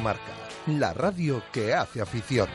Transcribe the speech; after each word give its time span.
Marca, 0.00 0.32
la 0.68 0.94
radio 0.94 1.42
que 1.52 1.74
hace 1.74 2.00
afición. 2.00 2.48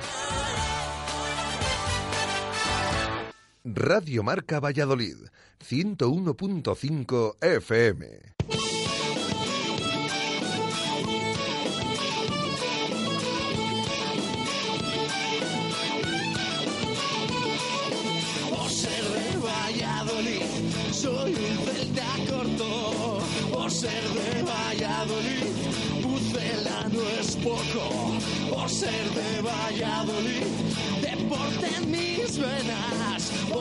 Radio 3.63 4.23
Marca 4.23 4.59
Valladolid, 4.59 5.17
101.5 5.59 7.35
FM. 7.39 8.36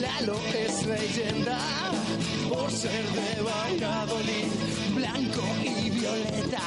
Lalo 0.00 0.36
es 0.54 0.86
leyenda. 0.86 1.58
Por 2.48 2.70
ser 2.70 3.04
de 3.04 3.42
Valladolid, 3.42 4.50
blanco 4.94 5.42
y 5.64 5.90
violeta. 5.90 6.62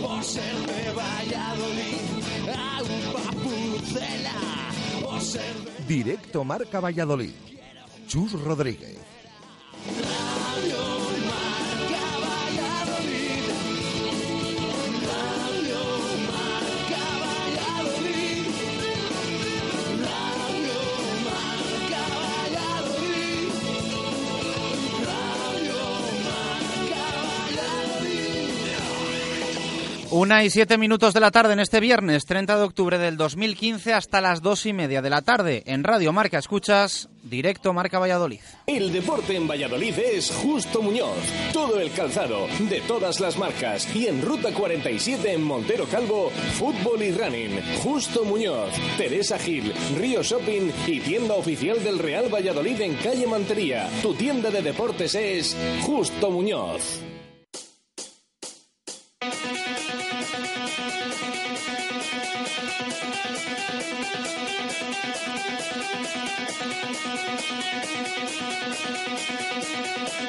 Por 0.00 0.22
ser 0.24 0.54
de 0.66 0.90
Valladolid, 0.92 2.00
agua 2.48 3.30
pucela. 3.42 4.70
Por 5.02 5.20
ser 5.20 5.54
de 5.54 5.94
Directo 5.94 6.44
Marca 6.44 6.80
Valladolid. 6.80 7.34
Chus 8.06 8.32
Rodríguez. 8.32 9.17
Una 30.10 30.42
y 30.42 30.48
siete 30.48 30.78
minutos 30.78 31.12
de 31.12 31.20
la 31.20 31.30
tarde 31.30 31.52
en 31.52 31.60
este 31.60 31.80
viernes 31.80 32.24
30 32.24 32.56
de 32.56 32.62
octubre 32.62 32.96
del 32.96 33.18
2015 33.18 33.92
hasta 33.92 34.22
las 34.22 34.40
dos 34.40 34.64
y 34.64 34.72
media 34.72 35.02
de 35.02 35.10
la 35.10 35.20
tarde 35.20 35.62
en 35.66 35.84
Radio 35.84 36.14
Marca 36.14 36.38
Escuchas, 36.38 37.10
directo 37.22 37.74
Marca 37.74 37.98
Valladolid. 37.98 38.40
El 38.66 38.90
deporte 38.90 39.36
en 39.36 39.46
Valladolid 39.46 39.98
es 39.98 40.30
Justo 40.30 40.80
Muñoz. 40.80 41.18
Todo 41.52 41.78
el 41.78 41.92
calzado, 41.92 42.46
de 42.70 42.80
todas 42.80 43.20
las 43.20 43.36
marcas. 43.36 43.94
Y 43.94 44.06
en 44.06 44.22
Ruta 44.22 44.50
47 44.50 45.34
en 45.34 45.42
Montero 45.42 45.84
Calvo, 45.84 46.30
fútbol 46.30 47.02
y 47.02 47.12
running. 47.12 47.60
Justo 47.82 48.24
Muñoz, 48.24 48.72
Teresa 48.96 49.38
Gil, 49.38 49.74
Río 49.98 50.22
Shopping 50.22 50.70
y 50.86 51.00
tienda 51.00 51.34
oficial 51.34 51.84
del 51.84 51.98
Real 51.98 52.32
Valladolid 52.32 52.80
en 52.80 52.94
calle 52.94 53.26
Mantería. 53.26 53.90
Tu 54.00 54.14
tienda 54.14 54.50
de 54.50 54.62
deportes 54.62 55.14
es 55.14 55.54
Justo 55.82 56.30
Muñoz. 56.30 57.02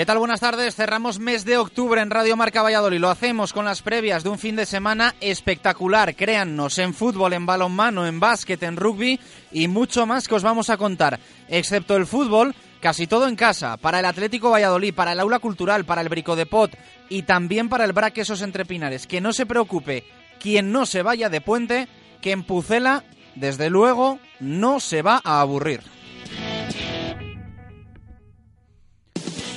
¿Qué 0.00 0.06
tal? 0.06 0.16
Buenas 0.16 0.40
tardes. 0.40 0.76
Cerramos 0.76 1.18
mes 1.18 1.44
de 1.44 1.58
octubre 1.58 2.00
en 2.00 2.08
Radio 2.08 2.34
Marca 2.34 2.62
Valladolid. 2.62 3.00
Lo 3.00 3.10
hacemos 3.10 3.52
con 3.52 3.66
las 3.66 3.82
previas 3.82 4.24
de 4.24 4.30
un 4.30 4.38
fin 4.38 4.56
de 4.56 4.64
semana 4.64 5.14
espectacular. 5.20 6.16
Créannos, 6.16 6.78
en 6.78 6.94
fútbol, 6.94 7.34
en 7.34 7.44
balonmano, 7.44 8.06
en 8.06 8.18
básquet, 8.18 8.62
en 8.62 8.78
rugby 8.78 9.20
y 9.52 9.68
mucho 9.68 10.06
más 10.06 10.26
que 10.26 10.36
os 10.36 10.42
vamos 10.42 10.70
a 10.70 10.78
contar. 10.78 11.20
Excepto 11.48 11.96
el 11.98 12.06
fútbol, 12.06 12.54
casi 12.80 13.06
todo 13.06 13.28
en 13.28 13.36
casa. 13.36 13.76
Para 13.76 13.98
el 14.00 14.06
Atlético 14.06 14.48
Valladolid, 14.48 14.94
para 14.94 15.12
el 15.12 15.20
Aula 15.20 15.38
Cultural, 15.38 15.84
para 15.84 16.00
el 16.00 16.08
Brico 16.08 16.34
de 16.34 16.46
Pot 16.46 16.78
y 17.10 17.24
también 17.24 17.68
para 17.68 17.84
el 17.84 17.92
Braquesos 17.92 18.40
Entre 18.40 18.64
Pinares. 18.64 19.06
Que 19.06 19.20
no 19.20 19.34
se 19.34 19.44
preocupe 19.44 20.04
quien 20.38 20.72
no 20.72 20.86
se 20.86 21.02
vaya 21.02 21.28
de 21.28 21.42
puente, 21.42 21.88
que 22.22 22.32
en 22.32 22.44
Pucela, 22.44 23.04
desde 23.34 23.68
luego, 23.68 24.18
no 24.38 24.80
se 24.80 25.02
va 25.02 25.20
a 25.22 25.42
aburrir. 25.42 25.82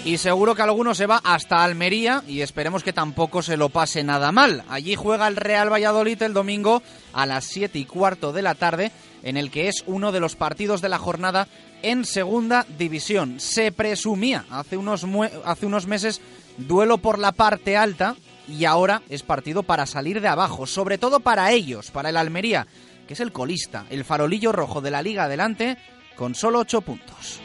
Y 0.06 0.18
seguro 0.18 0.53
que 0.53 0.62
alguno 0.62 0.94
se 0.94 1.06
va 1.06 1.22
hasta 1.24 1.64
Almería 1.64 2.24
y 2.28 2.41
esperemos 2.41 2.84
que 2.84 2.91
tampoco 2.91 3.41
se 3.41 3.56
lo 3.56 3.69
pase 3.69 4.03
nada 4.03 4.34
mal. 4.34 4.66
Allí 4.68 4.96
juega 4.96 5.30
el 5.30 5.38
Real 5.38 5.72
Valladolid 5.72 6.22
el 6.24 6.34
domingo 6.34 6.84
a 7.14 7.25
las 7.25 7.46
7 7.46 7.80
y 7.80 7.86
cuarto 7.86 8.34
de 8.34 8.41
la 8.41 8.53
tarde, 8.53 8.91
en 9.24 9.38
el 9.38 9.50
que 9.50 9.69
es 9.69 9.84
uno 9.88 10.12
de 10.12 10.19
los 10.19 10.36
partidos 10.36 10.81
de 10.81 10.90
la 10.90 10.97
jornada 10.97 11.47
en 11.84 12.03
segunda 12.03 12.66
división. 12.78 13.40
Se 13.40 13.72
presumía 13.72 14.46
hace 14.50 14.75
unos, 14.75 15.06
hace 15.46 15.66
unos 15.66 15.88
meses 15.88 16.20
duelo 16.58 16.97
por 16.97 17.18
la 17.18 17.31
parte 17.31 17.78
alta 17.78 18.18
y 18.46 18.66
ahora 18.66 19.03
es 19.08 19.24
partido 19.24 19.64
para 19.64 19.85
salir 19.85 20.20
de 20.20 20.28
abajo, 20.28 20.66
sobre 20.66 20.97
todo 20.97 21.22
para 21.22 21.52
ellos, 21.53 21.91
para 21.91 22.09
el 22.09 22.18
Almería, 22.18 22.68
que 23.08 23.14
es 23.14 23.22
el 23.22 23.31
colista, 23.31 23.85
el 23.90 24.03
farolillo 24.03 24.52
rojo 24.52 24.81
de 24.81 24.91
la 24.91 25.02
liga 25.02 25.24
adelante, 25.24 25.78
con 26.18 26.35
solo 26.35 26.59
8 26.59 26.81
puntos. 26.81 27.40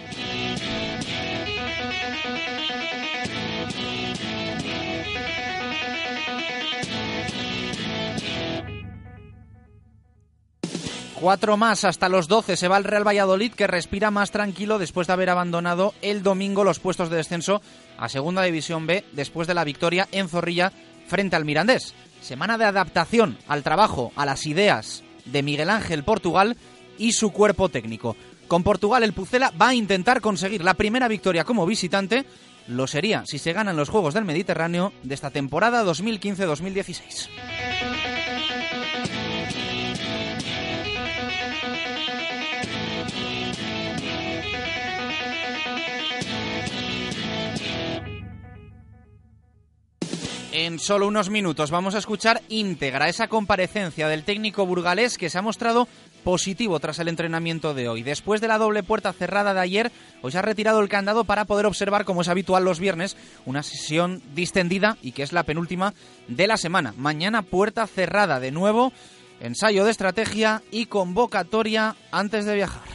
Cuatro 11.21 11.57
más 11.57 11.85
hasta 11.85 12.09
los 12.09 12.29
12 12.29 12.57
se 12.57 12.69
va 12.69 12.77
el 12.77 12.85
Real 12.85 13.07
Valladolid 13.07 13.53
que 13.53 13.67
respira 13.67 14.13
más 14.13 14.31
tranquilo 14.31 14.79
después 14.79 15.09
de 15.09 15.15
haber 15.15 15.31
abandonado 15.31 15.93
el 16.01 16.23
domingo 16.23 16.63
los 16.63 16.79
puestos 16.79 17.11
de 17.11 17.17
descenso 17.17 17.61
a 17.99 18.09
Segunda 18.09 18.45
División 18.45 18.87
B 18.87 19.05
después 19.13 19.49
de 19.49 19.55
la 19.55 19.65
victoria 19.65 20.07
en 20.13 20.29
Zorrilla 20.29 20.73
frente 21.09 21.35
al 21.35 21.45
Mirandés. 21.45 21.95
Semana 22.21 22.57
de 22.57 22.67
adaptación 22.67 23.37
al 23.49 23.65
trabajo, 23.65 24.13
a 24.15 24.25
las 24.27 24.47
ideas 24.47 25.03
de 25.25 25.43
Miguel 25.43 25.71
Ángel 25.71 26.05
Portugal 26.05 26.57
y 26.99 27.13
su 27.13 27.33
cuerpo 27.33 27.69
técnico. 27.69 28.15
Con 28.47 28.63
Portugal 28.63 29.03
el 29.03 29.13
Pucela 29.13 29.53
va 29.61 29.69
a 29.69 29.75
intentar 29.75 30.21
conseguir 30.21 30.63
la 30.63 30.75
primera 30.75 31.09
victoria 31.09 31.43
como 31.43 31.67
visitante. 31.67 32.27
Lo 32.69 32.87
sería 32.87 33.25
si 33.27 33.39
se 33.39 33.53
ganan 33.53 33.77
los 33.77 33.89
Juegos 33.89 34.15
del 34.15 34.25
Mediterráneo 34.25 34.93
de 35.03 35.15
esta 35.17 35.31
temporada 35.31 35.85
2015-2016. 35.85 37.29
En 50.51 50.79
solo 50.79 51.07
unos 51.07 51.29
minutos 51.29 51.71
vamos 51.71 51.95
a 51.95 51.99
escuchar 51.99 52.41
íntegra 52.49 53.11
esa 53.11 53.29
comparecencia 53.29 54.09
del 54.09 54.25
técnico 54.25 54.65
burgalés 54.65 55.19
que 55.19 55.29
se 55.29 55.37
ha 55.37 55.43
mostrado 55.43 55.87
positivo 56.25 56.81
tras 56.81 56.99
el 57.01 57.09
entrenamiento 57.09 57.75
de 57.75 57.87
hoy. 57.89 58.03
Después 58.03 58.41
de 58.41 58.49
la 58.49 58.57
doble 58.57 58.83
puerta 58.83 59.13
cerrada 59.13 59.53
de 59.53 59.61
ayer, 59.61 59.93
hoy 60.23 60.33
se 60.33 60.39
ha 60.39 60.43
retirado 60.43 60.81
el 60.81 60.89
candado 60.89 61.25
para 61.25 61.45
poder 61.45 61.67
observar, 61.67 62.07
como 62.07 62.23
es 62.23 62.29
habitual 62.29 62.65
los 62.65 62.81
viernes, 62.81 63.15
una 63.45 63.63
sesión 63.63 64.23
distendida 64.35 64.97
y 65.03 65.13
que 65.13 65.23
es 65.23 65.35
la 65.35 65.43
penúltima 65.43 65.93
de 66.29 66.47
la 66.47 66.57
semana. 66.57 66.95
Mañana 66.97 67.43
puerta 67.43 67.87
cerrada 67.87 68.41
de 68.41 68.51
nuevo, 68.51 68.95
ensayo 69.41 69.85
de 69.85 69.91
estrategia 69.91 70.63
y 70.71 70.87
convocatoria 70.87 71.95
antes 72.11 72.47
de 72.47 72.55
viajar. 72.55 72.89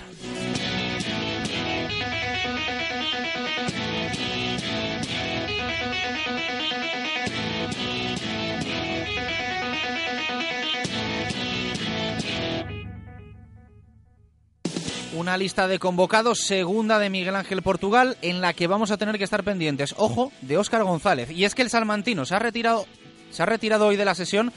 Una 15.15 15.37
lista 15.37 15.67
de 15.67 15.77
convocados, 15.77 16.39
segunda 16.39 16.97
de 16.97 17.11
Miguel 17.11 17.35
Ángel 17.35 17.61
Portugal, 17.61 18.17
en 18.23 18.41
la 18.41 18.53
que 18.53 18.65
vamos 18.65 18.89
a 18.89 18.97
tener 18.97 19.19
que 19.19 19.23
estar 19.23 19.43
pendientes. 19.43 19.93
Ojo, 19.97 20.31
de 20.41 20.57
Óscar 20.57 20.83
González. 20.83 21.29
Y 21.29 21.45
es 21.45 21.53
que 21.53 21.61
el 21.61 21.69
salmantino 21.69 22.25
se 22.25 22.33
ha 22.33 22.39
retirado, 22.39 22.87
se 23.29 23.43
ha 23.43 23.45
retirado 23.45 23.85
hoy 23.85 23.95
de 23.95 24.05
la 24.05 24.15
sesión 24.15 24.51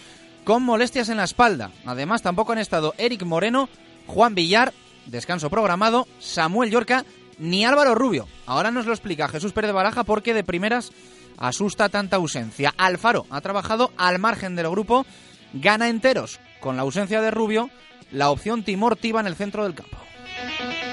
con 0.45 0.63
molestias 0.63 1.11
en 1.11 1.19
la 1.19 1.25
espalda. 1.25 1.73
Además, 1.85 2.23
tampoco 2.23 2.53
han 2.53 2.59
estado 2.59 2.95
Eric 2.97 3.25
Moreno, 3.25 3.69
Juan 4.07 4.35
Villar, 4.35 4.73
descanso 5.05 5.51
programado, 5.51 6.09
Samuel 6.21 6.71
Yorca 6.71 7.05
ni 7.39 7.67
Álvaro 7.67 7.95
Rubio. 7.95 8.27
Ahora 8.47 8.71
nos 8.71 8.87
lo 8.87 8.93
explica 8.93 9.29
Jesús 9.29 9.53
Pérez 9.53 9.69
de 9.69 9.75
Baraja 9.75 10.05
porque 10.05 10.33
de 10.33 10.43
primeras 10.43 10.91
asusta 11.37 11.91
tanta 11.91 12.17
ausencia. 12.17 12.73
Alfaro 12.79 13.27
ha 13.29 13.43
trabajado 13.43 13.93
al 13.99 14.19
margen 14.19 14.57
del 14.57 14.71
grupo, 14.71 15.05
gana 15.53 15.91
enteros 15.91 16.41
con 16.61 16.77
la 16.77 16.83
ausencia 16.83 17.21
de 17.21 17.31
Rubio, 17.31 17.69
la 18.11 18.31
opción 18.31 18.63
Timor 18.63 18.97
Tiba 18.97 19.21
en 19.21 19.27
el 19.27 19.37
centro 19.37 19.63
del 19.65 19.75
campo. 19.75 20.06
Thank 20.37 20.83
you. 20.83 20.86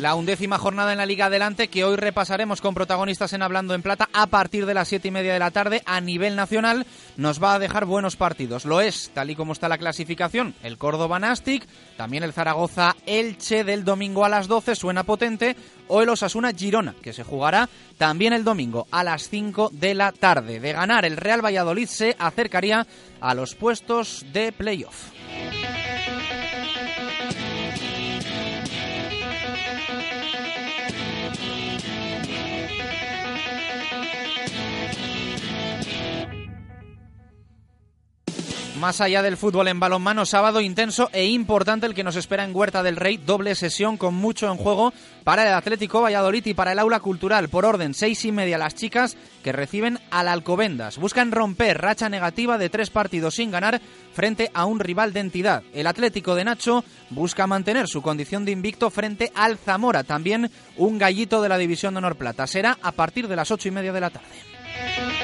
La 0.00 0.14
undécima 0.14 0.56
jornada 0.56 0.92
en 0.92 0.98
la 0.98 1.04
Liga 1.04 1.26
Adelante 1.26 1.68
que 1.68 1.84
hoy 1.84 1.94
repasaremos 1.96 2.62
con 2.62 2.72
protagonistas 2.72 3.34
en 3.34 3.42
Hablando 3.42 3.74
en 3.74 3.82
Plata 3.82 4.08
a 4.14 4.28
partir 4.28 4.64
de 4.64 4.72
las 4.72 4.88
siete 4.88 5.08
y 5.08 5.10
media 5.10 5.34
de 5.34 5.38
la 5.38 5.50
tarde 5.50 5.82
a 5.84 6.00
nivel 6.00 6.36
nacional 6.36 6.86
nos 7.18 7.42
va 7.42 7.52
a 7.52 7.58
dejar 7.58 7.84
buenos 7.84 8.16
partidos. 8.16 8.64
Lo 8.64 8.80
es, 8.80 9.10
tal 9.12 9.28
y 9.28 9.36
como 9.36 9.52
está 9.52 9.68
la 9.68 9.76
clasificación, 9.76 10.54
el 10.62 10.78
Córdoba 10.78 11.18
Nastic, 11.18 11.66
también 11.98 12.22
el 12.22 12.32
Zaragoza 12.32 12.96
Elche 13.04 13.62
del 13.62 13.84
domingo 13.84 14.24
a 14.24 14.30
las 14.30 14.48
12 14.48 14.74
suena 14.74 15.04
potente 15.04 15.54
o 15.88 16.00
el 16.00 16.08
Osasuna 16.08 16.52
Girona 16.54 16.94
que 17.02 17.12
se 17.12 17.22
jugará 17.22 17.68
también 17.98 18.32
el 18.32 18.42
domingo 18.42 18.86
a 18.90 19.04
las 19.04 19.28
5 19.28 19.68
de 19.70 19.94
la 19.94 20.12
tarde. 20.12 20.60
De 20.60 20.72
ganar 20.72 21.04
el 21.04 21.18
Real 21.18 21.44
Valladolid 21.44 21.88
se 21.88 22.16
acercaría 22.18 22.86
a 23.20 23.34
los 23.34 23.54
puestos 23.54 24.24
de 24.32 24.50
playoff. 24.50 25.10
Más 38.80 39.02
allá 39.02 39.20
del 39.20 39.36
fútbol 39.36 39.68
en 39.68 39.78
balonmano, 39.78 40.24
sábado 40.24 40.62
intenso 40.62 41.10
e 41.12 41.26
importante 41.26 41.84
el 41.84 41.92
que 41.92 42.02
nos 42.02 42.16
espera 42.16 42.44
en 42.44 42.56
Huerta 42.56 42.82
del 42.82 42.96
Rey, 42.96 43.18
doble 43.18 43.54
sesión 43.54 43.98
con 43.98 44.14
mucho 44.14 44.50
en 44.50 44.56
juego 44.56 44.94
para 45.22 45.46
el 45.46 45.52
Atlético 45.52 46.00
Valladolid 46.00 46.46
y 46.46 46.54
para 46.54 46.72
el 46.72 46.78
aula 46.78 46.98
cultural. 47.00 47.50
Por 47.50 47.66
orden, 47.66 47.92
seis 47.92 48.24
y 48.24 48.32
media 48.32 48.56
las 48.56 48.74
chicas 48.74 49.18
que 49.44 49.52
reciben 49.52 49.98
al 50.10 50.28
Alcobendas. 50.28 50.96
Buscan 50.96 51.30
romper 51.30 51.76
racha 51.76 52.08
negativa 52.08 52.56
de 52.56 52.70
tres 52.70 52.88
partidos 52.88 53.34
sin 53.34 53.50
ganar 53.50 53.82
frente 54.14 54.50
a 54.54 54.64
un 54.64 54.80
rival 54.80 55.12
de 55.12 55.20
entidad. 55.20 55.62
El 55.74 55.86
Atlético 55.86 56.34
de 56.34 56.46
Nacho 56.46 56.82
busca 57.10 57.46
mantener 57.46 57.86
su 57.86 58.00
condición 58.00 58.46
de 58.46 58.52
invicto 58.52 58.88
frente 58.88 59.30
al 59.34 59.58
Zamora, 59.58 60.04
también 60.04 60.50
un 60.78 60.96
gallito 60.96 61.42
de 61.42 61.50
la 61.50 61.58
División 61.58 61.92
de 61.92 61.98
Honor 61.98 62.16
Plata. 62.16 62.46
Será 62.46 62.78
a 62.80 62.92
partir 62.92 63.28
de 63.28 63.36
las 63.36 63.50
ocho 63.50 63.68
y 63.68 63.72
media 63.72 63.92
de 63.92 64.00
la 64.00 64.08
tarde. 64.08 65.19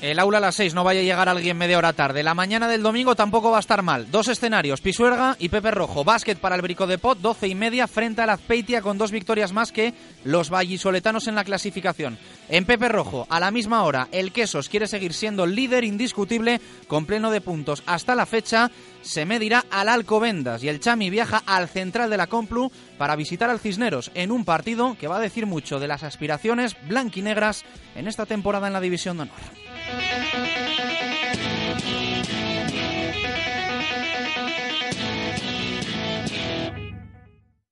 El 0.00 0.18
aula 0.18 0.38
a 0.38 0.40
las 0.40 0.54
6 0.54 0.72
no 0.72 0.82
vaya 0.82 1.00
a 1.00 1.02
llegar 1.02 1.28
alguien 1.28 1.58
media 1.58 1.76
hora 1.76 1.92
tarde. 1.92 2.22
La 2.22 2.32
mañana 2.32 2.68
del 2.68 2.82
domingo 2.82 3.14
tampoco 3.14 3.50
va 3.50 3.58
a 3.58 3.60
estar 3.60 3.82
mal. 3.82 4.10
Dos 4.10 4.28
escenarios, 4.28 4.80
Pisuerga 4.80 5.36
y 5.38 5.50
Pepe 5.50 5.70
Rojo. 5.70 6.04
Básquet 6.04 6.38
para 6.38 6.56
el 6.56 6.62
Brico 6.62 6.86
de 6.86 6.96
Pot, 6.96 7.18
12 7.18 7.48
y 7.48 7.54
media 7.54 7.86
frente 7.86 8.22
a 8.22 8.26
la 8.26 8.32
Azpeitia 8.32 8.80
con 8.80 8.96
dos 8.96 9.10
victorias 9.10 9.52
más 9.52 9.72
que 9.72 9.92
los 10.24 10.48
vallisoletanos 10.48 11.28
en 11.28 11.34
la 11.34 11.44
clasificación. 11.44 12.16
En 12.48 12.64
Pepe 12.64 12.88
Rojo, 12.88 13.26
a 13.28 13.40
la 13.40 13.50
misma 13.50 13.84
hora, 13.84 14.08
el 14.10 14.32
Quesos 14.32 14.70
quiere 14.70 14.86
seguir 14.86 15.12
siendo 15.12 15.44
líder 15.44 15.84
indiscutible 15.84 16.62
con 16.88 17.04
pleno 17.04 17.30
de 17.30 17.42
puntos. 17.42 17.82
Hasta 17.84 18.14
la 18.14 18.24
fecha 18.24 18.70
se 19.02 19.26
medirá 19.26 19.66
al 19.70 19.90
Alcobendas 19.90 20.64
y 20.64 20.68
el 20.68 20.80
Chami 20.80 21.10
viaja 21.10 21.42
al 21.44 21.68
central 21.68 22.08
de 22.08 22.16
la 22.16 22.26
Complu 22.26 22.72
para 22.96 23.16
visitar 23.16 23.50
al 23.50 23.60
Cisneros 23.60 24.10
en 24.14 24.32
un 24.32 24.46
partido 24.46 24.96
que 24.98 25.08
va 25.08 25.18
a 25.18 25.20
decir 25.20 25.44
mucho 25.44 25.78
de 25.78 25.88
las 25.88 26.04
aspiraciones 26.04 26.74
blanquinegras 26.88 27.64
en 27.94 28.08
esta 28.08 28.24
temporada 28.24 28.66
en 28.66 28.72
la 28.72 28.80
División 28.80 29.18
de 29.18 29.24
Honor. 29.24 29.69
Thank 29.90 30.56
you. 30.56 30.59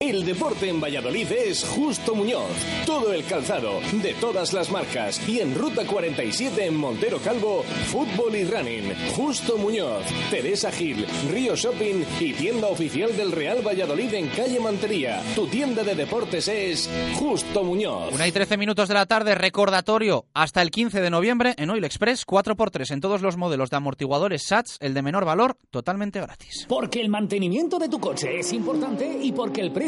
El 0.01 0.25
deporte 0.25 0.69
en 0.69 0.81
Valladolid 0.81 1.27
es 1.33 1.65
Justo 1.65 2.15
Muñoz. 2.15 2.53
Todo 2.87 3.13
el 3.13 3.25
calzado, 3.25 3.81
de 4.01 4.15
todas 4.21 4.53
las 4.53 4.71
marcas. 4.71 5.21
Y 5.29 5.41
en 5.41 5.57
Ruta 5.57 5.85
47 5.85 6.67
en 6.67 6.77
Montero 6.77 7.19
Calvo, 7.19 7.65
fútbol 7.65 8.37
y 8.37 8.45
running. 8.45 8.95
Justo 9.17 9.59
Muñoz, 9.59 10.05
Teresa 10.31 10.71
Gil, 10.71 11.05
Río 11.33 11.57
Shopping 11.57 12.05
y 12.21 12.33
tienda 12.33 12.69
oficial 12.69 13.17
del 13.17 13.33
Real 13.33 13.67
Valladolid 13.67 14.15
en 14.15 14.29
calle 14.29 14.61
Mantería. 14.61 15.21
Tu 15.35 15.49
tienda 15.49 15.83
de 15.83 15.97
deportes 15.97 16.47
es 16.47 16.89
Justo 17.17 17.65
Muñoz. 17.65 18.15
Una 18.15 18.29
y 18.29 18.31
13 18.31 18.57
minutos 18.57 18.87
de 18.87 18.95
la 18.95 19.07
tarde, 19.07 19.35
recordatorio 19.35 20.27
hasta 20.33 20.63
el 20.63 20.71
15 20.71 21.01
de 21.01 21.11
noviembre 21.11 21.55
en 21.59 21.71
Oil 21.71 21.83
Express, 21.83 22.25
4x3 22.25 22.93
en 22.93 23.01
todos 23.01 23.21
los 23.21 23.37
modelos 23.37 23.71
de 23.71 23.79
amortiguadores 23.79 24.45
SATS, 24.45 24.77
el 24.79 24.95
de 24.95 25.03
menor 25.03 25.25
valor, 25.25 25.57
totalmente 25.73 26.21
gratis. 26.21 26.67
Porque 26.69 27.01
el 27.01 27.09
mantenimiento 27.09 27.81
de 27.81 27.89
tu 27.89 27.99
coche 27.99 28.39
es 28.39 28.53
importante 28.53 29.19
y 29.21 29.33
porque 29.33 29.61
el 29.61 29.73
precio 29.73 29.88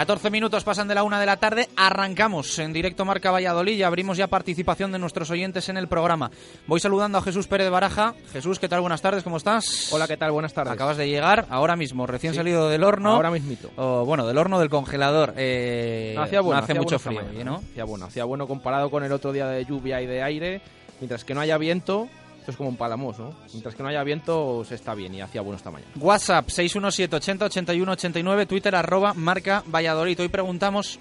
14 0.00 0.30
minutos 0.30 0.64
pasan 0.64 0.88
de 0.88 0.94
la 0.94 1.02
una 1.02 1.20
de 1.20 1.26
la 1.26 1.36
tarde, 1.36 1.68
arrancamos 1.76 2.58
en 2.58 2.72
directo 2.72 3.04
Marca 3.04 3.30
Valladolid 3.30 3.76
y 3.76 3.82
abrimos 3.82 4.16
ya 4.16 4.28
participación 4.28 4.92
de 4.92 4.98
nuestros 4.98 5.30
oyentes 5.30 5.68
en 5.68 5.76
el 5.76 5.88
programa. 5.88 6.30
Voy 6.66 6.80
saludando 6.80 7.18
a 7.18 7.20
Jesús 7.20 7.46
Pérez 7.46 7.68
Baraja. 7.68 8.14
Jesús, 8.32 8.58
¿qué 8.58 8.66
tal? 8.66 8.80
Buenas 8.80 9.02
tardes, 9.02 9.22
¿cómo 9.22 9.36
estás? 9.36 9.92
Hola, 9.92 10.08
¿qué 10.08 10.16
tal? 10.16 10.32
Buenas 10.32 10.54
tardes. 10.54 10.72
Acabas 10.72 10.96
de 10.96 11.06
llegar 11.06 11.44
ahora 11.50 11.76
mismo, 11.76 12.06
recién 12.06 12.32
salido 12.32 12.70
del 12.70 12.82
horno. 12.82 13.10
Ahora 13.10 13.30
mismito. 13.30 13.70
O, 13.76 14.06
bueno, 14.06 14.26
del 14.26 14.38
horno 14.38 14.58
del 14.58 14.70
congelador. 14.70 15.34
Eh, 15.36 16.16
hacía 16.18 16.40
bueno, 16.40 16.62
hace 16.62 16.72
hacía 16.72 16.80
mucho 16.80 16.98
bueno 16.98 17.28
frío. 17.28 17.44
¿no? 17.44 17.56
Hacía 17.56 17.84
bueno, 17.84 18.06
hacía 18.06 18.24
bueno 18.24 18.48
comparado 18.48 18.90
con 18.90 19.04
el 19.04 19.12
otro 19.12 19.32
día 19.32 19.48
de 19.48 19.66
lluvia 19.66 20.00
y 20.00 20.06
de 20.06 20.22
aire. 20.22 20.62
Mientras 21.00 21.26
que 21.26 21.34
no 21.34 21.42
haya 21.42 21.58
viento, 21.58 22.08
esto 22.50 22.54
es 22.54 22.56
como 22.56 22.70
un 22.70 22.76
palamos, 22.76 23.18
¿no? 23.18 23.32
Mientras 23.52 23.74
que 23.74 23.82
no 23.82 23.88
haya 23.88 24.02
viento, 24.02 24.64
se 24.64 24.74
está 24.74 24.94
bien 24.94 25.14
y 25.14 25.20
hacía 25.20 25.40
bueno 25.40 25.56
esta 25.56 25.70
mañana. 25.70 25.92
WhatsApp 25.96 26.48
617 26.48 27.16
80 27.16 27.44
81 27.46 27.92
89, 27.92 28.46
Twitter 28.46 28.74
arroba 28.74 29.14
Marca 29.14 29.62
Valladolid. 29.66 30.20
Hoy 30.20 30.28
preguntamos 30.28 30.98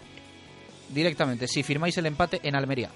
directamente 0.90 1.48
si 1.48 1.64
firmáis 1.64 1.98
el 1.98 2.06
empate 2.06 2.40
en 2.44 2.56
Almería. 2.56 2.90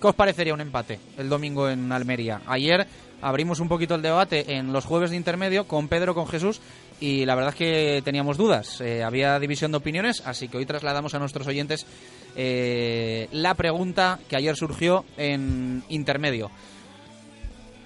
¿Qué 0.00 0.06
os 0.08 0.14
parecería 0.16 0.52
un 0.52 0.60
empate 0.60 0.98
el 1.16 1.28
domingo 1.28 1.68
en 1.68 1.92
Almería? 1.92 2.42
Ayer 2.46 2.86
abrimos 3.20 3.60
un 3.60 3.68
poquito 3.68 3.94
el 3.94 4.02
debate 4.02 4.56
en 4.56 4.72
los 4.72 4.84
jueves 4.84 5.10
de 5.10 5.16
intermedio 5.16 5.68
con 5.68 5.86
Pedro, 5.86 6.12
con 6.12 6.26
Jesús, 6.26 6.60
y 6.98 7.24
la 7.24 7.36
verdad 7.36 7.50
es 7.50 7.56
que 7.56 8.02
teníamos 8.04 8.36
dudas. 8.36 8.80
Eh, 8.80 9.04
había 9.04 9.38
división 9.38 9.70
de 9.70 9.78
opiniones, 9.78 10.22
así 10.26 10.48
que 10.48 10.56
hoy 10.56 10.66
trasladamos 10.66 11.14
a 11.14 11.20
nuestros 11.20 11.46
oyentes 11.46 11.86
eh, 12.34 13.28
la 13.30 13.54
pregunta 13.54 14.18
que 14.28 14.34
ayer 14.34 14.56
surgió 14.56 15.04
en 15.16 15.84
intermedio. 15.88 16.50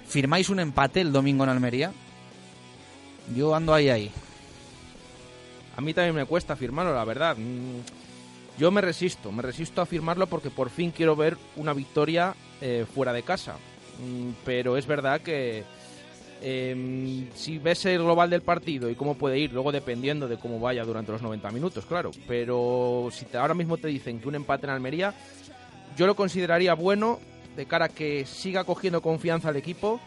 ¿Firmáis 0.07 0.49
un 0.49 0.59
empate 0.59 1.01
el 1.01 1.11
domingo 1.11 1.43
en 1.43 1.49
Almería? 1.49 1.91
Yo 3.35 3.53
ando 3.55 3.73
ahí, 3.73 3.89
ahí. 3.89 4.11
A 5.75 5.81
mí 5.81 5.93
también 5.93 6.15
me 6.15 6.25
cuesta 6.25 6.55
firmarlo, 6.55 6.93
la 6.93 7.03
verdad. 7.05 7.35
Mm, 7.37 7.81
Yo 8.57 8.71
me 8.71 8.81
resisto, 8.81 9.31
me 9.31 9.43
resisto 9.43 9.81
a 9.81 9.85
firmarlo 9.85 10.25
porque 10.27 10.49
por 10.49 10.69
fin 10.71 10.91
quiero 10.91 11.15
ver 11.15 11.37
una 11.57 11.73
victoria 11.73 12.33
eh, 12.61 12.85
fuera 12.91 13.13
de 13.13 13.21
casa. 13.23 13.53
Mm, 13.99 14.29
Pero 14.45 14.77
es 14.77 14.85
verdad 14.87 15.21
que 15.21 15.63
Em, 16.39 17.31
si 17.33 17.57
ves 17.57 17.83
el 17.87 17.97
global 18.03 18.29
del 18.29 18.43
partido 18.43 18.91
y 18.91 18.95
cómo 18.95 19.15
puede 19.15 19.39
ir, 19.39 19.51
luego 19.53 19.71
dependiendo 19.71 20.27
de 20.27 20.37
cómo 20.37 20.59
vaya 20.59 20.83
durante 20.85 21.11
los 21.11 21.23
90 21.23 21.49
minutos, 21.49 21.83
claro. 21.87 22.11
Pero 22.27 23.09
si 23.11 23.25
te- 23.25 23.39
ahora 23.39 23.55
mismo 23.55 23.77
te 23.77 23.87
dicen 23.87 24.19
que 24.19 24.27
un 24.27 24.35
empate 24.35 24.67
en 24.67 24.69
Almería, 24.73 25.15
yo 25.97 26.05
lo 26.05 26.15
consideraría 26.15 26.75
bueno 26.75 27.19
de 27.57 27.65
cara 27.65 27.85
a 27.85 27.89
que 27.89 28.25
siga 28.25 28.63
cogiendo 28.63 29.01
confianza 29.01 29.49
al 29.49 29.57
equipo 29.57 29.99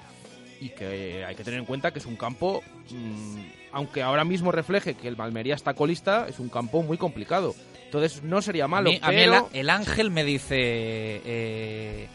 y 0.60 0.70
que 0.70 1.24
hay 1.26 1.34
que 1.34 1.42
tener 1.42 1.58
en 1.58 1.66
cuenta 1.66 1.90
que 1.90 1.98
es 1.98 2.06
un 2.06 2.16
campo, 2.16 2.62
mm, 2.90 3.40
aunque 3.72 4.02
ahora 4.02 4.24
mismo 4.24 4.52
refleje 4.52 4.94
que 4.94 5.08
el 5.08 5.20
Almería 5.20 5.56
está 5.56 5.74
colista, 5.74 6.26
es 6.28 6.38
un 6.38 6.48
campo 6.48 6.82
muy 6.82 6.96
complicado. 6.96 7.54
Entonces 7.86 8.22
no 8.22 8.40
sería 8.40 8.64
A 8.64 8.68
malo, 8.68 8.90
a 9.02 9.10
mí 9.10 9.16
el, 9.52 9.68
ángel 9.68 10.10
me 10.12 10.22
dice... 10.22 10.56
eh, 10.58 12.08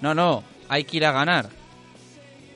no, 0.00 0.14
no, 0.14 0.44
hay 0.68 0.84
que 0.84 0.98
ir 0.98 1.04
a 1.04 1.12
ganar. 1.12 1.48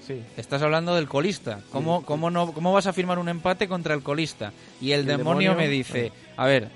Sí. 0.07 0.23
Estás 0.37 0.63
hablando 0.63 0.95
del 0.95 1.09
colista. 1.09 1.61
¿Cómo, 1.73 2.05
cómo, 2.05 2.31
no, 2.31 2.53
¿Cómo 2.53 2.73
vas 2.73 2.87
a 2.87 2.93
firmar 2.93 3.19
un 3.19 3.29
empate 3.29 3.67
contra 3.67 3.95
el 3.95 4.03
colista? 4.03 4.53
Y 4.81 4.93
el, 4.93 5.01
el 5.01 5.07
demonio, 5.07 5.51
demonio, 5.51 5.55
me 5.55 5.69
dice, 5.69 6.13
a 6.37 6.47
ver, 6.47 6.69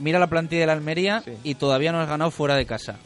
mira 0.00 0.18
la 0.18 0.26
plantilla 0.28 0.62
de 0.62 0.66
la 0.66 0.72
Almería 0.72 1.22
y 1.44 1.54
todavía 1.54 1.92
no 1.92 2.00
has 2.00 2.08
ganado 2.08 2.32
fuera 2.32 2.56
de 2.56 2.66
casa. 2.66 2.96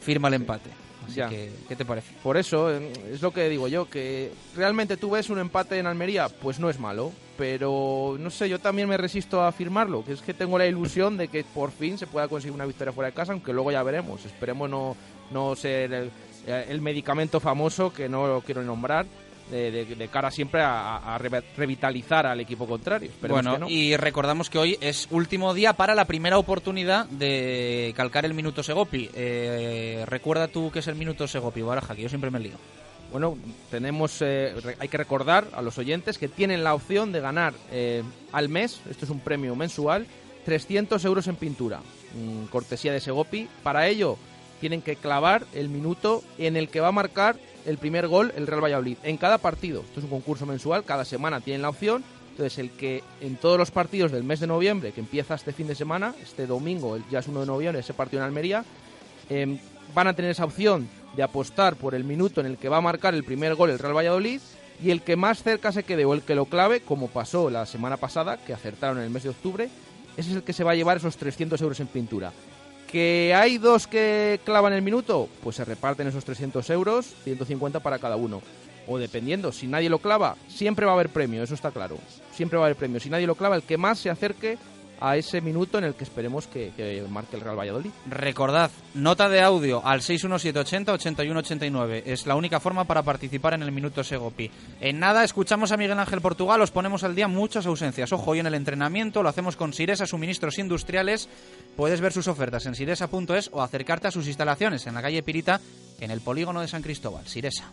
Firma 0.00 0.28
el 0.28 0.34
empate. 0.34 0.85
Así 1.04 1.16
Ya. 1.16 1.28
que, 1.28 1.50
¿qué 1.68 1.76
te 1.76 1.84
parece? 1.84 2.12
Por 2.22 2.36
eso, 2.36 2.70
eh, 2.72 2.92
es 3.12 3.22
lo 3.22 3.32
que 3.32 3.48
digo 3.48 3.68
yo, 3.68 3.88
que 3.88 4.32
realmente 4.56 4.96
tú 4.96 5.10
ves 5.10 5.30
un 5.30 5.38
empate 5.38 5.78
en 5.78 5.86
Almería, 5.86 6.28
pues 6.28 6.58
no 6.58 6.68
es 6.70 6.78
malo, 6.80 7.12
pero 7.36 8.16
no 8.18 8.30
sé, 8.30 8.48
yo 8.48 8.58
también 8.58 8.88
me 8.88 8.96
resisto 8.96 9.40
a 9.42 9.48
afirmarlo, 9.48 10.04
que 10.04 10.12
es 10.14 10.22
que 10.22 10.34
tengo 10.34 10.58
la 10.58 10.66
ilusión 10.66 11.16
de 11.16 11.28
que 11.28 11.44
por 11.44 11.70
fin 11.70 11.98
se 11.98 12.06
pueda 12.06 12.28
conseguir 12.28 12.54
una 12.54 12.66
victoria 12.66 12.92
fuera 12.92 13.10
de 13.10 13.14
casa, 13.14 13.32
aunque 13.32 13.52
luego 13.52 13.70
ya 13.70 13.82
veremos, 13.82 14.24
esperemos 14.24 14.68
no, 14.70 14.96
no 15.30 15.54
ser 15.54 15.92
el, 15.92 16.10
eh, 16.46 16.66
el 16.70 16.80
medicamento 16.80 17.38
famoso, 17.40 17.92
que 17.92 18.08
no 18.08 18.26
lo 18.26 18.40
quiero 18.40 18.62
nombrar, 18.62 19.06
de, 19.50 19.70
de- 19.70 19.84
de 19.94 20.08
cara 20.08 20.30
siempre 20.30 20.60
a, 20.62 20.96
a 21.14 21.18
re- 21.18 21.42
revitalizar 21.56 22.26
al 22.26 22.40
equipo 22.40 22.66
contrario. 22.66 23.08
Esperemos 23.10 23.42
Bueno, 23.44 23.58
no. 23.58 23.68
y 23.68 23.96
recordamos 23.96 24.50
que 24.50 24.58
hoy 24.58 24.78
es 24.80 25.08
último 25.10 25.54
día 25.54 25.72
para 25.74 25.94
la 25.94 26.04
primera 26.04 26.38
oportunidad 26.38 27.06
de 27.06 27.92
calcar 27.96 28.24
el 28.24 28.34
minuto 28.34 28.62
Segopi. 28.62 29.10
Eh, 29.14 30.04
recuerda 30.06 30.48
tú 30.48 30.70
qué 30.72 30.80
es 30.80 30.86
el 30.88 30.94
minuto 30.96 31.26
Segopi, 31.28 31.62
Baraja, 31.62 31.94
que 31.94 32.02
yo 32.02 32.08
siempre 32.08 32.30
me 32.30 32.40
lío. 32.40 32.56
Bueno, 33.12 33.38
tenemos, 33.70 34.18
eh, 34.20 34.52
hay 34.80 34.88
que 34.88 34.96
recordar 34.96 35.46
a 35.54 35.62
los 35.62 35.78
oyentes 35.78 36.18
que 36.18 36.28
tienen 36.28 36.64
la 36.64 36.74
opción 36.74 37.12
de 37.12 37.20
ganar 37.20 37.54
eh, 37.70 38.02
al 38.32 38.48
mes, 38.48 38.80
esto 38.90 39.04
es 39.04 39.10
un 39.10 39.20
premio 39.20 39.54
mensual, 39.54 40.06
300 40.44 41.04
euros 41.04 41.26
en 41.28 41.36
pintura, 41.36 41.78
mm, 42.14 42.46
cortesía 42.46 42.92
de 42.92 43.00
Segopi. 43.00 43.48
Para 43.62 43.86
ello, 43.86 44.16
tienen 44.60 44.82
que 44.82 44.96
clavar 44.96 45.46
el 45.54 45.68
minuto 45.68 46.22
en 46.38 46.56
el 46.56 46.68
que 46.68 46.80
va 46.80 46.88
a 46.88 46.92
marcar 46.92 47.36
el 47.66 47.78
primer 47.78 48.08
gol 48.08 48.32
el 48.36 48.46
Real 48.46 48.64
Valladolid 48.64 48.96
en 49.02 49.16
cada 49.16 49.38
partido. 49.38 49.82
Esto 49.82 50.00
es 50.00 50.04
un 50.04 50.10
concurso 50.10 50.46
mensual, 50.46 50.84
cada 50.84 51.04
semana 51.04 51.40
tienen 51.40 51.62
la 51.62 51.68
opción. 51.68 52.04
Entonces, 52.30 52.58
el 52.58 52.70
que 52.70 53.02
en 53.20 53.36
todos 53.36 53.58
los 53.58 53.70
partidos 53.70 54.12
del 54.12 54.22
mes 54.22 54.40
de 54.40 54.46
noviembre, 54.46 54.92
que 54.92 55.00
empieza 55.00 55.34
este 55.34 55.52
fin 55.52 55.66
de 55.66 55.74
semana, 55.74 56.14
este 56.22 56.46
domingo, 56.46 56.98
ya 57.10 57.20
es 57.20 57.28
1 57.28 57.40
de 57.40 57.46
noviembre, 57.46 57.80
ese 57.80 57.94
partido 57.94 58.22
en 58.22 58.26
Almería, 58.26 58.62
eh, 59.30 59.58
van 59.94 60.06
a 60.06 60.12
tener 60.12 60.30
esa 60.30 60.44
opción 60.44 60.86
de 61.16 61.22
apostar 61.22 61.76
por 61.76 61.94
el 61.94 62.04
minuto 62.04 62.40
en 62.40 62.46
el 62.46 62.58
que 62.58 62.68
va 62.68 62.76
a 62.76 62.82
marcar 62.82 63.14
el 63.14 63.24
primer 63.24 63.54
gol 63.54 63.70
el 63.70 63.78
Real 63.78 63.96
Valladolid 63.96 64.40
y 64.82 64.90
el 64.90 65.00
que 65.00 65.16
más 65.16 65.42
cerca 65.42 65.72
se 65.72 65.84
quede 65.84 66.04
o 66.04 66.12
el 66.12 66.20
que 66.20 66.34
lo 66.34 66.44
clave, 66.44 66.80
como 66.80 67.08
pasó 67.08 67.48
la 67.48 67.64
semana 67.64 67.96
pasada, 67.96 68.36
que 68.36 68.52
acertaron 68.52 68.98
en 68.98 69.04
el 69.04 69.10
mes 69.10 69.22
de 69.22 69.30
octubre, 69.30 69.70
ese 70.16 70.30
es 70.30 70.36
el 70.36 70.42
que 70.42 70.52
se 70.52 70.64
va 70.64 70.72
a 70.72 70.74
llevar 70.74 70.98
esos 70.98 71.16
300 71.16 71.60
euros 71.62 71.80
en 71.80 71.86
pintura. 71.86 72.32
¿Que 72.90 73.34
hay 73.34 73.58
dos 73.58 73.86
que 73.86 74.40
clavan 74.44 74.72
el 74.72 74.82
minuto? 74.82 75.28
Pues 75.42 75.56
se 75.56 75.64
reparten 75.64 76.06
esos 76.06 76.24
300 76.24 76.68
euros, 76.70 77.06
150 77.24 77.80
para 77.80 77.98
cada 77.98 78.16
uno. 78.16 78.42
O 78.86 78.98
dependiendo, 78.98 79.50
si 79.50 79.66
nadie 79.66 79.90
lo 79.90 79.98
clava, 79.98 80.36
siempre 80.48 80.86
va 80.86 80.92
a 80.92 80.94
haber 80.94 81.08
premio, 81.08 81.42
eso 81.42 81.54
está 81.54 81.72
claro. 81.72 81.98
Siempre 82.32 82.58
va 82.58 82.64
a 82.64 82.66
haber 82.66 82.76
premio. 82.76 83.00
Si 83.00 83.10
nadie 83.10 83.26
lo 83.26 83.34
clava, 83.34 83.56
el 83.56 83.62
que 83.62 83.76
más 83.76 83.98
se 83.98 84.10
acerque 84.10 84.58
a 85.00 85.16
ese 85.16 85.40
minuto 85.40 85.78
en 85.78 85.84
el 85.84 85.94
que 85.94 86.04
esperemos 86.04 86.46
que, 86.46 86.72
que 86.76 87.02
marque 87.08 87.36
el 87.36 87.42
Real 87.42 87.58
Valladolid. 87.58 87.90
Recordad, 88.08 88.70
nota 88.94 89.28
de 89.28 89.40
audio 89.40 89.84
al 89.84 90.00
61780-8189. 90.00 92.02
Es 92.06 92.26
la 92.26 92.36
única 92.36 92.60
forma 92.60 92.84
para 92.84 93.02
participar 93.02 93.54
en 93.54 93.62
el 93.62 93.72
Minuto 93.72 94.04
Segopi. 94.04 94.50
En 94.80 94.98
nada, 94.98 95.24
escuchamos 95.24 95.72
a 95.72 95.76
Miguel 95.76 95.98
Ángel 95.98 96.20
Portugal, 96.20 96.60
os 96.60 96.70
ponemos 96.70 97.04
al 97.04 97.14
día 97.14 97.28
muchas 97.28 97.66
ausencias. 97.66 98.12
Ojo, 98.12 98.32
hoy 98.32 98.40
en 98.40 98.46
el 98.46 98.54
entrenamiento 98.54 99.22
lo 99.22 99.28
hacemos 99.28 99.56
con 99.56 99.72
Siresa 99.72 100.06
Suministros 100.06 100.58
Industriales. 100.58 101.28
Puedes 101.76 102.00
ver 102.00 102.12
sus 102.12 102.28
ofertas 102.28 102.66
en 102.66 102.74
siresa.es 102.74 103.50
o 103.52 103.62
acercarte 103.62 104.08
a 104.08 104.10
sus 104.10 104.26
instalaciones 104.26 104.86
en 104.86 104.94
la 104.94 105.02
calle 105.02 105.22
Pirita, 105.22 105.60
en 106.00 106.10
el 106.10 106.20
polígono 106.20 106.60
de 106.60 106.68
San 106.68 106.82
Cristóbal. 106.82 107.26
Siresa. 107.26 107.72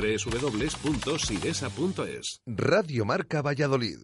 www.siresa.es. 0.01 1.61
Radio 2.47 3.05
Marca 3.05 3.41
Valladolid, 3.41 3.99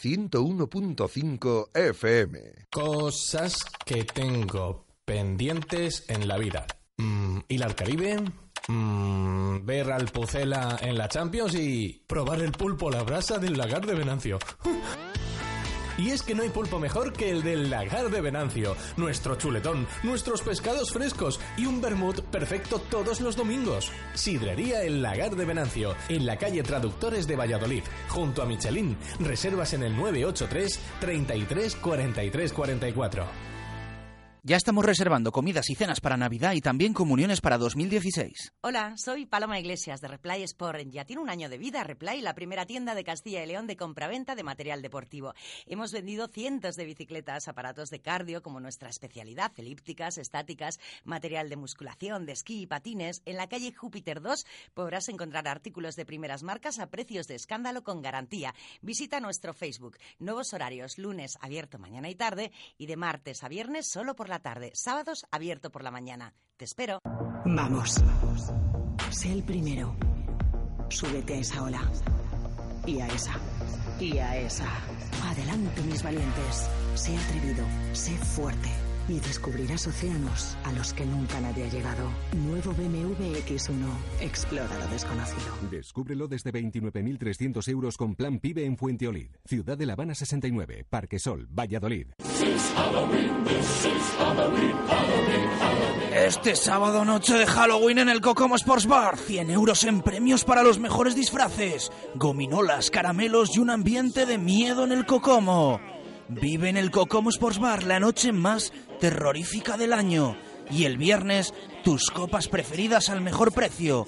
101.5 0.00 1.68
FM. 1.74 2.40
Cosas 2.70 3.58
que 3.84 4.04
tengo 4.04 4.86
pendientes 5.04 6.04
en 6.08 6.26
la 6.26 6.38
vida. 6.38 6.66
Mm, 6.96 7.40
¿Ir 7.48 7.64
al 7.64 7.74
Caribe? 7.74 8.16
Mm, 8.68 9.66
ver 9.66 9.92
al 9.92 10.06
Pucela 10.06 10.78
en 10.80 10.96
la 10.96 11.08
Champions 11.08 11.54
y 11.54 12.02
probar 12.06 12.40
el 12.40 12.52
pulpo 12.52 12.88
a 12.88 12.92
la 12.92 13.02
brasa 13.02 13.38
del 13.38 13.58
lagar 13.58 13.84
de 13.84 13.94
Venancio. 13.94 14.38
Y 16.02 16.10
es 16.10 16.22
que 16.22 16.34
no 16.34 16.42
hay 16.42 16.48
pulpo 16.48 16.80
mejor 16.80 17.12
que 17.12 17.30
el 17.30 17.44
del 17.44 17.70
lagar 17.70 18.10
de 18.10 18.20
Venancio, 18.20 18.74
nuestro 18.96 19.36
chuletón, 19.36 19.86
nuestros 20.02 20.42
pescados 20.42 20.90
frescos 20.90 21.38
y 21.56 21.66
un 21.66 21.80
vermut 21.80 22.22
perfecto 22.22 22.80
todos 22.80 23.20
los 23.20 23.36
domingos. 23.36 23.92
Sidrería 24.12 24.82
El 24.82 25.00
Lagar 25.00 25.36
de 25.36 25.44
Venancio, 25.44 25.94
en 26.08 26.26
la 26.26 26.38
calle 26.38 26.64
Traductores 26.64 27.28
de 27.28 27.36
Valladolid, 27.36 27.84
junto 28.08 28.42
a 28.42 28.46
Michelin. 28.46 28.96
Reservas 29.20 29.74
en 29.74 29.84
el 29.84 29.96
983 29.96 30.80
33 30.98 31.76
43 31.76 32.52
44. 32.52 33.51
Ya 34.44 34.56
estamos 34.56 34.84
reservando 34.84 35.30
comidas 35.30 35.70
y 35.70 35.76
cenas 35.76 36.00
para 36.00 36.16
Navidad 36.16 36.54
y 36.54 36.60
también 36.60 36.94
comuniones 36.94 37.40
para 37.40 37.58
2016. 37.58 38.54
Hola, 38.62 38.94
soy 38.96 39.24
Paloma 39.24 39.60
Iglesias 39.60 40.00
de 40.00 40.08
Replay 40.08 40.42
Sport. 40.42 40.80
Ya 40.90 41.04
tiene 41.04 41.22
un 41.22 41.30
año 41.30 41.48
de 41.48 41.58
vida 41.58 41.84
Replay, 41.84 42.20
la 42.20 42.34
primera 42.34 42.66
tienda 42.66 42.96
de 42.96 43.04
Castilla 43.04 43.44
y 43.44 43.46
León 43.46 43.68
de 43.68 43.76
compraventa 43.76 44.34
de 44.34 44.42
material 44.42 44.82
deportivo. 44.82 45.32
Hemos 45.66 45.92
vendido 45.92 46.26
cientos 46.26 46.74
de 46.74 46.86
bicicletas, 46.86 47.46
aparatos 47.46 47.88
de 47.90 48.00
cardio 48.00 48.42
como 48.42 48.58
nuestra 48.58 48.88
especialidad, 48.88 49.52
elípticas, 49.58 50.18
estáticas, 50.18 50.80
material 51.04 51.48
de 51.48 51.54
musculación, 51.54 52.26
de 52.26 52.32
esquí 52.32 52.62
y 52.62 52.66
patines. 52.66 53.22
En 53.24 53.36
la 53.36 53.46
calle 53.46 53.72
Júpiter 53.72 54.20
2 54.20 54.44
podrás 54.74 55.08
encontrar 55.08 55.46
artículos 55.46 55.94
de 55.94 56.04
primeras 56.04 56.42
marcas 56.42 56.80
a 56.80 56.90
precios 56.90 57.28
de 57.28 57.36
escándalo 57.36 57.84
con 57.84 58.02
garantía. 58.02 58.56
Visita 58.80 59.20
nuestro 59.20 59.54
Facebook. 59.54 59.98
Nuevos 60.18 60.52
horarios, 60.52 60.98
lunes 60.98 61.38
abierto 61.40 61.78
mañana 61.78 62.10
y 62.10 62.16
tarde 62.16 62.50
y 62.76 62.86
de 62.86 62.96
martes 62.96 63.44
a 63.44 63.48
viernes 63.48 63.88
solo 63.88 64.16
por 64.16 64.31
la 64.32 64.40
tarde. 64.40 64.72
Sábados 64.74 65.26
abierto 65.30 65.70
por 65.70 65.84
la 65.84 65.90
mañana. 65.90 66.32
Te 66.56 66.64
espero. 66.64 67.00
Vamos. 67.44 68.02
Sé 69.10 69.30
el 69.30 69.42
primero. 69.42 69.94
Súbete 70.88 71.34
a 71.34 71.38
esa 71.38 71.62
ola. 71.62 71.82
Y 72.86 73.00
a 73.00 73.08
esa. 73.08 73.34
Y 74.00 74.16
a 74.18 74.38
esa. 74.38 74.68
Adelante, 75.26 75.82
mis 75.82 76.02
valientes. 76.02 76.70
Sé 76.94 77.16
atrevido. 77.16 77.64
Sé 77.92 78.16
fuerte. 78.16 78.70
Y 79.12 79.20
descubrirás 79.20 79.86
océanos 79.86 80.56
a 80.64 80.72
los 80.72 80.94
que 80.94 81.04
nunca 81.04 81.38
nadie 81.38 81.64
ha 81.64 81.68
llegado. 81.68 82.10
Nuevo 82.34 82.72
BMW 82.72 83.36
X1. 83.46 83.86
Explora 84.22 84.78
lo 84.78 84.86
desconocido. 84.86 85.54
Descúbrelo 85.70 86.28
desde 86.28 86.50
29.300 86.50 87.68
euros 87.68 87.98
con 87.98 88.14
plan 88.14 88.38
PIBE 88.38 88.64
en 88.64 88.78
Fuenteolid. 88.78 89.28
Ciudad 89.44 89.76
de 89.76 89.84
La 89.84 89.92
Habana 89.92 90.14
69, 90.14 90.86
Parque 90.88 91.18
Sol, 91.18 91.46
Valladolid. 91.50 92.06
Este 96.14 96.56
sábado 96.56 97.04
noche 97.04 97.34
de 97.34 97.44
Halloween 97.44 97.98
en 97.98 98.08
el 98.08 98.22
Cocomo 98.22 98.56
Sports 98.56 98.86
Bar. 98.86 99.18
100 99.18 99.50
euros 99.50 99.84
en 99.84 100.00
premios 100.00 100.46
para 100.46 100.62
los 100.62 100.78
mejores 100.78 101.14
disfraces. 101.14 101.92
Gominolas, 102.14 102.90
caramelos 102.90 103.56
y 103.56 103.58
un 103.58 103.68
ambiente 103.68 104.24
de 104.24 104.38
miedo 104.38 104.84
en 104.84 104.92
el 104.92 105.04
Cocomo. 105.04 105.80
Vive 106.28 106.70
en 106.70 106.78
el 106.78 106.90
Cocomo 106.90 107.28
Sports 107.28 107.58
Bar 107.58 107.82
la 107.82 108.00
noche 108.00 108.32
más 108.32 108.72
terrorífica 109.02 109.76
del 109.76 109.94
año. 109.94 110.36
Y 110.70 110.84
el 110.84 110.96
viernes, 110.96 111.52
tus 111.82 112.08
copas 112.08 112.46
preferidas 112.46 113.10
al 113.10 113.20
mejor 113.20 113.52
precio. 113.52 114.06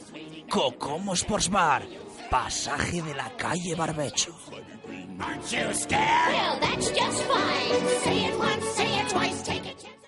Cocomo 0.48 1.14
Sports 1.14 1.50
Bar. 1.50 1.82
pasaje 2.30 3.02
de 3.02 3.12
la 3.12 3.36
calle 3.36 3.74
Barbecho. 3.74 4.36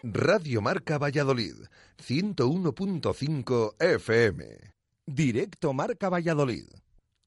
Radio 0.05 0.63
Marca 0.63 0.99
Valladolid, 0.99 1.55
101.5 1.99 3.75
FM. 3.81 4.45
Directo 5.05 5.73
Marca 5.73 6.09
Valladolid. 6.09 6.69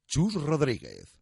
Chus 0.08 0.36
Rodríguez. 0.36 1.19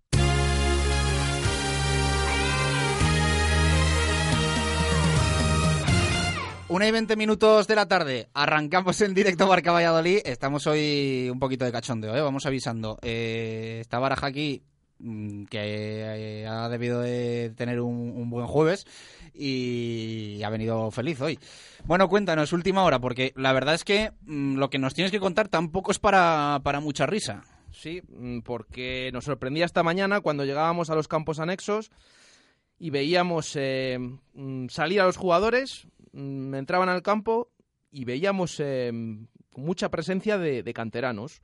Una 6.69 6.85
y 6.85 6.91
20 6.91 7.15
minutos 7.15 7.65
de 7.65 7.75
la 7.75 7.87
tarde, 7.87 8.27
arrancamos 8.33 8.99
en 8.99 9.13
directo 9.13 9.47
Marca 9.47 9.71
Valladolid. 9.71 10.19
Estamos 10.25 10.67
hoy 10.67 11.29
un 11.31 11.39
poquito 11.39 11.63
de 11.63 11.71
cachondeo, 11.71 12.13
¿eh? 12.13 12.19
vamos 12.19 12.45
avisando. 12.45 12.99
Eh, 13.03 13.77
esta 13.79 13.99
baraja 13.99 14.27
aquí, 14.27 14.63
mm, 14.99 15.45
que 15.45 15.61
eh, 15.61 16.45
ha 16.45 16.67
debido 16.67 16.99
de 16.99 17.53
tener 17.55 17.79
un, 17.79 18.29
buen 18.29 18.47
jueves 18.47 18.85
y 19.33 20.41
ha 20.43 20.49
venido 20.49 20.91
feliz 20.91 21.21
hoy. 21.21 21.39
Bueno, 21.85 22.09
cuéntanos, 22.09 22.51
última 22.51 22.83
hora, 22.83 22.99
porque 22.99 23.31
la 23.37 23.53
verdad 23.53 23.75
es 23.75 23.85
que 23.85 24.11
mm, 24.23 24.57
lo 24.57 24.69
que 24.69 24.77
nos 24.77 24.93
tienes 24.93 25.11
que 25.11 25.21
contar 25.21 25.47
tampoco 25.47 25.91
es 25.91 25.99
para, 25.99 26.59
para 26.63 26.81
mucha 26.81 27.05
risa. 27.05 27.43
Sí, 27.71 28.01
mm, 28.09 28.39
porque 28.39 29.09
nos 29.13 29.23
sorprendía 29.23 29.63
esta 29.63 29.83
mañana 29.83 30.19
cuando 30.19 30.43
llegábamos 30.43 30.89
a 30.89 30.95
los 30.95 31.07
campos 31.07 31.39
anexos 31.39 31.91
y 32.79 32.89
veíamos 32.89 33.55
eh, 33.55 33.97
salir 34.69 35.01
a 35.01 35.05
los 35.05 35.17
jugadores, 35.17 35.87
entraban 36.13 36.89
al 36.89 37.01
campo 37.01 37.49
y 37.91 38.05
veíamos 38.05 38.59
eh, 38.59 38.91
mucha 39.55 39.89
presencia 39.89 40.37
de, 40.37 40.63
de 40.63 40.73
canteranos. 40.73 41.41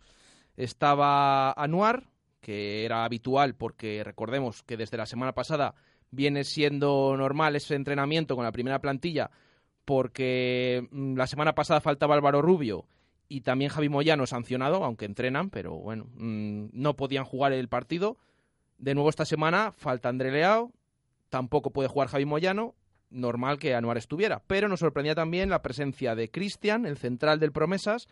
Estaba 0.55 1.51
Anuar, 1.53 2.09
que 2.41 2.85
era 2.85 3.05
habitual 3.05 3.55
porque 3.55 4.03
recordemos 4.03 4.63
que 4.63 4.77
desde 4.77 4.97
la 4.97 5.05
semana 5.05 5.33
pasada 5.33 5.73
viene 6.11 6.43
siendo 6.43 7.15
normal 7.17 7.55
ese 7.55 7.75
entrenamiento 7.75 8.35
con 8.35 8.43
la 8.45 8.51
primera 8.51 8.79
plantilla 8.79 9.31
porque 9.85 10.87
mm, 10.91 11.15
la 11.15 11.27
semana 11.27 11.55
pasada 11.55 11.81
faltaba 11.81 12.15
Álvaro 12.15 12.41
Rubio 12.41 12.85
y 13.27 13.41
también 13.41 13.71
Javi 13.71 13.89
Moyano 13.89 14.25
sancionado, 14.27 14.83
aunque 14.83 15.05
entrenan, 15.05 15.49
pero 15.49 15.75
bueno, 15.75 16.05
mm, 16.15 16.67
no 16.71 16.95
podían 16.95 17.25
jugar 17.25 17.53
el 17.53 17.67
partido. 17.69 18.17
De 18.77 18.93
nuevo 18.93 19.09
esta 19.09 19.25
semana 19.25 19.71
falta 19.71 20.09
André 20.09 20.31
Leao, 20.31 20.71
tampoco 21.29 21.71
puede 21.71 21.89
jugar 21.89 22.09
Javi 22.09 22.25
Moyano, 22.25 22.75
normal 23.13 23.59
que 23.59 23.75
Anuar 23.75 23.97
estuviera, 23.97 24.41
pero 24.47 24.67
nos 24.67 24.79
sorprendía 24.79 25.15
también 25.15 25.49
la 25.49 25.61
presencia 25.61 26.15
de 26.15 26.29
Cristian, 26.29 26.85
el 26.85 26.97
central 26.97 27.39
del 27.39 27.51
Promesas, 27.51 28.07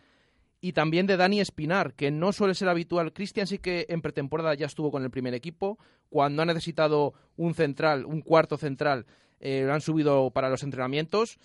y 0.62 0.74
también 0.74 1.08
de 1.08 1.18
Dani 1.18 1.42
Espinar, 1.42 1.94
que 1.96 2.12
no 2.12 2.32
suele 2.32 2.54
ser 2.54 2.70
habitual. 2.70 3.14
Cristian 3.14 3.48
sí 3.48 3.58
que 3.58 3.88
en 3.90 4.02
pretemporada 4.02 4.54
ya 4.54 4.68
estuvo 4.68 4.92
con 4.92 5.04
el 5.04 5.10
primer 5.10 5.34
equipo. 5.34 5.80
Cuando 6.10 6.44
ha 6.44 6.46
necesitado 6.46 7.16
un 7.36 7.56
central, 7.56 8.06
un 8.06 8.22
cuarto 8.22 8.58
central, 8.58 9.08
eh, 9.40 9.64
lo 9.66 9.74
han 9.74 9.82
subido 9.82 10.30
para 10.30 10.50
los 10.50 10.62
entrenamientos. 10.62 11.40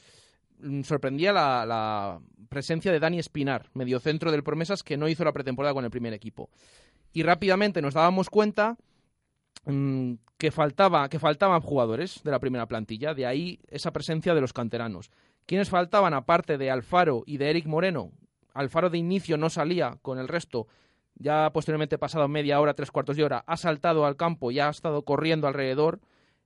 Mm, 0.59 0.83
Sorprendía 0.83 1.33
la, 1.33 1.65
la 1.65 2.21
presencia 2.51 2.93
de 2.93 3.01
Dani 3.01 3.19
Espinar, 3.19 3.71
mediocentro 3.73 4.31
del 4.31 4.43
Promesas, 4.43 4.83
que 4.83 4.99
no 4.99 5.09
hizo 5.09 5.25
la 5.25 5.33
pretemporada 5.33 5.73
con 5.73 5.85
el 5.87 5.91
primer 5.91 6.13
equipo. 6.13 6.51
Y 7.15 7.23
rápidamente 7.23 7.81
nos 7.81 7.95
dábamos 7.95 8.29
cuenta 8.29 8.77
que, 10.39 10.51
faltaba, 10.51 11.09
que 11.09 11.19
faltaban 11.19 11.61
jugadores 11.61 12.23
de 12.23 12.31
la 12.31 12.39
primera 12.39 12.67
plantilla, 12.67 13.15
de 13.15 13.27
ahí 13.27 13.61
esa 13.69 13.93
presencia 13.93 14.35
de 14.35 14.41
los 14.41 14.53
canteranos. 14.53 15.11
¿Quiénes 15.47 15.71
faltaban 15.71 16.15
aparte 16.15 16.59
de 16.59 16.71
Alfaro 16.71 17.23
y 17.27 17.39
de 17.39 17.51
Eric 17.51 17.67
Moreno? 17.67 18.13
Alfaro 18.55 18.91
de 18.91 18.99
inicio 18.99 19.37
no 19.37 19.51
salía 19.51 19.99
con 20.03 20.19
el 20.19 20.29
resto, 20.29 20.67
ya 21.15 21.51
posteriormente 21.53 21.99
pasado 21.99 22.29
media 22.29 22.61
hora, 22.61 22.75
tres 22.75 22.91
cuartos 22.91 23.17
de 23.17 23.25
hora, 23.25 23.45
ha 23.47 23.57
saltado 23.57 24.07
al 24.07 24.17
campo 24.17 24.51
y 24.51 24.61
ha 24.61 24.69
estado 24.69 25.03
corriendo 25.03 25.47
alrededor 25.47 26.01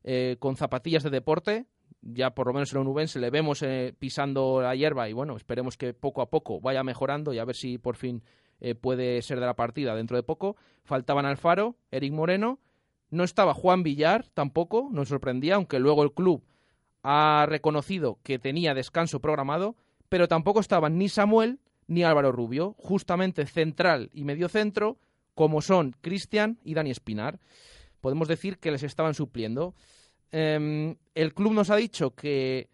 eh, 0.05 0.37
con 0.38 0.57
zapatillas 0.57 1.02
de 1.02 1.11
deporte, 1.11 1.67
ya 2.02 2.31
por 2.31 2.47
lo 2.47 2.52
menos 2.52 2.73
en 2.73 2.76
la 2.76 2.83
Unubense 2.83 3.19
le 3.19 3.31
vemos 3.31 3.62
eh, 3.62 3.94
pisando 3.99 4.61
la 4.62 4.75
hierba 4.75 5.09
y 5.09 5.12
bueno, 5.12 5.37
esperemos 5.37 5.77
que 5.77 5.92
poco 5.92 6.23
a 6.23 6.31
poco 6.31 6.61
vaya 6.61 6.83
mejorando 6.83 7.33
y 7.33 7.38
a 7.38 7.44
ver 7.44 7.57
si 7.57 7.79
por 7.79 7.96
fin 7.96 8.23
eh, 8.61 8.75
puede 8.75 9.20
ser 9.23 9.40
de 9.40 9.46
la 9.46 9.55
partida 9.55 9.94
dentro 9.94 10.16
de 10.16 10.23
poco. 10.23 10.57
Faltaban 10.85 11.27
Alfaro, 11.27 11.77
Eric 11.90 12.12
Moreno, 12.12 12.59
no 13.11 13.25
estaba 13.25 13.55
Juan 13.55 13.83
Villar 13.83 14.27
tampoco, 14.35 14.88
nos 14.92 15.09
sorprendía, 15.09 15.57
aunque 15.57 15.79
luego 15.79 16.03
el 16.03 16.12
club 16.12 16.42
ha 17.03 17.46
reconocido 17.49 18.18
que 18.23 18.38
tenía 18.38 18.75
descanso 18.75 19.20
programado, 19.20 19.77
pero 20.09 20.29
tampoco 20.29 20.61
estaban 20.61 20.99
ni 20.99 21.09
Samuel 21.09 21.61
ni 21.87 22.05
Álvaro 22.05 22.31
Rubio, 22.31 22.75
justamente 22.79 23.46
central 23.46 24.11
y 24.12 24.25
medio 24.25 24.49
centro, 24.49 24.99
como 25.35 25.61
son 25.61 25.96
Cristian 26.01 26.59
y 26.62 26.75
Dani 26.75 26.90
Espinar. 26.90 27.40
Podemos 28.01 28.29
decir 28.29 28.59
que 28.59 28.70
les 28.70 28.83
estaban 28.83 29.14
supliendo. 29.14 29.75
Eh, 30.31 30.96
el 31.14 31.35
club 31.35 31.53
nos 31.53 31.70
ha 31.70 31.77
dicho 31.77 32.14
que, 32.14 32.68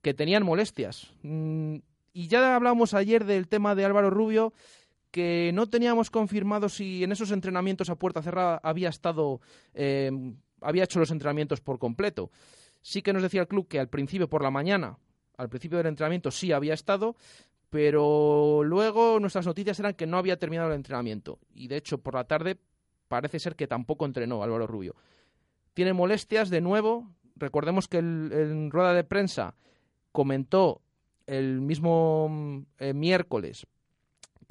que 0.00 0.14
tenían 0.14 0.44
molestias. 0.44 1.12
Mm, 1.22 1.76
y 2.12 2.28
ya 2.28 2.54
hablamos 2.54 2.94
ayer 2.94 3.24
del 3.24 3.48
tema 3.48 3.74
de 3.74 3.84
Álvaro 3.84 4.10
Rubio, 4.10 4.52
que 5.12 5.52
no 5.54 5.68
teníamos 5.68 6.10
confirmado 6.10 6.68
si 6.68 7.04
en 7.04 7.12
esos 7.12 7.30
entrenamientos 7.30 7.90
a 7.90 7.96
puerta 7.96 8.22
cerrada 8.22 8.58
había 8.62 8.88
estado, 8.88 9.40
eh, 9.74 10.10
había 10.62 10.84
hecho 10.84 10.98
los 10.98 11.10
entrenamientos 11.10 11.60
por 11.60 11.78
completo. 11.78 12.30
Sí 12.80 13.02
que 13.02 13.12
nos 13.12 13.22
decía 13.22 13.42
el 13.42 13.46
club 13.46 13.68
que 13.68 13.78
al 13.78 13.90
principio 13.90 14.28
por 14.28 14.42
la 14.42 14.50
mañana, 14.50 14.98
al 15.36 15.50
principio 15.50 15.78
del 15.78 15.88
entrenamiento 15.88 16.30
sí 16.30 16.50
había 16.50 16.72
estado, 16.72 17.14
pero 17.68 18.62
luego 18.64 19.20
nuestras 19.20 19.46
noticias 19.46 19.78
eran 19.78 19.94
que 19.94 20.06
no 20.06 20.16
había 20.16 20.38
terminado 20.38 20.70
el 20.70 20.76
entrenamiento. 20.76 21.38
Y 21.54 21.68
de 21.68 21.76
hecho 21.76 21.98
por 21.98 22.14
la 22.14 22.24
tarde 22.24 22.58
parece 23.06 23.38
ser 23.38 23.54
que 23.54 23.66
tampoco 23.66 24.06
entrenó 24.06 24.42
Álvaro 24.42 24.66
Rubio. 24.66 24.96
Tiene 25.74 25.92
molestias 25.92 26.48
de 26.48 26.62
nuevo. 26.62 27.10
Recordemos 27.36 27.86
que 27.86 27.98
en 27.98 28.70
rueda 28.70 28.94
de 28.94 29.04
prensa 29.04 29.56
comentó 30.10 30.80
el 31.26 31.60
mismo 31.60 32.64
eh, 32.78 32.94
miércoles 32.94 33.66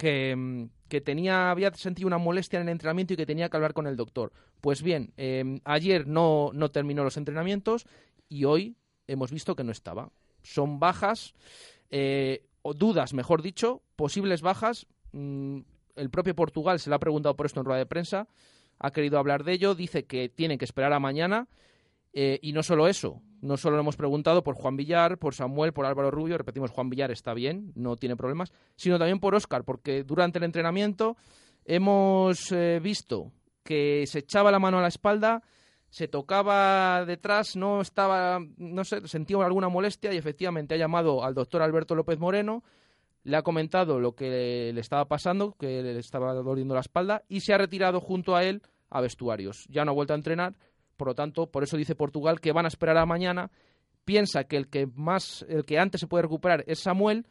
que, 0.02 0.34
mm, 0.34 0.64
que, 0.88 1.00
tenía, 1.00 1.52
había 1.52 1.72
sentido 1.74 2.08
una 2.08 2.18
molestia 2.18 2.56
en 2.56 2.64
el 2.64 2.72
entrenamiento 2.72 3.14
y 3.14 3.16
que 3.16 3.24
tenía 3.24 3.48
que 3.48 3.56
hablar 3.56 3.72
con 3.72 3.86
el 3.86 3.96
doctor. 3.96 4.32
Pues 4.60 4.82
bien, 4.82 5.12
eh, 5.16 5.60
ayer 5.62 6.08
no, 6.08 6.50
no 6.52 6.72
terminó 6.72 7.04
los 7.04 7.16
entrenamientos 7.16 7.86
y 8.28 8.44
hoy 8.44 8.74
hemos 9.06 9.30
visto 9.30 9.54
que 9.54 9.62
no 9.62 9.70
estaba. 9.70 10.10
Son 10.42 10.80
bajas, 10.80 11.34
eh, 11.90 12.48
o 12.62 12.74
dudas, 12.74 13.14
mejor 13.14 13.42
dicho, 13.42 13.82
posibles 13.94 14.42
bajas. 14.42 14.88
Mm, 15.12 15.60
el 15.94 16.10
propio 16.10 16.34
Portugal 16.34 16.80
se 16.80 16.90
le 16.90 16.96
ha 16.96 16.98
preguntado 16.98 17.36
por 17.36 17.46
esto 17.46 17.60
en 17.60 17.66
rueda 17.66 17.78
de 17.78 17.86
prensa, 17.86 18.26
ha 18.80 18.90
querido 18.90 19.20
hablar 19.20 19.44
de 19.44 19.52
ello, 19.52 19.76
dice 19.76 20.04
que 20.06 20.28
tienen 20.28 20.58
que 20.58 20.64
esperar 20.64 20.92
a 20.92 20.98
mañana. 20.98 21.46
Eh, 22.12 22.40
y 22.42 22.52
no 22.52 22.64
solo 22.64 22.88
eso, 22.88 23.22
no 23.42 23.56
solo 23.56 23.76
lo 23.76 23.82
hemos 23.82 23.96
preguntado 23.96 24.42
por 24.42 24.54
Juan 24.54 24.76
Villar, 24.76 25.18
por 25.18 25.34
Samuel, 25.34 25.72
por 25.72 25.84
Álvaro 25.84 26.10
Rubio, 26.10 26.38
repetimos, 26.38 26.70
Juan 26.70 26.88
Villar 26.88 27.10
está 27.10 27.34
bien, 27.34 27.72
no 27.74 27.96
tiene 27.96 28.16
problemas, 28.16 28.52
sino 28.76 28.98
también 28.98 29.20
por 29.20 29.34
Óscar, 29.34 29.64
porque 29.64 30.04
durante 30.04 30.38
el 30.38 30.44
entrenamiento 30.44 31.16
hemos 31.64 32.52
eh, 32.52 32.80
visto 32.80 33.32
que 33.64 34.06
se 34.06 34.20
echaba 34.20 34.52
la 34.52 34.60
mano 34.60 34.78
a 34.78 34.82
la 34.82 34.88
espalda, 34.88 35.42
se 35.90 36.08
tocaba 36.08 37.04
detrás, 37.04 37.56
no 37.56 37.80
estaba, 37.80 38.40
no 38.56 38.84
sé, 38.84 39.06
sentía 39.08 39.44
alguna 39.44 39.68
molestia 39.68 40.12
y 40.12 40.16
efectivamente 40.16 40.74
ha 40.74 40.78
llamado 40.78 41.24
al 41.24 41.34
doctor 41.34 41.62
Alberto 41.62 41.94
López 41.94 42.18
Moreno, 42.18 42.62
le 43.24 43.36
ha 43.36 43.42
comentado 43.42 44.00
lo 44.00 44.14
que 44.14 44.70
le 44.72 44.80
estaba 44.80 45.06
pasando, 45.06 45.56
que 45.58 45.82
le 45.82 45.98
estaba 45.98 46.32
doliendo 46.32 46.74
la 46.74 46.80
espalda 46.80 47.24
y 47.28 47.40
se 47.40 47.52
ha 47.52 47.58
retirado 47.58 48.00
junto 48.00 48.36
a 48.36 48.44
él 48.44 48.62
a 48.88 49.00
vestuarios. 49.00 49.66
Ya 49.68 49.84
no 49.84 49.90
ha 49.90 49.94
vuelto 49.94 50.12
a 50.12 50.16
entrenar, 50.16 50.54
por 51.02 51.08
lo 51.08 51.14
tanto, 51.16 51.50
por 51.50 51.64
eso 51.64 51.76
dice 51.76 51.96
Portugal 51.96 52.40
que 52.40 52.52
van 52.52 52.64
a 52.64 52.68
esperar 52.68 52.96
a 52.96 53.04
mañana. 53.04 53.50
Piensa 54.04 54.44
que 54.44 54.56
el 54.56 54.68
que 54.68 54.86
más, 54.86 55.44
el 55.48 55.64
que 55.64 55.80
antes 55.80 56.00
se 56.00 56.06
puede 56.06 56.22
recuperar 56.22 56.62
es 56.68 56.78
Samuel, 56.78 57.26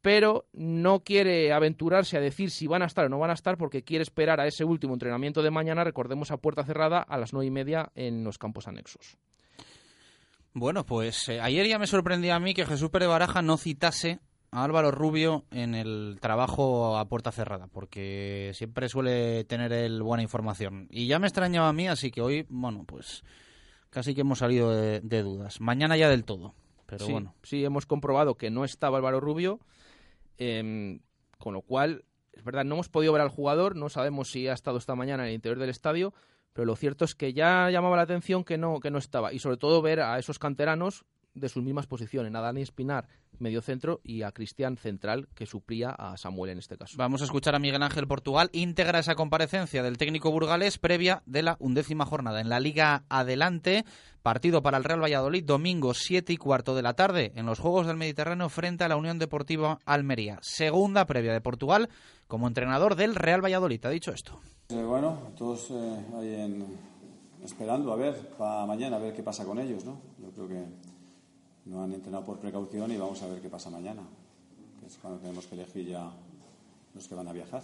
pero 0.00 0.46
no 0.54 1.00
quiere 1.00 1.52
aventurarse 1.52 2.16
a 2.16 2.20
decir 2.20 2.50
si 2.50 2.66
van 2.66 2.80
a 2.80 2.86
estar 2.86 3.04
o 3.04 3.10
no 3.10 3.18
van 3.18 3.28
a 3.28 3.34
estar 3.34 3.58
porque 3.58 3.82
quiere 3.82 4.04
esperar 4.04 4.40
a 4.40 4.46
ese 4.46 4.64
último 4.64 4.94
entrenamiento 4.94 5.42
de 5.42 5.50
mañana, 5.50 5.84
recordemos 5.84 6.30
a 6.30 6.38
puerta 6.38 6.64
cerrada 6.64 7.00
a 7.02 7.18
las 7.18 7.34
nueve 7.34 7.48
y 7.48 7.50
media 7.50 7.92
en 7.94 8.24
los 8.24 8.38
campos 8.38 8.68
anexos. 8.68 9.18
Bueno, 10.54 10.86
pues 10.86 11.28
eh, 11.28 11.42
ayer 11.42 11.66
ya 11.66 11.78
me 11.78 11.86
sorprendió 11.86 12.34
a 12.34 12.40
mí 12.40 12.54
que 12.54 12.64
Jesús 12.64 12.88
Pérez 12.88 13.08
Baraja 13.08 13.42
no 13.42 13.58
citase 13.58 14.20
a 14.54 14.62
Álvaro 14.62 14.92
Rubio 14.92 15.44
en 15.50 15.74
el 15.74 16.18
trabajo 16.20 16.96
a 16.96 17.08
puerta 17.08 17.32
cerrada, 17.32 17.66
porque 17.66 18.52
siempre 18.54 18.88
suele 18.88 19.42
tener 19.44 19.72
él 19.72 20.00
buena 20.00 20.22
información. 20.22 20.86
Y 20.90 21.08
ya 21.08 21.18
me 21.18 21.26
extrañaba 21.26 21.68
a 21.68 21.72
mí, 21.72 21.88
así 21.88 22.12
que 22.12 22.22
hoy, 22.22 22.46
bueno, 22.48 22.84
pues 22.86 23.24
casi 23.90 24.14
que 24.14 24.20
hemos 24.20 24.38
salido 24.38 24.70
de, 24.70 25.00
de 25.00 25.22
dudas. 25.24 25.60
Mañana 25.60 25.96
ya 25.96 26.08
del 26.08 26.24
todo, 26.24 26.54
pero 26.86 27.04
sí, 27.04 27.10
bueno. 27.10 27.34
Sí, 27.42 27.64
hemos 27.64 27.84
comprobado 27.84 28.36
que 28.36 28.50
no 28.50 28.64
estaba 28.64 28.98
Álvaro 28.98 29.18
Rubio, 29.18 29.58
eh, 30.38 31.00
con 31.38 31.52
lo 31.52 31.62
cual, 31.62 32.04
es 32.32 32.44
verdad, 32.44 32.64
no 32.64 32.76
hemos 32.76 32.88
podido 32.88 33.12
ver 33.12 33.22
al 33.22 33.30
jugador, 33.30 33.74
no 33.74 33.88
sabemos 33.88 34.30
si 34.30 34.46
ha 34.46 34.52
estado 34.52 34.78
esta 34.78 34.94
mañana 34.94 35.24
en 35.24 35.30
el 35.30 35.34
interior 35.34 35.58
del 35.58 35.70
estadio, 35.70 36.14
pero 36.52 36.64
lo 36.64 36.76
cierto 36.76 37.04
es 37.04 37.16
que 37.16 37.32
ya 37.32 37.70
llamaba 37.70 37.96
la 37.96 38.02
atención 38.02 38.44
que 38.44 38.56
no, 38.56 38.78
que 38.78 38.92
no 38.92 38.98
estaba, 38.98 39.32
y 39.32 39.40
sobre 39.40 39.56
todo 39.56 39.82
ver 39.82 39.98
a 39.98 40.16
esos 40.20 40.38
canteranos 40.38 41.04
de 41.34 41.48
sus 41.48 41.62
mismas 41.62 41.86
posiciones, 41.86 42.34
a 42.34 42.40
Dani 42.40 42.62
Espinar, 42.62 43.08
medio 43.38 43.60
centro, 43.60 44.00
y 44.04 44.22
a 44.22 44.32
Cristian 44.32 44.76
Central, 44.76 45.28
que 45.34 45.46
suplía 45.46 45.90
a 45.90 46.16
Samuel 46.16 46.52
en 46.52 46.58
este 46.58 46.76
caso. 46.76 46.96
Vamos 46.96 47.22
a 47.22 47.24
escuchar 47.24 47.54
a 47.54 47.58
Miguel 47.58 47.82
Ángel 47.82 48.06
Portugal. 48.06 48.50
Integra 48.52 49.00
esa 49.00 49.14
comparecencia 49.14 49.82
del 49.82 49.98
técnico 49.98 50.30
burgalés 50.30 50.78
previa 50.78 51.22
de 51.26 51.42
la 51.42 51.56
undécima 51.58 52.06
jornada. 52.06 52.40
En 52.40 52.48
la 52.48 52.60
Liga 52.60 53.04
Adelante, 53.08 53.84
partido 54.22 54.62
para 54.62 54.78
el 54.78 54.84
Real 54.84 55.02
Valladolid, 55.02 55.44
domingo 55.44 55.94
7 55.94 56.32
y 56.32 56.36
cuarto 56.36 56.74
de 56.74 56.82
la 56.82 56.94
tarde, 56.94 57.32
en 57.34 57.46
los 57.46 57.58
Juegos 57.58 57.86
del 57.86 57.96
Mediterráneo, 57.96 58.48
frente 58.48 58.84
a 58.84 58.88
la 58.88 58.96
Unión 58.96 59.18
Deportiva 59.18 59.78
Almería. 59.84 60.38
Segunda 60.42 61.04
previa 61.06 61.32
de 61.32 61.40
Portugal 61.40 61.88
como 62.26 62.46
entrenador 62.46 62.94
del 62.94 63.14
Real 63.14 63.44
Valladolid. 63.44 63.84
Ha 63.84 63.90
dicho 63.90 64.12
esto. 64.12 64.40
Eh, 64.70 64.82
bueno, 64.82 65.18
todos 65.36 65.70
eh, 65.70 66.06
ahí 66.16 66.34
en, 66.34 66.66
esperando 67.44 67.92
a 67.92 67.96
ver 67.96 68.30
para 68.38 68.64
mañana, 68.66 68.96
a 68.96 68.98
ver 68.98 69.14
qué 69.14 69.22
pasa 69.22 69.44
con 69.44 69.58
ellos, 69.58 69.84
¿no? 69.84 70.00
Yo 70.18 70.30
creo 70.30 70.48
que 70.48 70.64
no 71.66 71.82
han 71.82 71.92
entrenado 71.92 72.24
por 72.24 72.38
precaución 72.38 72.90
y 72.92 72.96
vamos 72.96 73.22
a 73.22 73.28
ver 73.28 73.40
qué 73.40 73.48
pasa 73.48 73.70
mañana, 73.70 74.02
que 74.80 74.86
es 74.86 74.96
cuando 74.98 75.18
tenemos 75.20 75.46
que 75.46 75.54
elegir 75.54 75.86
ya 75.88 76.10
los 76.94 77.08
que 77.08 77.14
van 77.14 77.28
a 77.28 77.32
viajar. 77.32 77.62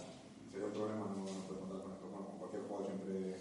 ¿Sería 0.51 0.67
un 0.67 0.73
problema 0.73 1.05
no 1.05 1.23
poder 1.47 1.59
contar 1.59 1.81
con 1.81 1.91
esto? 1.93 2.07
Bueno, 2.11 2.27
cualquier 2.39 2.61
jugador 2.63 2.87
siempre... 2.87 3.35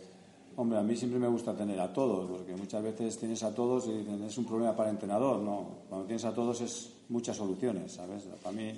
Hombre, 0.56 0.78
a 0.78 0.82
mí 0.82 0.96
siempre 0.96 1.18
me 1.18 1.28
gusta 1.28 1.56
tener 1.56 1.80
a 1.80 1.92
todos, 1.92 2.28
porque 2.30 2.54
muchas 2.54 2.82
veces 2.82 3.16
tienes 3.18 3.42
a 3.42 3.54
todos 3.54 3.86
y 3.88 3.92
dicen, 3.92 4.22
es 4.24 4.36
un 4.36 4.44
problema 4.44 4.76
para 4.76 4.90
el 4.90 4.96
entrenador, 4.96 5.40
no. 5.40 5.66
Cuando 5.88 6.06
tienes 6.06 6.24
a 6.24 6.34
todos 6.34 6.60
es 6.60 6.92
muchas 7.08 7.36
soluciones, 7.36 7.92
¿sabes? 7.92 8.24
Para 8.42 8.54
mí 8.54 8.72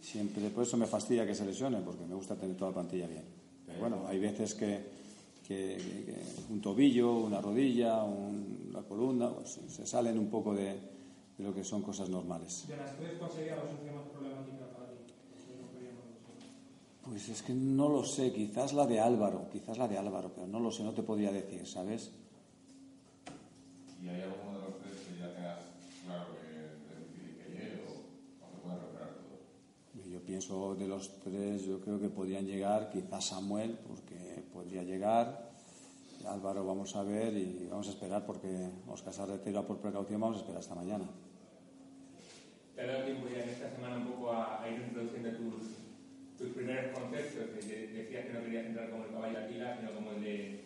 siempre, 0.00 0.50
por 0.50 0.64
eso 0.64 0.76
me 0.76 0.86
fastidia 0.86 1.26
que 1.26 1.34
se 1.34 1.46
lesione, 1.46 1.80
porque 1.80 2.04
me 2.04 2.14
gusta 2.14 2.34
tener 2.36 2.56
toda 2.56 2.70
la 2.72 2.74
plantilla 2.74 3.06
bien. 3.06 3.24
Pero 3.66 3.78
bueno, 3.80 4.02
hay 4.08 4.18
veces 4.18 4.54
que, 4.54 4.84
que, 5.46 5.76
que 6.04 6.22
un 6.52 6.60
tobillo, 6.60 7.12
una 7.14 7.40
rodilla, 7.40 8.02
un- 8.02 8.66
una 8.70 8.82
columna, 8.82 9.30
pues, 9.30 9.58
se 9.68 9.86
salen 9.86 10.18
un 10.18 10.28
poco 10.28 10.54
de, 10.54 10.74
de 11.38 11.44
lo 11.44 11.54
que 11.54 11.64
son 11.64 11.82
cosas 11.82 12.08
normales. 12.08 12.64
De 12.68 12.76
las 12.76 12.96
tres, 12.96 13.12
¿cuál 13.18 13.30
sería 13.30 13.56
la 13.56 13.62
solución 13.62 13.94
más 13.96 14.04
problemática 14.06 14.66
para 14.76 14.90
ti? 14.90 15.12
Pues 17.04 17.28
es 17.28 17.42
que 17.42 17.52
no 17.52 17.88
lo 17.88 18.04
sé, 18.04 18.32
quizás 18.32 18.72
la 18.72 18.86
de 18.86 19.00
Álvaro, 19.00 19.48
quizás 19.50 19.76
la 19.76 19.88
de 19.88 19.98
Álvaro, 19.98 20.30
pero 20.34 20.46
no 20.46 20.60
lo 20.60 20.70
sé, 20.70 20.84
no 20.84 20.92
te 20.92 21.02
podría 21.02 21.32
decir, 21.32 21.66
¿sabes? 21.66 22.12
¿Y 24.00 24.08
hay 24.08 24.22
alguno 24.22 24.58
de 24.58 24.64
los 24.64 24.78
tres 24.78 24.94
que 25.08 25.18
ya 25.18 25.34
tengas 25.34 25.58
claro 26.04 26.26
que 26.40 27.42
que 27.42 27.50
llegue 27.52 27.82
o, 27.88 28.46
o 28.46 28.50
se 28.50 28.58
puede 28.62 28.76
recuperar 28.78 29.08
todo? 29.14 30.10
Yo 30.10 30.20
pienso 30.22 30.74
de 30.76 30.86
los 30.86 31.18
tres, 31.20 31.64
yo 31.64 31.80
creo 31.80 32.00
que 32.00 32.08
podrían 32.08 32.46
llegar, 32.46 32.90
quizás 32.90 33.26
Samuel, 33.26 33.78
porque 33.86 34.44
podría 34.52 34.84
llegar. 34.84 35.51
Álvaro 36.26 36.64
vamos 36.64 36.94
a 36.96 37.02
ver 37.02 37.36
y 37.36 37.66
vamos 37.70 37.88
a 37.88 37.90
esperar 37.90 38.24
porque 38.26 38.68
Oscar 38.88 39.12
se 39.12 39.26
retira 39.26 39.66
por 39.66 39.78
precaución, 39.78 40.20
vamos 40.20 40.36
a 40.38 40.40
esperar 40.40 40.60
hasta 40.60 40.74
mañana. 40.74 41.04
¿Te 42.74 42.80
ha 42.82 42.86
dado 42.86 43.04
tiempo 43.04 43.26
ya 43.28 43.42
en 43.42 43.48
esta 43.50 43.70
semana 43.70 43.96
un 43.98 44.06
poco 44.06 44.30
a, 44.32 44.62
a 44.62 44.68
ir 44.70 44.78
introduciendo 44.88 45.30
tus, 45.32 45.64
tus 46.38 46.48
primeros 46.56 46.98
conceptos? 46.98 47.44
Que 47.60 47.66
de- 47.66 47.86
decías 47.88 48.26
que 48.26 48.32
no 48.32 48.42
querías 48.42 48.66
entrar 48.66 48.90
como 48.90 49.04
el 49.04 49.10
caballo 49.10 49.38
de 49.38 49.44
Aquila, 49.44 49.76
sino 49.78 49.92
como 49.94 50.12
el 50.12 50.22
de... 50.22 50.64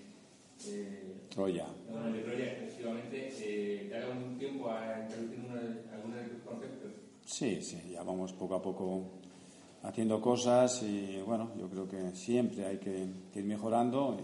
eh, 0.64 1.16
Troya. 1.30 1.66
como 1.92 2.06
el 2.06 2.12
de 2.14 2.20
Troya, 2.20 2.52
efectivamente. 2.52 3.28
Eh, 3.38 3.86
¿Te 3.88 3.96
ha 3.96 4.00
dado 4.00 4.12
un 4.12 4.38
tiempo 4.38 4.70
a 4.70 5.00
introducir 5.02 5.40
uno 5.44 5.56
de- 5.56 5.90
alguno 5.92 6.16
de 6.16 6.24
tus 6.28 6.42
conceptos? 6.42 6.90
Sí, 7.26 7.60
sí, 7.60 7.90
ya 7.92 8.02
vamos 8.04 8.32
poco 8.32 8.54
a 8.54 8.62
poco 8.62 9.02
haciendo 9.82 10.20
cosas 10.20 10.82
y 10.82 11.20
bueno, 11.26 11.50
yo 11.58 11.68
creo 11.68 11.88
que 11.88 12.12
siempre 12.14 12.64
hay 12.66 12.78
que, 12.78 13.08
que 13.32 13.40
ir 13.40 13.44
mejorando 13.44 14.16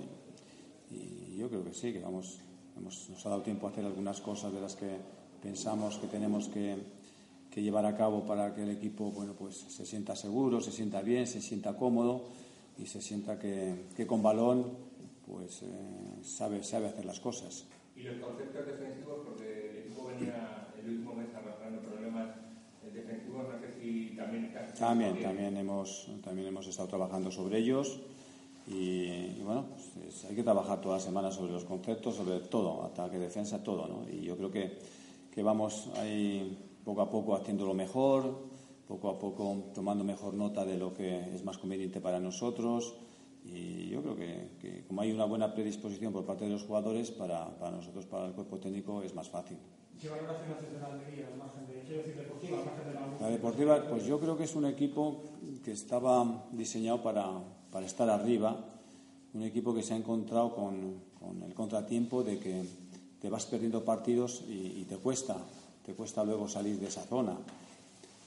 y, 0.91 0.95
y 0.95 1.22
yo 1.37 1.49
creo 1.49 1.65
que 1.65 1.75
sí, 1.75 1.93
que 1.93 2.01
vamos, 2.01 2.39
hemos- 2.77 3.09
nos 3.11 3.25
ha 3.27 3.31
dado 3.31 3.43
tiempo 3.43 3.67
a 3.67 3.71
hacer 3.71 3.85
algunas 3.85 4.21
cosas 4.21 4.53
de 4.53 4.61
las 4.61 4.77
que 4.77 4.97
pensamos 5.43 5.99
que 5.99 6.07
tenemos 6.07 6.49
que, 6.49 6.77
que 7.51 7.63
llevar 7.63 7.87
a 7.87 7.97
cabo 7.97 8.25
para 8.25 8.55
que 8.55 8.63
el 8.63 8.71
equipo 8.71 9.11
bueno, 9.11 9.35
pues, 9.35 9.57
se 9.57 9.85
sienta 9.87 10.17
seguro, 10.17 10.61
se 10.61 10.73
sienta 10.73 11.03
bien, 11.03 11.27
se 11.27 11.41
sienta 11.41 11.77
cómodo 11.77 12.23
y 12.79 12.87
se 12.87 13.01
sienta 13.03 13.39
que, 13.39 13.87
que 13.97 14.07
con 14.07 14.23
balón 14.23 14.67
pues, 15.27 15.63
eh, 15.63 15.67
sabe, 16.23 16.63
sabe 16.65 16.87
hacer 16.89 17.05
las 17.05 17.21
cosas. 17.21 17.65
Y 17.97 18.03
los 18.05 18.17
conceptos 18.21 18.67
defensivos, 18.67 19.19
porque 19.27 19.71
el 19.71 19.77
equipo 19.87 20.07
venía 20.07 20.67
el 20.81 20.89
último 20.89 21.15
mes 21.15 21.29
arrastrando 21.35 21.81
problemas 21.83 22.29
defensivos, 22.93 23.47
no 23.49 23.61
sé 23.61 23.81
si 23.81 24.15
también. 24.17 24.53
También, 24.79 25.21
también 25.21 25.57
hemos, 25.57 26.09
también 26.25 26.49
hemos 26.49 26.67
estado 26.67 26.89
trabajando 26.89 27.31
sobre 27.31 27.59
ellos 27.59 28.01
y, 28.69 29.37
y 29.39 29.43
bueno, 29.45 29.67
pues 29.73 30.07
es- 30.09 30.25
hay 30.25 30.35
que 30.37 30.43
trabajar 30.43 30.81
toda 30.81 30.97
la 30.97 31.01
semana 31.03 31.31
sobre 31.31 31.53
los 31.53 31.65
conceptos, 31.65 32.15
sobre 32.17 32.41
todo, 32.41 32.85
ataque, 32.85 33.19
defensa, 33.19 33.63
todo, 33.63 33.87
¿no? 33.89 34.09
Y 34.09 34.23
yo 34.23 34.37
creo 34.37 34.51
que, 34.51 34.79
que 35.35 35.43
vamos 35.43 35.89
ahí 35.97 36.59
poco 36.85 37.03
a 37.03 37.11
poco 37.11 37.35
haciéndolo 37.35 37.75
mejor, 37.75 38.39
poco 38.89 39.09
a 39.11 39.19
poco 39.19 39.57
tomando 39.75 40.05
mejor 40.05 40.35
nota 40.35 40.65
de 40.65 40.77
lo 40.77 40.93
que 40.95 41.35
es 41.35 41.45
más 41.45 41.59
conveniente 41.59 42.01
para 42.01 42.21
nosotros 42.21 42.95
y 43.45 43.89
yo 43.89 44.03
creo 44.03 44.17
que, 44.17 44.49
que 44.61 44.85
como 44.87 45.01
hay 45.01 45.11
una 45.13 45.25
buena 45.25 45.53
predisposición 45.55 46.13
por 46.13 46.25
parte 46.25 46.45
de 46.45 46.51
los 46.51 46.63
jugadores, 46.63 47.11
para, 47.11 47.49
para 47.59 47.73
nosotros, 47.77 48.07
para 48.07 48.27
el 48.27 48.33
cuerpo 48.33 48.59
técnico, 48.59 49.03
es 49.03 49.15
más 49.15 49.29
fácil. 49.29 49.57
¿Qué 50.01 50.09
valoración 50.09 50.53
haces 50.53 50.73
de 50.73 50.81
la 50.81 50.87
Almería, 50.87 51.27
al 51.29 51.37
margen 51.39 51.67
de, 51.67 51.83
quiero 51.83 52.03
decir, 52.03 52.17
deportiva, 52.17 52.59
al 52.59 52.65
margen 52.65 52.87
de 52.87 52.95
la 52.95 53.21
La 53.21 53.29
Deportiva, 53.31 53.87
pues 53.89 54.05
yo 54.05 54.19
creo 54.21 54.37
que 54.37 54.45
es 54.45 54.55
un 54.55 54.67
equipo 54.67 55.23
que 55.65 55.73
estaba 55.73 56.47
diseñado 56.53 57.03
para, 57.03 57.31
para 57.73 57.87
estar 57.87 58.09
arriba, 58.11 58.55
un 59.33 59.43
equipo 59.43 59.75
que 59.75 59.83
se 59.83 59.95
ha 59.95 59.97
encontrado 59.97 60.55
con, 60.55 61.01
el 61.43 61.55
contratiempo 61.55 62.23
de 62.23 62.39
que 62.39 62.63
te 63.21 63.31
vas 63.31 63.47
perdiendo 63.47 63.85
partidos 63.85 64.45
y, 64.49 64.85
te 64.85 64.97
cuesta, 64.99 65.37
te 65.85 65.95
cuesta 65.95 66.23
luego 66.23 66.49
salir 66.49 66.79
de 66.79 66.89
esa 66.89 67.03
zona, 67.03 67.37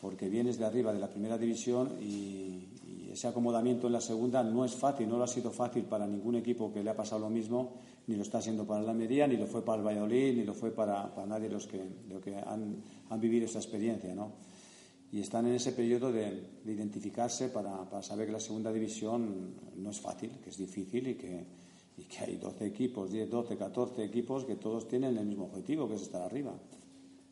porque 0.02 0.30
vienes 0.30 0.58
de 0.58 0.66
arriba 0.66 0.92
de 0.92 1.00
la 1.00 1.08
primera 1.08 1.38
división 1.38 1.92
y, 2.02 2.70
ese 3.16 3.30
acomodamiento 3.30 3.88
en 3.88 3.94
la 3.94 4.02
segunda 4.02 4.44
no 4.44 4.66
es 4.66 4.76
fácil, 4.76 5.08
no 5.08 5.18
lo 5.18 5.24
ha 5.24 5.28
sido 5.28 5.50
fácil 5.50 5.84
para 5.84 6.06
ningún 6.06 6.36
equipo 6.36 6.74
que 6.74 6.84
le 6.84 6.90
ha 6.90 6.98
pasado 6.98 7.22
lo 7.22 7.30
mismo, 7.30 7.72
ni 8.08 8.18
lo 8.18 8.24
está 8.24 8.42
siendo 8.42 8.66
para 8.66 8.82
la 8.82 8.92
Almería, 8.92 9.26
ni 9.26 9.38
lo 9.38 9.48
fue 9.48 9.64
para 9.64 9.78
el 9.78 9.88
Valladolid, 9.88 10.36
ni 10.36 10.44
lo 10.44 10.54
fue 10.54 10.72
para, 10.72 11.14
nadie 11.26 11.48
los 11.48 11.66
que, 11.66 11.82
los 12.10 12.22
que 12.22 12.36
han, 12.36 12.76
han 13.10 13.22
vivido 13.22 13.46
esa 13.46 13.60
experiencia, 13.60 14.14
¿no? 14.14 14.34
Y 15.16 15.22
están 15.22 15.48
en 15.48 15.54
ese 15.54 15.72
periodo 15.72 16.12
de, 16.12 16.44
de 16.62 16.74
identificarse 16.74 17.48
para, 17.48 17.90
para 17.90 18.04
saber 18.04 18.26
que 18.26 18.34
la 18.34 18.40
segunda 18.42 18.70
división 18.74 19.56
no 19.78 19.90
es 19.90 20.02
fácil, 20.02 20.30
que 20.44 20.50
es 20.50 20.58
difícil 20.58 21.08
y 21.08 21.16
que, 21.16 21.46
y 21.96 22.04
que 22.04 22.20
hay 22.20 22.36
12 22.36 22.66
equipos, 22.66 23.10
10, 23.10 23.30
12, 23.30 23.56
14 23.56 24.04
equipos 24.04 24.44
que 24.44 24.58
todos 24.58 24.90
tienen 24.90 25.18
el 25.18 25.26
mismo 25.26 25.46
objetivo, 25.46 25.88
que 25.88 25.96
es 25.96 26.02
estar 26.02 26.22
arriba. 26.22 26.52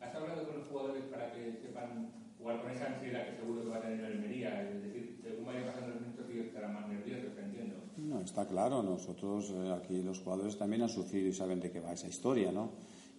¿Has 0.00 0.14
hablado 0.14 0.46
con 0.46 0.60
los 0.60 0.68
jugadores 0.68 1.04
para 1.10 1.30
que 1.34 1.58
sepan 1.60 2.10
jugar 2.38 2.62
con 2.62 2.70
esa 2.70 2.86
ansiedad 2.86 3.28
que 3.28 3.36
seguro 3.36 3.64
que 3.64 3.68
va 3.68 3.76
a 3.76 3.82
tener 3.82 4.02
Almería? 4.02 4.62
Es 4.62 4.82
decir, 4.82 5.20
según 5.22 5.44
vayan 5.44 5.66
pasando 5.66 5.88
los 5.88 6.00
minutos, 6.00 6.26
ellos 6.30 6.46
estarán 6.46 6.72
más 6.72 6.88
nerviosos, 6.88 7.36
entiendo. 7.36 7.76
No, 7.98 8.22
está 8.22 8.48
claro, 8.48 8.82
nosotros 8.82 9.50
eh, 9.50 9.70
aquí 9.78 10.02
los 10.02 10.20
jugadores 10.20 10.56
también 10.56 10.80
han 10.80 10.88
sufrido 10.88 11.28
y 11.28 11.34
saben 11.34 11.60
de 11.60 11.70
qué 11.70 11.80
va 11.80 11.92
esa 11.92 12.08
historia, 12.08 12.50
¿no? 12.50 12.70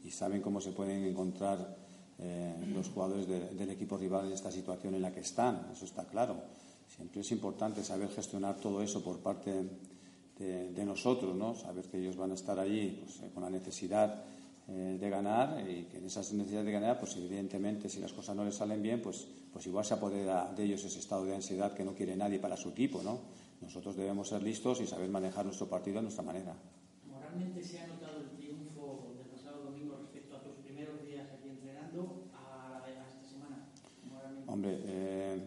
Y 0.03 0.09
saben 0.09 0.41
cómo 0.41 0.59
se 0.59 0.71
pueden 0.71 1.03
encontrar 1.03 1.84
eh, 2.19 2.55
los 2.73 2.89
jugadores 2.89 3.27
de- 3.27 3.49
del 3.55 3.69
equipo 3.71 3.97
rival 3.97 4.27
en 4.27 4.33
esta 4.33 4.51
situación 4.51 4.95
en 4.95 5.01
la 5.01 5.11
que 5.11 5.19
están, 5.21 5.67
eso 5.71 5.85
está 5.85 6.05
claro. 6.05 6.35
Siempre 6.87 7.21
es 7.21 7.31
importante 7.31 7.83
saber 7.83 8.09
gestionar 8.09 8.55
todo 8.59 8.81
eso 8.81 9.03
por 9.03 9.19
parte 9.19 9.51
de, 10.37 10.71
de 10.71 10.85
nosotros, 10.85 11.35
¿no? 11.35 11.55
Saber 11.55 11.85
que 11.85 11.97
ellos 11.99 12.15
van 12.15 12.31
a 12.31 12.35
estar 12.35 12.59
allí 12.59 13.01
pues, 13.03 13.19
eh, 13.21 13.31
con 13.33 13.43
la 13.43 13.49
necesidad 13.49 14.23
eh, 14.67 14.97
de 14.99 15.09
ganar 15.09 15.59
y 15.69 15.85
que 15.85 15.97
en 15.97 16.05
esas 16.05 16.31
necesidades 16.33 16.65
de 16.65 16.71
ganar, 16.71 16.99
pues 16.99 17.15
evidentemente 17.17 17.89
si 17.89 17.99
las 17.99 18.13
cosas 18.13 18.35
no 18.35 18.43
les 18.45 18.55
salen 18.55 18.81
bien, 18.81 19.01
pues, 19.01 19.27
pues 19.51 19.65
igual 19.67 19.83
se 19.85 19.93
apodera 19.93 20.51
de 20.55 20.63
ellos 20.63 20.83
ese 20.85 20.99
estado 20.99 21.25
de 21.25 21.35
ansiedad 21.35 21.73
que 21.73 21.83
no 21.83 21.93
quiere 21.93 22.15
nadie 22.15 22.39
para 22.39 22.55
su 22.57 22.69
equipo, 22.69 23.01
¿no? 23.03 23.19
Nosotros 23.61 23.95
debemos 23.95 24.27
ser 24.29 24.43
listos 24.43 24.81
y 24.81 24.87
saber 24.87 25.09
manejar 25.09 25.45
nuestro 25.45 25.67
partido 25.69 25.99
a 25.99 26.01
nuestra 26.01 26.23
manera. 26.23 26.53
Moralmente 27.09 27.63
se 27.63 27.79
ha 27.79 27.87
notado 27.87 28.19
el 28.19 28.29
triunfo 28.37 29.13
del 29.17 29.27
pasado 29.27 29.63
domingo 29.63 29.97
respecto 30.01 30.35
a 30.37 30.43
tus 30.43 30.55
primeros 30.55 31.01
días 31.05 31.27
aquí 31.31 31.49
entrenando 31.49 32.25
a, 32.33 32.69
la 32.79 32.85
de 32.85 32.97
a 32.97 33.07
esta 33.07 33.23
semana. 33.29 33.65
Moralmente. 34.11 34.51
Hombre, 34.51 34.79
eh, 34.85 35.43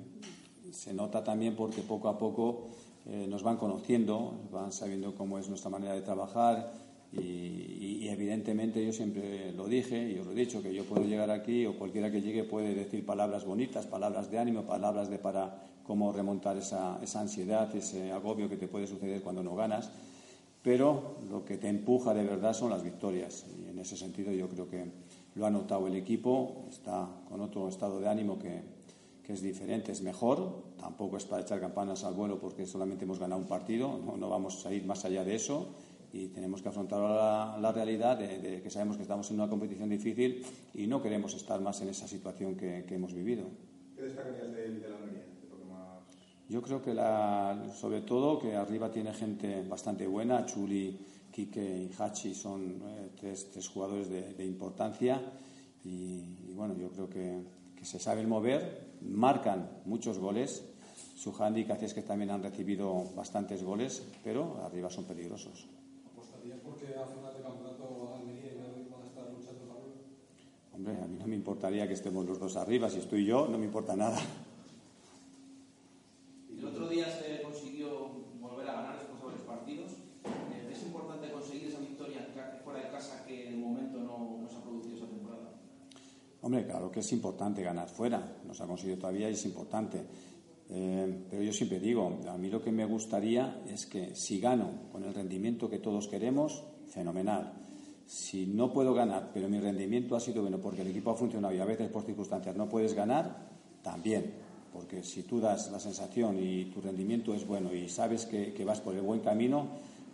se 0.79 0.95
nota 0.95 1.25
también 1.25 1.57
porque 1.57 1.83
poco 1.83 2.09
a 2.09 2.17
poco 2.19 2.69
eh, 3.07 3.27
nos 3.29 3.43
van 3.43 3.57
conociendo, 3.57 4.33
van 4.53 4.71
sabiendo 4.71 5.13
cómo 5.17 5.37
es 5.39 5.49
nuestra 5.49 5.71
manera 5.71 5.93
de 5.95 6.03
trabajar 6.03 6.71
y, 7.13 7.19
y- 7.19 8.09
evidentemente 8.09 8.85
yo 8.85 8.93
siempre 8.93 9.53
lo 9.53 9.67
dije 9.67 10.11
y 10.13 10.19
os 10.21 10.27
lo 10.27 10.33
he 10.33 10.37
dicho 10.37 10.63
que 10.63 10.73
yo 10.73 10.85
puedo 10.85 11.05
llegar 11.05 11.31
aquí 11.31 11.67
o 11.67 11.77
cualquiera 11.77 12.11
que 12.13 12.23
llegue 12.23 12.45
puede 12.45 12.75
decir 12.75 13.05
palabras 13.05 13.45
bonitas, 13.45 13.87
palabras 13.87 14.31
de 14.31 14.39
ánimo, 14.39 14.63
palabras 14.63 15.11
de 15.11 15.19
para 15.19 15.63
cómo 15.85 16.13
remontar 16.13 16.57
esa, 16.57 17.01
esa 17.03 17.21
ansiedad, 17.21 17.75
ese 17.75 18.13
agobio 18.13 18.49
que 18.49 18.57
te 18.57 18.69
puede 18.69 18.87
suceder 18.87 19.21
cuando 19.23 19.43
no 19.43 19.57
ganas, 19.57 19.91
pero 20.63 21.17
lo 21.29 21.45
que 21.45 21.57
te 21.57 21.69
empuja 21.69 22.15
de 22.15 22.25
verdad 22.25 22.53
son 22.55 22.71
las 22.71 22.85
victorias 22.85 23.47
y 23.59 23.69
en 23.71 23.79
ese 23.81 23.97
sentido 23.97 24.31
yo 24.33 24.49
creo 24.49 24.69
que 24.69 24.85
lo 25.35 25.45
ha 25.47 25.51
notado 25.51 25.87
el 25.89 25.97
equipo, 25.97 26.67
está 26.71 27.09
con 27.29 27.41
otro 27.41 27.69
estado 27.69 28.01
de 28.01 28.09
ánimo 28.09 28.39
que, 28.39 28.78
que 29.29 29.35
es 29.35 29.43
diferente, 29.43 29.93
es 29.93 30.01
mejor, 30.01 30.73
tampoco 30.79 31.19
es 31.19 31.27
para 31.27 31.43
echar 31.43 31.61
campanas 31.61 32.03
al 32.03 32.15
vuelo 32.15 32.41
porque 32.41 32.65
solamente 32.65 33.05
hemos 33.05 33.19
ganado 33.19 33.39
un 33.39 33.47
partido, 33.47 34.01
no, 34.03 34.17
no 34.17 34.31
vamos 34.31 34.65
a 34.65 34.73
ir 34.73 34.87
más 34.87 35.05
allá 35.05 35.23
de 35.23 35.35
eso 35.35 35.75
y, 36.15 36.29
tenemos 36.29 36.63
que 36.63 36.71
afrontar 36.71 36.99
la, 37.01 37.59
la 37.61 37.71
realidad 37.71 38.17
de, 38.17 38.39
de 38.39 38.63
que 38.63 38.71
sabemos 38.71 38.97
que 38.97 39.03
estamos 39.03 39.31
en 39.31 39.39
una 39.39 39.47
competición 39.51 39.91
difícil 39.91 40.43
y 40.73 40.87
no 40.87 41.03
queremos 41.03 41.35
estar 41.35 41.61
más 41.61 41.79
en 41.83 41.91
esa 41.91 42.09
situación 42.09 42.57
que, 42.57 42.87
que 42.89 42.95
hemos 42.95 43.13
vivido. 43.13 43.45
¿Qué 43.95 44.05
destacarías 44.05 44.51
de, 44.51 44.71
de 44.81 44.89
la 44.89 44.97
Almería? 44.97 45.25
Yo 46.49 46.63
creo 46.63 46.81
que 46.81 46.95
la, 46.95 47.71
sobre 47.75 48.01
todo 48.01 48.39
que 48.39 48.57
arriba 48.57 48.91
tiene 48.91 49.13
gente 49.13 49.63
bastante 49.69 50.07
buena, 50.07 50.47
Chuli, 50.47 50.99
Quique 51.31 51.61
y 51.61 51.91
Hachi 51.99 52.33
son 52.35 52.81
eh, 52.83 53.11
tres, 53.21 53.51
tres 53.53 53.69
jugadores 53.69 54.09
de, 54.09 54.33
de 54.33 54.47
importancia 54.47 55.21
y, 55.85 56.49
y 56.49 56.55
bueno, 56.55 56.75
yo 56.79 56.89
creo 56.89 57.11
que, 57.11 57.43
que 57.77 57.85
se 57.85 57.99
saben 57.99 58.27
mover, 58.27 58.88
marcan 59.03 59.69
muchos 59.85 60.19
goles. 60.19 60.65
Su 61.17 61.35
handicap 61.43 61.83
es 61.83 61.95
que 61.95 62.03
también 62.03 62.31
han 62.31 62.43
recibido 62.43 63.05
bastantes 63.17 63.63
goles, 63.65 64.03
pero 64.23 64.61
arriba 64.65 64.89
son 64.91 65.05
peligrosos. 65.05 65.67
¿Apostarías 66.13 66.59
porque 66.65 66.95
a 66.95 67.07
final 67.07 67.35
de 67.37 67.43
campeonato 67.43 68.15
Almería 68.17 68.53
y 68.53 68.89
van 68.91 69.03
a 69.03 69.07
estar 69.07 69.25
luchando 69.33 69.73
arriba? 69.73 69.97
Hombre, 70.75 70.97
a 71.03 71.07
mí 71.07 71.17
no 71.19 71.27
me 71.27 71.35
importaría 71.35 71.89
que 71.89 71.95
estemos 71.95 72.25
los 72.25 72.39
dos 72.39 72.57
arriba. 72.57 72.89
Si 72.89 72.99
estoy 72.99 73.25
yo, 73.25 73.49
no 73.49 73.59
me 73.59 73.65
importa 73.67 73.97
nada. 73.97 74.21
El 76.51 76.65
otro 76.65 76.89
día 76.89 77.07
se 77.11 77.43
consiguió 77.43 78.11
volver 78.41 78.69
a 78.69 78.73
ganar 78.75 78.99
después 78.99 79.19
de 79.21 79.27
varios 79.27 79.47
partidos. 79.47 79.93
Eh, 80.25 80.73
¿Es 80.73 80.83
importante 80.83 81.31
conseguir 81.31 81.69
esa 81.69 81.79
victoria 81.81 82.25
en 82.27 82.33
ca- 82.35 82.61
fuera 82.65 82.81
de 82.81 82.91
casa 82.91 83.25
que 83.27 83.47
en 83.49 83.55
el 83.55 83.59
momento 83.61 83.99
no, 83.99 84.39
no 84.41 84.49
se 84.49 84.57
ha 84.57 84.61
producido 84.63 84.97
esa 84.97 85.07
temporada? 85.07 85.51
Hombre, 86.49 86.65
claro 86.65 86.91
que 86.91 87.01
es 87.01 87.13
importante 87.13 87.63
ganar 87.63 87.91
fuera. 87.91 88.39
No 88.47 88.55
se 88.55 88.63
ha 88.63 88.67
conseguido 88.67 88.97
todavía 88.97 89.29
y 89.29 89.35
es 89.35 89.45
importante. 89.45 90.03
Eh, 90.71 91.27
pero 91.29 91.43
yo 91.43 91.53
siempre 91.53 91.79
digo, 91.79 92.21
a 92.27 92.39
mí 92.39 92.49
lo 92.49 92.63
que 92.63 92.73
me 92.73 92.87
gustaría 92.87 93.61
es 93.67 93.85
que 93.85 94.15
si 94.17 94.41
gano 94.41 94.89
con 94.91 95.05
el 95.05 95.13
rendimiento 95.13 95.69
que 95.69 95.79
todos 95.79 96.09
queremos, 96.09 96.65
fenomenal. 96.87 97.53
Si 98.07 98.47
no 98.47 98.73
puedo 98.73 98.95
ganar, 98.95 99.31
pero 99.35 99.51
mi 99.51 99.61
rendimiento 99.61 100.17
ha 100.17 100.21
sido 100.21 100.41
bueno 100.41 100.57
porque 100.59 100.81
el 100.81 100.89
equipo 100.89 101.11
ha 101.11 101.17
funcionado 101.17 101.55
y 101.55 101.59
a 101.59 101.67
veces 101.67 101.91
por 101.91 102.05
circunstancias 102.05 102.57
no 102.57 102.67
puedes 102.67 102.95
ganar, 102.95 103.51
también. 103.83 104.33
Porque 104.73 105.03
si 105.03 105.25
tú 105.25 105.41
das 105.41 105.71
la 105.71 105.79
sensación 105.79 106.43
y 106.43 106.65
tu 106.71 106.81
rendimiento 106.81 107.35
es 107.35 107.47
bueno 107.47 107.75
y 107.75 107.91
sabes 107.91 108.25
que, 108.25 108.55
que 108.55 108.65
vas 108.65 108.81
por 108.81 108.95
el 108.95 109.03
buen 109.03 109.21
camino 109.21 109.67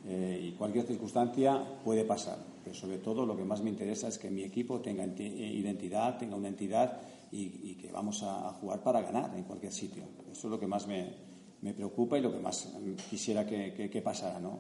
eh, 0.05 0.49
y 0.49 0.51
cualquier 0.57 0.85
circunstancia 0.85 1.63
puede 1.85 2.03
pasar. 2.05 2.54
Pero 2.65 2.75
sobre 2.75 2.99
todo 2.99 3.27
lo 3.27 3.37
que 3.37 3.45
más 3.45 3.63
me 3.63 3.71
interesa 3.71 4.09
es 4.09 4.19
que 4.19 4.31
mi 4.31 4.43
equipo 4.43 4.81
tenga 4.81 5.05
enti- 5.05 5.37
identidad, 5.61 6.17
tenga 6.19 6.35
una 6.37 6.49
entidad 6.49 6.99
y, 7.31 7.61
y 7.71 7.75
que 7.77 7.93
vamos 7.93 8.23
a, 8.23 8.49
a 8.49 8.53
jugar 8.55 8.83
para 8.83 9.03
ganar 9.03 9.37
en 9.37 9.45
cualquier 9.45 9.73
sitio. 9.73 10.05
Eso 10.33 10.47
es 10.49 10.51
lo 10.51 10.59
que 10.59 10.67
más 10.67 10.87
me, 10.87 11.13
me 11.61 11.75
preocupa 11.75 12.19
y 12.19 12.23
lo 12.23 12.33
que 12.33 12.41
más 12.41 12.73
mm, 12.75 12.95
quisiera 13.11 13.47
que, 13.47 13.75
que- 13.75 13.91
que 13.91 14.03
pasara, 14.03 14.41
¿no? 14.41 14.59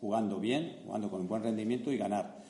Jugando 0.00 0.38
bien, 0.38 0.80
jugando 0.84 1.10
con 1.10 1.22
un 1.22 1.28
buen 1.28 1.42
rendimiento 1.42 1.90
y 1.90 1.96
ganar. 1.96 2.44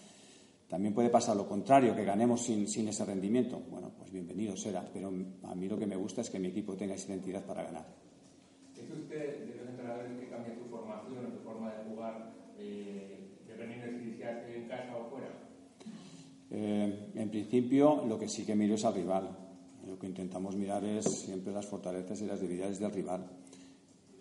También 0.69 0.93
puede 0.95 1.11
pasar 1.11 1.37
lo 1.37 1.47
contrario, 1.47 1.95
que 1.95 2.05
ganemos 2.05 2.43
sin, 2.43 2.67
sin 2.67 2.89
ese 2.89 3.05
rendimiento. 3.05 3.63
Bueno, 3.71 3.93
pues 3.97 4.11
bienvenido 4.11 4.57
será, 4.57 4.85
pero 4.93 5.13
a 5.45 5.55
mí 5.55 5.69
lo 5.69 5.79
que 5.79 5.87
me 5.87 5.95
gusta 5.95 6.23
es 6.23 6.31
que 6.31 6.41
mi 6.41 6.49
equipo 6.49 6.75
tenga 6.75 6.95
esa 6.97 7.09
identidad 7.13 7.45
para 7.45 7.63
ganar. 7.63 7.87
¿Dice 8.75 8.93
usted 8.93 9.47
de 9.47 9.57
los 9.59 9.69
entrenadores 9.69 10.19
que 10.19 10.29
cambia 10.29 10.55
tu 10.59 10.65
formación 10.65 11.31
tu 11.33 11.39
forma 11.45 11.73
de 11.73 11.85
jugar, 11.89 12.33
eh, 12.59 13.26
en 14.31 14.69
casa 14.69 14.97
o 14.97 15.11
fuera? 15.11 15.29
Eh, 16.51 17.11
en 17.15 17.31
principio, 17.31 18.05
lo 18.07 18.19
que 18.19 18.29
sí 18.29 18.45
que 18.45 18.55
miro 18.55 18.75
es 18.75 18.85
al 18.85 18.95
rival. 18.95 19.29
Lo 19.87 19.99
que 19.99 20.07
intentamos 20.07 20.57
mirar 20.57 20.85
es 20.85 21.05
siempre 21.05 21.53
las 21.53 21.67
fortalezas 21.67 22.21
y 22.21 22.27
las 22.27 22.41
debilidades 22.41 22.81
del 22.81 22.93
rival, 22.93 23.25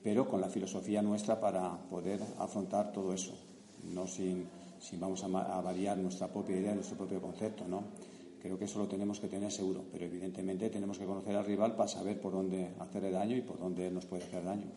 pero 0.03 0.27
con 0.27 0.39
la 0.39 0.49
filosofía 0.49 1.01
nuestra 1.01 1.39
para 1.39 1.75
poder 1.89 2.19
afrontar 2.37 2.91
todo 2.91 3.13
eso, 3.13 3.33
no 3.91 4.05
sin, 4.05 4.45
sin 4.79 4.99
vamos 4.99 5.23
a, 5.23 5.57
a 5.57 5.61
variar 5.61 5.97
nuestra 5.97 6.27
propia 6.27 6.57
idea, 6.57 6.75
nuestro 6.75 6.97
propio 6.97 7.19
concepto, 7.19 7.67
¿no? 7.67 7.83
Creo 8.39 8.59
que 8.59 8.65
eso 8.65 8.77
lo 8.77 8.87
tenemos 8.87 9.19
que 9.19 9.27
tener 9.27 9.51
seguro, 9.51 9.83
pero 9.91 10.05
evidentemente 10.05 10.69
tenemos 10.69 10.99
que 10.99 11.05
conocer 11.05 11.35
al 11.35 11.45
rival 11.45 11.75
para 11.75 11.89
saber 11.89 12.21
por 12.21 12.33
dónde 12.33 12.69
hacerle 12.79 13.09
daño 13.09 13.35
y 13.35 13.41
por 13.41 13.57
dónde 13.57 13.87
él 13.87 13.93
nos 13.95 14.05
puede 14.05 14.23
hacer 14.23 14.43
daño. 14.43 14.67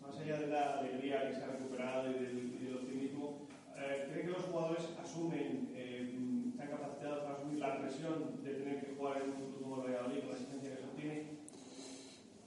Más 0.00 0.16
allá 0.16 0.38
de 0.38 0.46
la 0.46 0.78
alegría 0.78 1.26
que 1.26 1.34
se 1.34 1.42
ha 1.42 1.48
recuperado 1.48 2.08
y 2.08 2.14
del, 2.14 2.54
y 2.54 2.64
del 2.66 2.76
optimismo, 2.76 3.48
eh, 3.76 4.06
¿cree 4.12 4.22
que 4.26 4.30
los 4.30 4.39
jugadores 4.50 4.84
asumen, 5.02 5.70
eh, 5.74 6.48
están 6.50 6.68
capacitados 6.68 7.20
para 7.24 7.36
asumir 7.36 7.58
la 7.58 7.78
presión 7.80 8.42
de 8.42 8.52
tener 8.54 8.80
que 8.84 8.94
jugar 8.96 9.22
en 9.22 9.30
un 9.30 9.36
club 9.36 9.62
como 9.62 9.76
el 9.84 9.92
Valladolid 9.92 10.20
con 10.20 10.28
la 10.30 10.36
exigencia 10.36 10.70
que 10.70 10.76
se 10.78 10.84
obtiene? 10.86 11.22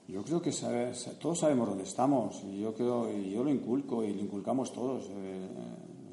Yo 0.08 0.24
creo 0.24 0.42
que 0.42 0.52
sabe- 0.52 0.94
sa- 0.94 1.18
todos 1.18 1.40
sabemos 1.40 1.68
dónde 1.70 1.84
estamos 1.86 2.44
y 2.44 2.60
yo 2.62 2.74
creo 2.74 3.12
y 3.12 3.32
yo 3.32 3.44
lo 3.44 3.50
inculco 3.50 4.04
y 4.04 4.14
lo 4.14 4.22
inculcamos 4.22 4.74
todos. 4.74 5.10
Eh, 5.10 5.48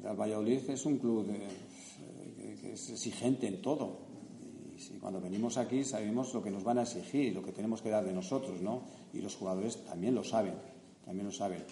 el 0.09 0.15
Valladolid 0.15 0.69
es 0.69 0.85
un 0.85 0.97
club 0.97 1.25
de- 1.27 1.47
que, 2.37 2.55
que 2.61 2.73
es 2.73 2.89
exigente 2.89 3.47
en 3.47 3.61
todo. 3.61 4.09
Y 4.93 4.97
cuando 4.97 5.21
venimos 5.21 5.57
aquí 5.57 5.83
sabemos 5.83 6.33
lo 6.33 6.41
que 6.41 6.49
nos 6.49 6.63
van 6.63 6.79
a 6.79 6.83
exigir 6.83 7.25
y 7.25 7.31
lo 7.31 7.43
que 7.43 7.51
tenemos 7.51 7.81
que 7.83 7.89
dar 7.91 8.03
de 8.03 8.13
nosotros, 8.13 8.61
¿no? 8.61 8.81
Y 9.13 9.21
los 9.21 9.35
jugadores 9.35 9.83
también 9.85 10.15
lo 10.15 10.23
saben, 10.23 10.55
también 11.05 11.27
lo 11.27 11.31
saben. 11.33 11.63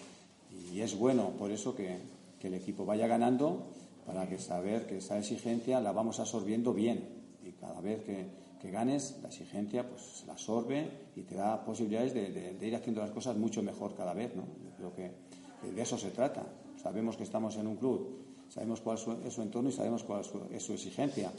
Y 0.72 0.80
es 0.80 0.96
bueno 0.96 1.30
por 1.38 1.50
eso 1.50 1.74
que, 1.74 1.98
que 2.38 2.46
el 2.48 2.54
equipo 2.54 2.84
vaya 2.84 3.06
ganando 3.08 3.66
para 4.10 4.28
que 4.28 4.38
saber 4.38 4.86
que 4.88 4.96
esa 4.98 5.18
exigencia 5.18 5.80
la 5.80 5.92
vamos 5.92 6.18
absorbiendo 6.18 6.74
bien 6.74 6.98
y 7.44 7.52
cada 7.52 7.80
vez 7.80 8.02
que, 8.02 8.26
que 8.60 8.70
ganes 8.72 9.20
la 9.22 9.28
exigencia 9.28 9.88
pues 9.88 10.02
se 10.02 10.26
la 10.26 10.32
absorbe 10.32 10.90
y 11.14 11.22
te 11.22 11.36
da 11.36 11.64
posibilidades 11.64 12.12
de, 12.12 12.32
de- 12.32 12.54
de 12.54 12.66
ir 12.66 12.74
haciendo 12.74 13.00
las 13.02 13.12
cosas 13.12 13.36
mucho 13.36 13.62
mejor 13.62 13.94
cada 13.94 14.12
vez 14.12 14.34
¿no? 14.34 14.42
yo 14.64 14.70
creo 14.76 14.92
que 14.94 15.70
de 15.70 15.80
eso 15.80 15.96
se 15.96 16.10
trata 16.10 16.42
sabemos 16.82 17.16
que 17.16 17.22
estamos 17.22 17.56
en 17.56 17.68
un 17.68 17.76
club 17.76 18.18
sabemos 18.48 18.80
cuál 18.80 18.98
es 19.24 19.32
su, 19.32 19.42
entorno 19.42 19.68
y 19.68 19.72
sabemos 19.72 20.02
cuál 20.02 20.22
es 20.50 20.62
su, 20.62 20.72
exigencia 20.72 21.30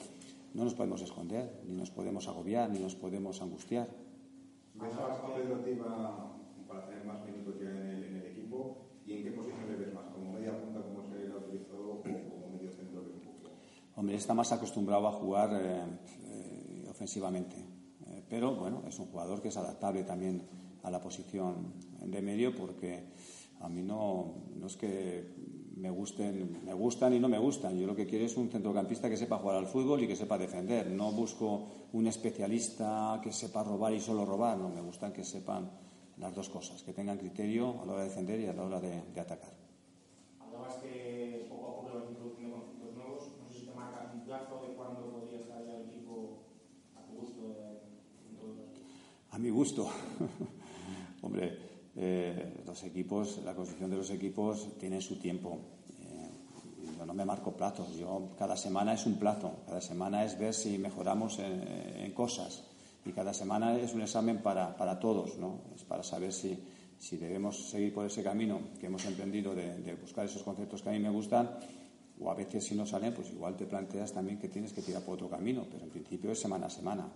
no 0.53 0.63
nos 0.63 0.73
podemos 0.73 1.01
esconder 1.01 1.60
ni 1.67 1.75
nos 1.75 1.91
podemos 1.91 2.25
agobiar 2.29 2.69
ni 2.69 2.79
nos 2.79 2.95
podemos 2.95 3.41
angustiar 3.41 3.88
¿Ves 4.75 4.93
a 4.95 5.36
Pedro 5.36 5.60
Tiva 5.60 6.31
para 6.69 6.86
tener 6.88 7.03
más 7.03 7.19
minutos 7.25 7.55
ya 7.62 7.69
en 7.69 7.77
el, 7.77 8.03
en 8.05 8.15
el 8.15 8.25
equipo? 8.27 8.77
¿Y 9.05 9.13
en 9.13 9.23
qué 9.23 9.31
posición 9.31 9.67
le 9.69 9.75
ves 9.75 9.93
más? 9.93 10.05
¿Como 10.13 10.31
media 10.31 10.57
punta, 10.60 10.79
como 10.81 11.03
se 11.03 11.27
le 11.27 11.34
ha 11.34 11.36
utilizado, 11.38 11.99
o 11.99 12.01
como 12.01 12.47
medio 12.55 12.71
centro 12.71 13.03
que 13.03 13.10
es 13.10 13.15
un 13.15 13.21
poco? 13.43 13.55
Hombre, 14.01 14.15
está 14.15 14.33
más 14.33 14.51
acostumbrado 14.51 15.07
a 15.07 15.11
jugar 15.11 15.51
eh, 15.53 15.83
eh, 16.25 16.87
ofensivamente. 16.89 17.55
Eh, 18.07 18.23
pero 18.27 18.55
bueno, 18.55 18.81
es 18.87 18.97
un 18.97 19.05
jugador 19.05 19.43
que 19.43 19.49
es 19.49 19.57
adaptable 19.57 20.03
también 20.03 20.41
a 20.81 20.89
la 20.89 20.99
posición 20.99 21.71
de 22.03 22.19
medio 22.19 22.55
porque 22.55 23.03
a 23.59 23.69
mí 23.69 23.83
no, 23.83 24.33
no 24.55 24.65
es 24.65 24.75
que 24.75 25.35
me 25.75 25.91
gusten, 25.91 26.65
me 26.65 26.73
gustan 26.73 27.13
y 27.13 27.19
no 27.19 27.29
me 27.29 27.37
gustan. 27.37 27.77
Yo 27.77 27.85
lo 27.85 27.95
que 27.95 28.07
quiero 28.07 28.25
es 28.25 28.35
un 28.37 28.49
centrocampista 28.49 29.07
que 29.07 29.17
sepa 29.17 29.37
jugar 29.37 29.57
al 29.57 29.67
fútbol 29.67 30.01
y 30.01 30.07
que 30.07 30.15
sepa 30.15 30.35
defender. 30.35 30.89
No 30.89 31.11
busco 31.11 31.67
un 31.93 32.07
especialista 32.07 33.21
que 33.21 33.31
sepa 33.31 33.63
robar 33.63 33.93
y 33.93 33.99
solo 33.99 34.25
robar. 34.25 34.57
No, 34.57 34.69
me 34.69 34.81
gustan 34.81 35.13
que 35.13 35.23
sepan 35.23 35.69
las 36.17 36.33
dos 36.33 36.49
cosas, 36.49 36.81
que 36.81 36.91
tengan 36.91 37.19
criterio 37.19 37.79
a 37.79 37.85
la 37.85 37.93
hora 37.93 38.01
de 38.01 38.09
defender 38.09 38.39
y 38.39 38.47
a 38.47 38.53
la 38.53 38.63
hora 38.63 38.79
de, 38.79 39.03
de 39.13 39.21
atacar. 39.21 39.61
Hablabas 40.39 40.75
que 40.77 41.45
poco 41.49 41.67
a 41.67 41.75
poco 41.75 41.99
vas 41.99 42.09
introduciendo 42.09 42.57
conceptos 42.57 42.95
nuevos. 42.95 43.31
No 43.39 43.47
sé 43.49 43.59
si 43.59 43.65
te 43.65 43.73
marcas 43.73 44.13
un 44.13 44.21
plazo 44.21 44.61
de 44.67 44.73
cuándo 44.75 45.09
podría 45.09 45.39
estar 45.39 45.65
ya 45.65 45.77
el 45.77 45.89
equipo 45.89 46.43
a 46.95 47.05
tu 47.05 47.13
gusto 47.13 47.55
eh, 47.57 47.81
en 48.29 48.35
todo 48.35 48.53
esto. 48.61 48.81
A 49.31 49.31
mi 49.41 49.49
gusto. 49.49 49.89
Hombre, 51.21 51.58
eh, 51.95 52.62
los 52.65 52.84
equipos, 52.84 53.41
la 53.43 53.54
construcción 53.54 53.89
de 53.89 53.97
los 53.97 54.10
equipos 54.12 54.77
tiene 54.77 55.01
su 55.01 55.17
tiempo. 55.17 55.58
Eh, 55.99 56.30
yo 56.97 57.06
no 57.06 57.13
me 57.13 57.25
marco 57.25 57.56
plazos. 57.58 57.95
Yo 57.97 58.30
cada 58.38 58.56
semana 58.56 58.93
es 58.93 59.06
un 59.06 59.15
plazo. 59.15 59.63
Cada 59.65 59.82
semana 59.82 60.23
es 60.23 60.38
ver 60.38 60.54
si 60.54 60.77
mejoramos 60.77 61.39
en, 61.39 62.12
cosas. 62.13 62.63
Y 63.06 63.12
cada 63.12 63.34
semana 63.34 63.77
es 63.77 63.93
un 63.95 64.01
examen 64.01 64.43
para, 64.43 64.77
para 64.77 64.99
todos, 64.99 65.38
¿no? 65.39 65.62
Es 65.75 65.84
para 65.84 66.04
saber 66.04 66.32
si, 66.32 66.58
si 66.99 67.17
debemos 67.17 67.69
seguir 67.69 67.93
por 67.93 68.06
ese 68.06 68.21
camino 68.21 68.60
que 68.80 68.86
hemos 68.86 69.04
emprendido 69.06 69.56
de, 69.56 69.80
de 69.80 69.95
buscar 69.95 70.25
esos 70.25 70.43
conceptos 70.43 70.84
que 70.84 70.89
a 70.89 70.91
mí 70.91 70.99
me 70.99 71.10
gustan. 71.10 71.49
O 72.19 72.30
a 72.30 72.36
veces 72.36 72.63
si 72.63 72.75
no 72.75 72.86
salen, 72.86 73.15
pues 73.15 73.32
igual 73.32 73.56
te 73.58 73.65
planteas 73.65 74.13
también 74.13 74.38
que 74.38 74.47
tienes 74.47 74.71
que 74.71 74.84
tirar 74.84 75.01
por 75.01 75.15
otro 75.15 75.27
camino. 75.27 75.65
Pero 75.71 75.86
en 75.86 75.89
principio 75.89 76.32
es 76.32 76.39
semana 76.39 76.67
a 76.67 76.69
semana. 76.69 77.12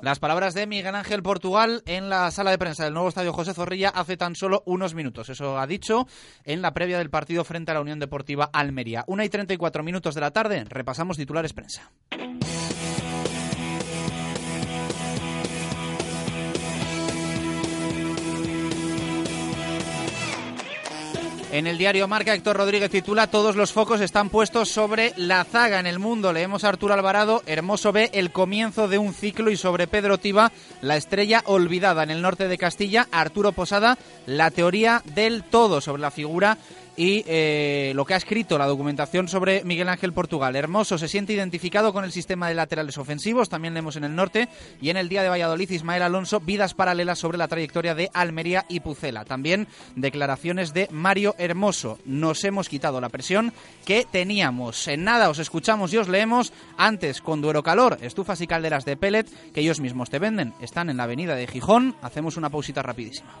Las 0.00 0.20
palabras 0.20 0.54
de 0.54 0.66
Miguel 0.66 0.94
Ángel 0.94 1.24
Portugal 1.24 1.82
en 1.84 2.08
la 2.08 2.30
sala 2.30 2.52
de 2.52 2.58
prensa 2.58 2.84
del 2.84 2.94
nuevo 2.94 3.08
estadio 3.08 3.32
José 3.32 3.52
Zorrilla 3.52 3.88
hace 3.88 4.16
tan 4.16 4.36
solo 4.36 4.62
unos 4.64 4.94
minutos. 4.94 5.28
Eso 5.28 5.58
ha 5.58 5.66
dicho 5.66 6.06
en 6.44 6.62
la 6.62 6.72
previa 6.72 6.98
del 6.98 7.10
partido 7.10 7.42
frente 7.42 7.72
a 7.72 7.74
la 7.74 7.80
Unión 7.80 7.98
Deportiva 7.98 8.48
Almería. 8.52 9.04
Una 9.08 9.24
y 9.24 9.28
34 9.28 9.82
minutos 9.82 10.14
de 10.14 10.20
la 10.20 10.30
tarde, 10.30 10.64
repasamos 10.68 11.16
titulares 11.16 11.52
prensa. 11.52 11.90
En 21.50 21.66
el 21.66 21.78
diario 21.78 22.06
Marca, 22.06 22.34
Héctor 22.34 22.58
Rodríguez 22.58 22.90
titula 22.90 23.26
Todos 23.26 23.56
los 23.56 23.72
focos 23.72 24.02
están 24.02 24.28
puestos 24.28 24.68
sobre 24.68 25.14
la 25.16 25.44
zaga 25.44 25.80
en 25.80 25.86
el 25.86 25.98
mundo. 25.98 26.30
Leemos 26.30 26.62
a 26.62 26.68
Arturo 26.68 26.92
Alvarado, 26.92 27.42
Hermoso 27.46 27.90
ve 27.90 28.10
el 28.12 28.32
comienzo 28.32 28.86
de 28.86 28.98
un 28.98 29.14
ciclo 29.14 29.50
y 29.50 29.56
sobre 29.56 29.86
Pedro 29.86 30.18
Tiba, 30.18 30.52
la 30.82 30.98
estrella 30.98 31.42
olvidada 31.46 32.02
en 32.02 32.10
el 32.10 32.20
norte 32.20 32.48
de 32.48 32.58
Castilla. 32.58 33.08
Arturo 33.12 33.52
Posada, 33.52 33.96
la 34.26 34.50
teoría 34.50 35.02
del 35.14 35.42
todo 35.42 35.80
sobre 35.80 36.02
la 36.02 36.10
figura 36.10 36.58
y 36.98 37.22
eh, 37.28 37.92
lo 37.94 38.04
que 38.04 38.14
ha 38.14 38.16
escrito 38.16 38.58
la 38.58 38.66
documentación 38.66 39.28
sobre 39.28 39.62
Miguel 39.62 39.88
Ángel 39.88 40.12
Portugal. 40.12 40.56
Hermoso 40.56 40.98
se 40.98 41.06
siente 41.06 41.32
identificado 41.32 41.92
con 41.92 42.02
el 42.02 42.10
sistema 42.10 42.48
de 42.48 42.56
laterales 42.56 42.98
ofensivos, 42.98 43.48
también 43.48 43.72
leemos 43.72 43.94
en 43.94 44.02
el 44.02 44.16
norte, 44.16 44.48
y 44.80 44.90
en 44.90 44.96
el 44.96 45.08
día 45.08 45.22
de 45.22 45.28
Valladolid 45.28 45.70
Ismael 45.70 46.02
Alonso, 46.02 46.40
vidas 46.40 46.74
paralelas 46.74 47.20
sobre 47.20 47.38
la 47.38 47.46
trayectoria 47.46 47.94
de 47.94 48.10
Almería 48.12 48.66
y 48.68 48.80
Pucela. 48.80 49.24
También 49.24 49.68
declaraciones 49.94 50.74
de 50.74 50.88
Mario 50.90 51.36
Hermoso. 51.38 52.00
Nos 52.04 52.42
hemos 52.42 52.68
quitado 52.68 53.00
la 53.00 53.10
presión 53.10 53.52
que 53.84 54.04
teníamos. 54.10 54.88
En 54.88 55.04
nada 55.04 55.30
os 55.30 55.38
escuchamos 55.38 55.92
y 55.92 55.98
os 55.98 56.08
leemos 56.08 56.52
antes 56.76 57.22
con 57.22 57.40
Duero 57.40 57.62
Calor, 57.62 57.98
estufas 58.02 58.40
y 58.40 58.48
calderas 58.48 58.84
de 58.84 58.96
pellet 58.96 59.28
que 59.52 59.60
ellos 59.60 59.78
mismos 59.78 60.10
te 60.10 60.18
venden. 60.18 60.52
Están 60.60 60.90
en 60.90 60.96
la 60.96 61.04
avenida 61.04 61.36
de 61.36 61.46
Gijón. 61.46 61.94
Hacemos 62.02 62.36
una 62.36 62.50
pausita 62.50 62.82
rapidísima. 62.82 63.40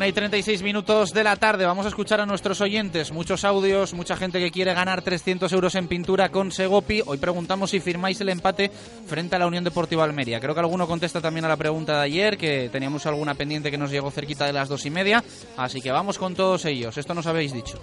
1 0.00 0.06
y 0.06 0.12
36 0.14 0.62
minutos 0.62 1.12
de 1.12 1.22
la 1.22 1.36
tarde. 1.36 1.66
Vamos 1.66 1.84
a 1.84 1.90
escuchar 1.90 2.22
a 2.22 2.24
nuestros 2.24 2.62
oyentes. 2.62 3.12
Muchos 3.12 3.44
audios, 3.44 3.92
mucha 3.92 4.16
gente 4.16 4.38
que 4.38 4.50
quiere 4.50 4.72
ganar 4.72 5.02
300 5.02 5.52
euros 5.52 5.74
en 5.74 5.88
pintura 5.88 6.30
con 6.30 6.52
Segopi. 6.52 7.02
Hoy 7.04 7.18
preguntamos 7.18 7.68
si 7.68 7.80
firmáis 7.80 8.18
el 8.22 8.30
empate 8.30 8.70
frente 8.70 9.36
a 9.36 9.38
la 9.38 9.46
Unión 9.46 9.62
Deportiva 9.62 10.02
Almería. 10.02 10.40
Creo 10.40 10.54
que 10.54 10.60
alguno 10.60 10.86
contesta 10.86 11.20
también 11.20 11.44
a 11.44 11.48
la 11.48 11.58
pregunta 11.58 11.98
de 11.98 12.04
ayer, 12.04 12.38
que 12.38 12.70
teníamos 12.70 13.04
alguna 13.04 13.34
pendiente 13.34 13.70
que 13.70 13.76
nos 13.76 13.90
llegó 13.90 14.10
cerquita 14.10 14.46
de 14.46 14.54
las 14.54 14.70
dos 14.70 14.86
y 14.86 14.90
media. 14.90 15.22
Así 15.58 15.82
que 15.82 15.92
vamos 15.92 16.16
con 16.16 16.34
todos 16.34 16.64
ellos. 16.64 16.96
Esto 16.96 17.12
nos 17.12 17.26
habéis 17.26 17.52
dicho. 17.52 17.78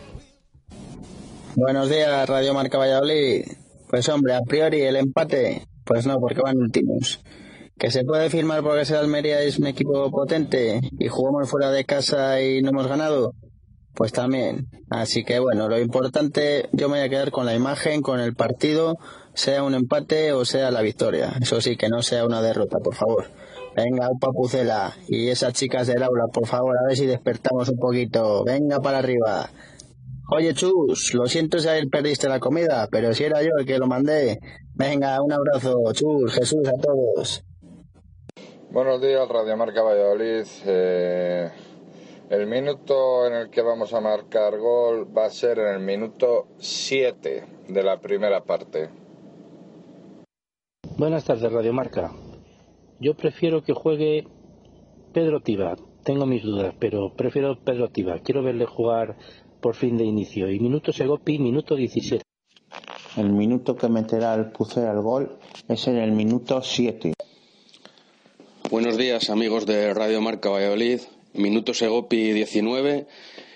Buenos 1.55 1.87
días, 1.87 2.27
Radio 2.27 2.55
Marca 2.55 2.79
Valladolid. 2.79 3.45
Pues 3.87 4.09
hombre, 4.09 4.33
a 4.33 4.41
priori 4.41 4.81
el 4.81 4.95
empate, 4.95 5.67
pues 5.85 6.07
no, 6.07 6.15
porque 6.19 6.41
van 6.41 6.57
últimos. 6.57 7.21
Que 7.79 7.91
se 7.91 8.03
puede 8.03 8.29
firmar 8.29 8.63
porque 8.63 8.81
el 8.81 8.95
Almería 8.95 9.41
es 9.41 9.59
un 9.59 9.67
equipo 9.67 10.09
potente 10.09 10.79
y 10.97 11.07
jugamos 11.09 11.49
fuera 11.49 11.69
de 11.71 11.85
casa 11.85 12.41
y 12.41 12.61
no 12.63 12.69
hemos 12.69 12.87
ganado, 12.87 13.33
pues 13.93 14.11
también. 14.11 14.67
Así 14.89 15.23
que 15.23 15.37
bueno, 15.39 15.67
lo 15.69 15.79
importante, 15.79 16.69
yo 16.71 16.89
me 16.89 16.97
voy 16.97 17.05
a 17.05 17.09
quedar 17.09 17.29
con 17.29 17.45
la 17.45 17.53
imagen, 17.53 18.01
con 18.01 18.19
el 18.19 18.33
partido, 18.33 18.97
sea 19.35 19.63
un 19.63 19.75
empate 19.75 20.33
o 20.33 20.43
sea 20.43 20.71
la 20.71 20.81
victoria. 20.81 21.33
Eso 21.39 21.61
sí, 21.61 21.77
que 21.77 21.89
no 21.89 22.01
sea 22.01 22.25
una 22.25 22.41
derrota, 22.41 22.79
por 22.79 22.95
favor. 22.95 23.25
Venga, 23.75 24.09
Upa 24.11 24.31
Pucela 24.31 24.95
y 25.07 25.27
esas 25.27 25.53
chicas 25.53 25.85
del 25.85 26.01
aula, 26.01 26.25
por 26.33 26.47
favor, 26.47 26.75
a 26.75 26.87
ver 26.87 26.97
si 26.97 27.05
despertamos 27.05 27.69
un 27.69 27.77
poquito. 27.77 28.43
Venga 28.43 28.79
para 28.79 28.97
arriba. 28.97 29.51
Oye, 30.35 30.55
Chus, 30.55 31.13
lo 31.13 31.27
siento 31.27 31.59
si 31.59 31.69
ayer 31.69 31.87
perdiste 31.89 32.27
la 32.27 32.39
comida, 32.39 32.87
pero 32.91 33.13
si 33.13 33.23
era 33.23 33.43
yo 33.43 33.49
el 33.59 33.67
que 33.67 33.77
lo 33.77 33.85
mandé. 33.85 34.39
Venga, 34.73 35.21
un 35.21 35.31
abrazo, 35.31 35.75
Chus, 35.93 36.33
Jesús, 36.33 36.67
a 36.67 36.81
todos. 36.81 37.43
Buenos 38.69 39.01
días, 39.01 39.25
Radio 39.29 39.55
Marca 39.55 39.81
Valladolid. 39.81 40.45
Eh, 40.65 41.49
el 42.29 42.47
minuto 42.47 43.25
en 43.25 43.33
el 43.33 43.49
que 43.49 43.61
vamos 43.61 43.93
a 43.93 44.01
marcar 44.01 44.59
gol 44.59 45.07
va 45.17 45.25
a 45.25 45.29
ser 45.29 45.57
en 45.59 45.67
el 45.75 45.79
minuto 45.79 46.47
7 46.57 47.45
de 47.69 47.83
la 47.83 48.01
primera 48.01 48.43
parte. 48.43 48.89
Buenas 50.97 51.23
tardes, 51.23 51.49
Radio 51.49 51.71
Marca. 51.71 52.11
Yo 52.99 53.15
prefiero 53.15 53.63
que 53.63 53.71
juegue 53.71 54.27
Pedro 55.13 55.39
Tiba. 55.39 55.77
Tengo 56.03 56.25
mis 56.25 56.43
dudas, 56.43 56.75
pero 56.77 57.13
prefiero 57.15 57.57
Pedro 57.63 57.87
Tiba. 57.87 58.19
Quiero 58.19 58.43
verle 58.43 58.65
jugar 58.65 59.15
por 59.61 59.75
fin 59.75 59.97
de 59.97 60.03
inicio. 60.03 60.51
Y 60.51 60.59
minuto 60.59 60.91
Segopi, 60.91 61.39
minuto 61.39 61.75
17. 61.75 62.21
El 63.15 63.31
minuto 63.31 63.77
que 63.77 63.87
meterá 63.87 64.35
el 64.35 64.51
Pucera 64.51 64.91
al 64.91 65.01
gol 65.01 65.39
es 65.69 65.87
en 65.87 65.95
el 65.95 66.11
minuto 66.11 66.61
7. 66.61 67.13
Buenos 68.69 68.97
días, 68.97 69.29
amigos 69.29 69.65
de 69.65 69.93
Radio 69.93 70.19
Marca 70.19 70.49
Valladolid. 70.49 70.99
Minuto 71.33 71.73
Segopi 71.73 72.33
19 72.33 73.07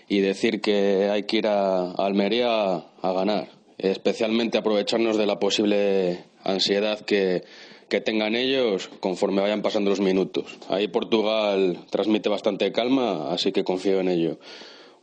y 0.08 0.20
decir 0.22 0.62
que 0.62 1.10
hay 1.12 1.24
que 1.24 1.38
ir 1.38 1.48
a 1.48 1.92
Almería 1.92 2.76
a 2.76 3.12
ganar. 3.12 3.50
Especialmente 3.78 4.58
aprovecharnos 4.58 5.18
de 5.18 5.26
la 5.26 5.38
posible 5.38 6.24
ansiedad 6.46 7.02
que, 7.02 7.44
que 7.90 8.00
tengan 8.00 8.36
ellos 8.36 8.90
conforme 9.02 9.42
vayan 9.42 9.62
pasando 9.62 9.90
los 9.90 10.00
minutos. 10.00 10.58
Ahí 10.70 10.88
Portugal 10.88 11.80
transmite 11.90 12.30
bastante 12.30 12.72
calma, 12.72 13.34
así 13.34 13.52
que 13.52 13.66
confío 13.66 14.00
en 14.00 14.08
ello. 14.08 14.40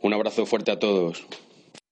Un 0.01 0.13
abrazo 0.13 0.47
fuerte 0.47 0.71
a 0.71 0.79
todos. 0.79 1.23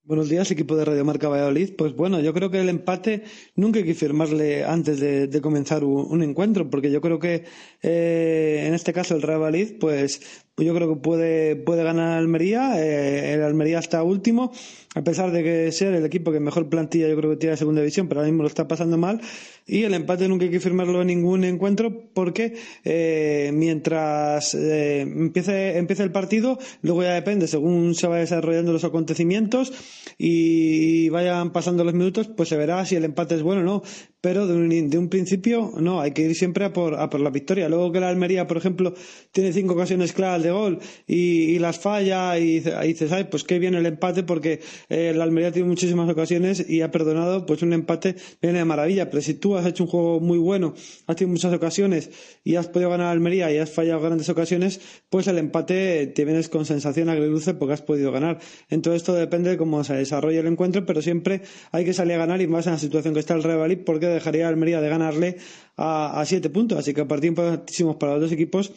Buenos 0.07 0.29
días, 0.29 0.49
equipo 0.51 0.77
de 0.77 0.85
Radio 0.85 1.03
Marca 1.03 1.27
Valladolid. 1.27 1.75
Pues 1.77 1.93
bueno, 1.93 2.21
yo 2.21 2.33
creo 2.33 2.49
que 2.49 2.61
el 2.61 2.69
empate 2.69 3.23
nunca 3.57 3.79
hay 3.79 3.83
que 3.83 3.93
firmarle 3.93 4.63
antes 4.63 5.01
de, 5.01 5.41
comenzar 5.41 5.83
un, 5.83 6.23
encuentro, 6.23 6.69
porque 6.69 6.89
yo 6.89 7.01
creo 7.01 7.19
que 7.19 7.43
eh, 7.83 8.63
en 8.65 8.73
este 8.73 8.93
caso 8.93 9.17
el 9.17 9.21
Real 9.21 9.41
Valladolid, 9.41 9.79
pues 9.81 10.21
yo 10.55 10.73
creo 10.73 10.87
que 10.87 11.01
puede, 11.01 11.57
puede 11.57 11.83
ganar 11.83 12.19
Almería. 12.19 12.81
Eh, 12.81 13.33
el 13.33 13.43
Almería 13.43 13.79
está 13.79 14.01
último, 14.01 14.53
a 14.95 15.03
pesar 15.03 15.31
de 15.31 15.43
que 15.43 15.71
ser 15.73 15.93
el 15.93 16.05
equipo 16.05 16.31
que 16.31 16.39
mejor 16.39 16.69
plantilla 16.69 17.09
yo 17.09 17.17
creo 17.17 17.31
que 17.31 17.35
tiene 17.35 17.51
la 17.51 17.57
segunda 17.57 17.81
división, 17.81 18.07
pero 18.07 18.21
ahora 18.21 18.31
mismo 18.31 18.43
lo 18.43 18.47
está 18.47 18.65
pasando 18.65 18.97
mal. 18.97 19.19
Y 19.67 19.84
el 19.84 19.93
empate 19.93 20.30
nunca 20.30 20.45
hay 20.45 20.51
que 20.51 20.62
firmarlo 20.62 21.01
en 21.01 21.08
ningún 21.08 21.43
encuentro, 21.43 22.10
porque 22.13 22.56
eh, 22.86 23.51
mientras 23.53 24.56
eh, 24.56 25.01
empiece, 25.01 25.77
empiece 25.77 26.03
el 26.03 26.12
partido, 26.12 26.58
luego 26.82 27.03
ya 27.03 27.13
depende, 27.13 27.47
según 27.47 27.93
se 27.93 28.08
vayan 28.08 28.23
desarrollando 28.23 28.71
los 28.71 28.86
acontecimientos 28.86 29.73
y 30.17 31.10
vayan 31.10 31.51
pasando 31.51 31.84
los 31.84 31.93
minutos, 31.93 32.27
pues 32.27 32.47
se 32.49 32.56
verá 32.56 32.86
si 32.86 32.95
el 32.95 33.03
empate 33.03 33.36
es 33.36 33.43
bueno 33.43 33.62
o 33.62 33.65
no. 33.65 33.84
Pero 34.19 34.47
de 34.47 34.56
un, 34.56 34.89
de 34.89 34.97
un 34.97 35.10
principio, 35.10 35.71
no, 35.80 36.01
hay 36.01 36.12
que 36.12 36.23
ir 36.23 36.36
siempre 36.36 36.65
a 36.65 36.73
por, 36.73 36.95
a 36.95 37.10
por 37.10 37.19
la 37.19 37.30
victoria. 37.30 37.69
Luego 37.69 37.91
que 37.91 37.99
la 37.99 38.10
Almería, 38.10 38.47
por 38.47 38.58
ejemplo, 38.58 38.93
tiene 39.32 39.53
cinco 39.53 39.73
ocasiones 39.73 40.12
claras 40.12 40.43
de 40.43 40.51
gol 40.51 40.80
y, 41.06 41.60
las 41.60 41.80
falla 41.80 42.38
y, 42.39 42.58
y 42.58 42.88
dices, 42.88 43.12
ay, 43.12 43.25
pues 43.25 43.43
qué 43.43 43.60
bien 43.60 43.75
el 43.75 43.86
empate 43.86 44.23
porque 44.23 44.60
eh, 44.89 45.13
la 45.15 45.23
Almería 45.23 45.51
tiene 45.51 45.67
muchísimas 45.67 46.10
ocasiones 46.10 46.67
y 46.67 46.82
ha 46.82 46.91
perdonado, 46.91 47.45
pues 47.45 47.62
un 47.62 47.73
empate 47.73 48.15
viene 48.41 48.60
de 48.60 48.65
maravilla. 48.65 49.10
Pero 49.10 49.21
si 49.21 49.36
tú 49.36 49.56
has 49.57 49.65
hecho 49.65 49.83
un 49.83 49.89
juego 49.89 50.19
muy 50.19 50.37
bueno, 50.37 50.73
has 51.05 51.15
tenido 51.15 51.33
muchas 51.33 51.53
ocasiones 51.53 52.09
y 52.43 52.55
has 52.55 52.67
podido 52.67 52.89
ganar 52.89 53.07
a 53.07 53.11
Almería 53.11 53.51
y 53.51 53.57
has 53.57 53.69
fallado 53.69 54.01
grandes 54.01 54.29
ocasiones, 54.29 54.79
pues 55.09 55.27
el 55.27 55.37
empate 55.37 56.07
te 56.07 56.25
vienes 56.25 56.49
con 56.49 56.65
sensación 56.65 57.09
agridulce 57.09 57.53
porque 57.53 57.73
has 57.73 57.81
podido 57.81 58.11
ganar. 58.11 58.39
Entonces 58.69 59.01
esto 59.01 59.13
depende 59.13 59.49
de 59.49 59.57
cómo 59.57 59.83
se 59.83 59.95
desarrolle 59.95 60.39
el 60.39 60.47
encuentro, 60.47 60.85
pero 60.85 61.01
siempre 61.01 61.41
hay 61.71 61.85
que 61.85 61.93
salir 61.93 62.13
a 62.13 62.17
ganar 62.17 62.41
y 62.41 62.47
más 62.47 62.67
en 62.67 62.73
la 62.73 62.79
situación 62.79 63.13
que 63.13 63.19
está 63.19 63.33
el 63.33 63.43
Real 63.43 63.57
Valladolid 63.57 63.83
porque 63.85 64.07
dejaría 64.07 64.45
a 64.45 64.49
Almería 64.49 64.81
de 64.81 64.89
ganarle 64.89 65.37
a, 65.75 66.23
siete 66.25 66.49
puntos. 66.49 66.77
Así 66.79 66.93
que 66.93 67.05
partido 67.05 67.29
importantísimos 67.29 67.95
para 67.97 68.13
los 68.13 68.21
dos 68.21 68.31
equipos 68.31 68.71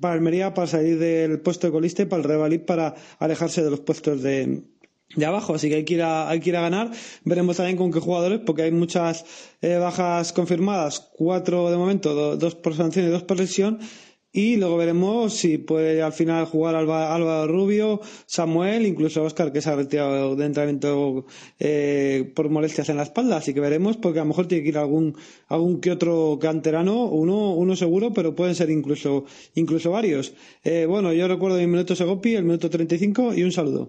para 0.00 0.14
Almería 0.14 0.52
para 0.52 0.66
salir 0.66 0.98
del 0.98 1.40
puesto 1.40 1.66
de 1.66 1.72
colista 1.72 2.02
y 2.02 2.06
para 2.06 2.18
el 2.18 2.24
Real 2.24 2.40
Valladolid 2.40 2.66
para 2.66 2.94
alejarse 3.18 3.62
de 3.62 3.70
los 3.70 3.80
puestos 3.80 4.22
de, 4.22 4.62
de 5.14 5.24
abajo, 5.24 5.54
así 5.54 5.68
que 5.68 5.76
hay 5.76 5.84
que 5.84 5.94
ir 5.94 6.02
a, 6.02 6.28
hay 6.28 6.40
que 6.40 6.50
ir 6.50 6.56
a 6.56 6.60
ganar. 6.62 6.90
Veremos 7.24 7.56
también 7.56 7.76
con 7.76 7.92
qué 7.92 8.00
jugadores, 8.00 8.40
porque 8.44 8.62
hay 8.62 8.72
muchas 8.72 9.24
eh, 9.62 9.76
bajas 9.76 10.32
confirmadas, 10.32 11.00
cuatro 11.16 11.70
de 11.70 11.76
momento, 11.76 12.14
do, 12.14 12.36
dos 12.36 12.54
por 12.54 12.74
sanción 12.74 13.06
y 13.06 13.10
dos 13.10 13.22
por 13.22 13.38
lesión. 13.38 13.78
Y 14.32 14.56
luego 14.56 14.76
veremos 14.76 15.32
si 15.32 15.56
puede 15.56 16.02
al 16.02 16.12
final 16.12 16.44
jugar 16.44 16.74
Álvaro 16.74 17.46
Rubio, 17.46 18.02
Samuel, 18.26 18.84
incluso 18.84 19.22
Oscar, 19.22 19.50
que 19.50 19.62
se 19.62 19.70
ha 19.70 19.76
retirado 19.76 20.36
de 20.36 20.44
entrenamiento 20.44 21.24
eh, 21.58 22.30
por 22.34 22.50
molestias 22.50 22.90
en 22.90 22.98
la 22.98 23.04
espalda. 23.04 23.38
Así 23.38 23.54
que 23.54 23.60
veremos, 23.60 23.96
porque 23.96 24.18
a 24.18 24.24
lo 24.24 24.28
mejor 24.28 24.46
tiene 24.46 24.62
que 24.62 24.68
ir 24.68 24.76
algún, 24.76 25.16
algún 25.48 25.80
que 25.80 25.90
otro 25.90 26.38
canterano, 26.38 27.06
uno, 27.06 27.54
uno 27.54 27.76
seguro, 27.76 28.12
pero 28.12 28.34
pueden 28.34 28.54
ser 28.54 28.68
incluso, 28.68 29.24
incluso 29.54 29.90
varios. 29.90 30.34
Eh, 30.64 30.84
bueno, 30.86 31.14
yo 31.14 31.26
recuerdo 31.28 31.56
mi 31.56 31.66
minuto 31.66 31.96
Segopi, 31.96 32.34
el 32.34 32.44
minuto 32.44 32.68
35 32.68 33.32
y 33.32 33.42
un 33.42 33.52
saludo. 33.52 33.88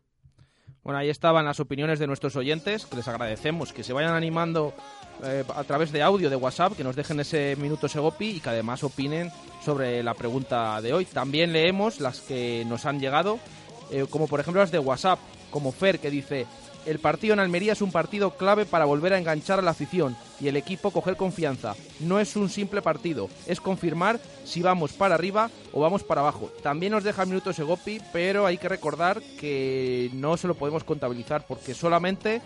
Bueno, 0.87 0.99
ahí 0.99 1.09
estaban 1.09 1.43
las 1.43 1.59
opiniones 1.59 1.99
de 1.99 2.07
nuestros 2.07 2.37
oyentes, 2.37 2.85
que 2.85 2.95
les 2.95 3.09
agradecemos, 3.09 3.73
que 3.73 3.83
se 3.83 3.91
vayan 3.91 4.13
animando 4.13 4.73
eh, 5.21 5.43
a 5.53 5.65
través 5.65 5.91
de 5.91 6.01
audio 6.01 6.29
de 6.29 6.37
WhatsApp, 6.37 6.77
que 6.77 6.83
nos 6.85 6.95
dejen 6.95 7.19
ese 7.19 7.57
minuto 7.57 7.89
Segopi 7.89 8.37
y 8.37 8.39
que 8.39 8.51
además 8.51 8.85
opinen 8.85 9.29
sobre 9.65 10.01
la 10.01 10.13
pregunta 10.13 10.79
de 10.81 10.93
hoy. 10.93 11.03
También 11.03 11.51
leemos 11.51 11.99
las 11.99 12.21
que 12.21 12.63
nos 12.69 12.85
han 12.85 13.01
llegado, 13.01 13.37
eh, 13.91 14.05
como 14.09 14.29
por 14.29 14.39
ejemplo 14.39 14.61
las 14.61 14.71
de 14.71 14.79
WhatsApp, 14.79 15.19
como 15.51 15.73
Fer, 15.73 15.99
que 15.99 16.09
dice, 16.09 16.47
el 16.87 16.99
partido 16.99 17.33
en 17.33 17.39
Almería 17.39 17.73
es 17.73 17.81
un 17.81 17.91
partido 17.91 18.31
clave 18.31 18.65
para 18.65 18.85
volver 18.85 19.13
a 19.13 19.17
enganchar 19.17 19.59
a 19.59 19.61
la 19.61 19.71
afición 19.71 20.15
y 20.39 20.47
el 20.47 20.55
equipo 20.55 20.91
coger 20.91 21.17
confianza. 21.17 21.75
No 21.99 22.19
es 22.19 22.35
un 22.37 22.49
simple 22.49 22.81
partido, 22.81 23.29
es 23.45 23.59
confirmar 23.59 24.19
si 24.45 24.61
vamos 24.61 24.93
para 24.93 25.15
arriba 25.15 25.51
o 25.73 25.81
vamos 25.81 26.03
para 26.03 26.21
abajo. 26.21 26.49
También 26.63 26.93
nos 26.93 27.03
deja 27.03 27.23
el 27.23 27.29
minuto 27.29 27.51
Segopi, 27.51 27.99
pero 28.13 28.45
hay 28.45 28.57
que 28.57 28.69
recordar 28.69 29.21
que 29.37 30.09
no 30.13 30.37
se 30.37 30.47
lo 30.47 30.55
podemos 30.55 30.85
contabilizar 30.85 31.45
porque 31.45 31.73
solamente 31.73 32.41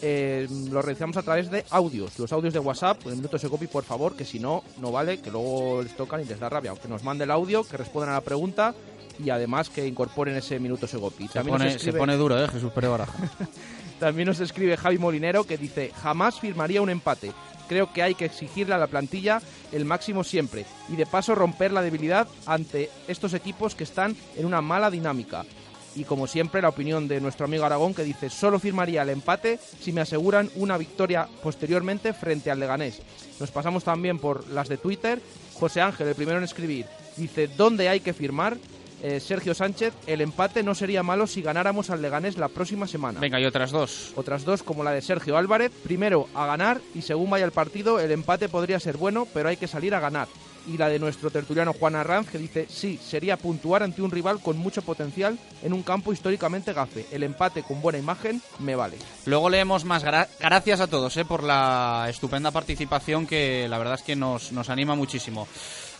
eh, 0.00 0.48
lo 0.70 0.80
realizamos 0.80 1.18
a 1.18 1.22
través 1.22 1.50
de 1.50 1.64
audios, 1.70 2.18
los 2.18 2.32
audios 2.32 2.54
de 2.54 2.60
WhatsApp, 2.60 3.06
el 3.06 3.16
minuto 3.16 3.38
Segopi, 3.38 3.66
por 3.66 3.84
favor, 3.84 4.16
que 4.16 4.24
si 4.24 4.40
no, 4.40 4.64
no 4.80 4.90
vale, 4.90 5.20
que 5.20 5.30
luego 5.30 5.82
les 5.82 5.94
tocan 5.94 6.22
y 6.22 6.24
les 6.24 6.40
da 6.40 6.48
rabia. 6.48 6.70
Aunque 6.70 6.88
nos 6.88 7.04
mande 7.04 7.24
el 7.24 7.30
audio, 7.30 7.62
que 7.62 7.76
respondan 7.76 8.10
a 8.10 8.14
la 8.14 8.20
pregunta 8.22 8.74
y 9.18 9.30
además 9.30 9.68
que 9.70 9.86
incorporen 9.86 10.36
ese 10.36 10.58
minuto 10.60 10.86
Segopi. 10.86 11.28
Se 11.28 11.34
También 11.34 11.54
nos 11.54 11.62
pone, 11.62 11.70
se 11.78 11.90
escribe- 11.90 11.98
pone 11.98 12.16
duro, 12.16 12.42
¿eh? 12.42 12.48
Jesús 12.48 12.72
Pérez 12.72 12.90
Baraja. 12.90 13.12
También 13.98 14.26
nos 14.28 14.40
escribe 14.40 14.76
Javi 14.76 14.98
Molinero 14.98 15.44
que 15.44 15.56
dice, 15.56 15.92
jamás 16.02 16.40
firmaría 16.40 16.82
un 16.82 16.90
empate. 16.90 17.32
Creo 17.68 17.92
que 17.92 18.02
hay 18.02 18.14
que 18.14 18.24
exigirle 18.24 18.74
a 18.74 18.78
la 18.78 18.88
plantilla 18.88 19.40
el 19.70 19.84
máximo 19.84 20.24
siempre 20.24 20.66
y 20.88 20.96
de 20.96 21.06
paso 21.06 21.34
romper 21.34 21.72
la 21.72 21.80
debilidad 21.82 22.26
ante 22.46 22.90
estos 23.08 23.32
equipos 23.34 23.74
que 23.74 23.84
están 23.84 24.16
en 24.36 24.44
una 24.44 24.60
mala 24.60 24.90
dinámica. 24.90 25.44
Y 25.94 26.04
como 26.04 26.26
siempre 26.26 26.62
la 26.62 26.70
opinión 26.70 27.06
de 27.06 27.20
nuestro 27.20 27.44
amigo 27.44 27.64
Aragón 27.64 27.94
que 27.94 28.02
dice, 28.02 28.30
solo 28.30 28.58
firmaría 28.58 29.02
el 29.02 29.10
empate 29.10 29.58
si 29.80 29.92
me 29.92 30.00
aseguran 30.00 30.50
una 30.56 30.76
victoria 30.78 31.28
posteriormente 31.42 32.12
frente 32.14 32.50
al 32.50 32.60
Leganés. 32.60 33.00
Nos 33.38 33.50
pasamos 33.50 33.84
también 33.84 34.18
por 34.18 34.48
las 34.48 34.68
de 34.68 34.78
Twitter. 34.78 35.20
José 35.54 35.80
Ángel, 35.82 36.08
el 36.08 36.14
primero 36.14 36.38
en 36.38 36.44
escribir, 36.44 36.86
dice, 37.16 37.46
¿dónde 37.46 37.88
hay 37.90 38.00
que 38.00 38.14
firmar? 38.14 38.56
Eh, 39.02 39.18
Sergio 39.18 39.52
Sánchez, 39.52 39.92
el 40.06 40.20
empate 40.20 40.62
no 40.62 40.76
sería 40.76 41.02
malo 41.02 41.26
si 41.26 41.42
ganáramos 41.42 41.90
al 41.90 42.00
Leganés 42.00 42.36
la 42.36 42.48
próxima 42.48 42.86
semana. 42.86 43.18
Venga, 43.18 43.40
y 43.40 43.44
otras 43.44 43.72
dos. 43.72 44.12
Otras 44.14 44.44
dos 44.44 44.62
como 44.62 44.84
la 44.84 44.92
de 44.92 45.02
Sergio 45.02 45.36
Álvarez, 45.36 45.72
primero 45.82 46.28
a 46.34 46.46
ganar 46.46 46.80
y 46.94 47.02
según 47.02 47.28
vaya 47.28 47.44
el 47.44 47.50
partido 47.50 47.98
el 47.98 48.12
empate 48.12 48.48
podría 48.48 48.78
ser 48.78 48.96
bueno, 48.96 49.26
pero 49.34 49.48
hay 49.48 49.56
que 49.56 49.66
salir 49.66 49.94
a 49.96 50.00
ganar. 50.00 50.28
Y 50.68 50.76
la 50.78 50.88
de 50.88 50.98
nuestro 50.98 51.30
tertuliano 51.30 51.72
Juan 51.72 51.96
Arranz 51.96 52.28
que 52.30 52.38
dice, 52.38 52.66
sí, 52.68 52.98
sería 53.02 53.36
puntuar 53.36 53.82
ante 53.82 54.02
un 54.02 54.10
rival 54.10 54.40
con 54.40 54.56
mucho 54.58 54.82
potencial 54.82 55.38
en 55.62 55.72
un 55.72 55.82
campo 55.82 56.12
históricamente 56.12 56.72
gafe. 56.72 57.06
El 57.10 57.22
empate 57.24 57.62
con 57.62 57.80
buena 57.82 57.98
imagen 57.98 58.40
me 58.60 58.76
vale. 58.76 58.96
Luego 59.26 59.50
leemos 59.50 59.84
más. 59.84 60.04
Gra- 60.04 60.28
gracias 60.40 60.80
a 60.80 60.86
todos 60.86 61.16
eh, 61.16 61.24
por 61.24 61.42
la 61.42 62.06
estupenda 62.08 62.50
participación 62.50 63.26
que 63.26 63.66
la 63.68 63.78
verdad 63.78 63.94
es 63.94 64.02
que 64.02 64.16
nos, 64.16 64.52
nos 64.52 64.68
anima 64.70 64.94
muchísimo. 64.94 65.48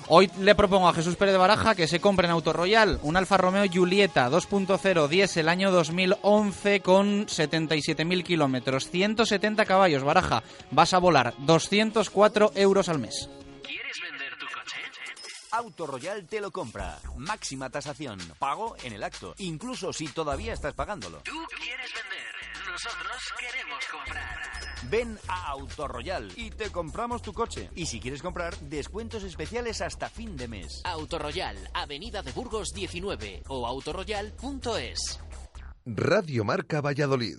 Hoy 0.08 0.28
le 0.40 0.54
propongo 0.56 0.88
a 0.88 0.92
Jesús 0.94 1.14
Pérez 1.14 1.32
de 1.32 1.38
Baraja 1.38 1.76
que 1.76 1.86
se 1.86 2.00
compre 2.00 2.26
en 2.26 2.32
Auto 2.32 2.52
Royal 2.52 2.98
un 3.02 3.16
Alfa 3.16 3.36
Romeo 3.36 3.64
Giulietta 3.66 4.28
2.0 4.30 5.06
diésel 5.08 5.48
año 5.48 5.70
2011 5.70 6.80
con 6.80 7.26
77.000 7.26 8.24
kilómetros, 8.24 8.88
170 8.90 9.64
caballos. 9.64 10.02
Baraja, 10.02 10.42
vas 10.72 10.92
a 10.94 10.98
volar 10.98 11.34
204 11.38 12.52
euros 12.56 12.88
al 12.88 12.98
mes. 12.98 13.28
Auto 15.52 15.86
Royal 15.86 16.26
te 16.26 16.40
lo 16.40 16.50
compra. 16.50 16.98
Máxima 17.16 17.68
tasación. 17.68 18.18
Pago 18.38 18.74
en 18.82 18.94
el 18.94 19.02
acto. 19.02 19.34
Incluso 19.38 19.92
si 19.92 20.08
todavía 20.08 20.54
estás 20.54 20.72
pagándolo. 20.72 21.18
Tú 21.24 21.44
quieres 21.60 21.90
vender, 21.92 22.70
nosotros 22.70 23.34
queremos 23.38 23.84
comprar. 23.86 24.42
Ven 24.90 25.18
a 25.28 25.48
Auto 25.50 25.86
Royal 25.86 26.32
y 26.36 26.50
te 26.50 26.70
compramos 26.70 27.20
tu 27.20 27.34
coche. 27.34 27.68
Y 27.74 27.84
si 27.84 28.00
quieres 28.00 28.22
comprar, 28.22 28.56
descuentos 28.60 29.24
especiales 29.24 29.82
hasta 29.82 30.08
fin 30.08 30.38
de 30.38 30.48
mes. 30.48 30.80
Autoroyal, 30.84 31.56
Avenida 31.74 32.22
de 32.22 32.32
Burgos 32.32 32.70
19 32.72 33.42
o 33.48 33.66
autoroyal.es. 33.66 35.20
Radio 35.84 36.44
Marca 36.44 36.80
Valladolid, 36.80 37.38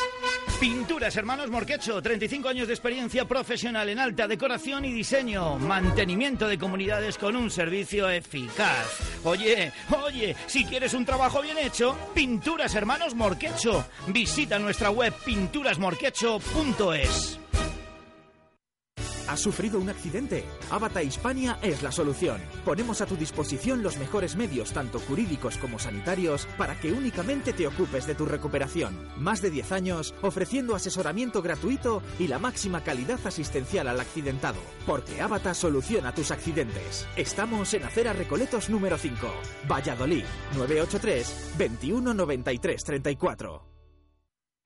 Pinturas 0.61 1.17
Hermanos 1.17 1.49
Morquecho, 1.49 2.01
35 2.03 2.47
años 2.47 2.67
de 2.67 2.75
experiencia 2.75 3.27
profesional 3.27 3.89
en 3.89 3.97
alta 3.97 4.27
decoración 4.27 4.85
y 4.85 4.93
diseño, 4.93 5.57
mantenimiento 5.57 6.47
de 6.47 6.59
comunidades 6.59 7.17
con 7.17 7.35
un 7.35 7.49
servicio 7.49 8.07
eficaz. 8.07 8.85
Oye, 9.23 9.71
oye, 10.05 10.35
si 10.45 10.63
quieres 10.63 10.93
un 10.93 11.03
trabajo 11.03 11.41
bien 11.41 11.57
hecho, 11.57 11.97
Pinturas 12.13 12.75
Hermanos 12.75 13.15
Morquecho. 13.15 13.83
Visita 14.09 14.59
nuestra 14.59 14.91
web 14.91 15.15
pinturasmorquecho.es. 15.25 17.40
¿Has 19.31 19.39
sufrido 19.39 19.79
un 19.79 19.87
accidente? 19.87 20.43
Avata 20.69 21.01
Hispania 21.01 21.57
es 21.61 21.81
la 21.83 21.93
solución. 21.93 22.41
Ponemos 22.65 22.99
a 22.99 23.05
tu 23.05 23.15
disposición 23.15 23.81
los 23.81 23.95
mejores 23.95 24.35
medios, 24.35 24.73
tanto 24.73 24.99
jurídicos 24.99 25.57
como 25.57 25.79
sanitarios, 25.79 26.47
para 26.57 26.77
que 26.77 26.91
únicamente 26.91 27.53
te 27.53 27.65
ocupes 27.65 28.05
de 28.05 28.13
tu 28.13 28.25
recuperación. 28.25 29.07
Más 29.15 29.41
de 29.41 29.49
10 29.49 29.71
años 29.71 30.13
ofreciendo 30.21 30.75
asesoramiento 30.75 31.41
gratuito 31.41 32.03
y 32.19 32.27
la 32.27 32.39
máxima 32.39 32.83
calidad 32.83 33.25
asistencial 33.25 33.87
al 33.87 34.01
accidentado. 34.01 34.59
Porque 34.85 35.21
Avata 35.21 35.53
soluciona 35.53 36.13
tus 36.13 36.31
accidentes. 36.31 37.07
Estamos 37.15 37.73
en 37.73 37.85
Acera 37.85 38.11
Recoletos 38.11 38.69
número 38.69 38.97
5, 38.97 39.15
Valladolid, 39.65 40.25
983 40.57 41.53
21 41.57 42.13
93 42.13 42.83
34. 42.83 43.70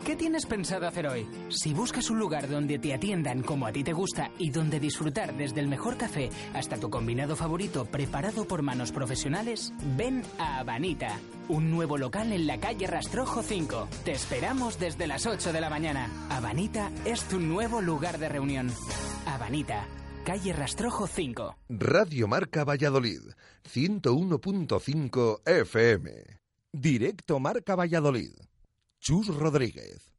¿Qué 0.03 0.15
tienes 0.15 0.45
pensado 0.45 0.85
hacer 0.87 1.07
hoy? 1.07 1.27
Si 1.49 1.73
buscas 1.73 2.11
un 2.11 2.19
lugar 2.19 2.47
donde 2.47 2.77
te 2.77 2.93
atiendan 2.93 3.41
como 3.41 3.65
a 3.65 3.71
ti 3.71 3.83
te 3.83 3.93
gusta 3.93 4.29
y 4.37 4.51
donde 4.51 4.79
disfrutar 4.79 5.35
desde 5.35 5.61
el 5.61 5.67
mejor 5.67 5.97
café 5.97 6.29
hasta 6.53 6.77
tu 6.77 6.91
combinado 6.91 7.35
favorito 7.35 7.85
preparado 7.85 8.45
por 8.45 8.61
manos 8.61 8.91
profesionales, 8.91 9.73
ven 9.97 10.21
a 10.37 10.59
Habanita, 10.59 11.19
un 11.47 11.71
nuevo 11.71 11.97
local 11.97 12.33
en 12.33 12.45
la 12.45 12.59
calle 12.59 12.85
Rastrojo 12.85 13.41
5. 13.41 13.87
Te 14.03 14.11
esperamos 14.11 14.77
desde 14.77 15.07
las 15.07 15.25
8 15.25 15.51
de 15.51 15.61
la 15.61 15.71
mañana. 15.71 16.07
Habanita 16.29 16.91
es 17.05 17.23
tu 17.23 17.39
nuevo 17.39 17.81
lugar 17.81 18.19
de 18.19 18.29
reunión. 18.29 18.71
Habanita, 19.25 19.87
calle 20.23 20.53
Rastrojo 20.53 21.07
5. 21.07 21.55
Radio 21.69 22.27
Marca 22.27 22.63
Valladolid, 22.63 23.21
101.5 23.73 25.41
FM. 25.47 26.11
Directo 26.71 27.39
Marca 27.39 27.75
Valladolid. 27.75 28.33
Chus 29.05 29.27
Rodríguez. 29.27 30.14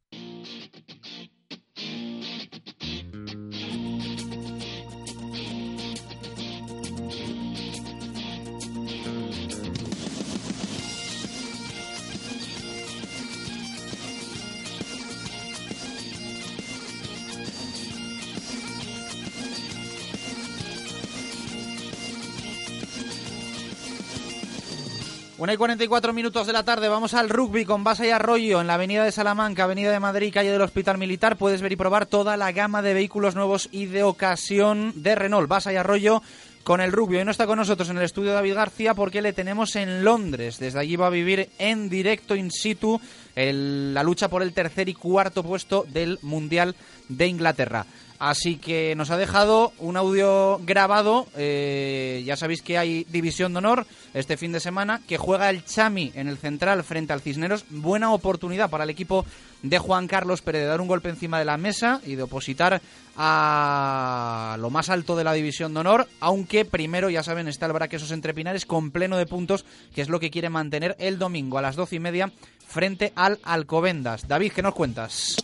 Una 25.39 25.53
y 25.53 25.59
44 25.59 26.15
minutos 26.15 26.47
de 26.47 26.55
la 26.55 26.63
tarde, 26.63 26.89
vamos 26.89 27.13
al 27.13 27.29
rugby 27.29 27.67
con 27.67 27.85
Basa 27.85 28.07
y 28.07 28.11
Arroyo 28.11 28.63
en 28.63 28.67
la 28.67 28.75
Avenida 28.75 29.05
de 29.05 29.13
Salamanca, 29.13 29.65
Avenida 29.65 29.93
de 29.93 30.01
Madrid, 30.01 30.33
calle 30.33 30.51
del 30.51 30.63
Hospital 30.63 30.97
Militar. 30.97 31.37
Puedes 31.37 31.61
ver 31.61 31.73
y 31.73 31.77
probar 31.77 32.07
toda 32.07 32.39
la 32.39 32.53
gama 32.53 32.81
de 32.81 32.95
vehículos 32.95 33.35
nuevos 33.35 33.69
y 33.71 33.85
de 33.85 34.03
ocasión 34.03 34.95
de 34.97 35.15
Renault. 35.15 35.47
Basa 35.47 35.75
y 35.75 35.77
Arroyo 35.77 36.23
con 36.65 36.81
el 36.81 36.91
rugby. 36.91 37.19
Hoy 37.19 37.27
no 37.27 37.33
está 37.33 37.47
con 37.47 37.59
nosotros 37.59 37.91
en 37.91 37.99
el 37.99 38.05
estudio 38.05 38.33
David 38.33 38.55
García 38.55 38.95
porque 38.95 39.21
le 39.21 39.35
tenemos 39.35 39.77
en 39.77 40.05
Londres. 40.05 40.59
Desde 40.59 40.79
allí 40.79 40.97
va 40.97 41.09
a 41.09 41.11
vivir 41.11 41.51
en 41.59 41.91
directo 41.91 42.35
in 42.35 42.51
situ 42.51 42.99
la 43.35 44.03
lucha 44.03 44.29
por 44.29 44.43
el 44.43 44.55
tercer 44.55 44.89
y 44.89 44.95
cuarto 44.95 45.43
puesto 45.43 45.85
del 45.87 46.19
Mundial 46.23 46.75
de 47.11 47.27
Inglaterra. 47.27 47.85
Así 48.19 48.57
que 48.57 48.95
nos 48.97 49.11
ha 49.11 49.17
dejado 49.17 49.73
un 49.79 49.97
audio 49.97 50.61
grabado. 50.65 51.27
eh, 51.37 52.23
ya 52.25 52.37
sabéis 52.37 52.63
que 52.63 52.79
hay 52.79 53.05
división 53.11 53.53
de 53.53 53.59
honor 53.59 53.87
este 54.15 54.37
fin 54.37 54.53
de 54.53 54.61
semana. 54.61 55.01
Que 55.07 55.19
juega 55.19 55.51
el 55.51 55.65
Chami 55.65 56.13
en 56.15 56.29
el 56.29 56.39
central 56.39 56.83
frente 56.85 57.13
al 57.13 57.21
Cisneros. 57.21 57.65
Buena 57.71 58.13
oportunidad 58.13 58.71
para 58.71 58.85
el 58.85 58.91
equipo 58.91 59.25
de 59.63 59.79
Juan 59.79 60.07
Carlos 60.07 60.43
Pérez 60.43 60.63
de 60.63 60.69
dar 60.69 60.81
un 60.81 60.89
golpe 60.89 61.09
encima 61.09 61.39
de 61.39 61.45
la 61.45 61.57
mesa 61.57 62.01
y 62.05 62.15
de 62.15 62.23
opositar 62.23 62.81
a 63.17 64.57
lo 64.61 64.71
más 64.71 64.91
alto 64.91 65.17
de 65.17 65.25
la 65.25 65.33
división 65.33 65.75
de 65.75 65.81
honor. 65.81 66.09
Aunque 66.21 66.65
primero, 66.65 67.11
ya 67.11 67.23
saben, 67.23 67.49
está 67.49 67.67
el 67.67 67.73
Braquesos 67.73 68.11
entre 68.11 68.35
Pinares 68.35 68.67
con 68.67 68.91
pleno 68.91 69.17
de 69.17 69.27
puntos, 69.27 69.65
que 69.95 70.03
es 70.03 70.09
lo 70.09 70.21
que 70.21 70.31
quiere 70.31 70.51
mantener 70.51 70.97
el 70.99 71.19
domingo 71.19 71.59
a 71.59 71.63
las 71.63 71.77
doce 71.77 71.97
y 71.97 72.01
media 72.01 72.33
frente 72.67 73.13
al 73.17 73.39
Alcobendas. 73.43 74.29
David, 74.29 74.53
¿qué 74.53 74.63
nos 74.63 74.75
cuentas? 74.75 75.37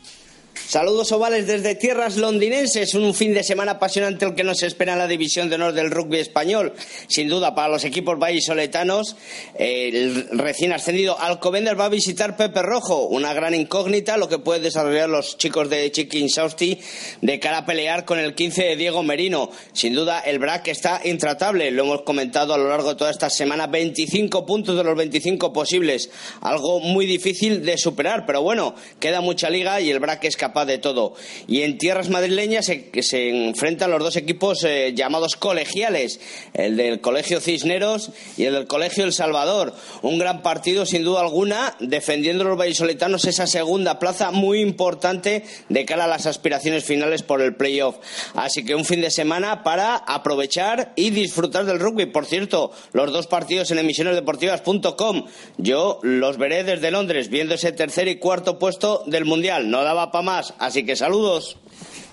Saludos 0.68 1.12
ovales 1.12 1.46
desde 1.46 1.74
tierras 1.74 2.16
londinenses, 2.16 2.94
un 2.94 3.12
fin 3.14 3.34
de 3.34 3.42
semana 3.42 3.72
apasionante 3.72 4.24
el 4.24 4.34
que 4.34 4.42
nos 4.42 4.62
espera 4.62 4.94
en 4.94 5.00
la 5.00 5.06
división 5.06 5.50
de 5.50 5.56
honor 5.56 5.74
del 5.74 5.90
rugby 5.90 6.18
español. 6.18 6.72
Sin 7.08 7.28
duda, 7.28 7.54
para 7.54 7.68
los 7.68 7.84
equipos 7.84 8.18
vallisoletanos, 8.18 9.16
el 9.58 10.28
recién 10.30 10.72
ascendido 10.72 11.18
Alcobendas 11.20 11.78
va 11.78 11.86
a 11.86 11.90
visitar 11.90 12.36
Pepe 12.38 12.62
Rojo, 12.62 13.06
una 13.08 13.34
gran 13.34 13.54
incógnita, 13.54 14.16
lo 14.16 14.30
que 14.30 14.38
pueden 14.38 14.62
desarrollar 14.62 15.10
los 15.10 15.36
chicos 15.36 15.68
de 15.68 15.90
Chiquín 15.90 16.30
Sausti 16.30 16.80
de 17.20 17.38
cara 17.38 17.58
a 17.58 17.66
pelear 17.66 18.06
con 18.06 18.18
el 18.18 18.34
15 18.34 18.62
de 18.62 18.76
Diego 18.76 19.02
Merino. 19.02 19.50
Sin 19.74 19.94
duda, 19.94 20.20
el 20.20 20.38
BRAC 20.38 20.68
está 20.68 21.02
intratable, 21.04 21.70
lo 21.70 21.82
hemos 21.84 22.02
comentado 22.02 22.54
a 22.54 22.58
lo 22.58 22.68
largo 22.68 22.90
de 22.90 22.94
toda 22.94 23.10
esta 23.10 23.28
semana, 23.28 23.66
25 23.66 24.46
puntos 24.46 24.76
de 24.76 24.84
los 24.84 24.96
25 24.96 25.52
posibles, 25.52 26.10
algo 26.40 26.80
muy 26.80 27.04
difícil 27.04 27.62
de 27.62 27.76
superar, 27.76 28.24
pero 28.24 28.40
bueno, 28.40 28.74
queda 28.98 29.20
mucha 29.20 29.50
liga 29.50 29.78
y 29.80 29.90
el 29.90 29.98
BRAC 29.98 30.24
es 30.24 30.36
capaz 30.36 30.51
de 30.53 30.78
todo. 30.78 31.14
Y 31.48 31.62
en 31.62 31.78
tierras 31.78 32.09
madrileñas 32.09 32.66
se 32.66 33.28
enfrentan 33.28 33.90
los 33.90 34.00
dos 34.00 34.16
equipos 34.16 34.62
eh, 34.64 34.92
llamados 34.94 35.36
colegiales, 35.36 36.20
el 36.55 36.76
del 36.76 37.00
Colegio 37.00 37.40
Cisneros 37.40 38.11
y 38.36 38.44
el 38.44 38.55
del 38.55 38.66
Colegio 38.66 39.05
El 39.05 39.12
Salvador. 39.12 39.74
Un 40.03 40.18
gran 40.18 40.42
partido, 40.42 40.86
sin 40.86 41.05
duda 41.05 41.20
alguna, 41.20 41.76
defendiendo 41.80 42.44
los 42.44 42.59
vallisoletanos 42.59 43.24
esa 43.24 43.46
segunda 43.46 43.98
plaza 43.98 44.30
muy 44.30 44.61
importante 44.61 45.44
de 45.68 45.84
cara 45.84 46.05
a 46.05 46.09
las 46.09 46.26
aspiraciones 46.26 46.84
finales 46.84 47.22
por 47.22 47.40
el 47.40 47.57
playoff. 47.57 47.96
Así 48.34 48.64
que 48.64 48.74
un 48.74 48.84
fin 48.84 49.00
de 49.00 49.11
semana 49.11 49.62
para 49.62 49.96
aprovechar 49.96 50.92
y 50.96 51.11
disfrutar 51.11 51.64
del 51.64 51.80
rugby. 51.80 52.07
Por 52.07 52.26
cierto, 52.26 52.72
los 52.92 53.12
dos 53.12 53.26
partidos 53.26 53.70
en 53.70 53.78
emisionesdeportivas.com. 53.78 55.26
Yo 55.57 55.98
los 56.03 56.36
veré 56.38 56.64
desde 56.64 56.90
Londres, 56.90 57.28
viendo 57.28 57.55
ese 57.55 57.72
tercer 57.72 58.09
y 58.09 58.16
cuarto 58.16 58.59
puesto 58.59 59.03
del 59.07 59.24
Mundial. 59.24 59.70
No 59.70 59.82
daba 59.82 60.11
para 60.11 60.22
más. 60.22 60.41
Así 60.59 60.84
que 60.84 60.97
saludos. 60.97 61.57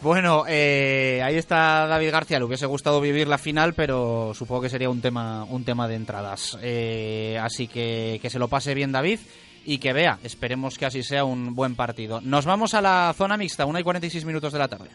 Bueno, 0.01 0.45
eh, 0.47 1.21
ahí 1.23 1.35
está 1.35 1.87
David 1.87 2.11
García. 2.11 2.39
Le 2.39 2.45
hubiese 2.45 2.65
gustado 2.65 3.01
vivir 3.01 3.27
la 3.27 3.37
final, 3.37 3.73
pero 3.73 4.33
supongo 4.33 4.61
que 4.61 4.69
sería 4.69 4.89
un 4.89 5.01
tema, 5.01 5.43
un 5.43 5.63
tema 5.65 5.87
de 5.87 5.95
entradas. 5.95 6.57
Eh, 6.61 7.37
así 7.41 7.67
que 7.67 8.19
que 8.21 8.29
se 8.29 8.39
lo 8.39 8.47
pase 8.47 8.73
bien 8.73 8.91
David 8.91 9.19
y 9.65 9.77
que 9.77 9.93
vea. 9.93 10.19
Esperemos 10.23 10.77
que 10.77 10.85
así 10.85 11.03
sea 11.03 11.25
un 11.25 11.53
buen 11.55 11.75
partido. 11.75 12.21
Nos 12.21 12.45
vamos 12.45 12.73
a 12.73 12.81
la 12.81 13.13
zona 13.17 13.37
mixta, 13.37 13.65
1 13.65 13.79
y 13.79 13.83
46 13.83 14.25
minutos 14.25 14.53
de 14.53 14.59
la 14.59 14.67
tarde. 14.67 14.89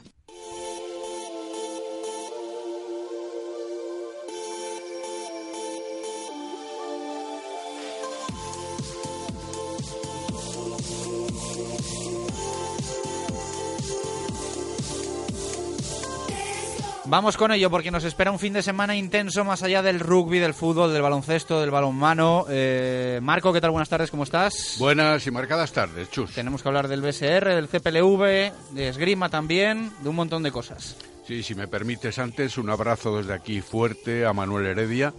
Vamos 17.06 17.36
con 17.36 17.52
ello 17.52 17.70
porque 17.70 17.90
nos 17.90 18.04
espera 18.04 18.30
un 18.30 18.38
fin 18.38 18.54
de 18.54 18.62
semana 18.62 18.96
intenso 18.96 19.44
más 19.44 19.62
allá 19.62 19.82
del 19.82 20.00
rugby, 20.00 20.38
del 20.38 20.54
fútbol, 20.54 20.90
del 20.90 21.02
baloncesto, 21.02 21.60
del 21.60 21.70
balonmano. 21.70 22.46
Eh, 22.48 23.20
Marco, 23.22 23.52
¿qué 23.52 23.60
tal? 23.60 23.72
Buenas 23.72 23.90
tardes, 23.90 24.10
¿cómo 24.10 24.22
estás? 24.22 24.76
Buenas 24.78 25.26
y 25.26 25.30
marcadas 25.30 25.70
tardes, 25.72 26.10
Chus. 26.10 26.32
Tenemos 26.32 26.62
que 26.62 26.68
hablar 26.68 26.88
del 26.88 27.02
BSR, 27.02 27.54
del 27.54 27.68
CPLV, 27.68 28.72
de 28.74 28.88
esgrima 28.88 29.28
también, 29.28 29.92
de 30.00 30.08
un 30.08 30.16
montón 30.16 30.42
de 30.42 30.50
cosas. 30.50 30.96
Sí, 31.26 31.42
si 31.42 31.54
me 31.54 31.68
permites 31.68 32.18
antes, 32.18 32.56
un 32.56 32.70
abrazo 32.70 33.18
desde 33.18 33.34
aquí 33.34 33.60
fuerte 33.60 34.24
a 34.24 34.32
Manuel 34.32 34.66
Heredia 34.66 35.12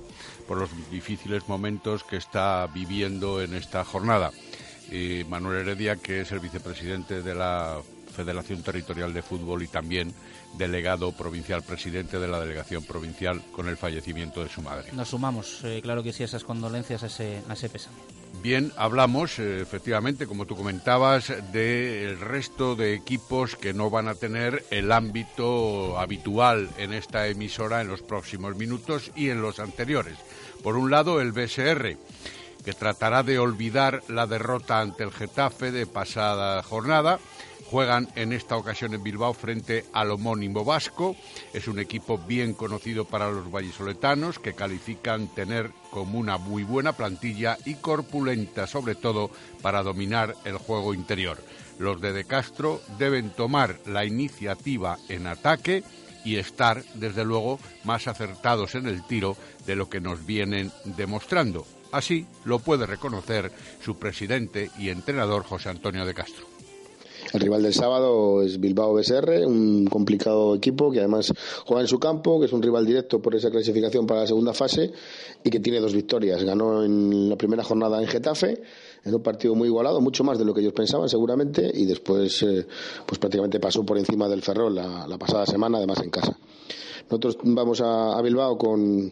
por 0.48 0.58
los 0.58 0.70
difíciles 0.90 1.48
momentos 1.48 2.04
que 2.04 2.18
está 2.18 2.66
viviendo 2.66 3.44
en 3.44 3.54
esta 3.54 3.86
jornada. 3.86 4.32
Y 4.92 5.24
Manuel 5.30 5.62
Heredia, 5.62 5.98
que 5.98 6.22
es 6.22 6.32
el 6.32 6.40
vicepresidente 6.40 7.22
de 7.22 7.36
la 7.36 7.78
Federación 8.16 8.64
Territorial 8.64 9.14
de 9.14 9.22
Fútbol 9.22 9.64
y 9.64 9.68
también 9.68 10.14
delegado 10.58 11.12
provincial, 11.12 11.62
presidente 11.62 12.20
de 12.20 12.28
la 12.28 12.40
delegación 12.40 12.84
provincial 12.84 13.42
con 13.52 13.68
el 13.68 13.78
fallecimiento 13.78 14.44
de 14.44 14.50
su 14.50 14.62
madre. 14.62 14.92
Nos 14.94 15.10
sumamos, 15.10 15.60
eh, 15.64 15.82
claro 15.84 16.02
que 16.02 16.14
sí, 16.14 16.24
a 16.24 16.26
esas 16.26 16.44
condolencias, 16.44 17.04
a 17.04 17.08
ese, 17.08 17.42
a 17.48 17.54
ese 17.54 17.70
pésame. 17.70 17.98
Bien, 18.42 18.72
hablamos, 18.78 19.40
eh, 19.40 19.62
efectivamente, 19.62 20.28
como 20.28 20.46
tú 20.46 20.56
comentabas, 20.56 21.34
del 21.52 22.20
resto 22.20 22.76
de 22.76 22.94
equipos 22.94 23.56
que 23.56 23.74
no 23.74 23.90
van 23.90 24.08
a 24.08 24.16
tener 24.16 24.64
el 24.70 24.92
ámbito 24.92 26.00
habitual 26.00 26.70
en 26.78 26.94
esta 26.94 27.28
emisora 27.28 27.82
en 27.82 27.88
los 27.88 28.02
próximos 28.02 28.56
minutos 28.56 29.12
y 29.16 29.30
en 29.30 29.42
los 29.42 29.60
anteriores. 29.60 30.18
Por 30.64 30.78
un 30.78 30.92
lado, 30.92 31.22
el 31.22 31.32
BSR, 31.32 31.98
que 32.64 32.74
tratará 32.74 33.24
de 33.24 33.40
olvidar 33.40 34.02
la 34.10 34.28
derrota 34.28 34.80
ante 34.80 35.04
el 35.04 35.12
Getafe 35.12 35.72
de 35.72 35.86
pasada 35.86 36.62
jornada. 36.64 37.20
Juegan 37.76 38.08
en 38.16 38.32
esta 38.32 38.56
ocasión 38.56 38.94
en 38.94 39.04
Bilbao 39.04 39.34
frente 39.34 39.84
al 39.92 40.10
homónimo 40.12 40.64
vasco. 40.64 41.14
Es 41.54 41.68
un 41.68 41.78
equipo 41.78 42.18
bien 42.18 42.54
conocido 42.54 43.04
para 43.04 43.30
los 43.30 43.52
vallisoletanos 43.52 44.40
que 44.40 44.54
califican 44.54 45.28
tener 45.28 45.72
como 45.92 46.18
una 46.18 46.38
muy 46.38 46.64
buena 46.64 46.94
plantilla 46.94 47.58
y 47.66 47.74
corpulenta 47.76 48.66
sobre 48.66 48.96
todo 48.96 49.30
para 49.62 49.84
dominar 49.84 50.38
el 50.46 50.58
juego 50.58 50.94
interior. 50.94 51.38
Los 51.78 52.00
de 52.00 52.14
De 52.14 52.24
Castro 52.24 52.80
deben 52.98 53.32
tomar 53.32 53.78
la 53.86 54.06
iniciativa 54.06 54.98
en 55.10 55.28
ataque 55.28 55.84
y 56.24 56.38
estar, 56.38 56.82
desde 56.94 57.26
luego, 57.26 57.60
más 57.84 58.08
acertados 58.08 58.76
en 58.76 58.86
el 58.86 59.06
tiro 59.06 59.36
de 59.66 59.76
lo 59.76 59.90
que 59.90 60.00
nos 60.00 60.26
vienen 60.26 60.72
demostrando. 60.86 61.68
Así 61.92 62.26
lo 62.46 62.60
puede 62.60 62.86
reconocer 62.86 63.52
su 63.84 64.00
presidente 64.00 64.72
y 64.80 64.92
entrenador 64.92 65.44
José 65.44 65.68
Antonio 65.68 66.06
de 66.06 66.14
Castro. 66.14 66.55
El 67.36 67.42
rival 67.42 67.64
del 67.64 67.74
sábado 67.74 68.42
es 68.42 68.62
Bilbao 68.62 68.94
BSR, 68.94 69.46
un 69.46 69.88
complicado 69.88 70.56
equipo 70.56 70.90
que 70.90 71.00
además 71.00 71.34
juega 71.66 71.82
en 71.82 71.88
su 71.90 72.00
campo, 72.00 72.40
que 72.40 72.46
es 72.46 72.54
un 72.54 72.62
rival 72.62 72.86
directo 72.86 73.22
por 73.22 73.36
esa 73.36 73.52
clasificación 73.52 74.08
para 74.08 74.22
la 74.22 74.28
segunda 74.28 74.54
fase 74.54 74.94
y 75.44 75.50
que 75.50 75.60
tiene 75.60 75.82
dos 75.82 75.94
victorias. 75.94 76.42
Ganó 76.46 76.82
en 76.86 77.28
la 77.28 77.36
primera 77.36 77.62
jornada 77.62 78.02
en 78.02 78.08
Getafe, 78.08 78.62
en 79.04 79.14
un 79.14 79.22
partido 79.22 79.54
muy 79.54 79.68
igualado, 79.68 80.00
mucho 80.00 80.24
más 80.24 80.40
de 80.40 80.46
lo 80.46 80.54
que 80.54 80.62
ellos 80.62 80.72
pensaban 80.72 81.10
seguramente, 81.10 81.70
y 81.74 81.86
después 81.86 82.42
eh, 82.44 82.66
pues 83.06 83.20
prácticamente 83.20 83.60
pasó 83.60 83.86
por 83.86 83.98
encima 83.98 84.30
del 84.30 84.42
Ferrol 84.42 84.74
la, 84.74 85.18
pasada 85.20 85.46
semana, 85.46 85.80
además 85.80 86.00
en 86.02 86.12
casa. 86.12 86.40
Nosotros 87.10 87.38
vamos 87.44 87.82
a 87.82 88.22
Bilbao 88.22 88.58
con 88.58 89.12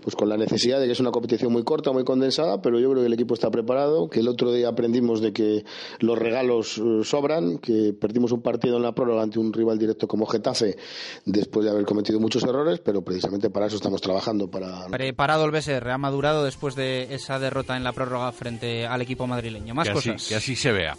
pues 0.00 0.16
con 0.16 0.28
la 0.28 0.36
necesidad 0.36 0.80
de 0.80 0.86
que 0.86 0.92
es 0.92 1.00
una 1.00 1.10
competición 1.10 1.52
muy 1.52 1.62
corta, 1.64 1.92
muy 1.92 2.04
condensada, 2.04 2.60
pero 2.60 2.78
yo 2.78 2.90
creo 2.90 3.02
que 3.02 3.06
el 3.06 3.12
equipo 3.12 3.34
está 3.34 3.50
preparado, 3.50 4.08
que 4.08 4.20
el 4.20 4.28
otro 4.28 4.52
día 4.52 4.68
aprendimos 4.68 5.20
de 5.20 5.32
que 5.32 5.64
los 6.00 6.18
regalos 6.18 6.78
eh, 6.78 7.04
sobran, 7.04 7.58
que 7.58 7.92
perdimos 7.92 8.32
un 8.32 8.42
partido 8.42 8.76
en 8.76 8.82
la 8.82 8.92
prórroga 8.92 9.22
ante 9.22 9.38
un 9.38 9.52
rival 9.52 9.78
directo 9.78 10.08
como 10.08 10.26
Getafe 10.26 10.76
después 11.24 11.64
de 11.64 11.70
haber 11.70 11.84
cometido 11.84 12.20
muchos 12.20 12.42
errores, 12.44 12.80
pero 12.80 13.02
precisamente 13.02 13.50
para 13.50 13.66
eso 13.66 13.76
estamos 13.76 14.00
trabajando 14.00 14.50
para 14.50 14.86
Preparado 14.88 15.44
el 15.44 15.50
BSR, 15.50 15.90
ha 15.90 15.98
madurado 15.98 16.44
después 16.44 16.74
de 16.74 17.14
esa 17.14 17.38
derrota 17.38 17.76
en 17.76 17.84
la 17.84 17.92
prórroga 17.92 18.30
frente 18.32 18.86
al 18.86 19.02
equipo 19.02 19.26
madrileño. 19.26 19.74
Más 19.74 19.88
que 19.88 19.94
cosas. 19.94 20.16
Así, 20.16 20.28
que 20.28 20.34
así 20.34 20.56
se 20.56 20.72
vea. 20.72 20.96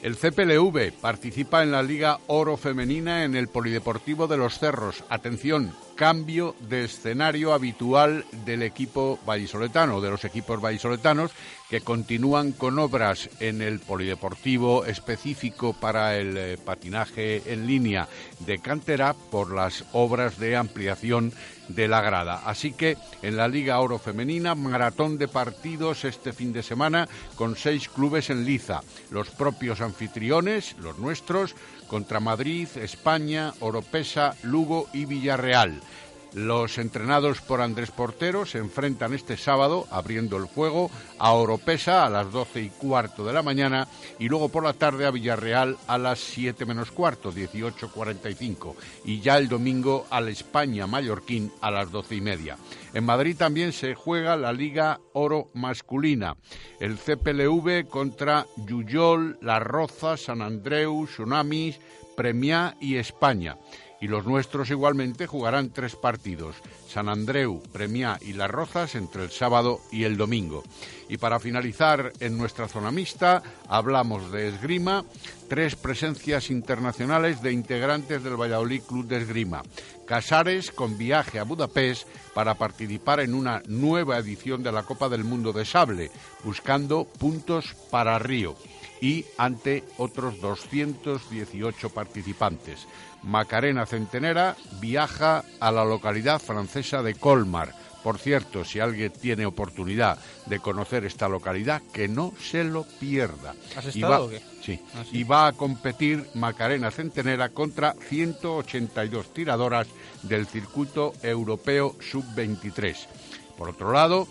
El 0.00 0.16
CPLV 0.16 0.92
participa 1.00 1.64
en 1.64 1.72
la 1.72 1.82
Liga 1.82 2.20
Oro 2.28 2.56
Femenina 2.56 3.24
en 3.24 3.34
el 3.34 3.48
Polideportivo 3.48 4.28
de 4.28 4.36
los 4.36 4.60
Cerros. 4.60 5.02
Atención, 5.08 5.74
cambio 5.96 6.54
de 6.60 6.84
escenario 6.84 7.52
habitual 7.52 8.24
del 8.44 8.62
equipo 8.62 9.18
vallisoletano, 9.26 10.00
de 10.00 10.10
los 10.10 10.24
equipos 10.24 10.60
vallisoletanos 10.60 11.32
que 11.68 11.80
continúan 11.80 12.52
con 12.52 12.78
obras 12.78 13.28
en 13.40 13.60
el 13.60 13.80
polideportivo 13.80 14.84
específico 14.84 15.72
para 15.72 16.16
el 16.16 16.36
eh, 16.36 16.58
patinaje 16.64 17.52
en 17.52 17.66
línea 17.66 18.06
de 18.46 18.60
cantera 18.60 19.14
por 19.14 19.52
las 19.52 19.84
obras 19.92 20.38
de 20.38 20.54
ampliación 20.54 21.32
de 21.68 21.88
la 21.88 22.00
grada. 22.00 22.42
Así 22.44 22.72
que 22.72 22.96
en 23.22 23.36
la 23.36 23.48
Liga 23.48 23.80
Oro 23.80 23.98
Femenina, 23.98 24.54
maratón 24.54 25.18
de 25.18 25.28
partidos 25.28 26.04
este 26.04 26.32
fin 26.32 26.52
de 26.52 26.62
semana 26.62 27.08
con 27.36 27.56
seis 27.56 27.88
clubes 27.88 28.30
en 28.30 28.44
liza. 28.44 28.80
Los 29.10 29.30
propios 29.30 29.80
anfitriones, 29.80 30.76
los 30.80 30.98
nuestros, 30.98 31.54
contra 31.86 32.20
Madrid, 32.20 32.68
España, 32.76 33.52
Oropesa, 33.60 34.34
Lugo 34.42 34.88
y 34.92 35.04
Villarreal. 35.04 35.80
Los 36.34 36.76
entrenados 36.76 37.40
por 37.40 37.62
Andrés 37.62 37.90
Portero 37.90 38.44
se 38.44 38.58
enfrentan 38.58 39.14
este 39.14 39.38
sábado, 39.38 39.86
abriendo 39.90 40.36
el 40.36 40.46
fuego, 40.46 40.90
a 41.18 41.32
Oropesa 41.32 42.04
a 42.04 42.10
las 42.10 42.30
12 42.30 42.62
y 42.62 42.68
cuarto 42.68 43.24
de 43.24 43.32
la 43.32 43.42
mañana 43.42 43.88
y 44.18 44.28
luego 44.28 44.50
por 44.50 44.62
la 44.62 44.74
tarde 44.74 45.06
a 45.06 45.10
Villarreal 45.10 45.78
a 45.86 45.96
las 45.96 46.18
7 46.18 46.66
menos 46.66 46.90
cuarto, 46.90 47.32
18.45. 47.32 48.74
Y 49.06 49.20
ya 49.20 49.38
el 49.38 49.48
domingo 49.48 50.06
al 50.10 50.28
España 50.28 50.86
Mallorquín 50.86 51.50
a 51.62 51.70
las 51.70 51.90
12 51.90 52.16
y 52.16 52.20
media. 52.20 52.58
En 52.92 53.04
Madrid 53.04 53.36
también 53.36 53.72
se 53.72 53.94
juega 53.94 54.36
la 54.36 54.52
Liga 54.52 55.00
Oro 55.14 55.48
masculina. 55.54 56.36
El 56.78 56.98
CPLV 56.98 57.88
contra 57.88 58.46
Yuyol, 58.66 59.38
La 59.40 59.60
Roza, 59.60 60.18
San 60.18 60.42
Andreu, 60.42 61.06
Tsunamis, 61.06 61.80
Premiá 62.16 62.76
y 62.80 62.96
España 62.96 63.56
y 64.00 64.08
los 64.08 64.26
nuestros 64.26 64.70
igualmente 64.70 65.26
jugarán 65.26 65.70
tres 65.70 65.96
partidos, 65.96 66.56
San 66.88 67.08
Andreu, 67.08 67.62
Premiá 67.72 68.18
y 68.20 68.32
Las 68.32 68.50
Rozas 68.50 68.94
entre 68.94 69.24
el 69.24 69.30
sábado 69.30 69.80
y 69.90 70.04
el 70.04 70.16
domingo. 70.16 70.62
Y 71.08 71.16
para 71.16 71.40
finalizar 71.40 72.12
en 72.20 72.36
nuestra 72.36 72.68
zona 72.68 72.90
mixta, 72.90 73.42
hablamos 73.68 74.30
de 74.30 74.48
esgrima, 74.48 75.04
tres 75.48 75.74
presencias 75.74 76.50
internacionales 76.50 77.42
de 77.42 77.52
integrantes 77.52 78.22
del 78.22 78.40
Valladolid 78.40 78.82
Club 78.82 79.06
de 79.06 79.18
Esgrima. 79.18 79.62
Casares 80.06 80.70
con 80.70 80.96
viaje 80.96 81.38
a 81.38 81.44
Budapest 81.44 82.06
para 82.34 82.54
participar 82.54 83.20
en 83.20 83.34
una 83.34 83.62
nueva 83.66 84.18
edición 84.18 84.62
de 84.62 84.72
la 84.72 84.82
Copa 84.82 85.08
del 85.08 85.24
Mundo 85.24 85.52
de 85.52 85.64
Sable, 85.64 86.10
buscando 86.44 87.04
puntos 87.04 87.74
para 87.90 88.18
Río 88.18 88.56
y 89.00 89.24
ante 89.36 89.84
otros 89.96 90.40
218 90.40 91.90
participantes. 91.90 92.86
Macarena 93.22 93.86
Centenera 93.86 94.56
viaja 94.80 95.44
a 95.60 95.72
la 95.72 95.84
localidad 95.84 96.40
francesa 96.40 97.02
de 97.02 97.14
Colmar. 97.14 97.74
Por 98.02 98.18
cierto, 98.18 98.64
si 98.64 98.78
alguien 98.78 99.12
tiene 99.12 99.44
oportunidad 99.44 100.18
de 100.46 100.60
conocer 100.60 101.04
esta 101.04 101.28
localidad, 101.28 101.82
que 101.92 102.06
no 102.08 102.32
se 102.40 102.62
lo 102.64 102.84
pierda. 102.84 103.54
¿Has 103.76 103.86
Y 103.86 104.00
estado 104.00 104.12
va- 104.12 104.20
o 104.20 104.30
qué? 104.30 104.40
Sí. 104.62 104.80
Ah, 104.94 105.02
sí. 105.10 105.18
Y 105.18 105.24
va 105.24 105.48
a 105.48 105.52
competir 105.52 106.24
Macarena 106.34 106.90
Centenera 106.92 107.48
contra 107.50 107.94
182 108.08 109.32
tiradoras 109.34 109.88
del 110.22 110.46
circuito 110.46 111.12
europeo 111.22 111.96
sub-23. 112.00 112.96
Por 113.56 113.70
otro 113.70 113.92
lado, 113.92 114.28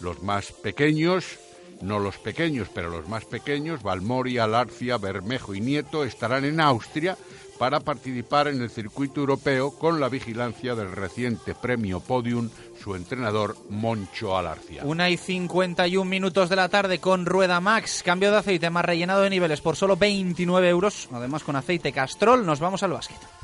los 0.00 0.22
más 0.22 0.50
pequeños, 0.52 1.38
no 1.80 2.00
los 2.00 2.18
pequeños, 2.18 2.68
pero 2.74 2.90
los 2.90 3.08
más 3.08 3.24
pequeños, 3.24 3.82
Valmoria, 3.82 4.46
Larcia, 4.48 4.98
Bermejo 4.98 5.54
y 5.54 5.60
Nieto, 5.60 6.04
estarán 6.04 6.44
en 6.44 6.60
Austria 6.60 7.16
para 7.58 7.80
participar 7.80 8.48
en 8.48 8.60
el 8.62 8.70
circuito 8.70 9.20
europeo 9.20 9.70
con 9.72 10.00
la 10.00 10.08
vigilancia 10.08 10.74
del 10.74 10.92
reciente 10.92 11.54
premio 11.54 12.00
Podium, 12.00 12.50
su 12.82 12.94
entrenador 12.94 13.56
Moncho 13.70 14.36
Alarcia. 14.36 14.84
Una 14.84 15.10
y 15.10 15.16
51 15.16 16.04
minutos 16.08 16.48
de 16.48 16.56
la 16.56 16.68
tarde 16.68 16.98
con 16.98 17.26
Rueda 17.26 17.60
Max. 17.60 18.02
Cambio 18.04 18.30
de 18.30 18.38
aceite 18.38 18.70
más 18.70 18.84
rellenado 18.84 19.22
de 19.22 19.30
niveles 19.30 19.60
por 19.60 19.76
solo 19.76 19.96
29 19.96 20.68
euros. 20.68 21.08
Además 21.12 21.44
con 21.44 21.56
aceite 21.56 21.92
Castrol. 21.92 22.44
Nos 22.44 22.60
vamos 22.60 22.82
al 22.82 22.92
básquet. 22.92 23.43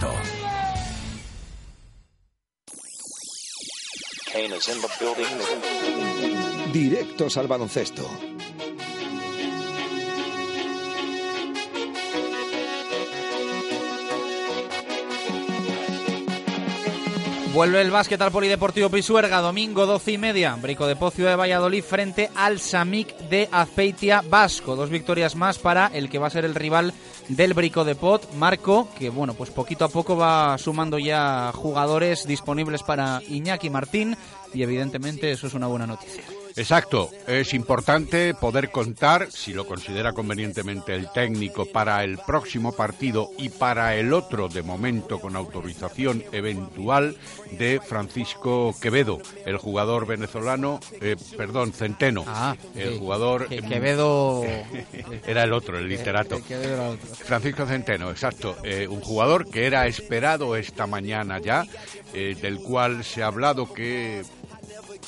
Building. 4.99 6.71
Directos 6.71 7.37
al 7.37 7.47
baloncesto. 7.47 8.07
Vuelve 17.53 17.81
el 17.81 17.91
básquet 17.91 18.21
al 18.21 18.31
Polideportivo 18.31 18.89
Pisuerga, 18.89 19.41
domingo 19.41 19.85
12 19.85 20.13
y 20.13 20.17
media. 20.17 20.55
Brico 20.55 20.87
de 20.87 20.95
Pocio 20.95 21.25
de 21.25 21.35
Valladolid 21.35 21.83
frente 21.83 22.29
al 22.33 22.59
Samic 22.59 23.17
de 23.29 23.49
Azpeitia 23.51 24.23
Vasco. 24.27 24.77
Dos 24.77 24.89
victorias 24.89 25.35
más 25.35 25.59
para 25.59 25.87
el 25.87 26.09
que 26.09 26.17
va 26.17 26.27
a 26.27 26.31
ser 26.31 26.45
el 26.45 26.55
rival 26.55 26.93
del 27.29 27.53
Brico 27.53 27.83
de 27.83 27.95
Pot, 27.95 28.33
Marco, 28.33 28.87
que 28.97 29.09
bueno, 29.09 29.33
pues 29.33 29.49
poquito 29.49 29.85
a 29.85 29.89
poco 29.89 30.17
va 30.17 30.57
sumando 30.57 30.99
ya 30.99 31.51
jugadores 31.53 32.25
disponibles 32.27 32.83
para 32.83 33.21
Iñaki 33.29 33.69
Martín 33.69 34.17
y 34.53 34.63
evidentemente 34.63 35.31
eso 35.31 35.47
es 35.47 35.53
una 35.53 35.67
buena 35.67 35.87
noticia. 35.87 36.23
Exacto, 36.55 37.09
es 37.27 37.53
importante 37.53 38.33
poder 38.33 38.71
contar, 38.71 39.31
si 39.31 39.53
lo 39.53 39.65
considera 39.65 40.13
convenientemente 40.13 40.93
el 40.93 41.11
técnico, 41.11 41.65
para 41.65 42.03
el 42.03 42.17
próximo 42.19 42.73
partido 42.73 43.31
y 43.37 43.49
para 43.49 43.95
el 43.95 44.13
otro, 44.13 44.47
de 44.49 44.61
momento 44.63 45.19
con 45.19 45.35
autorización 45.35 46.23
eventual, 46.31 47.15
de 47.57 47.79
Francisco 47.85 48.75
Quevedo, 48.81 49.19
el 49.45 49.57
jugador 49.57 50.05
venezolano, 50.07 50.79
eh, 51.01 51.15
perdón, 51.37 51.73
Centeno, 51.73 52.25
el 52.75 52.93
sí. 52.93 52.99
jugador... 52.99 53.47
Que- 53.47 53.61
Quevedo- 53.61 54.43
era 55.27 55.43
el 55.43 55.53
otro, 55.53 55.77
el 55.77 55.87
literato. 55.87 56.37
Que- 56.37 56.43
Quevedo 56.43 56.73
era 56.73 56.89
otro. 56.89 57.15
Francisco 57.15 57.65
Centeno, 57.65 58.09
exacto. 58.11 58.57
Eh, 58.63 58.87
un 58.87 59.01
jugador 59.01 59.49
que 59.49 59.65
era 59.65 59.87
esperado 59.87 60.55
esta 60.55 60.87
mañana 60.87 61.39
ya, 61.39 61.65
eh, 62.13 62.35
del 62.41 62.59
cual 62.59 63.03
se 63.03 63.23
ha 63.23 63.27
hablado 63.27 63.73
que 63.73 64.23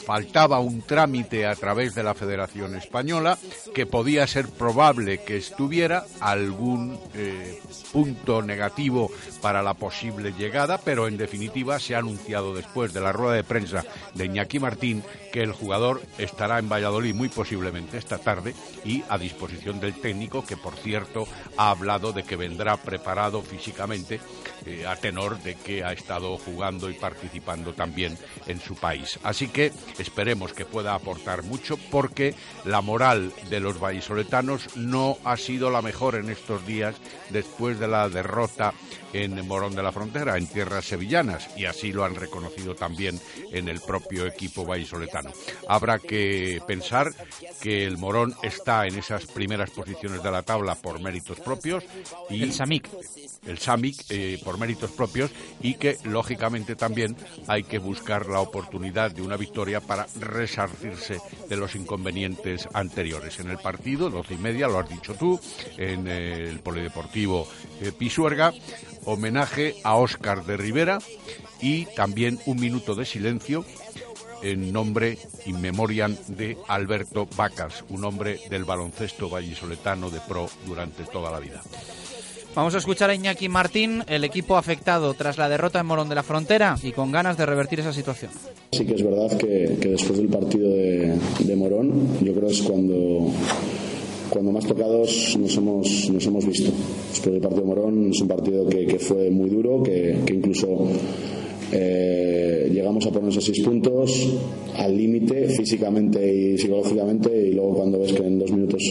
faltaba 0.05 0.59
un 0.59 0.81
trámite 0.81 1.45
a 1.45 1.55
través 1.55 1.95
de 1.95 2.03
la 2.03 2.13
Federación 2.13 2.75
Española, 2.75 3.37
que 3.73 3.85
podía 3.85 4.27
ser 4.27 4.47
probable 4.49 5.23
que 5.23 5.37
estuviera 5.37 6.05
algún 6.19 6.99
eh, 7.13 7.59
punto 7.91 8.41
negativo 8.41 9.11
para 9.41 9.63
la 9.63 9.73
posible 9.73 10.33
llegada, 10.33 10.77
pero 10.77 11.07
en 11.07 11.17
definitiva 11.17 11.79
se 11.79 11.95
ha 11.95 11.99
anunciado 11.99 12.53
después 12.53 12.93
de 12.93 13.01
la 13.01 13.11
rueda 13.11 13.35
de 13.35 13.43
prensa 13.43 13.83
de 14.13 14.25
Iñaki 14.25 14.59
Martín 14.59 15.03
que 15.31 15.41
el 15.41 15.51
jugador 15.51 16.01
estará 16.17 16.59
en 16.59 16.69
Valladolid 16.69 17.15
muy 17.15 17.29
posiblemente 17.29 17.97
esta 17.97 18.17
tarde 18.17 18.53
y 18.85 19.03
a 19.09 19.17
disposición 19.17 19.79
del 19.79 19.93
técnico, 19.95 20.45
que 20.45 20.57
por 20.57 20.75
cierto 20.75 21.27
ha 21.57 21.71
hablado 21.71 22.13
de 22.13 22.23
que 22.23 22.35
vendrá 22.35 22.77
preparado 22.77 23.41
físicamente 23.41 24.19
eh, 24.65 24.85
a 24.87 24.95
tenor 24.95 25.41
de 25.43 25.55
que 25.55 25.83
ha 25.83 25.93
estado 25.93 26.37
jugando 26.37 26.89
y 26.89 26.93
participando 26.93 27.73
también 27.73 28.17
en 28.47 28.59
su 28.59 28.75
país. 28.75 29.19
Así 29.23 29.47
que 29.47 29.71
esperemos 29.99 30.53
que 30.53 30.65
pueda 30.65 30.93
aportar 30.93 31.43
mucho 31.43 31.77
porque 31.91 32.35
la 32.65 32.81
moral 32.81 33.31
de 33.49 33.59
los 33.59 33.79
vallisoletanos 33.79 34.75
no 34.75 35.17
ha 35.23 35.37
sido 35.37 35.69
la 35.69 35.81
mejor 35.81 36.15
en 36.15 36.29
estos 36.29 36.65
días 36.65 36.95
después 37.29 37.79
de 37.79 37.87
la 37.87 38.09
derrota 38.09 38.73
en 39.13 39.47
Morón 39.47 39.75
de 39.75 39.83
la 39.83 39.91
Frontera, 39.91 40.37
en 40.37 40.47
tierras 40.47 40.85
sevillanas, 40.85 41.49
y 41.55 41.65
así 41.65 41.91
lo 41.91 42.03
han 42.03 42.15
reconocido 42.15 42.75
también 42.75 43.19
en 43.51 43.69
el 43.69 43.79
propio 43.79 44.25
equipo 44.25 44.65
vallisoletano. 44.65 45.31
Habrá 45.67 45.99
que 45.99 46.61
pensar 46.67 47.13
que 47.61 47.85
el 47.85 47.97
Morón 47.97 48.35
está 48.41 48.85
en 48.87 48.97
esas 48.97 49.25
primeras 49.25 49.69
posiciones 49.71 50.23
de 50.23 50.31
la 50.31 50.43
tabla 50.43 50.75
por 50.75 51.01
méritos 51.01 51.39
propios 51.39 51.83
y 52.29 52.43
El 52.43 52.53
Samic. 52.53 52.89
el 53.45 53.57
Samic 53.57 54.05
eh, 54.09 54.39
por 54.43 54.57
méritos 54.57 54.91
propios 54.91 55.31
y 55.61 55.75
que 55.75 55.97
lógicamente 56.03 56.75
también 56.75 57.15
hay 57.47 57.63
que 57.63 57.77
buscar 57.77 58.27
la 58.27 58.39
oportunidad 58.39 59.11
de 59.11 59.21
una 59.21 59.37
victoria 59.37 59.79
para 59.81 60.07
resarcirse 60.19 61.19
de 61.49 61.57
los 61.57 61.75
inconvenientes 61.75 62.67
anteriores. 62.73 63.39
En 63.39 63.49
el 63.49 63.57
partido, 63.57 64.09
doce 64.09 64.35
y 64.35 64.37
media, 64.37 64.67
lo 64.67 64.79
has 64.79 64.89
dicho 64.89 65.13
tú, 65.15 65.39
en 65.77 66.07
el 66.07 66.59
Polideportivo 66.59 67.47
eh, 67.81 67.91
Pisuerga, 67.91 68.53
homenaje 69.05 69.75
a 69.83 69.95
Óscar 69.95 70.45
de 70.45 70.57
Rivera 70.57 70.99
y 71.61 71.85
también 71.95 72.39
un 72.45 72.59
minuto 72.59 72.95
de 72.95 73.05
silencio 73.05 73.65
en 74.41 74.73
nombre 74.73 75.17
y 75.45 75.53
memoriam 75.53 76.15
de 76.27 76.57
Alberto 76.67 77.27
Vacas, 77.37 77.85
un 77.89 78.03
hombre 78.03 78.39
del 78.49 78.65
baloncesto 78.65 79.29
vallisoletano 79.29 80.09
de 80.09 80.19
pro 80.27 80.49
durante 80.65 81.03
toda 81.03 81.31
la 81.31 81.39
vida. 81.39 81.61
Vamos 82.55 82.75
a 82.75 82.77
escuchar 82.77 83.09
a 83.09 83.15
Iñaki 83.15 83.49
Martín, 83.49 84.03
el 84.07 84.23
equipo 84.23 84.57
afectado 84.57 85.15
tras 85.15 85.39
la 85.39 85.49
derrota 85.49 85.79
en 85.79 85.87
Morón 85.87 86.07
de 86.07 86.15
la 86.15 86.21
Frontera 86.21 86.75
y 86.83 86.91
con 86.91 87.11
ganas 87.11 87.35
de 87.35 87.47
revertir 87.47 87.79
esa 87.79 87.93
situación. 87.93 88.31
Sí 88.73 88.85
que 88.85 88.93
es 88.93 89.03
verdad 89.03 89.35
que, 89.37 89.77
que 89.81 89.89
después 89.89 90.19
del 90.19 90.27
partido 90.27 90.69
de, 90.69 91.17
de 91.39 91.55
Morón, 91.55 92.19
yo 92.21 92.31
creo 92.33 92.47
que 92.47 92.53
es 92.53 92.61
cuando, 92.61 93.31
cuando 94.33 94.51
más 94.51 94.65
tocados 94.65 95.37
nos 95.39 95.55
hemos, 95.55 96.09
nos 96.09 96.25
hemos 96.25 96.45
visto. 96.45 96.71
Después 97.09 97.33
del 97.33 97.41
partido 97.41 97.61
de 97.61 97.67
Morón 97.67 98.09
es 98.09 98.19
un 98.19 98.27
partido 98.27 98.67
que, 98.67 98.97
fue 98.97 99.29
muy 99.29 99.47
duro, 99.49 99.83
que 99.83 100.17
incluso 100.33 100.87
eh, 101.75 102.69
llegamos 102.71 103.03
a 103.07 103.09
ponernos 103.09 103.37
a 103.37 103.41
seis 103.41 103.61
puntos 103.63 104.11
al 104.75 104.95
límite 104.95 105.47
físicamente 105.49 106.19
y 106.33 106.57
psicológicamente 106.57 107.47
y 107.47 107.53
luego 107.53 107.73
cuando 107.75 107.99
ves 107.99 108.13
que 108.13 108.23
en 108.27 108.37
dos 108.37 108.51
minutos 108.51 108.81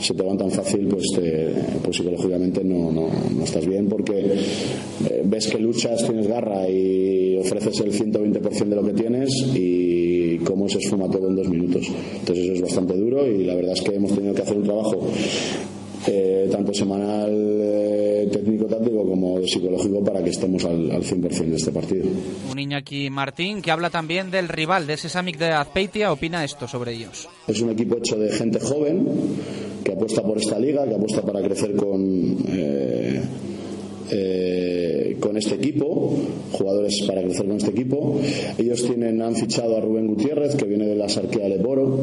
se 0.00 0.12
te 0.14 0.22
van 0.22 0.36
tan 0.36 0.50
fácil 0.50 0.86
pues, 0.86 1.04
te- 1.14 1.48
pues 1.82 1.96
psicológicamente 1.96 2.62
no, 2.62 2.92
no, 2.92 3.08
no 3.36 3.44
estás 3.44 3.66
bien 3.66 3.88
porque 3.88 4.14
eh, 4.18 5.22
ves 5.24 5.46
que 5.46 5.58
luchas, 5.58 6.04
tienes 6.06 6.26
garra 6.26 6.68
y 6.68 7.36
ofreces 7.38 7.80
el 7.80 7.92
120% 7.92 8.64
de 8.68 8.76
lo 8.76 8.84
que 8.84 8.92
tienes 8.92 9.30
y 9.54 10.38
cómo 10.38 10.68
se 10.68 10.78
esfuma 10.78 11.08
todo 11.10 11.28
en 11.30 11.36
dos 11.36 11.48
minutos. 11.48 11.86
Entonces 12.20 12.44
eso 12.44 12.52
es 12.54 12.60
bastante 12.62 12.94
duro 12.96 13.26
y 13.26 13.44
la 13.44 13.54
verdad 13.54 13.72
es 13.72 13.82
que 13.82 13.94
hemos 13.94 14.12
tenido 14.14 14.34
que 14.34 14.42
hacer 14.42 14.56
un 14.58 14.64
trabajo 14.64 15.00
eh, 16.06 16.48
tanto 16.50 16.72
semanal 16.72 17.30
eh, 17.32 18.28
técnico-táctico 18.30 19.06
como 19.06 19.40
psicológico 19.46 20.04
para 20.04 20.22
que 20.22 20.30
estemos 20.30 20.64
al, 20.64 20.90
al 20.90 21.02
100% 21.02 21.44
de 21.46 21.56
este 21.56 21.72
partido. 21.72 22.04
Un 22.50 22.58
Iñaki 22.58 23.10
Martín 23.10 23.62
que 23.62 23.70
habla 23.70 23.90
también 23.90 24.30
del 24.30 24.48
rival 24.48 24.86
de 24.86 24.94
ese 24.94 25.08
Samic 25.08 25.38
de 25.38 25.52
Azpeitia, 25.52 26.12
opina 26.12 26.44
esto 26.44 26.68
sobre 26.68 26.92
ellos. 26.92 27.28
Es 27.46 27.60
un 27.60 27.70
equipo 27.70 27.96
hecho 27.98 28.16
de 28.16 28.30
gente 28.32 28.60
joven 28.60 29.06
que 29.84 29.92
apuesta 29.92 30.22
por 30.22 30.38
esta 30.38 30.58
liga, 30.58 30.86
que 30.86 30.94
apuesta 30.94 31.22
para 31.22 31.40
crecer 31.42 31.74
con, 31.76 32.38
eh, 32.48 33.20
eh, 34.10 35.16
con 35.20 35.36
este 35.36 35.54
equipo, 35.56 36.16
jugadores 36.52 37.02
para 37.06 37.22
crecer 37.22 37.46
con 37.46 37.56
este 37.56 37.70
equipo. 37.70 38.20
Ellos 38.58 38.82
tienen, 38.84 39.20
han 39.22 39.34
fichado 39.36 39.76
a 39.76 39.80
Rubén 39.80 40.06
Gutiérrez, 40.06 40.56
que 40.56 40.66
viene 40.66 40.86
de 40.86 40.96
la 40.96 41.08
Sarquea 41.08 41.48
Leboro, 41.48 41.98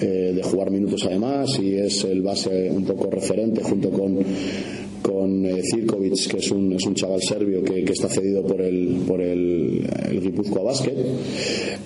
eh, 0.00 0.32
de 0.34 0.42
jugar 0.42 0.70
minutos 0.70 1.04
además, 1.06 1.58
y 1.60 1.74
es 1.74 2.04
el 2.04 2.22
base 2.22 2.70
un 2.70 2.84
poco 2.84 3.10
referente 3.10 3.62
junto 3.62 3.90
con 3.90 4.18
con 5.04 5.44
eh, 5.44 5.60
Zirkovic, 5.62 6.28
que 6.30 6.38
es 6.38 6.50
un, 6.50 6.72
es 6.72 6.86
un 6.86 6.94
chaval 6.94 7.20
serbio 7.20 7.62
que, 7.62 7.84
que 7.84 7.92
está 7.92 8.08
cedido 8.08 8.42
por 8.42 8.62
el, 8.62 9.02
por 9.06 9.20
el, 9.20 9.86
el 10.08 10.20
Guipúzcoa 10.22 10.62
Basket. 10.62 10.96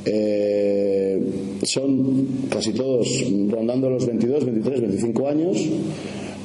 Eh, 0.05 1.21
son 1.65 2.29
casi 2.49 2.73
todos 2.73 3.09
rondando 3.51 3.91
los 3.91 4.07
22, 4.07 4.45
23, 4.45 4.81
25 4.83 5.29
años. 5.29 5.57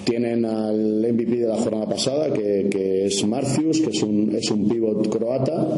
Tienen 0.04 0.46
al 0.46 1.00
MVP 1.14 1.38
de 1.38 1.48
la 1.48 1.58
jornada 1.58 1.86
pasada, 1.88 2.32
que, 2.34 3.06
es 3.06 3.26
Marcius, 3.26 3.80
que 3.82 3.90
es 3.90 4.04
un, 4.04 4.36
es 4.36 4.50
un 4.52 4.68
pivot 4.68 5.08
croata, 5.10 5.78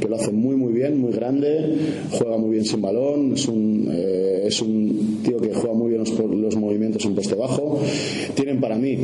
que 0.00 0.08
lo 0.08 0.16
hace 0.16 0.32
muy, 0.32 0.56
muy 0.56 0.72
bien, 0.72 1.00
muy 1.00 1.12
grande, 1.12 1.76
juega 2.10 2.36
muy 2.36 2.50
bien 2.50 2.64
sin 2.64 2.80
balón, 2.82 3.34
es 3.34 3.48
un, 3.48 3.88
eh, 3.90 4.42
es 4.46 4.60
un 4.60 5.20
tío 5.24 5.38
que 5.38 5.52
juega 5.54 5.74
muy 5.74 5.90
bien 5.90 6.00
los, 6.00 6.10
los 6.10 6.56
movimientos 6.56 7.04
en 7.04 7.14
poste 7.14 7.34
bajo. 7.34 7.80
Tienen 8.34 8.60
para 8.60 8.76
mí 8.76 8.96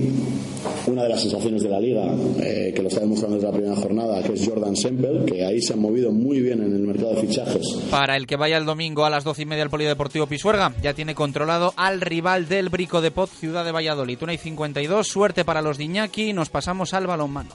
una 0.86 1.04
de 1.04 1.08
las 1.08 1.20
sensaciones 1.20 1.62
de 1.62 1.68
la 1.68 1.80
liga, 1.80 2.14
eh, 2.42 2.72
que 2.74 2.82
lo 2.82 2.88
está 2.88 3.00
demostrando 3.00 3.36
desde 3.36 3.48
la 3.48 3.54
primera 3.54 3.76
jornada, 3.76 4.22
que 4.22 4.34
es 4.34 4.46
Jordan 4.46 4.76
Semple, 4.76 5.24
que 5.26 5.44
ahí 5.44 5.60
se 5.60 5.74
han 5.74 5.80
movido 5.80 6.12
muy 6.12 6.40
bien 6.40 6.62
en 6.62 6.72
el 6.74 6.82
mercado 6.82 7.14
de 7.14 7.20
fichajes. 7.22 7.78
Para 7.90 8.16
el 8.16 8.26
que 8.26 8.36
vaya 8.36 8.56
el 8.56 8.64
domingo 8.64 9.04
a 9.04 9.10
las 9.10 9.24
doce 9.24 9.42
y 9.42 9.46
media 9.46 9.62
al 9.62 9.70
Polideportivo 9.70 10.26
Pisuerga, 10.26 10.74
ya 10.82 10.94
tiene 10.94 11.14
controlado 11.14 11.72
al 11.76 12.00
rival 12.00 12.48
del 12.48 12.68
Brico 12.68 13.00
de 13.00 13.10
Poz, 13.10 13.30
Ciudad 13.30 13.64
de 13.64 13.72
Valladolid. 13.72 14.18
Una 14.22 14.34
y 14.34 14.38
52, 14.60 15.08
suerte 15.08 15.44
para 15.44 15.62
los 15.62 15.78
de 15.78 15.84
Iñaki, 15.84 16.34
nos 16.34 16.50
pasamos 16.50 16.92
al 16.92 17.06
balonmano. 17.06 17.54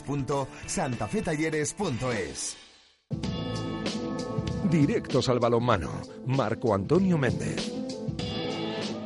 www.santafetalleres.es. 0.00 2.56
Directos 4.70 5.28
al 5.28 5.38
balonmano. 5.38 5.90
Marco 6.26 6.74
Antonio 6.74 7.18
Méndez. 7.18 7.81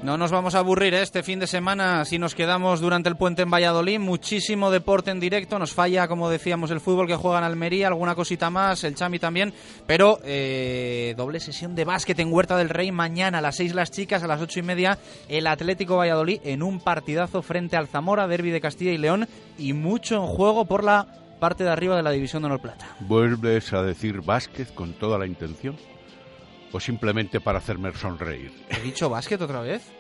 No 0.06 0.16
nos 0.16 0.30
vamos 0.30 0.54
a 0.54 0.60
aburrir 0.60 0.94
¿eh? 0.94 1.02
este 1.02 1.24
fin 1.24 1.40
de 1.40 1.48
semana 1.48 2.04
si 2.04 2.16
nos 2.16 2.36
quedamos 2.36 2.80
durante 2.80 3.08
el 3.08 3.16
puente 3.16 3.42
en 3.42 3.50
Valladolid. 3.50 3.98
Muchísimo 3.98 4.70
deporte 4.70 5.10
en 5.10 5.18
directo. 5.18 5.58
Nos 5.58 5.72
falla, 5.72 6.06
como 6.06 6.30
decíamos, 6.30 6.70
el 6.70 6.78
fútbol 6.78 7.08
que 7.08 7.16
juega 7.16 7.38
en 7.38 7.44
Almería, 7.44 7.88
alguna 7.88 8.14
cosita 8.14 8.48
más, 8.48 8.84
el 8.84 8.94
Chami 8.94 9.18
también. 9.18 9.52
Pero 9.84 10.20
eh, 10.22 11.12
doble 11.16 11.40
sesión 11.40 11.74
de 11.74 11.84
básquet 11.84 12.20
en 12.20 12.32
Huerta 12.32 12.56
del 12.56 12.68
Rey. 12.68 12.92
Mañana 12.92 13.38
a 13.38 13.40
las 13.40 13.56
6 13.56 13.74
las 13.74 13.90
chicas, 13.90 14.22
a 14.22 14.28
las 14.28 14.40
ocho 14.40 14.60
y 14.60 14.62
media 14.62 14.96
el 15.28 15.48
Atlético 15.48 15.96
Valladolid 15.96 16.38
en 16.44 16.62
un 16.62 16.78
partidazo 16.78 17.42
frente 17.42 17.76
al 17.76 17.88
Zamora, 17.88 18.28
Derby 18.28 18.52
de 18.52 18.60
Castilla 18.60 18.92
y 18.92 18.98
León. 18.98 19.26
Y 19.58 19.72
mucho 19.72 20.14
en 20.14 20.28
juego 20.28 20.66
por 20.66 20.84
la 20.84 21.08
parte 21.40 21.64
de 21.64 21.70
arriba 21.70 21.96
de 21.96 22.04
la 22.04 22.12
División 22.12 22.42
de 22.42 22.46
Honor 22.46 22.60
Plata. 22.60 22.94
¿Vuelves 23.00 23.72
a 23.72 23.82
decir 23.82 24.20
básquet 24.20 24.72
con 24.72 24.92
toda 24.92 25.18
la 25.18 25.26
intención? 25.26 25.76
¿O 26.70 26.78
simplemente 26.78 27.40
para 27.40 27.58
hacerme 27.58 27.92
sonreír? 27.92 28.52
¿He 28.68 28.82
dicho 28.82 29.10
básquet 29.10 29.40
otra 29.40 29.62
vez? 29.62 29.95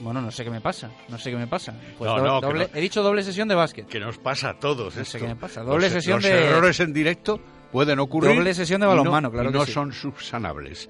Bueno, 0.00 0.20
no 0.22 0.30
sé 0.30 0.44
qué 0.44 0.50
me 0.50 0.60
pasa. 0.60 0.90
No 1.08 1.18
sé 1.18 1.30
qué 1.30 1.36
me 1.36 1.46
pasa. 1.46 1.74
Pues 1.98 2.08
No, 2.10 2.18
no, 2.18 2.40
doble-. 2.40 2.68
He 2.74 2.80
dicho 2.80 3.02
doble 3.02 3.22
sesión 3.22 3.48
de 3.48 3.54
básquet. 3.54 3.86
Que 3.86 3.98
nos 4.00 4.18
pasa 4.18 4.50
a 4.50 4.58
todos 4.60 4.94
No 4.96 5.02
esto. 5.02 5.12
sé 5.18 5.18
qué 5.20 5.28
me 5.28 5.36
pasa. 5.36 5.62
Doble 5.62 5.86
Los- 5.86 5.92
sesión 5.92 6.16
los 6.22 6.24
de- 6.30 6.44
errores 6.46 6.78
en 6.80 6.92
directo 6.92 7.40
pueden 7.72 7.98
ocurrir. 7.98 8.36
Doble 8.36 8.54
sesión 8.54 8.80
de 8.80 8.86
balonmano, 8.86 9.30
claro 9.30 9.50
y 9.50 9.52
que 9.52 9.58
no 9.58 9.66
sí. 9.66 9.72
son 9.72 9.92
subsanables. 9.92 10.88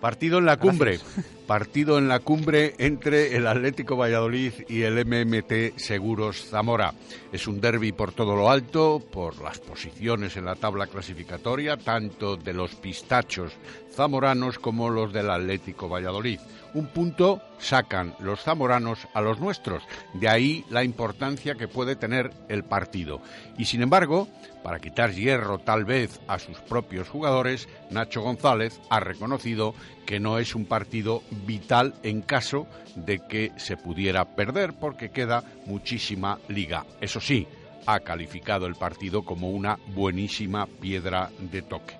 Partido 0.00 0.38
en 0.38 0.44
la 0.46 0.56
cumbre. 0.58 1.00
Partido 1.48 1.98
en 1.98 2.06
la 2.06 2.20
cumbre 2.20 2.74
entre 2.78 3.34
el 3.36 3.48
Atlético 3.48 3.96
Valladolid 3.96 4.52
y 4.68 4.82
el 4.82 5.04
MMT 5.04 5.76
Seguros 5.76 6.44
Zamora. 6.48 6.94
Es 7.32 7.48
un 7.48 7.60
derby 7.60 7.90
por 7.90 8.12
todo 8.12 8.36
lo 8.36 8.48
alto, 8.48 9.02
por 9.10 9.42
las 9.42 9.58
posiciones 9.58 10.36
en 10.36 10.44
la 10.44 10.54
tabla 10.54 10.86
clasificatoria, 10.86 11.76
tanto 11.76 12.36
de 12.36 12.52
los 12.52 12.76
pistachos 12.76 13.54
zamoranos 13.92 14.60
como 14.60 14.88
los 14.88 15.12
del 15.12 15.30
Atlético 15.30 15.88
Valladolid. 15.88 16.38
Un 16.74 16.86
punto 16.86 17.42
sacan 17.58 18.14
los 18.20 18.42
zamoranos 18.42 19.08
a 19.14 19.20
los 19.20 19.40
nuestros. 19.40 19.82
De 20.14 20.28
ahí 20.28 20.64
la 20.70 20.84
importancia 20.84 21.54
que 21.54 21.68
puede 21.68 21.96
tener 21.96 22.30
el 22.48 22.64
partido. 22.64 23.20
Y 23.56 23.64
sin 23.64 23.82
embargo, 23.82 24.28
para 24.62 24.78
quitar 24.78 25.12
hierro 25.12 25.58
tal 25.58 25.84
vez 25.84 26.20
a 26.28 26.38
sus 26.38 26.58
propios 26.58 27.08
jugadores, 27.08 27.68
Nacho 27.90 28.20
González 28.20 28.80
ha 28.90 29.00
reconocido 29.00 29.74
que 30.06 30.20
no 30.20 30.38
es 30.38 30.54
un 30.54 30.66
partido 30.66 31.22
vital 31.46 31.94
en 32.02 32.22
caso 32.22 32.66
de 32.94 33.20
que 33.26 33.52
se 33.56 33.76
pudiera 33.76 34.24
perder 34.24 34.74
porque 34.74 35.10
queda 35.10 35.44
muchísima 35.66 36.38
liga. 36.48 36.84
Eso 37.00 37.20
sí, 37.20 37.46
ha 37.86 38.00
calificado 38.00 38.66
el 38.66 38.74
partido 38.74 39.22
como 39.24 39.50
una 39.50 39.78
buenísima 39.94 40.66
piedra 40.66 41.30
de 41.38 41.62
toque. 41.62 41.94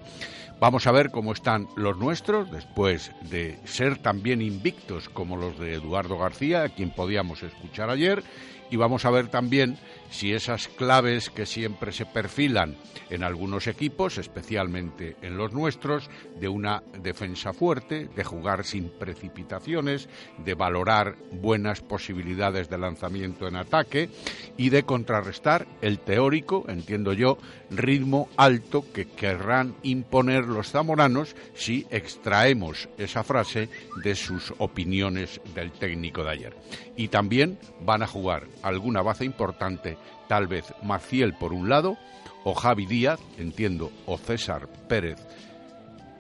Vamos 0.61 0.89
a 0.89 0.93
ver 0.93 1.13
cómo 1.13 1.33
están 1.33 1.69
los 1.77 1.99
nuestros 1.99 2.51
después 2.51 3.13
de 3.31 3.61
ser 3.65 3.99
también 3.99 4.43
invictos 4.43 5.09
como 5.09 5.37
los 5.37 5.57
de 5.57 5.75
Eduardo 5.75 6.19
García, 6.19 6.65
a 6.65 6.69
quien 6.69 6.91
podíamos 6.91 7.45
escuchar 7.45 7.91
ayer, 7.91 8.25
y 8.69 8.77
vamos 8.77 9.05
a 9.05 9.11
ver 9.11 9.29
también 9.29 9.79
si 10.11 10.33
esas 10.33 10.69
claves 10.69 11.31
que 11.31 11.47
siempre 11.47 11.93
se 11.93 12.07
perfilan 12.07 12.77
en 13.11 13.23
algunos 13.23 13.67
equipos, 13.67 14.19
especialmente 14.19 15.17
en 15.23 15.37
los 15.37 15.53
nuestros, 15.53 16.11
de 16.39 16.49
una 16.49 16.83
defensa 17.01 17.53
fuerte, 17.53 18.09
de 18.15 18.25
jugar 18.25 18.65
sin 18.65 18.91
precipitaciones, 18.91 20.09
de 20.45 20.55
valorar 20.55 21.17
buenas 21.33 21.81
posibilidades 21.81 22.69
de 22.69 22.79
lanzamiento 22.79 23.49
en 23.49 23.57
ataque 23.57 24.11
y 24.57 24.71
de 24.71 24.85
contrarrestar 24.85 25.67
el 25.81 25.99
teórico, 25.99 26.65
entiendo 26.69 27.13
yo, 27.13 27.39
ritmo 27.71 28.29
alto 28.37 28.85
que 28.93 29.07
querrán 29.07 29.75
imponer 29.83 30.45
los 30.45 30.71
zamoranos 30.71 31.37
si 31.55 31.87
extraemos 31.91 32.89
esa 32.99 33.25
frase 33.25 33.69
de 34.03 34.15
sus 34.15 34.55
opiniones 34.59 35.41
del 35.55 35.73
técnico 35.73 36.25
de 36.25 36.31
ayer. 36.31 36.57
Y 36.97 37.09
también 37.09 37.59
van 37.81 38.03
a 38.03 38.07
jugar 38.07 38.47
alguna 38.63 39.03
baza 39.03 39.25
importante, 39.25 39.98
tal 40.29 40.47
vez 40.47 40.73
Maciel 40.83 41.35
por 41.35 41.53
un 41.53 41.69
lado, 41.69 41.97
o 42.45 42.55
Javi 42.55 42.87
Díaz, 42.87 43.21
entiendo, 43.39 43.91
o 44.07 44.17
César 44.17 44.69
Pérez 44.89 45.19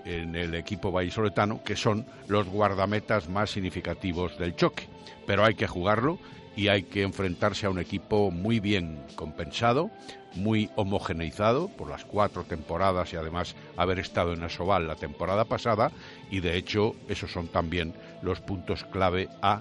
en 0.04 0.34
el 0.34 0.54
equipo 0.54 0.90
vallisoletano, 0.90 1.62
que 1.62 1.76
son 1.76 2.06
los 2.28 2.46
guardametas 2.48 3.28
más 3.28 3.50
significativos 3.50 4.38
del 4.38 4.56
choque. 4.56 4.88
Pero 5.26 5.44
hay 5.44 5.54
que 5.54 5.66
jugarlo 5.66 6.18
y 6.56 6.68
hay 6.68 6.84
que 6.84 7.02
enfrentarse 7.02 7.66
a 7.66 7.70
un 7.70 7.78
equipo 7.78 8.30
muy 8.30 8.58
bien 8.58 9.00
compensado, 9.14 9.90
muy 10.34 10.70
homogeneizado 10.76 11.68
por 11.68 11.88
las 11.88 12.04
cuatro 12.04 12.44
temporadas 12.44 13.12
y 13.12 13.16
además 13.16 13.54
haber 13.76 13.98
estado 13.98 14.32
en 14.32 14.42
Asobal 14.42 14.88
la 14.88 14.96
temporada 14.96 15.44
pasada 15.44 15.92
y 16.30 16.40
de 16.40 16.56
hecho 16.56 16.94
esos 17.08 17.30
son 17.30 17.48
también 17.48 17.94
los 18.22 18.40
puntos 18.40 18.84
clave 18.84 19.28
a 19.40 19.60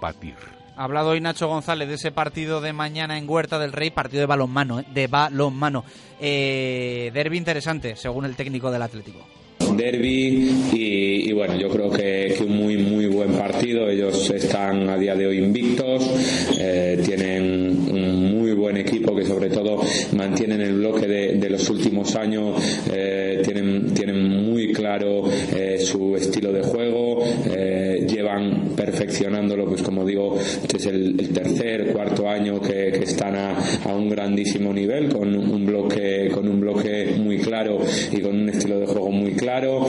batir. 0.00 0.61
Ha 0.82 0.86
hablado 0.86 1.10
hoy 1.10 1.20
Nacho 1.20 1.46
González 1.46 1.86
de 1.86 1.94
ese 1.94 2.10
partido 2.10 2.60
de 2.60 2.72
mañana 2.72 3.16
en 3.16 3.30
Huerta 3.30 3.56
del 3.60 3.70
Rey, 3.70 3.90
partido 3.90 4.18
de 4.18 4.26
balonmano, 4.26 4.80
¿eh? 4.80 4.84
de 4.92 5.06
balonmano. 5.06 5.84
Eh, 6.20 7.12
derby 7.14 7.38
interesante, 7.38 7.94
según 7.94 8.24
el 8.24 8.34
técnico 8.34 8.68
del 8.68 8.82
Atlético. 8.82 9.20
derby 9.76 10.50
y, 10.72 11.32
bueno 11.32 11.54
yo 11.56 11.68
creo 11.68 11.88
que, 11.88 12.34
que 12.36 12.44
un 12.44 12.56
muy 12.56 12.76
muy 12.76 13.06
buen 13.06 13.32
partido 13.32 13.88
ellos 13.88 14.28
están 14.30 14.88
a 14.90 14.98
día 14.98 15.14
de 15.14 15.26
hoy 15.26 15.38
invictos 15.38 16.10
eh, 16.58 17.00
tienen 17.02 17.88
un 17.90 18.38
muy 18.38 18.52
buen 18.52 18.76
equipo 18.76 19.14
que 19.14 19.24
sobre 19.24 19.48
todo 19.48 19.80
mantienen 20.14 20.60
el 20.60 20.74
bloque 20.74 21.06
de, 21.06 21.48
los 21.48 21.70
últimos 21.70 22.14
años 22.16 22.60
eh, 22.92 23.40
tienen 23.44 23.94
tienen 23.94 24.28
muy 24.28 24.72
claro 24.72 25.24
su 25.78 26.16
estilo 26.16 26.52
de 26.52 26.62
juego 26.62 27.24
llevan 28.06 28.71
perfeccionándolo 28.84 29.66
pues 29.66 29.82
como 29.82 30.04
digo 30.04 30.38
este 30.38 30.76
es 30.76 30.86
el, 30.86 31.16
tercer 31.32 31.92
cuarto 31.92 32.28
año 32.28 32.60
que, 32.60 32.90
que 32.92 33.04
están 33.04 33.36
a, 33.36 33.56
a 33.84 33.94
un 33.94 34.08
grandísimo 34.08 34.72
nivel 34.72 35.08
con 35.08 35.34
un 35.34 35.64
bloque 35.64 36.30
con 36.32 36.48
un 36.48 36.60
bloque 36.60 37.14
muy 37.18 37.38
claro 37.38 37.78
y 38.10 38.20
con 38.20 38.40
un 38.40 38.48
estilo 38.48 38.80
de 38.80 38.86
juego 38.86 39.10
muy 39.10 39.32
claro. 39.32 39.86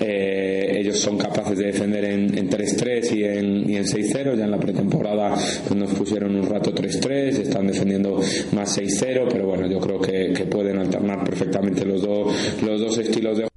Eh, 0.00 0.78
ellos 0.78 0.98
son 0.98 1.18
capaces 1.18 1.58
de 1.58 1.66
defender 1.66 2.04
en, 2.04 2.36
en 2.36 2.48
3-3 2.48 3.16
y 3.16 3.24
en, 3.24 3.70
y 3.70 3.76
en 3.76 3.84
6-0 3.84 4.36
ya 4.36 4.44
en 4.44 4.50
la 4.50 4.58
pretemporada 4.58 5.34
pues, 5.34 5.78
nos 5.78 5.90
pusieron 5.92 6.36
un 6.36 6.48
rato 6.48 6.74
3-3 6.74 7.40
están 7.40 7.66
defendiendo 7.66 8.20
más 8.52 8.78
6-0 8.78 9.28
pero 9.30 9.46
bueno 9.46 9.66
yo 9.66 9.78
creo 9.78 10.00
que, 10.00 10.32
que 10.32 10.44
pueden 10.46 10.78
alternar 10.78 11.24
perfectamente 11.24 11.84
los 11.84 12.02
dos 12.02 12.32
los 12.62 12.80
dos 12.80 12.98
estilos 12.98 13.38
de 13.38 13.49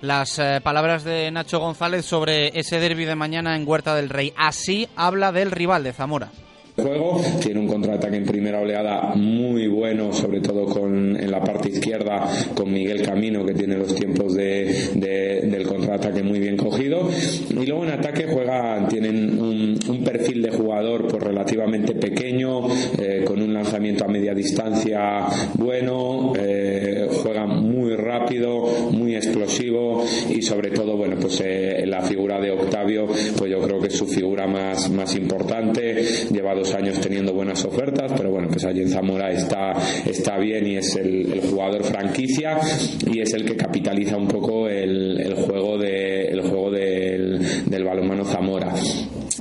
Las 0.00 0.38
eh, 0.38 0.60
palabras 0.62 1.04
de 1.04 1.30
Nacho 1.30 1.58
González 1.58 2.04
sobre 2.04 2.48
ese 2.58 2.78
derby 2.80 3.06
de 3.06 3.14
mañana 3.14 3.56
en 3.56 3.66
Huerta 3.66 3.94
del 3.94 4.10
Rey. 4.10 4.32
Así 4.36 4.88
habla 4.94 5.32
del 5.32 5.50
rival 5.50 5.84
de 5.84 5.92
Zamora. 5.92 6.30
Juego. 6.76 7.20
Tiene 7.42 7.60
un 7.60 7.66
contraataque 7.66 8.16
en 8.16 8.24
primera 8.24 8.60
oleada 8.60 9.14
muy 9.14 9.66
bueno, 9.66 10.12
sobre 10.12 10.40
todo 10.40 10.66
con, 10.66 11.16
en 11.20 11.30
la 11.30 11.42
parte 11.42 11.68
izquierda 11.70 12.28
con 12.54 12.72
Miguel 12.72 13.02
Camino, 13.02 13.44
que 13.44 13.54
tiene 13.54 13.76
los 13.76 13.94
tiempos 13.94 14.34
de, 14.34 14.90
de- 14.94 15.40
del 15.46 15.66
contraataque 15.66 16.22
muy 16.22 16.38
bien 16.38 16.56
cogido. 16.56 17.08
Y 17.50 17.66
luego 17.66 17.84
en 17.84 17.90
ataque 17.92 18.26
juega, 18.28 18.86
tienen 18.88 19.38
un, 19.40 19.78
un 19.88 20.04
perfil 20.04 20.42
de 20.42 20.50
jugador 20.50 21.06
pues, 21.08 21.22
relativamente 21.22 21.94
pequeño, 21.94 22.66
eh, 22.98 23.22
con 23.24 23.40
un 23.40 23.52
lanzamiento 23.54 24.04
a 24.04 24.08
media 24.08 24.34
distancia 24.34 25.26
bueno, 25.54 26.32
eh, 26.38 27.08
juega 27.22 27.46
muy 27.46 27.94
rápido, 27.96 28.66
muy 28.92 29.14
explosivo 29.16 30.04
y 30.28 30.42
sobre 30.42 30.70
todo, 30.70 30.96
bueno, 30.96 31.16
pues 31.20 31.40
eh, 31.44 31.84
la 31.86 32.02
figura 32.02 32.40
de 32.40 32.50
Octavio, 32.50 33.06
pues 33.38 33.50
yo 33.50 33.60
creo 33.60 33.80
que 33.80 33.88
es 33.88 33.96
su 33.96 34.06
figura 34.06 34.46
más, 34.46 34.90
más 34.90 35.14
importante. 35.16 36.04
Lleva 36.30 36.54
dos 36.54 36.65
años 36.74 37.00
teniendo 37.00 37.32
buenas 37.32 37.64
ofertas, 37.64 38.12
pero 38.16 38.30
bueno, 38.30 38.48
pues 38.48 38.64
allí 38.64 38.82
en 38.82 38.88
Zamora 38.88 39.30
está, 39.30 39.72
está 40.04 40.38
bien 40.38 40.66
y 40.66 40.76
es 40.76 40.96
el, 40.96 41.40
jugador 41.50 41.84
franquicia 41.84 42.58
y 43.06 43.20
es 43.20 43.32
el 43.34 43.44
que 43.44 43.56
capitaliza 43.56 44.16
un 44.16 44.28
poco 44.28 44.68
el, 44.68 45.34
juego, 45.34 45.78
de, 45.78 46.26
el 46.26 46.42
juego 46.42 46.70
del, 46.70 47.66
del 47.66 47.84
balonmano 47.84 48.24
Zamora. 48.24 48.74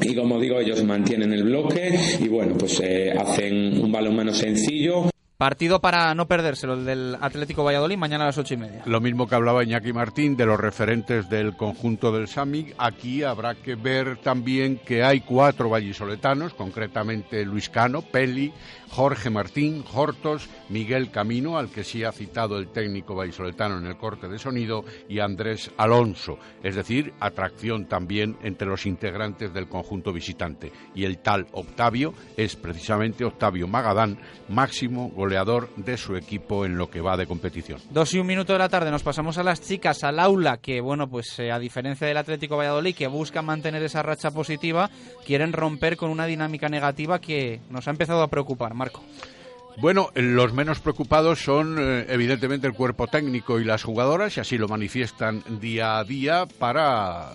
Y 0.02 0.16
como 0.16 0.40
digo, 0.40 0.60
ellos 0.60 0.84
mantienen 0.84 1.34
el 1.34 1.44
bloque 1.44 1.98
y 2.20 2.28
bueno, 2.28 2.56
pues 2.58 2.82
eh, 2.84 3.12
hacen 3.18 3.82
un 3.82 3.92
balonmano 3.92 4.34
sencillo. 4.34 5.10
Partido 5.38 5.82
para 5.82 6.16
no 6.16 6.30
perdérselo, 6.30 6.76
el 6.76 6.86
del 6.86 7.18
Atlético 7.20 7.66
Valladolid, 7.66 7.98
mañana 7.98 8.24
a 8.24 8.28
las 8.28 8.38
ocho 8.38 8.54
y 8.54 8.58
media. 8.58 8.84
Lo 8.86 9.02
mismo 9.02 9.28
que 9.28 9.36
hablaba 9.36 9.66
Iñaki 9.66 9.92
Martín 9.92 10.38
de 10.38 10.46
los 10.46 10.58
referentes 10.58 11.28
del 11.28 11.58
conjunto 11.58 12.14
del 12.14 12.30
SAMIC, 12.30 12.74
aquí 12.78 13.22
habrá 13.22 13.56
que 13.56 13.76
ver 13.76 14.16
también 14.24 14.78
que 14.78 15.04
hay 15.04 15.20
cuatro 15.20 15.70
vallisoletanos, 15.70 16.54
concretamente 16.54 17.44
Luis 17.44 17.68
Cano, 17.68 18.02
Peli, 18.02 18.54
Jorge 18.92 19.30
Martín, 19.30 19.84
Hortos, 19.94 20.48
Miguel 20.70 21.12
Camino, 21.12 21.58
al 21.58 21.70
que 21.70 21.84
sí 21.84 22.06
ha 22.06 22.14
citado 22.14 22.58
el 22.58 22.70
técnico 22.70 23.14
vallisoletano 23.14 23.78
en 23.78 23.88
el 23.88 23.98
corte 23.98 24.30
de 24.30 24.40
sonido, 24.40 24.86
y 25.10 25.20
Andrés 25.20 25.70
Alonso, 25.76 26.40
es 26.64 26.76
decir, 26.76 27.14
atracción 27.20 27.88
también 27.88 28.38
entre 28.42 28.70
los 28.70 28.86
integrantes 28.86 29.54
del 29.54 29.68
conjunto 29.68 30.14
visitante. 30.14 30.72
Y 30.94 31.04
el 31.04 31.18
tal 31.18 31.48
Octavio 31.52 32.14
es 32.38 32.56
precisamente 32.56 33.26
Octavio 33.26 33.68
Magadán, 33.68 34.18
máximo 34.48 35.10
goleador 35.10 35.25
de 35.76 35.98
su 35.98 36.16
equipo 36.16 36.66
en 36.66 36.78
lo 36.78 36.90
que 36.90 37.02
va 37.02 37.18
de 37.18 37.28
competición. 37.28 37.80
Dos 37.90 38.14
y 38.14 38.20
un 38.20 38.28
minuto 38.28 38.54
de 38.54 38.60
la 38.60 38.70
tarde 38.70 38.92
nos 38.92 39.04
pasamos 39.04 39.38
a 39.38 39.44
las 39.44 39.62
chicas, 39.62 40.04
al 40.04 40.20
aula, 40.20 40.58
que 40.58 40.82
bueno, 40.82 41.08
pues 41.10 41.40
eh, 41.40 41.52
a 41.52 41.60
diferencia 41.60 42.08
del 42.08 42.18
Atlético 42.18 42.58
Valladolid, 42.58 42.96
que 42.96 43.08
busca 43.08 43.42
mantener 43.42 43.84
esa 43.84 44.04
racha 44.04 44.32
positiva, 44.32 44.90
quieren 45.26 45.54
romper 45.54 45.98
con 45.98 46.10
una 46.10 46.26
dinámica 46.26 46.70
negativa 46.70 47.20
que 47.20 47.60
nos 47.70 47.88
ha 47.88 47.92
empezado 47.92 48.22
a 48.22 48.28
preocupar, 48.28 48.74
Marco. 48.74 49.04
Bueno, 49.78 50.10
los 50.16 50.54
menos 50.54 50.80
preocupados 50.80 51.44
son 51.44 51.78
eh, 51.80 52.06
evidentemente 52.10 52.68
el 52.68 52.74
cuerpo 52.74 53.08
técnico 53.08 53.60
y 53.60 53.66
las 53.66 53.84
jugadoras, 53.84 54.38
y 54.38 54.40
así 54.40 54.58
lo 54.58 54.68
manifiestan 54.68 55.44
día 55.60 55.98
a 55.98 56.04
día 56.04 56.46
para 56.60 57.32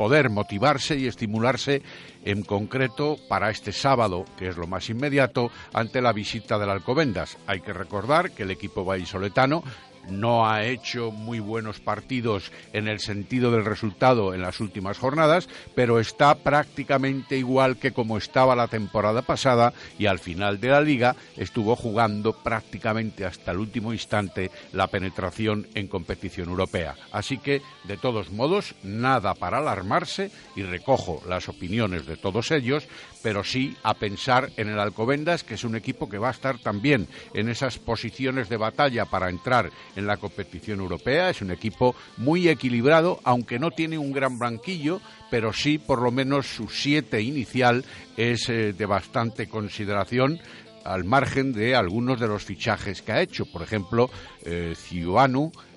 poder 0.00 0.30
motivarse 0.30 0.96
y 0.96 1.06
estimularse 1.06 1.82
en 2.24 2.42
concreto 2.42 3.18
para 3.28 3.50
este 3.50 3.70
sábado, 3.70 4.24
que 4.38 4.48
es 4.48 4.56
lo 4.56 4.66
más 4.66 4.88
inmediato, 4.88 5.50
ante 5.74 6.00
la 6.00 6.14
visita 6.14 6.58
del 6.58 6.70
Alcobendas. 6.70 7.36
Hay 7.46 7.60
que 7.60 7.74
recordar 7.74 8.30
que 8.30 8.44
el 8.44 8.50
equipo 8.50 8.82
vallisoletano 8.82 9.62
no 10.08 10.48
ha 10.48 10.64
hecho 10.64 11.10
muy 11.10 11.40
buenos 11.40 11.80
partidos 11.80 12.52
en 12.72 12.88
el 12.88 13.00
sentido 13.00 13.50
del 13.50 13.64
resultado 13.64 14.34
en 14.34 14.42
las 14.42 14.60
últimas 14.60 14.98
jornadas, 14.98 15.48
pero 15.74 16.00
está 16.00 16.34
prácticamente 16.36 17.36
igual 17.36 17.76
que 17.76 17.92
como 17.92 18.16
estaba 18.16 18.56
la 18.56 18.68
temporada 18.68 19.22
pasada 19.22 19.72
y 19.98 20.06
al 20.06 20.18
final 20.18 20.60
de 20.60 20.68
la 20.68 20.80
liga 20.80 21.16
estuvo 21.36 21.76
jugando 21.76 22.32
prácticamente 22.32 23.24
hasta 23.24 23.52
el 23.52 23.58
último 23.58 23.92
instante 23.92 24.50
la 24.72 24.86
penetración 24.86 25.66
en 25.74 25.88
competición 25.88 26.48
europea. 26.48 26.96
Así 27.12 27.38
que, 27.38 27.62
de 27.84 27.96
todos 27.96 28.30
modos, 28.30 28.74
nada 28.82 29.34
para 29.34 29.58
alarmarse 29.58 30.30
y 30.56 30.62
recojo 30.62 31.22
las 31.28 31.48
opiniones 31.48 32.06
de 32.06 32.16
todos 32.16 32.50
ellos, 32.50 32.86
pero 33.22 33.44
sí 33.44 33.76
a 33.82 33.94
pensar 33.94 34.50
en 34.56 34.68
el 34.68 34.78
Alcobendas, 34.78 35.44
que 35.44 35.54
es 35.54 35.64
un 35.64 35.76
equipo 35.76 36.08
que 36.08 36.18
va 36.18 36.28
a 36.28 36.32
estar 36.32 36.58
también 36.58 37.06
en 37.34 37.48
esas 37.48 37.78
posiciones 37.78 38.48
de 38.48 38.56
batalla 38.56 39.04
para 39.04 39.28
entrar 39.28 39.70
en 39.96 40.06
la 40.06 40.16
competición 40.16 40.80
europea. 40.80 41.30
Es 41.30 41.42
un 41.42 41.50
equipo 41.50 41.94
muy 42.16 42.48
equilibrado, 42.48 43.20
aunque 43.24 43.58
no 43.58 43.70
tiene 43.70 43.98
un 43.98 44.12
gran 44.12 44.38
banquillo, 44.38 45.00
pero 45.30 45.52
sí 45.52 45.78
por 45.78 46.02
lo 46.02 46.10
menos 46.10 46.46
su 46.46 46.68
siete 46.68 47.20
inicial 47.22 47.84
es 48.16 48.48
eh, 48.48 48.72
de 48.72 48.86
bastante 48.86 49.48
consideración 49.48 50.40
al 50.84 51.04
margen 51.04 51.52
de 51.52 51.74
algunos 51.76 52.20
de 52.20 52.28
los 52.28 52.44
fichajes 52.44 53.02
que 53.02 53.12
ha 53.12 53.20
hecho, 53.20 53.46
por 53.46 53.62
ejemplo, 53.62 54.10
eh, 54.44 54.74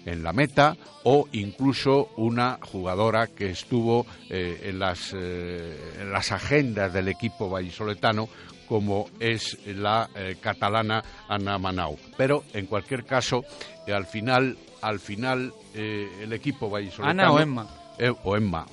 en 0.06 0.24
la 0.24 0.34
meta 0.34 0.76
o 1.04 1.28
incluso 1.32 2.10
una 2.18 2.60
jugadora 2.62 3.28
que 3.28 3.50
estuvo 3.50 4.06
eh, 4.30 4.62
en, 4.66 4.80
las, 4.80 5.14
eh, 5.16 5.78
en 6.00 6.12
las 6.12 6.32
agendas 6.32 6.94
del 6.94 7.08
equipo 7.08 7.50
vallisoletano 7.50 8.28
como 8.68 9.10
es 9.20 9.58
la 9.66 10.10
eh, 10.16 10.38
catalana 10.40 11.04
Ana 11.28 11.58
Manau. 11.58 11.98
Pero 12.18 12.44
en 12.54 12.66
cualquier 12.66 13.06
caso, 13.06 13.44
eh, 13.88 13.94
al 13.94 14.06
final, 14.06 14.58
al 14.82 15.00
final 15.00 15.54
eh, 15.74 16.08
el 16.22 16.34
equipo 16.34 16.70
vallisoletano 16.70 17.22
¿Ana 17.24 17.32
o 17.32 17.40
Emma? 17.40 17.68
O 18.24 18.36
Emma. 18.36 18.66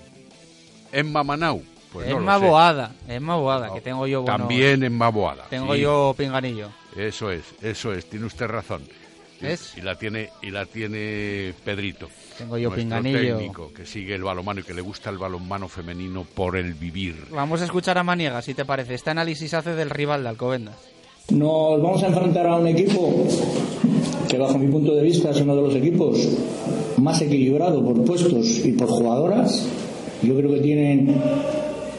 Emma 0.93 1.23
Manau. 1.23 1.63
Pues 1.93 2.07
no 2.09 2.15
lo 2.15 2.21
Emma 2.21 2.39
sé. 2.39 2.47
Boada, 2.47 2.93
Emma 3.09 3.35
Boada, 3.37 3.75
que 3.75 3.81
tengo 3.81 4.07
yo 4.07 4.23
También 4.25 4.83
Emma 4.85 5.09
Boada. 5.09 5.47
Tengo 5.51 5.75
sí. 5.75 5.81
yo 5.81 6.15
pinganillo. 6.17 6.69
Eso 6.97 7.31
es, 7.33 7.43
eso 7.63 7.93
es, 7.93 8.09
tiene 8.09 8.27
usted 8.27 8.47
razón. 8.47 8.83
Y- 9.41 9.45
¿Ves? 9.45 9.75
Y 9.77 9.81
la 9.81 9.97
tiene 9.97 10.31
y 10.43 10.51
la 10.51 10.67
tiene 10.67 11.53
Pedrito. 11.65 12.09
Tengo 12.41 12.57
yo 12.57 12.71
nuestro 12.71 12.83
pinganillo. 12.83 13.37
técnico 13.37 13.71
que 13.75 13.85
sigue 13.85 14.15
el 14.15 14.23
balonmano 14.23 14.61
y 14.61 14.63
que 14.63 14.73
le 14.73 14.81
gusta 14.81 15.11
el 15.11 15.19
balonmano 15.19 15.69
femenino 15.69 16.25
por 16.35 16.57
el 16.57 16.73
vivir. 16.73 17.17
Vamos 17.31 17.61
a 17.61 17.67
escuchar 17.67 17.99
a 17.99 18.03
Maniega, 18.03 18.41
si 18.41 18.55
te 18.55 18.65
parece. 18.65 18.95
Este 18.95 19.11
análisis 19.11 19.53
hace 19.53 19.75
del 19.75 19.91
rival 19.91 20.23
de 20.23 20.31
Alcobendas. 20.31 20.77
Nos 21.29 21.83
vamos 21.83 22.03
a 22.03 22.07
enfrentar 22.07 22.47
a 22.47 22.57
un 22.57 22.67
equipo 22.67 23.27
que 24.27 24.39
bajo 24.39 24.57
mi 24.57 24.69
punto 24.69 24.95
de 24.95 25.03
vista 25.03 25.31
es 25.31 25.41
uno 25.43 25.55
de 25.55 25.63
los 25.63 25.75
equipos 25.75 26.19
más 26.97 27.21
equilibrado 27.21 27.85
por 27.85 28.03
puestos 28.07 28.65
y 28.65 28.73
por 28.73 28.89
jugadoras. 28.89 29.69
Yo 30.23 30.35
creo 30.35 30.51
que 30.51 30.61
tienen 30.61 31.15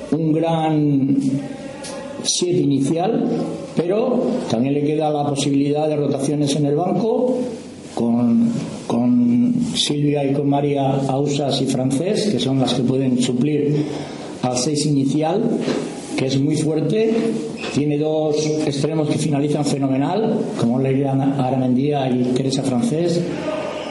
un 0.09 0.33
gran 0.33 1.17
siete 2.23 2.61
inicial, 2.61 3.29
pero 3.75 4.25
también 4.49 4.73
le 4.73 4.83
queda 4.83 5.11
la 5.11 5.23
posibilidad 5.23 5.87
de 5.87 5.97
rotaciones 5.97 6.55
en 6.55 6.65
el 6.65 6.75
banco 6.75 7.37
con, 7.93 8.51
con 8.87 9.30
Silvia 9.75 10.23
y 10.23 10.33
con 10.33 10.49
María 10.49 10.91
Ausas 11.07 11.61
y 11.61 11.65
Francés, 11.65 12.29
que 12.31 12.39
son 12.39 12.59
las 12.59 12.73
que 12.73 12.83
pueden 12.83 13.21
suplir 13.21 13.85
al 14.41 14.57
6 14.57 14.85
inicial, 14.87 15.41
que 16.17 16.25
es 16.25 16.39
muy 16.39 16.55
fuerte. 16.57 17.13
Tiene 17.73 17.97
dos 17.97 18.45
extremos 18.65 19.09
que 19.09 19.17
finalizan 19.17 19.65
fenomenal, 19.65 20.39
como 20.59 20.79
Leila 20.79 21.11
Aramendía 21.37 22.09
y 22.09 22.23
Teresa 22.33 22.63
Francés. 22.63 23.21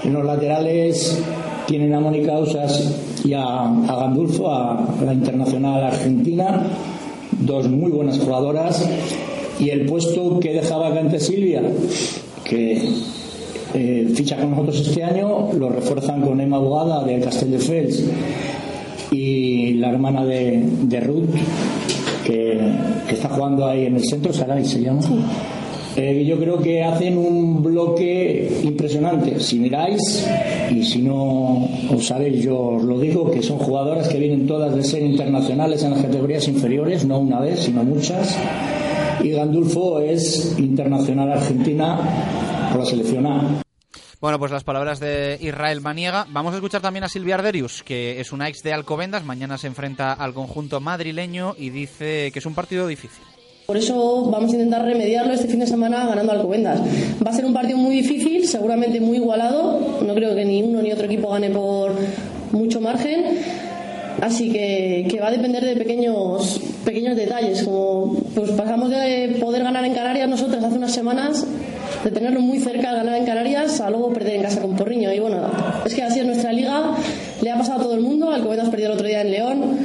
En 0.04 0.12
los 0.12 0.24
laterales 0.24 1.22
tienen 1.66 1.94
a 1.94 2.00
Mónica 2.00 2.34
Ausas 2.34 2.94
y 3.24 3.32
a, 3.32 3.42
a 3.44 3.96
Gandulfo, 3.96 4.50
a 4.50 4.86
la 5.04 5.12
internacional 5.12 5.84
argentina. 5.84 6.66
dos 7.40 7.68
muy 7.68 7.90
buenas 7.90 8.18
jugadoras 8.18 8.86
y 9.58 9.70
el 9.70 9.86
puesto 9.86 10.40
que 10.40 10.52
deja 10.54 10.76
vacante 10.76 11.20
Silvia, 11.20 11.62
que 12.44 12.82
eh, 13.74 14.08
ficha 14.14 14.36
con 14.36 14.50
nosotros 14.50 14.86
este 14.86 15.04
año, 15.04 15.52
lo 15.52 15.68
refuerzan 15.68 16.22
con 16.22 16.40
Emma 16.40 16.58
Bogada 16.58 17.04
de 17.04 17.20
Castelldefels 17.20 18.04
y 19.10 19.74
la 19.74 19.90
hermana 19.90 20.24
de, 20.24 20.62
de 20.82 21.00
Ruth, 21.00 21.30
que, 22.24 22.58
que 23.08 23.14
está 23.14 23.28
jugando 23.28 23.66
ahí 23.66 23.86
en 23.86 23.96
el 23.96 24.04
centro, 24.04 24.32
Saray 24.32 24.64
se 24.64 24.80
llama. 24.80 25.00
Eh, 25.96 26.24
yo 26.24 26.38
creo 26.38 26.58
que 26.58 26.82
hacen 26.82 27.18
un 27.18 27.62
bloque 27.62 28.60
impresionante. 28.62 29.40
Si 29.40 29.58
miráis, 29.58 30.26
y 30.70 30.84
si 30.84 31.02
no 31.02 31.68
os 31.92 32.06
sabéis, 32.06 32.42
yo 32.44 32.58
os 32.58 32.84
lo 32.84 32.98
digo, 32.98 33.30
que 33.30 33.42
son 33.42 33.58
jugadoras 33.58 34.08
que 34.08 34.18
vienen 34.18 34.46
todas 34.46 34.74
de 34.74 34.84
ser 34.84 35.02
internacionales 35.02 35.82
en 35.82 35.90
las 35.90 36.02
categorías 36.02 36.46
inferiores, 36.46 37.04
no 37.04 37.18
una 37.18 37.40
vez, 37.40 37.60
sino 37.60 37.82
muchas. 37.82 38.36
Y 39.22 39.30
Gandulfo 39.30 40.00
es 40.00 40.56
internacional 40.58 41.32
argentina 41.32 41.98
por 42.70 42.80
la 42.80 42.86
selección 42.86 43.26
A. 43.26 43.62
Bueno, 44.20 44.38
pues 44.38 44.52
las 44.52 44.64
palabras 44.64 45.00
de 45.00 45.38
Israel 45.40 45.80
Maniega. 45.80 46.26
Vamos 46.30 46.52
a 46.52 46.56
escuchar 46.56 46.82
también 46.82 47.04
a 47.04 47.08
Silvia 47.08 47.36
Arderius, 47.36 47.82
que 47.82 48.20
es 48.20 48.32
una 48.32 48.48
ex 48.48 48.62
de 48.62 48.72
Alcobendas. 48.72 49.24
Mañana 49.24 49.56
se 49.56 49.66
enfrenta 49.66 50.12
al 50.12 50.34
conjunto 50.34 50.78
madrileño 50.78 51.54
y 51.56 51.70
dice 51.70 52.30
que 52.30 52.38
es 52.38 52.46
un 52.46 52.54
partido 52.54 52.86
difícil. 52.86 53.24
Por 53.66 53.76
eso 53.76 54.28
vamos 54.30 54.50
a 54.50 54.54
intentar 54.54 54.84
remediarlo 54.84 55.32
este 55.32 55.48
fin 55.48 55.60
de 55.60 55.66
semana 55.66 56.06
ganando 56.06 56.32
Alcobendas. 56.32 56.80
Va 57.24 57.30
a 57.30 57.32
ser 57.32 57.46
un 57.46 57.54
partido 57.54 57.78
muy 57.78 57.96
difícil, 57.96 58.46
seguramente 58.46 59.00
muy 59.00 59.16
igualado. 59.16 60.02
No 60.04 60.14
creo 60.14 60.34
que 60.34 60.44
ni 60.44 60.62
uno 60.62 60.82
ni 60.82 60.92
otro 60.92 61.06
equipo 61.06 61.30
gane 61.30 61.50
por 61.50 61.94
mucho 62.52 62.80
margen. 62.80 63.38
Así 64.20 64.52
que, 64.52 65.06
que 65.08 65.20
va 65.20 65.28
a 65.28 65.30
depender 65.30 65.64
de 65.64 65.76
pequeños, 65.76 66.60
pequeños 66.84 67.16
detalles. 67.16 67.62
Como 67.62 68.16
pues 68.34 68.50
pasamos 68.50 68.90
de 68.90 69.38
poder 69.40 69.62
ganar 69.62 69.84
en 69.84 69.94
Canarias 69.94 70.28
nosotros 70.28 70.62
hace 70.62 70.76
unas 70.76 70.92
semanas, 70.92 71.46
de 72.04 72.10
tenerlo 72.10 72.40
muy 72.40 72.58
cerca, 72.58 72.92
ganar 72.92 73.16
en 73.16 73.26
Canarias, 73.26 73.80
a 73.80 73.90
luego 73.90 74.12
perder 74.12 74.36
en 74.36 74.42
casa 74.42 74.60
con 74.60 74.76
Porriño. 74.76 75.12
Y 75.12 75.18
bueno, 75.20 75.38
es 75.84 75.94
que 75.94 76.02
así 76.02 76.20
es 76.20 76.26
nuestra 76.26 76.52
liga. 76.52 76.94
Le 77.42 77.50
ha 77.50 77.56
pasado 77.56 77.80
a 77.80 77.82
todo 77.82 77.94
el 77.94 78.00
mundo. 78.00 78.30
Alcobendas 78.30 78.68
perdió 78.68 78.86
el 78.86 78.92
otro 78.92 79.06
día 79.06 79.20
en 79.22 79.30
León 79.30 79.78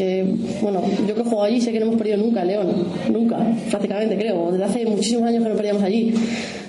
que, 0.00 0.24
bueno, 0.62 0.80
yo 1.06 1.14
que 1.14 1.22
juego 1.22 1.42
allí 1.42 1.60
sé 1.60 1.72
que 1.72 1.78
no 1.78 1.84
hemos 1.84 1.98
perdido 1.98 2.16
nunca 2.16 2.40
en 2.40 2.46
León, 2.46 2.86
nunca, 3.10 3.36
prácticamente 3.68 4.16
creo, 4.16 4.50
desde 4.50 4.64
hace 4.64 4.86
muchísimos 4.86 5.28
años 5.28 5.42
que 5.42 5.48
no 5.50 5.54
perdíamos 5.56 5.82
allí. 5.82 6.14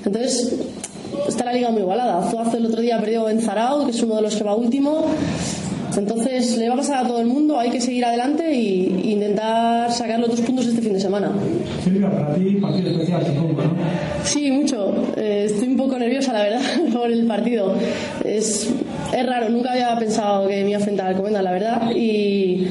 Entonces, 0.03 0.53
está 1.29 1.45
la 1.45 1.53
liga 1.53 1.71
muy 1.71 1.81
igualada. 1.81 2.29
Zuazo 2.29 2.57
el 2.57 2.65
otro 2.65 2.81
día 2.81 2.99
perdió 2.99 3.29
en 3.29 3.39
Zarao, 3.39 3.85
que 3.85 3.91
es 3.91 4.03
uno 4.03 4.15
de 4.17 4.21
los 4.23 4.35
que 4.35 4.43
va 4.43 4.53
último. 4.53 5.05
Entonces, 5.97 6.57
le 6.57 6.67
va 6.67 6.75
a 6.75 6.77
pasar 6.77 7.05
a 7.05 7.07
todo 7.07 7.19
el 7.19 7.27
mundo, 7.27 7.59
hay 7.59 7.69
que 7.69 7.81
seguir 7.81 8.05
adelante 8.05 8.49
e 8.49 8.55
intentar 9.11 9.91
sacar 9.91 10.19
los 10.19 10.29
dos 10.29 10.41
puntos 10.41 10.67
este 10.67 10.81
fin 10.81 10.93
de 10.93 10.99
semana. 10.99 11.31
Silvia, 11.83 12.09
para 12.09 12.35
ti, 12.35 12.55
partido 12.55 12.91
especial, 12.91 13.25
supongo, 13.25 13.61
¿no? 13.61 13.71
Sí, 14.23 14.51
mucho. 14.51 14.93
Eh, 15.17 15.45
estoy 15.45 15.69
un 15.69 15.77
poco 15.77 15.97
nerviosa, 15.97 16.33
la 16.33 16.43
verdad, 16.43 16.61
por 16.93 17.11
el 17.11 17.25
partido. 17.25 17.75
Es, 18.23 18.69
es 19.13 19.25
raro, 19.25 19.49
nunca 19.49 19.73
había 19.73 19.97
pensado 19.97 20.47
que 20.47 20.63
me 20.63 20.69
iba 20.69 20.77
a 20.77 20.79
enfrentar 20.79 21.07
al 21.07 21.15
Comenda, 21.15 21.41
la 21.41 21.51
verdad. 21.51 21.91
Y, 21.95 22.67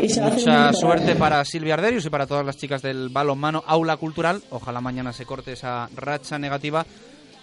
Mucha 0.00 0.72
suerte 0.74 1.16
para 1.16 1.44
Silvia 1.44 1.74
Arderius 1.74 2.06
y 2.06 2.10
para 2.10 2.24
todas 2.24 2.46
las 2.46 2.56
chicas 2.56 2.82
del 2.82 3.08
balonmano 3.08 3.64
Aula 3.66 3.96
Cultural. 3.96 4.40
Ojalá 4.50 4.80
mañana 4.80 5.12
se 5.12 5.26
corte 5.26 5.52
esa 5.52 5.88
racha 5.96 6.38
negativa 6.38 6.86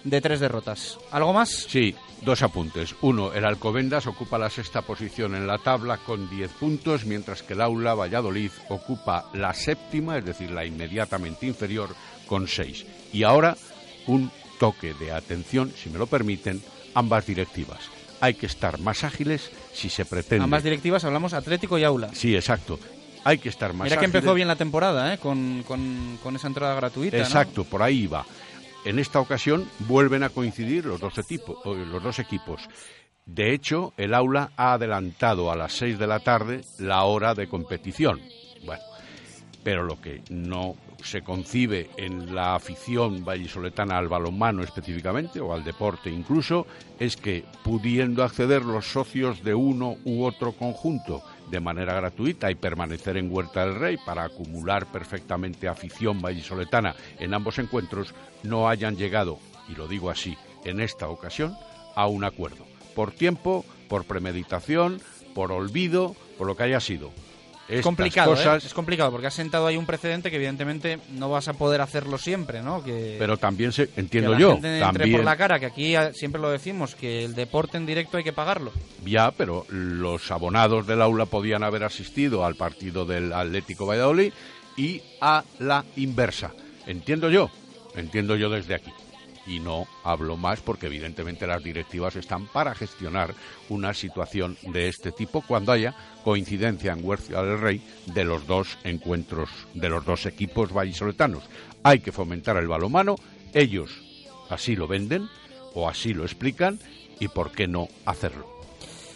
de 0.05 0.21
tres 0.21 0.39
derrotas. 0.39 0.97
¿Algo 1.11 1.33
más? 1.33 1.49
Sí, 1.67 1.93
dos 2.21 2.41
apuntes. 2.43 2.95
Uno, 3.01 3.33
el 3.33 3.43
Alcobendas 3.43 4.07
ocupa 4.07 4.37
la 4.37 4.49
sexta 4.49 4.81
posición 4.83 5.35
en 5.35 5.45
la 5.47 5.57
tabla 5.57 5.97
con 5.97 6.29
10 6.29 6.51
puntos, 6.53 7.03
mientras 7.05 7.43
que 7.43 7.53
el 7.53 7.61
Aula 7.61 7.93
Valladolid 7.95 8.51
ocupa 8.69 9.25
la 9.33 9.53
séptima, 9.53 10.17
es 10.17 10.23
decir, 10.25 10.51
la 10.51 10.63
inmediatamente 10.65 11.45
inferior, 11.45 11.89
con 12.27 12.47
6. 12.47 12.85
Y 13.11 13.23
ahora, 13.23 13.57
un 14.07 14.31
toque 14.59 14.93
de 14.93 15.11
atención, 15.11 15.73
si 15.75 15.89
me 15.89 15.97
lo 15.97 16.07
permiten, 16.07 16.61
ambas 16.93 17.25
directivas. 17.25 17.79
Hay 18.21 18.35
que 18.35 18.45
estar 18.45 18.79
más 18.79 19.03
ágiles 19.03 19.51
si 19.73 19.89
se 19.89 20.05
pretende. 20.05 20.43
Ambas 20.45 20.63
directivas 20.63 21.03
hablamos 21.03 21.33
Atlético 21.33 21.77
y 21.77 21.83
Aula. 21.83 22.09
Sí, 22.13 22.33
exacto. 22.35 22.79
Hay 23.25 23.39
que 23.39 23.49
estar 23.49 23.73
más 23.73 23.85
Mira 23.85 23.95
que 23.97 24.05
ágiles. 24.05 24.15
empezó 24.15 24.33
bien 24.35 24.47
la 24.47 24.55
temporada, 24.55 25.13
¿eh? 25.13 25.17
Con, 25.17 25.63
con- 25.67 26.17
con 26.23 26.35
esa 26.35 26.47
entrada 26.47 26.75
gratuita. 26.75 27.17
¿no? 27.17 27.23
Exacto, 27.23 27.63
por 27.65 27.81
ahí 27.81 28.05
va. 28.07 28.23
En 28.85 28.99
esta 28.99 29.19
ocasión 29.19 29.67
vuelven 29.87 30.21
a 30.21 30.29
coincidir 30.29 30.85
los 30.85 30.99
dos, 30.99 31.13
los 31.65 32.03
dos 32.03 32.19
equipos. 32.19 32.61
De 33.25 33.51
hecho, 33.51 33.93
el 33.97 34.13
aula 34.13 34.51
ha 34.55 34.73
adelantado 34.73 35.51
a 35.51 35.55
las 35.55 35.73
6 35.73 35.97
de 35.97 36.05
la 36.05 36.19
tarde 36.19 36.61
la 36.77 37.03
hora 37.05 37.33
de 37.33 37.47
competición. 37.47 38.21
Bueno, 38.63 38.83
pero 39.63 39.83
lo 39.83 39.99
que 39.99 40.21
no 40.29 40.75
se 41.03 41.23
concibe 41.23 41.89
en 41.97 42.35
la 42.35 42.53
afición 42.53 43.25
vallisoletana 43.25 43.97
al 43.97 44.07
balonmano 44.07 44.61
específicamente, 44.61 45.39
o 45.39 45.51
al 45.51 45.63
deporte 45.63 46.11
incluso, 46.11 46.67
es 46.99 47.17
que 47.17 47.43
pudiendo 47.63 48.23
acceder 48.23 48.63
los 48.63 48.85
socios 48.85 49.43
de 49.43 49.55
uno 49.55 49.97
u 50.05 50.23
otro 50.23 50.51
conjunto 50.51 51.23
de 51.49 51.59
manera 51.59 51.93
gratuita 51.93 52.51
y 52.51 52.55
permanecer 52.55 53.17
en 53.17 53.31
Huerta 53.31 53.65
del 53.65 53.75
Rey 53.75 53.97
para 54.05 54.23
acumular 54.23 54.85
perfectamente 54.91 55.67
afición 55.67 56.21
vallisoletana 56.21 56.95
en 57.19 57.33
ambos 57.33 57.59
encuentros, 57.59 58.13
no 58.43 58.69
hayan 58.69 58.95
llegado, 58.95 59.39
y 59.67 59.75
lo 59.75 59.87
digo 59.87 60.09
así, 60.09 60.37
en 60.63 60.79
esta 60.79 61.07
ocasión, 61.07 61.55
a 61.95 62.07
un 62.07 62.23
acuerdo. 62.23 62.65
Por 62.95 63.11
tiempo, 63.11 63.65
por 63.87 64.05
premeditación, 64.05 65.01
por 65.33 65.51
olvido, 65.51 66.15
por 66.37 66.47
lo 66.47 66.55
que 66.55 66.63
haya 66.63 66.79
sido. 66.79 67.11
Es 67.67 67.81
complicado, 67.81 68.35
¿eh? 68.35 68.57
Es 68.57 68.73
complicado 68.73 69.11
porque 69.11 69.27
has 69.27 69.33
sentado 69.33 69.67
ahí 69.67 69.75
un 69.75 69.85
precedente 69.85 70.29
que 70.29 70.35
evidentemente 70.35 70.99
no 71.13 71.29
vas 71.29 71.47
a 71.47 71.53
poder 71.53 71.81
hacerlo 71.81 72.17
siempre, 72.17 72.61
¿no? 72.61 72.83
Que, 72.83 73.15
pero 73.17 73.37
también 73.37 73.71
se, 73.71 73.89
entiendo 73.95 74.31
que 74.31 74.35
la 74.35 74.39
yo, 74.39 74.53
gente 74.53 74.73
entre 74.73 74.85
también 74.85 75.11
por 75.11 75.25
la 75.25 75.35
cara, 75.35 75.59
que 75.59 75.65
aquí 75.65 75.95
siempre 76.13 76.39
lo 76.39 76.51
decimos, 76.51 76.95
que 76.95 77.25
el 77.25 77.33
deporte 77.33 77.77
en 77.77 77.85
directo 77.85 78.17
hay 78.17 78.23
que 78.23 78.33
pagarlo. 78.33 78.71
Ya, 79.03 79.31
pero 79.31 79.65
los 79.69 80.29
abonados 80.31 80.85
del 80.85 81.01
aula 81.01 81.25
podían 81.25 81.63
haber 81.63 81.83
asistido 81.83 82.45
al 82.45 82.55
partido 82.55 83.05
del 83.05 83.33
Atlético 83.33 83.87
Valladolid 83.87 84.31
y 84.77 85.01
a 85.21 85.43
la 85.59 85.83
inversa. 85.95 86.51
Entiendo 86.85 87.29
yo, 87.29 87.49
entiendo 87.95 88.35
yo 88.35 88.49
desde 88.49 88.75
aquí. 88.75 88.91
Y 89.47 89.59
no 89.59 89.87
hablo 90.03 90.37
más 90.37 90.61
porque 90.61 90.87
evidentemente 90.87 91.45
las 91.45 91.63
directivas 91.63 92.15
están 92.15 92.47
para 92.47 92.73
gestionar 92.73 93.33
una 93.69 93.93
situación 93.93 94.57
de 94.63 94.87
este 94.87 95.11
tipo 95.11 95.41
cuando 95.41 95.71
haya 95.71 95.95
coincidencia 96.23 96.93
en 96.93 97.05
Huerta 97.05 97.43
del 97.43 97.59
Rey 97.59 97.81
de 98.07 98.23
los 98.23 98.47
dos 98.47 98.77
encuentros, 98.83 99.49
de 99.73 99.89
los 99.89 100.05
dos 100.05 100.25
equipos 100.25 100.73
vallisoletanos. 100.73 101.43
Hay 101.83 101.99
que 101.99 102.11
fomentar 102.11 102.57
el 102.57 102.67
balomano, 102.67 103.15
ellos 103.53 103.91
así 104.49 104.75
lo 104.75 104.87
venden 104.87 105.29
o 105.73 105.87
así 105.87 106.13
lo 106.13 106.23
explican 106.23 106.79
y 107.19 107.27
por 107.27 107.51
qué 107.51 107.67
no 107.67 107.87
hacerlo. 108.05 108.54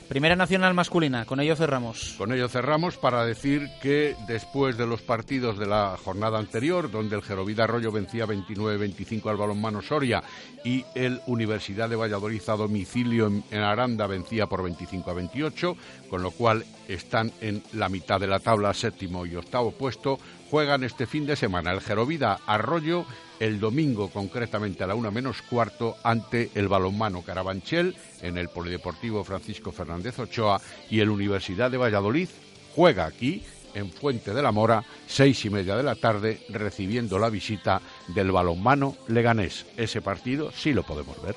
Primera 0.09 0.35
Nacional 0.35 0.73
Masculina, 0.73 1.23
con 1.25 1.39
ello 1.39 1.55
cerramos. 1.55 2.15
Con 2.17 2.33
ello 2.33 2.49
cerramos 2.49 2.97
para 2.97 3.23
decir 3.25 3.69
que 3.79 4.15
después 4.27 4.75
de 4.75 4.87
los 4.87 5.03
partidos 5.03 5.59
de 5.59 5.67
la 5.67 5.95
jornada 6.03 6.39
anterior, 6.39 6.89
donde 6.89 7.15
el 7.15 7.21
Gerovida 7.21 7.65
Arroyo 7.65 7.91
vencía 7.91 8.25
29-25 8.25 9.29
al 9.29 9.37
balonmano 9.37 9.83
Soria 9.83 10.23
y 10.65 10.83
el 10.95 11.21
Universidad 11.27 11.89
de 11.89 11.95
Valladolid 11.95 12.41
a 12.47 12.55
domicilio 12.55 13.27
en, 13.27 13.43
en 13.51 13.59
Aranda 13.59 14.07
vencía 14.07 14.47
por 14.47 14.63
25 14.63 15.11
a 15.11 15.13
28, 15.13 15.77
con 16.09 16.23
lo 16.23 16.31
cual 16.31 16.65
están 16.87 17.31
en 17.39 17.61
la 17.73 17.87
mitad 17.87 18.19
de 18.19 18.25
la 18.25 18.39
tabla, 18.39 18.73
séptimo 18.73 19.27
y 19.27 19.35
octavo 19.35 19.69
puesto, 19.69 20.17
juegan 20.49 20.83
este 20.83 21.05
fin 21.05 21.25
de 21.25 21.35
semana 21.35 21.71
el 21.71 21.81
Gerovida 21.81 22.39
Arroyo 22.45 23.05
el 23.39 23.59
domingo 23.59 24.09
concretamente 24.09 24.83
a 24.83 24.87
la 24.87 24.95
una 24.95 25.11
menos 25.11 25.41
cuarto 25.41 25.95
ante 26.03 26.49
el 26.55 26.67
balonmano 26.67 27.21
Carabanchel 27.21 27.95
en 28.21 28.37
el 28.37 28.49
Polideportivo 28.49 29.23
Francisco 29.23 29.71
Fernández 29.71 30.19
Ochoa 30.19 30.59
y 30.89 30.99
el 30.99 31.09
Universidad 31.09 31.71
de 31.71 31.77
Valladolid 31.77 32.29
juega 32.75 33.05
aquí 33.05 33.43
en 33.75 33.91
Fuente 33.91 34.33
de 34.33 34.41
la 34.41 34.51
Mora, 34.51 34.83
seis 35.05 35.45
y 35.45 35.49
media 35.51 35.77
de 35.77 35.83
la 35.83 35.95
tarde, 35.95 36.41
recibiendo 36.49 37.19
la 37.19 37.29
visita 37.29 37.79
del 38.07 38.31
balonmano 38.31 38.95
Leganés. 39.07 39.67
Ese 39.77 40.01
partido 40.01 40.51
sí 40.51 40.73
lo 40.73 40.81
podemos 40.83 41.21
ver. 41.21 41.35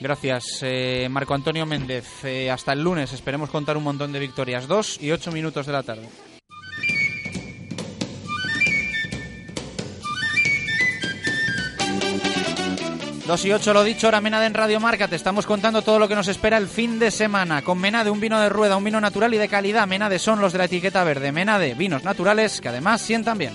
Gracias, 0.00 0.58
eh, 0.62 1.06
Marco 1.08 1.34
Antonio 1.34 1.64
Méndez. 1.64 2.24
Eh, 2.24 2.50
hasta 2.50 2.72
el 2.72 2.82
lunes 2.82 3.12
esperemos 3.12 3.50
contar 3.50 3.76
un 3.76 3.84
montón 3.84 4.12
de 4.12 4.18
victorias. 4.18 4.66
Dos 4.66 5.00
y 5.00 5.12
ocho 5.12 5.30
minutos 5.30 5.66
de 5.66 5.72
la 5.72 5.84
tarde. 5.84 6.08
Dos 13.26 13.42
y 13.46 13.52
ocho, 13.52 13.72
lo 13.72 13.82
dicho, 13.82 14.06
ahora 14.06 14.20
Menade 14.20 14.44
en 14.44 14.52
Radio 14.52 14.80
Marca. 14.80 15.08
Te 15.08 15.16
estamos 15.16 15.46
contando 15.46 15.80
todo 15.80 15.98
lo 15.98 16.06
que 16.08 16.14
nos 16.14 16.28
espera 16.28 16.58
el 16.58 16.68
fin 16.68 16.98
de 16.98 17.10
semana. 17.10 17.62
Con 17.62 17.78
Menade, 17.78 18.10
un 18.10 18.20
vino 18.20 18.38
de 18.38 18.50
rueda, 18.50 18.76
un 18.76 18.84
vino 18.84 19.00
natural 19.00 19.32
y 19.32 19.38
de 19.38 19.48
calidad. 19.48 19.86
Menade 19.86 20.18
son 20.18 20.42
los 20.42 20.52
de 20.52 20.58
la 20.58 20.66
etiqueta 20.66 21.02
verde. 21.04 21.32
Menade, 21.32 21.72
vinos 21.72 22.04
naturales 22.04 22.60
que 22.60 22.68
además 22.68 23.00
sientan 23.00 23.38
bien. 23.38 23.54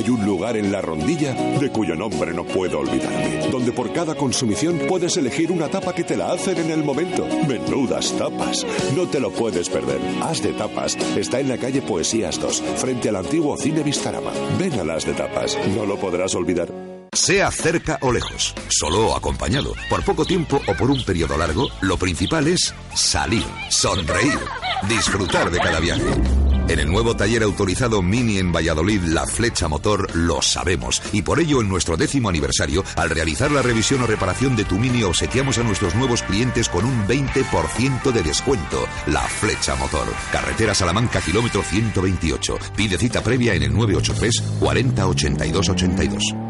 Hay 0.00 0.08
un 0.08 0.24
lugar 0.24 0.56
en 0.56 0.72
la 0.72 0.80
rondilla 0.80 1.34
de 1.34 1.70
cuyo 1.70 1.94
nombre 1.94 2.32
no 2.32 2.44
puedo 2.44 2.78
olvidarme, 2.78 3.50
donde 3.50 3.70
por 3.70 3.92
cada 3.92 4.14
consumición 4.14 4.78
puedes 4.88 5.18
elegir 5.18 5.52
una 5.52 5.68
tapa 5.68 5.94
que 5.94 6.04
te 6.04 6.16
la 6.16 6.32
hacen 6.32 6.56
en 6.56 6.70
el 6.70 6.82
momento. 6.82 7.26
Menudas 7.46 8.16
tapas, 8.16 8.64
no 8.96 9.06
te 9.08 9.20
lo 9.20 9.30
puedes 9.30 9.68
perder. 9.68 10.00
Haz 10.22 10.42
de 10.42 10.54
tapas 10.54 10.96
está 11.16 11.40
en 11.40 11.50
la 11.50 11.58
calle 11.58 11.82
Poesías 11.82 12.40
2, 12.40 12.62
frente 12.76 13.10
al 13.10 13.16
antiguo 13.16 13.58
Cine 13.58 13.82
Vistarama. 13.82 14.30
Ven 14.58 14.80
a 14.80 14.84
las 14.84 15.04
de 15.04 15.12
tapas, 15.12 15.58
no 15.76 15.84
lo 15.84 15.98
podrás 15.98 16.34
olvidar. 16.34 16.72
Sea 17.12 17.50
cerca 17.50 17.98
o 18.00 18.10
lejos, 18.10 18.54
solo 18.70 19.08
o 19.08 19.16
acompañado, 19.16 19.74
por 19.90 20.02
poco 20.02 20.24
tiempo 20.24 20.62
o 20.66 20.74
por 20.78 20.90
un 20.90 21.04
periodo 21.04 21.36
largo, 21.36 21.68
lo 21.82 21.98
principal 21.98 22.46
es 22.46 22.72
salir, 22.94 23.44
sonreír, 23.68 24.38
disfrutar 24.88 25.50
de 25.50 25.58
cada 25.58 25.78
viaje. 25.78 26.49
En 26.70 26.78
el 26.78 26.88
nuevo 26.88 27.16
taller 27.16 27.42
autorizado 27.42 28.00
Mini 28.00 28.38
en 28.38 28.52
Valladolid, 28.52 29.00
la 29.02 29.26
flecha 29.26 29.66
motor, 29.66 30.06
lo 30.14 30.40
sabemos. 30.40 31.02
Y 31.10 31.22
por 31.22 31.40
ello, 31.40 31.60
en 31.60 31.68
nuestro 31.68 31.96
décimo 31.96 32.28
aniversario, 32.28 32.84
al 32.94 33.10
realizar 33.10 33.50
la 33.50 33.60
revisión 33.60 34.02
o 34.02 34.06
reparación 34.06 34.54
de 34.54 34.64
tu 34.64 34.78
Mini, 34.78 35.02
obsequiamos 35.02 35.58
a 35.58 35.64
nuestros 35.64 35.96
nuevos 35.96 36.22
clientes 36.22 36.68
con 36.68 36.84
un 36.84 37.08
20% 37.08 38.12
de 38.12 38.22
descuento. 38.22 38.86
La 39.08 39.22
flecha 39.22 39.74
motor. 39.74 40.06
Carretera 40.30 40.72
Salamanca, 40.72 41.20
kilómetro 41.20 41.60
128. 41.64 42.58
Pide 42.76 42.98
cita 42.98 43.20
previa 43.20 43.54
en 43.54 43.64
el 43.64 43.74
983 43.74 44.40
40 44.60 45.08
82 45.08 45.68
82. 45.70 46.49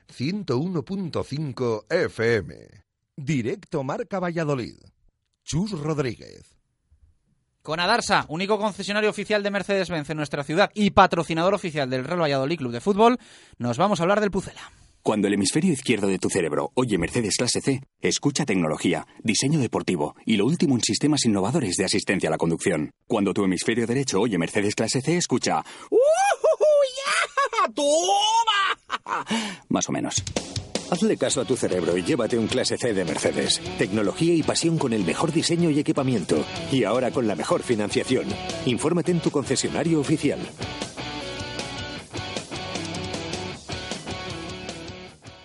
101.5 0.11 1.85
FM. 1.89 2.55
Directo 3.15 3.83
Marca 3.83 4.19
Valladolid. 4.19 4.75
Chus 5.43 5.71
Rodríguez. 5.71 6.57
Con 7.61 7.79
Adarsa, 7.79 8.25
único 8.27 8.57
concesionario 8.57 9.09
oficial 9.09 9.43
de 9.43 9.51
Mercedes-Benz 9.51 10.09
en 10.09 10.17
nuestra 10.17 10.43
ciudad 10.43 10.71
y 10.73 10.91
patrocinador 10.91 11.53
oficial 11.53 11.89
del 11.89 12.03
Real 12.03 12.21
Valladolid 12.21 12.57
Club 12.57 12.71
de 12.71 12.81
Fútbol, 12.81 13.17
nos 13.57 13.77
vamos 13.77 13.99
a 13.99 14.03
hablar 14.03 14.19
del 14.19 14.31
Pucela. 14.31 14.71
Cuando 15.03 15.27
el 15.27 15.33
hemisferio 15.33 15.73
izquierdo 15.73 16.07
de 16.07 16.19
tu 16.19 16.29
cerebro 16.29 16.71
oye 16.75 16.97
Mercedes 16.97 17.35
clase 17.37 17.61
C, 17.61 17.81
escucha 18.01 18.45
tecnología, 18.45 19.07
diseño 19.23 19.59
deportivo 19.59 20.15
y 20.25 20.37
lo 20.37 20.45
último 20.45 20.75
en 20.75 20.81
sistemas 20.81 21.25
innovadores 21.25 21.75
de 21.75 21.85
asistencia 21.85 22.29
a 22.29 22.31
la 22.31 22.37
conducción. 22.37 22.91
Cuando 23.07 23.33
tu 23.33 23.43
hemisferio 23.43 23.87
derecho 23.87 24.21
oye 24.21 24.37
Mercedes 24.37 24.75
clase 24.75 25.01
C, 25.01 25.17
escucha 25.17 25.63
¡Uh! 25.89 25.97
¡Toma! 27.75 29.25
Más 29.69 29.89
o 29.89 29.91
menos. 29.91 30.23
Hazle 30.91 31.15
caso 31.15 31.39
a 31.39 31.45
tu 31.45 31.55
cerebro 31.55 31.95
y 31.95 32.03
llévate 32.03 32.37
un 32.37 32.47
clase 32.47 32.77
C 32.77 32.93
de 32.93 33.05
Mercedes. 33.05 33.61
Tecnología 33.77 34.33
y 34.33 34.43
pasión 34.43 34.77
con 34.77 34.91
el 34.91 35.05
mejor 35.05 35.31
diseño 35.31 35.69
y 35.69 35.79
equipamiento. 35.79 36.43
Y 36.69 36.83
ahora 36.83 37.11
con 37.11 37.27
la 37.27 37.35
mejor 37.35 37.63
financiación. 37.63 38.25
Infórmate 38.65 39.11
en 39.11 39.21
tu 39.21 39.31
concesionario 39.31 40.01
oficial. 40.01 40.39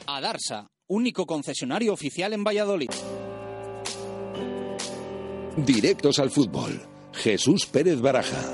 Adarsa, 0.09 0.67
único 0.89 1.27
concesionario 1.27 1.93
oficial 1.93 2.33
en 2.33 2.43
Valladolid. 2.43 2.91
Directos 5.57 6.19
al 6.19 6.31
fútbol. 6.31 6.83
Jesús 7.13 7.67
Pérez 7.67 8.01
Baraja. 8.01 8.53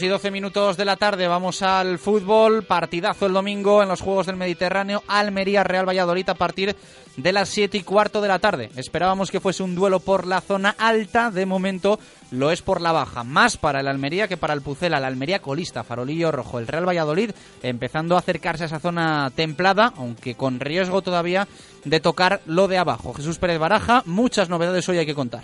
Y 0.00 0.06
doce 0.06 0.30
minutos 0.30 0.76
de 0.76 0.84
la 0.84 0.96
tarde, 0.96 1.26
vamos 1.26 1.62
al 1.62 1.98
fútbol, 1.98 2.62
partidazo 2.62 3.26
el 3.26 3.32
domingo 3.32 3.82
en 3.82 3.88
los 3.88 4.00
Juegos 4.00 4.26
del 4.26 4.36
Mediterráneo, 4.36 5.02
Almería 5.08 5.64
Real 5.64 5.88
Valladolid 5.88 6.28
a 6.28 6.34
partir 6.34 6.76
de 7.16 7.32
las 7.32 7.48
siete 7.48 7.78
y 7.78 7.82
cuarto 7.82 8.20
de 8.20 8.28
la 8.28 8.38
tarde. 8.38 8.70
Esperábamos 8.76 9.30
que 9.30 9.40
fuese 9.40 9.62
un 9.62 9.74
duelo 9.74 9.98
por 9.98 10.26
la 10.26 10.40
zona 10.40 10.76
alta, 10.78 11.30
de 11.30 11.46
momento 11.46 11.98
lo 12.30 12.52
es 12.52 12.62
por 12.62 12.80
la 12.80 12.92
baja, 12.92 13.24
más 13.24 13.56
para 13.56 13.80
el 13.80 13.88
Almería 13.88 14.28
que 14.28 14.36
para 14.36 14.54
el 14.54 14.62
Pucela, 14.62 15.00
la 15.00 15.08
Almería 15.08 15.40
colista, 15.40 15.82
farolillo 15.82 16.30
rojo, 16.30 16.58
el 16.58 16.68
Real 16.68 16.86
Valladolid 16.86 17.32
empezando 17.62 18.14
a 18.14 18.20
acercarse 18.20 18.64
a 18.64 18.66
esa 18.66 18.80
zona 18.80 19.32
templada, 19.34 19.92
aunque 19.96 20.34
con 20.34 20.60
riesgo 20.60 21.02
todavía 21.02 21.48
de 21.84 22.00
tocar 22.00 22.40
lo 22.46 22.68
de 22.68 22.78
abajo. 22.78 23.14
Jesús 23.14 23.38
Pérez 23.38 23.58
Baraja, 23.58 24.02
muchas 24.06 24.48
novedades 24.48 24.88
hoy 24.88 24.98
hay 24.98 25.06
que 25.06 25.14
contar. 25.14 25.42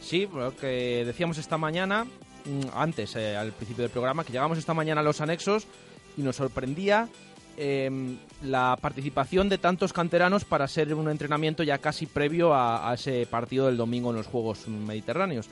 Sí, 0.00 0.28
lo 0.34 0.54
que 0.54 1.04
decíamos 1.06 1.38
esta 1.38 1.56
mañana, 1.56 2.06
antes, 2.74 3.16
eh, 3.16 3.36
al 3.36 3.52
principio 3.52 3.82
del 3.82 3.90
programa, 3.90 4.24
que 4.24 4.32
llegamos 4.32 4.58
esta 4.58 4.74
mañana 4.74 5.00
a 5.00 5.04
los 5.04 5.20
anexos 5.20 5.66
y 6.16 6.22
nos 6.22 6.36
sorprendía 6.36 7.08
eh, 7.56 8.16
la 8.42 8.76
participación 8.80 9.48
de 9.48 9.58
tantos 9.58 9.92
canteranos 9.92 10.44
para 10.44 10.66
ser 10.66 10.92
un 10.94 11.08
entrenamiento 11.08 11.62
ya 11.62 11.78
casi 11.78 12.06
previo 12.06 12.52
a, 12.52 12.90
a 12.90 12.94
ese 12.94 13.26
partido 13.26 13.66
del 13.66 13.76
domingo 13.76 14.10
en 14.10 14.16
los 14.16 14.26
Juegos 14.26 14.66
Mediterráneos. 14.68 15.48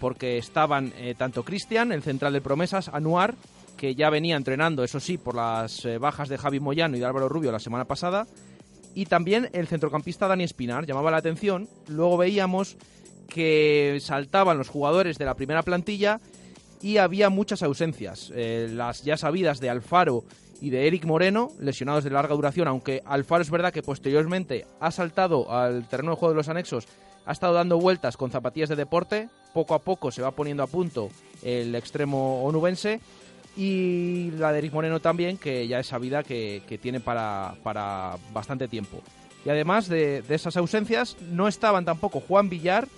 Porque 0.00 0.38
estaban 0.38 0.92
eh, 0.96 1.14
tanto 1.16 1.44
Cristian, 1.44 1.92
el 1.92 2.02
central 2.02 2.32
de 2.32 2.40
promesas, 2.40 2.88
Anuar, 2.88 3.34
que 3.76 3.94
ya 3.94 4.10
venía 4.10 4.36
entrenando, 4.36 4.84
eso 4.84 5.00
sí, 5.00 5.18
por 5.18 5.34
las 5.34 5.84
eh, 5.84 5.98
bajas 5.98 6.28
de 6.28 6.38
Javi 6.38 6.60
Moyano 6.60 6.96
y 6.96 7.00
de 7.00 7.06
Álvaro 7.06 7.28
Rubio 7.28 7.52
la 7.52 7.58
semana 7.58 7.84
pasada, 7.84 8.26
y 8.94 9.06
también 9.06 9.48
el 9.52 9.66
centrocampista 9.66 10.28
Dani 10.28 10.44
Espinar. 10.44 10.86
Llamaba 10.86 11.10
la 11.10 11.16
atención. 11.16 11.68
Luego 11.88 12.16
veíamos 12.16 12.76
que 13.28 13.98
saltaban 14.00 14.58
los 14.58 14.68
jugadores 14.68 15.18
de 15.18 15.24
la 15.24 15.34
primera 15.34 15.62
plantilla 15.62 16.20
y 16.80 16.96
había 16.96 17.30
muchas 17.30 17.62
ausencias. 17.62 18.32
Eh, 18.34 18.68
las 18.72 19.02
ya 19.04 19.16
sabidas 19.16 19.60
de 19.60 19.70
Alfaro 19.70 20.24
y 20.60 20.70
de 20.70 20.86
Eric 20.86 21.04
Moreno, 21.04 21.50
lesionados 21.58 22.04
de 22.04 22.10
larga 22.10 22.34
duración, 22.34 22.68
aunque 22.68 23.02
Alfaro 23.04 23.42
es 23.42 23.50
verdad 23.50 23.72
que 23.72 23.82
posteriormente 23.82 24.66
ha 24.80 24.90
saltado 24.90 25.52
al 25.52 25.88
terreno 25.88 26.12
de 26.12 26.16
juego 26.16 26.32
de 26.32 26.36
los 26.36 26.48
anexos, 26.48 26.86
ha 27.24 27.32
estado 27.32 27.54
dando 27.54 27.78
vueltas 27.78 28.16
con 28.16 28.30
zapatillas 28.30 28.68
de 28.68 28.76
deporte, 28.76 29.28
poco 29.54 29.74
a 29.74 29.80
poco 29.80 30.10
se 30.10 30.22
va 30.22 30.32
poniendo 30.32 30.62
a 30.62 30.66
punto 30.66 31.08
el 31.42 31.74
extremo 31.74 32.44
onubense 32.44 33.00
y 33.56 34.30
la 34.38 34.52
de 34.52 34.58
Eric 34.58 34.72
Moreno 34.72 35.00
también, 35.00 35.36
que 35.36 35.66
ya 35.68 35.78
es 35.78 35.86
sabida 35.86 36.22
que, 36.22 36.62
que 36.66 36.78
tiene 36.78 37.00
para, 37.00 37.54
para 37.62 38.16
bastante 38.32 38.66
tiempo. 38.68 39.02
Y 39.44 39.50
además 39.50 39.88
de, 39.88 40.22
de 40.22 40.34
esas 40.34 40.56
ausencias, 40.56 41.16
no 41.20 41.48
estaban 41.48 41.84
tampoco 41.84 42.20
Juan 42.20 42.48
Villar, 42.48 42.88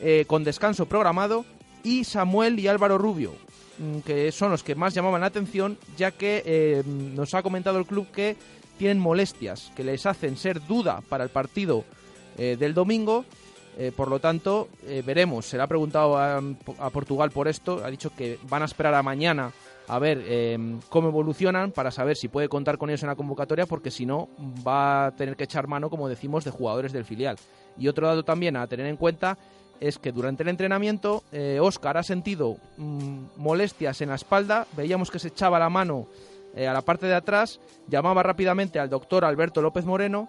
eh, 0.00 0.24
con 0.26 0.44
descanso 0.44 0.86
programado, 0.86 1.44
y 1.82 2.04
Samuel 2.04 2.58
y 2.58 2.68
Álvaro 2.68 2.98
Rubio, 2.98 3.34
mm, 3.78 4.00
que 4.00 4.32
son 4.32 4.50
los 4.50 4.62
que 4.62 4.74
más 4.74 4.94
llamaban 4.94 5.20
la 5.20 5.28
atención, 5.28 5.78
ya 5.96 6.10
que 6.10 6.42
eh, 6.44 6.82
nos 6.86 7.34
ha 7.34 7.42
comentado 7.42 7.78
el 7.78 7.86
club 7.86 8.10
que 8.10 8.36
tienen 8.78 8.98
molestias 8.98 9.72
que 9.74 9.84
les 9.84 10.04
hacen 10.04 10.36
ser 10.36 10.64
duda 10.66 11.00
para 11.08 11.24
el 11.24 11.30
partido 11.30 11.84
eh, 12.36 12.56
del 12.58 12.74
domingo. 12.74 13.24
Por 13.94 14.08
lo 14.08 14.20
tanto, 14.20 14.70
veremos. 15.04 15.44
Se 15.44 15.58
le 15.58 15.62
ha 15.62 15.66
preguntado 15.66 16.16
a, 16.16 16.40
Portugal 16.90 17.30
por 17.30 17.46
esto. 17.46 17.84
Ha 17.84 17.90
dicho 17.90 18.10
que 18.16 18.38
van 18.48 18.62
a 18.62 18.64
esperar 18.64 18.94
a 18.94 19.02
mañana 19.02 19.52
a 19.88 19.98
ver 19.98 20.22
eh, 20.26 20.58
cómo 20.88 21.08
evolucionan 21.08 21.72
para 21.72 21.90
saber 21.90 22.16
si 22.16 22.28
puede 22.28 22.48
contar 22.48 22.78
con 22.78 22.90
ellos 22.90 23.02
en 23.02 23.08
la 23.08 23.16
convocatoria, 23.16 23.66
porque 23.66 23.90
si 23.90 24.06
no 24.06 24.28
va 24.66 25.06
a 25.06 25.10
tener 25.12 25.36
que 25.36 25.44
echar 25.44 25.66
mano, 25.66 25.90
como 25.90 26.08
decimos, 26.08 26.44
de 26.44 26.50
jugadores 26.50 26.92
del 26.92 27.04
filial. 27.04 27.36
Y 27.78 27.88
otro 27.88 28.06
dato 28.06 28.24
también 28.24 28.56
a 28.56 28.66
tener 28.66 28.86
en 28.86 28.96
cuenta 28.96 29.38
es 29.80 29.98
que 29.98 30.12
durante 30.12 30.42
el 30.42 30.48
entrenamiento 30.48 31.22
Oscar 31.60 31.96
ha 31.96 32.02
sentido 32.02 32.56
mm, 32.76 33.18
molestias 33.36 34.00
en 34.00 34.10
la 34.10 34.14
espalda, 34.14 34.66
veíamos 34.76 35.10
que 35.10 35.18
se 35.18 35.28
echaba 35.28 35.58
la 35.58 35.68
mano 35.68 36.06
a 36.56 36.72
la 36.72 36.80
parte 36.80 37.06
de 37.06 37.14
atrás, 37.14 37.60
llamaba 37.86 38.22
rápidamente 38.22 38.78
al 38.78 38.88
doctor 38.88 39.26
Alberto 39.26 39.60
López 39.60 39.84
Moreno 39.84 40.28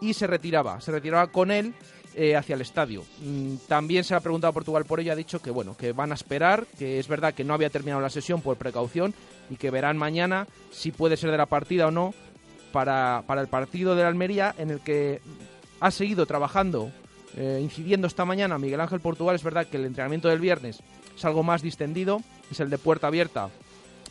y 0.00 0.14
se 0.14 0.26
retiraba, 0.26 0.80
se 0.80 0.92
retiraba 0.92 1.26
con 1.28 1.50
él 1.50 1.74
eh, 2.16 2.36
hacia 2.36 2.54
el 2.54 2.60
estadio. 2.60 3.02
Mm, 3.22 3.56
también 3.66 4.04
se 4.04 4.14
ha 4.14 4.20
preguntado 4.20 4.50
a 4.50 4.54
Portugal 4.54 4.84
por 4.84 5.00
ello, 5.00 5.10
ha 5.10 5.16
dicho 5.16 5.42
que 5.42 5.50
bueno, 5.50 5.76
que 5.76 5.92
van 5.92 6.12
a 6.12 6.14
esperar, 6.14 6.64
que 6.78 7.00
es 7.00 7.08
verdad 7.08 7.34
que 7.34 7.42
no 7.42 7.54
había 7.54 7.70
terminado 7.70 8.00
la 8.00 8.08
sesión 8.08 8.40
por 8.40 8.56
precaución 8.56 9.14
y 9.50 9.56
que 9.56 9.72
verán 9.72 9.96
mañana 9.96 10.46
si 10.70 10.92
puede 10.92 11.16
ser 11.16 11.32
de 11.32 11.38
la 11.38 11.46
partida 11.46 11.88
o 11.88 11.90
no 11.90 12.14
para, 12.70 13.24
para 13.26 13.40
el 13.40 13.48
partido 13.48 13.96
de 13.96 14.02
la 14.02 14.08
Almería 14.10 14.54
en 14.58 14.70
el 14.70 14.78
que 14.78 15.20
ha 15.80 15.90
seguido 15.90 16.24
trabajando, 16.24 16.92
eh, 17.36 17.60
incidiendo 17.62 18.06
esta 18.06 18.24
mañana 18.24 18.58
Miguel 18.58 18.80
Ángel 18.80 19.00
Portugal. 19.00 19.34
Es 19.34 19.42
verdad 19.42 19.66
que 19.66 19.76
el 19.76 19.86
entrenamiento 19.86 20.28
del 20.28 20.40
viernes 20.40 20.80
es 21.16 21.24
algo 21.24 21.42
más 21.42 21.62
distendido, 21.62 22.20
es 22.50 22.60
el 22.60 22.70
de 22.70 22.78
puerta 22.78 23.06
abierta 23.06 23.50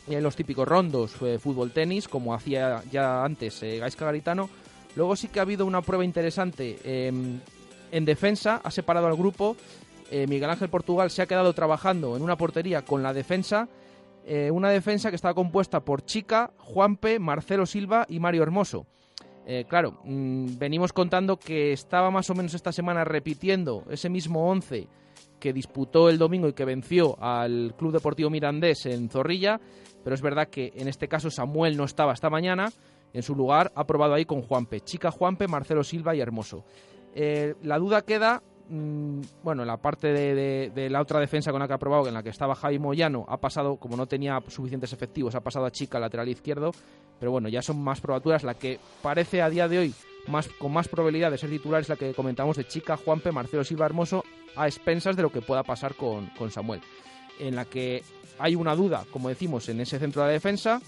y 0.06 0.14
en 0.14 0.22
los 0.22 0.36
típicos 0.36 0.68
rondos, 0.68 1.14
eh, 1.22 1.38
fútbol 1.38 1.72
tenis, 1.72 2.08
como 2.08 2.34
hacía 2.34 2.82
ya 2.90 3.24
antes 3.24 3.60
Gaisca 3.62 4.04
Garitano. 4.04 4.50
Luego 4.96 5.16
sí 5.16 5.28
que 5.28 5.38
ha 5.38 5.42
habido 5.42 5.66
una 5.66 5.82
prueba 5.82 6.04
interesante 6.04 6.78
em, 6.84 7.40
en 7.90 8.04
defensa, 8.04 8.60
ha 8.62 8.70
separado 8.70 9.06
al 9.06 9.16
grupo. 9.16 9.56
Eh, 10.10 10.26
Miguel 10.26 10.50
Ángel 10.50 10.68
Portugal 10.68 11.10
se 11.10 11.22
ha 11.22 11.26
quedado 11.26 11.52
trabajando 11.52 12.16
en 12.16 12.22
una 12.22 12.36
portería 12.36 12.82
con 12.82 13.02
la 13.02 13.12
defensa. 13.12 13.68
Eh, 14.26 14.50
una 14.50 14.70
defensa 14.70 15.10
que 15.10 15.16
estaba 15.16 15.34
compuesta 15.34 15.80
por 15.80 16.04
Chica, 16.04 16.52
Juanpe, 16.58 17.18
Marcelo 17.18 17.66
Silva 17.66 18.06
y 18.08 18.20
Mario 18.20 18.42
Hermoso. 18.42 18.86
Eh, 19.46 19.64
claro, 19.68 19.98
mm, 20.04 20.58
venimos 20.58 20.92
contando 20.92 21.36
que 21.36 21.72
estaba 21.72 22.10
más 22.10 22.30
o 22.30 22.34
menos 22.34 22.54
esta 22.54 22.72
semana 22.72 23.04
repitiendo 23.04 23.84
ese 23.90 24.08
mismo 24.08 24.48
11 24.50 24.88
que 25.38 25.52
disputó 25.52 26.08
el 26.08 26.16
domingo 26.16 26.48
y 26.48 26.54
que 26.54 26.64
venció 26.64 27.22
al 27.22 27.74
Club 27.76 27.92
Deportivo 27.92 28.30
Mirandés 28.30 28.86
en 28.86 29.10
Zorrilla, 29.10 29.60
pero 30.02 30.14
es 30.14 30.22
verdad 30.22 30.48
que 30.48 30.72
en 30.74 30.88
este 30.88 31.08
caso 31.08 31.30
Samuel 31.30 31.76
no 31.76 31.84
estaba 31.84 32.14
esta 32.14 32.30
mañana, 32.30 32.70
en 33.12 33.22
su 33.22 33.34
lugar 33.34 33.70
ha 33.74 33.84
probado 33.86 34.14
ahí 34.14 34.24
con 34.24 34.42
Juanpe, 34.42 34.80
Chica 34.80 35.10
Juanpe, 35.10 35.46
Marcelo 35.46 35.84
Silva 35.84 36.14
y 36.14 36.20
Hermoso. 36.20 36.64
Eh, 37.14 37.54
la 37.62 37.78
duda 37.78 38.02
queda, 38.02 38.42
mm, 38.68 39.20
bueno, 39.42 39.62
en 39.62 39.68
la 39.68 39.76
parte 39.76 40.12
de, 40.12 40.88
la 40.90 41.00
otra 41.00 41.20
defensa 41.20 41.52
con 41.52 41.60
la 41.60 41.68
que 41.68 41.74
ha 41.74 41.78
probado, 41.78 42.08
en 42.08 42.14
la 42.14 42.22
que 42.22 42.30
estaba 42.30 42.56
Javi 42.56 42.78
Moyano, 42.78 43.24
ha 43.28 43.36
pasado, 43.36 43.76
como 43.76 43.96
no 43.96 44.06
tenía 44.06 44.42
suficientes 44.48 44.92
efectivos, 44.92 45.34
ha 45.34 45.40
pasado 45.40 45.64
a 45.64 45.70
Chica, 45.70 46.00
lateral 46.00 46.28
izquierdo, 46.28 46.72
pero 47.18 47.30
bueno, 47.30 47.48
ya 47.48 47.62
son 47.62 47.82
más 47.82 48.00
probaturas. 48.00 48.44
La 48.44 48.54
que 48.54 48.78
parece 49.02 49.42
a 49.42 49.50
día 49.50 49.68
de 49.68 49.78
hoy 49.78 49.94
más, 50.26 50.48
con 50.58 50.72
más 50.72 50.88
probabilidad 50.88 51.30
de 51.30 51.38
ser 51.38 51.50
titular 51.50 51.82
es 51.82 51.88
la 51.88 51.96
que 51.96 52.14
comentamos 52.14 52.56
de 52.56 52.66
Chica, 52.66 52.96
Juanpe, 52.96 53.32
Marcelo 53.32 53.64
Silva 53.64 53.86
Hermoso, 53.86 54.24
a 54.56 54.66
expensas 54.66 55.16
de 55.16 55.22
lo 55.22 55.32
que 55.32 55.42
pueda 55.42 55.62
pasar 55.62 55.94
con, 55.94 56.26
con 56.38 56.50
Samuel. 56.50 56.80
En 57.38 57.56
la 57.56 57.64
que 57.64 58.02
hay 58.38 58.54
una 58.54 58.74
duda, 58.74 59.04
como 59.10 59.28
decimos, 59.28 59.68
en 59.68 59.80
ese 59.80 59.98
centro 59.98 60.22
de 60.22 60.28
la 60.28 60.32
defensa, 60.32 60.80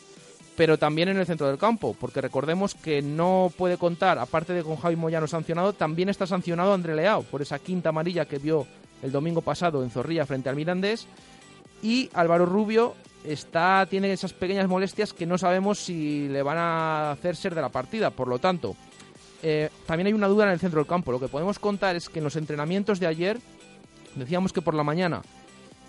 pero 0.57 0.79
también 0.79 1.09
en 1.09 1.19
el 1.19 1.27
centro 1.27 1.47
del 1.47 1.59
campo, 1.59 1.95
porque 1.99 2.21
recordemos 2.21 2.75
que 2.75 3.03
no 3.03 3.53
puede 3.57 3.77
contar, 3.77 4.19
aparte 4.19 4.55
de 4.55 4.65
con 4.65 4.77
Javi 4.77 4.97
Moyano 4.97 5.27
sancionado, 5.27 5.75
también 5.75 6.09
está 6.09 6.27
sancionado 6.27 6.73
André 6.73 6.95
Leao 6.95 7.23
por 7.23 7.43
esa 7.43 7.59
quinta 7.59 7.91
amarilla 7.91 8.25
que 8.25 8.39
vio 8.39 8.67
el 9.03 9.13
domingo 9.13 9.43
pasado 9.43 9.83
en 9.83 9.91
Zorrilla 9.91 10.27
frente 10.27 10.49
al 10.49 10.57
Mirandés. 10.57 11.07
Y 11.83 12.09
Álvaro 12.15 12.47
Rubio 12.47 12.95
está, 13.27 13.87
tiene 13.89 14.13
esas 14.13 14.33
pequeñas 14.33 14.69
molestias 14.69 15.13
que 15.13 15.27
no 15.27 15.39
sabemos 15.39 15.79
si 15.79 16.29
le 16.29 16.43
van 16.43 16.59
a 16.59 17.11
hacer 17.13 17.37
ser 17.37 17.55
de 17.55 17.61
la 17.61 17.69
partida. 17.69 18.11
Por 18.11 18.29
lo 18.29 18.39
tanto, 18.39 18.77
eh, 19.43 19.71
también 19.87 20.09
hay 20.09 20.13
una 20.13 20.29
duda 20.29 20.45
en 20.45 20.51
el 20.51 20.61
centro 20.61 20.81
del 20.81 20.89
campo. 20.89 21.13
Lo 21.13 21.21
que 21.21 21.29
podemos 21.29 21.59
contar 21.59 21.97
es 21.97 22.09
que 22.09 22.19
en 22.21 22.25
los 22.25 22.37
entrenamientos 22.37 23.01
de 23.01 23.07
ayer, 23.07 23.39
decíamos 24.15 24.53
que 24.53 24.63
por 24.63 24.75
la 24.75 24.83
mañana 24.83 25.23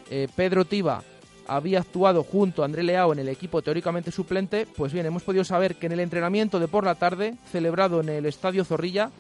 eh, 0.10 0.28
Pedro 0.36 0.66
Tiba 0.66 1.04
había 1.48 1.80
actuado 1.80 2.24
junto 2.24 2.62
a 2.62 2.66
André 2.66 2.84
Leao 2.84 3.14
en 3.14 3.20
el 3.20 3.30
equipo 3.30 3.62
teóricamente 3.62 4.12
suplente, 4.12 4.68
pues 4.76 4.92
bien, 4.92 5.06
hemos 5.06 5.24
podido 5.24 5.44
saber 5.44 5.76
que 5.76 5.86
en 5.86 5.94
el 5.94 6.02
entrenamiento 6.02 6.60
de 6.60 6.68
por 6.68 6.84
la 6.84 6.96
tarde, 6.96 7.36
celebrado 7.52 8.02
en 8.02 8.10
el 8.10 8.26
Estadio 8.26 8.66
Zorrilla, 8.66 9.12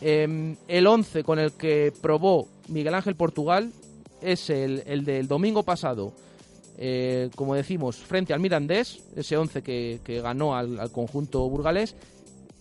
em, 0.00 0.56
el 0.68 0.86
11 0.86 1.24
con 1.24 1.38
el 1.38 1.52
que 1.52 1.92
probó 2.02 2.48
Miguel 2.68 2.94
Ángel 2.94 3.16
Portugal 3.16 3.72
es 4.20 4.50
el, 4.50 5.04
del 5.04 5.26
domingo 5.26 5.62
pasado, 5.62 6.12
eh, 6.76 7.30
como 7.36 7.54
decimos, 7.54 7.96
frente 7.96 8.32
al 8.32 8.40
Mirandés, 8.40 9.02
ese 9.16 9.36
11 9.36 9.62
que, 9.62 10.20
ganó 10.22 10.56
al, 10.56 10.90
conjunto 10.90 11.48
burgalés, 11.48 11.94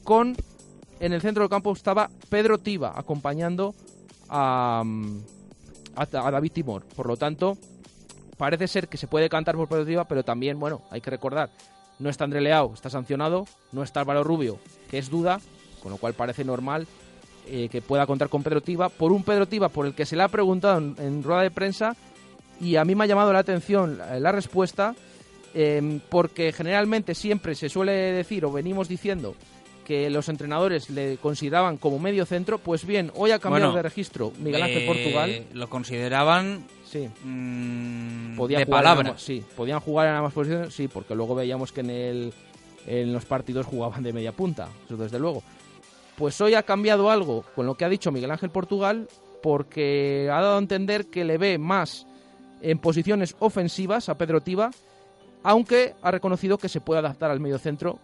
con 0.03 0.35
en 0.99 1.13
el 1.13 1.21
centro 1.21 1.43
del 1.43 1.49
campo 1.49 1.73
estaba 1.73 2.09
Pedro 2.29 2.59
Tiba 2.59 2.93
acompañando 2.95 3.73
a, 4.29 4.83
a 5.95 6.31
David 6.31 6.51
Timor. 6.51 6.85
Por 6.95 7.07
lo 7.07 7.17
tanto, 7.17 7.57
parece 8.37 8.67
ser 8.67 8.87
que 8.87 8.97
se 8.97 9.07
puede 9.07 9.29
cantar 9.29 9.55
por 9.55 9.67
Pedro 9.67 10.05
pero 10.05 10.23
también, 10.23 10.59
bueno, 10.59 10.81
hay 10.91 11.01
que 11.01 11.09
recordar, 11.09 11.49
no 11.99 12.09
está 12.09 12.23
André 12.23 12.41
Leao, 12.41 12.73
está 12.73 12.89
sancionado, 12.89 13.45
no 13.71 13.83
está 13.83 14.01
Álvaro 14.01 14.23
Rubio, 14.23 14.59
que 14.89 14.97
es 14.97 15.09
duda, 15.09 15.39
con 15.81 15.91
lo 15.91 15.97
cual 15.97 16.13
parece 16.13 16.43
normal 16.43 16.87
eh, 17.45 17.67
que 17.69 17.81
pueda 17.81 18.07
contar 18.07 18.29
con 18.29 18.43
Pedro 18.43 18.61
Tiba, 18.61 18.89
por 18.89 19.11
un 19.11 19.23
Pedro 19.23 19.47
Tiba 19.47 19.69
por 19.69 19.85
el 19.85 19.93
que 19.93 20.05
se 20.05 20.15
le 20.15 20.23
ha 20.23 20.27
preguntado 20.29 20.77
en, 20.77 21.23
rueda 21.23 21.41
de 21.41 21.51
prensa 21.51 21.95
y 22.59 22.75
a 22.75 22.85
mí 22.85 22.95
me 22.95 23.03
ha 23.03 23.07
llamado 23.07 23.33
la 23.33 23.39
atención 23.39 23.97
la, 23.97 24.31
respuesta, 24.31 24.95
em, 25.53 25.99
porque 26.09 26.51
generalmente 26.51 27.15
siempre 27.15 27.55
se 27.55 27.69
suele 27.69 27.91
decir 27.91 28.45
o 28.45 28.51
venimos 28.51 28.87
diciendo 28.87 29.35
que 29.85 30.09
los 30.09 30.29
entrenadores 30.29 30.89
le 30.89 31.17
consideraban 31.17 31.77
como 31.77 31.99
medio 31.99 32.25
centro, 32.25 32.57
pues 32.57 32.85
bien, 32.85 33.11
hoy 33.15 33.31
ha 33.31 33.39
cambiado 33.39 33.73
de 33.73 33.81
registro 33.81 34.31
Miguel 34.39 34.63
Ángel 34.63 34.83
eh, 34.83 34.87
Portugal. 34.87 35.45
Lo 35.53 35.69
consideraban 35.69 36.65
Sí. 36.93 37.09
Mm, 37.23 38.35
podían 38.35 38.59
de 38.59 38.65
jugar 38.65 38.83
palabra. 38.83 39.17
sí, 39.17 39.43
podían 39.55 39.79
jugar 39.79 40.09
en 40.09 40.13
ambas 40.13 40.31
posiciones, 40.31 40.75
sí, 40.75 40.87
porque 40.87 41.15
luego 41.15 41.33
veíamos 41.33 41.71
que 41.71 41.81
en, 41.81 41.89
el, 41.89 42.33
en 42.85 43.11
los 43.11 43.25
partidos 43.25 43.65
jugaban 43.65 44.03
de 44.03 44.13
media 44.13 44.31
punta, 44.31 44.69
eso 44.85 44.95
desde 44.95 45.17
luego. 45.17 45.41
Pues 46.15 46.39
hoy 46.39 46.53
ha 46.53 46.61
cambiado 46.61 47.09
algo 47.09 47.45
con 47.55 47.65
lo 47.65 47.73
que 47.73 47.85
ha 47.85 47.89
dicho 47.89 48.11
Miguel 48.11 48.29
Ángel 48.29 48.51
Portugal, 48.51 49.07
porque 49.41 50.29
ha 50.31 50.39
dado 50.39 50.57
a 50.57 50.59
entender 50.59 51.07
que 51.07 51.23
le 51.25 51.39
ve 51.39 51.57
más 51.57 52.05
en 52.63 52.79
posiciones 52.79 53.35
ofensivas 53.39 54.09
a 54.09 54.17
Pedro 54.17 54.41
Tiba, 54.41 54.71
aunque 55.43 55.93
ha 56.01 56.11
reconocido 56.11 56.57
que 56.57 56.69
se 56.69 56.81
puede 56.81 56.99
adaptar 56.99 57.29
al 57.29 57.39
medio 57.39 57.59
centro, 57.59 57.99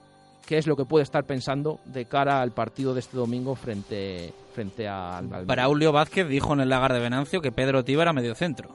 que 0.45 0.57
es 0.57 0.67
lo 0.67 0.75
que 0.75 0.85
puede 0.85 1.03
estar 1.03 1.23
pensando 1.23 1.79
de 1.85 2.05
cara 2.05 2.41
al 2.41 2.51
partido 2.51 2.93
de 2.93 2.99
este 2.99 3.17
domingo 3.17 3.55
frente, 3.55 4.33
frente 4.53 4.87
al, 4.87 5.33
al 5.33 5.45
Braulio 5.45 5.91
Vázquez 5.91 6.27
dijo 6.27 6.53
en 6.53 6.59
el 6.61 6.69
lagar 6.69 6.93
de 6.93 6.99
Venancio 6.99 7.41
que 7.41 7.51
Pedro 7.51 7.83
Tiba 7.83 8.03
era 8.03 8.13
medio 8.13 8.35
centro. 8.35 8.69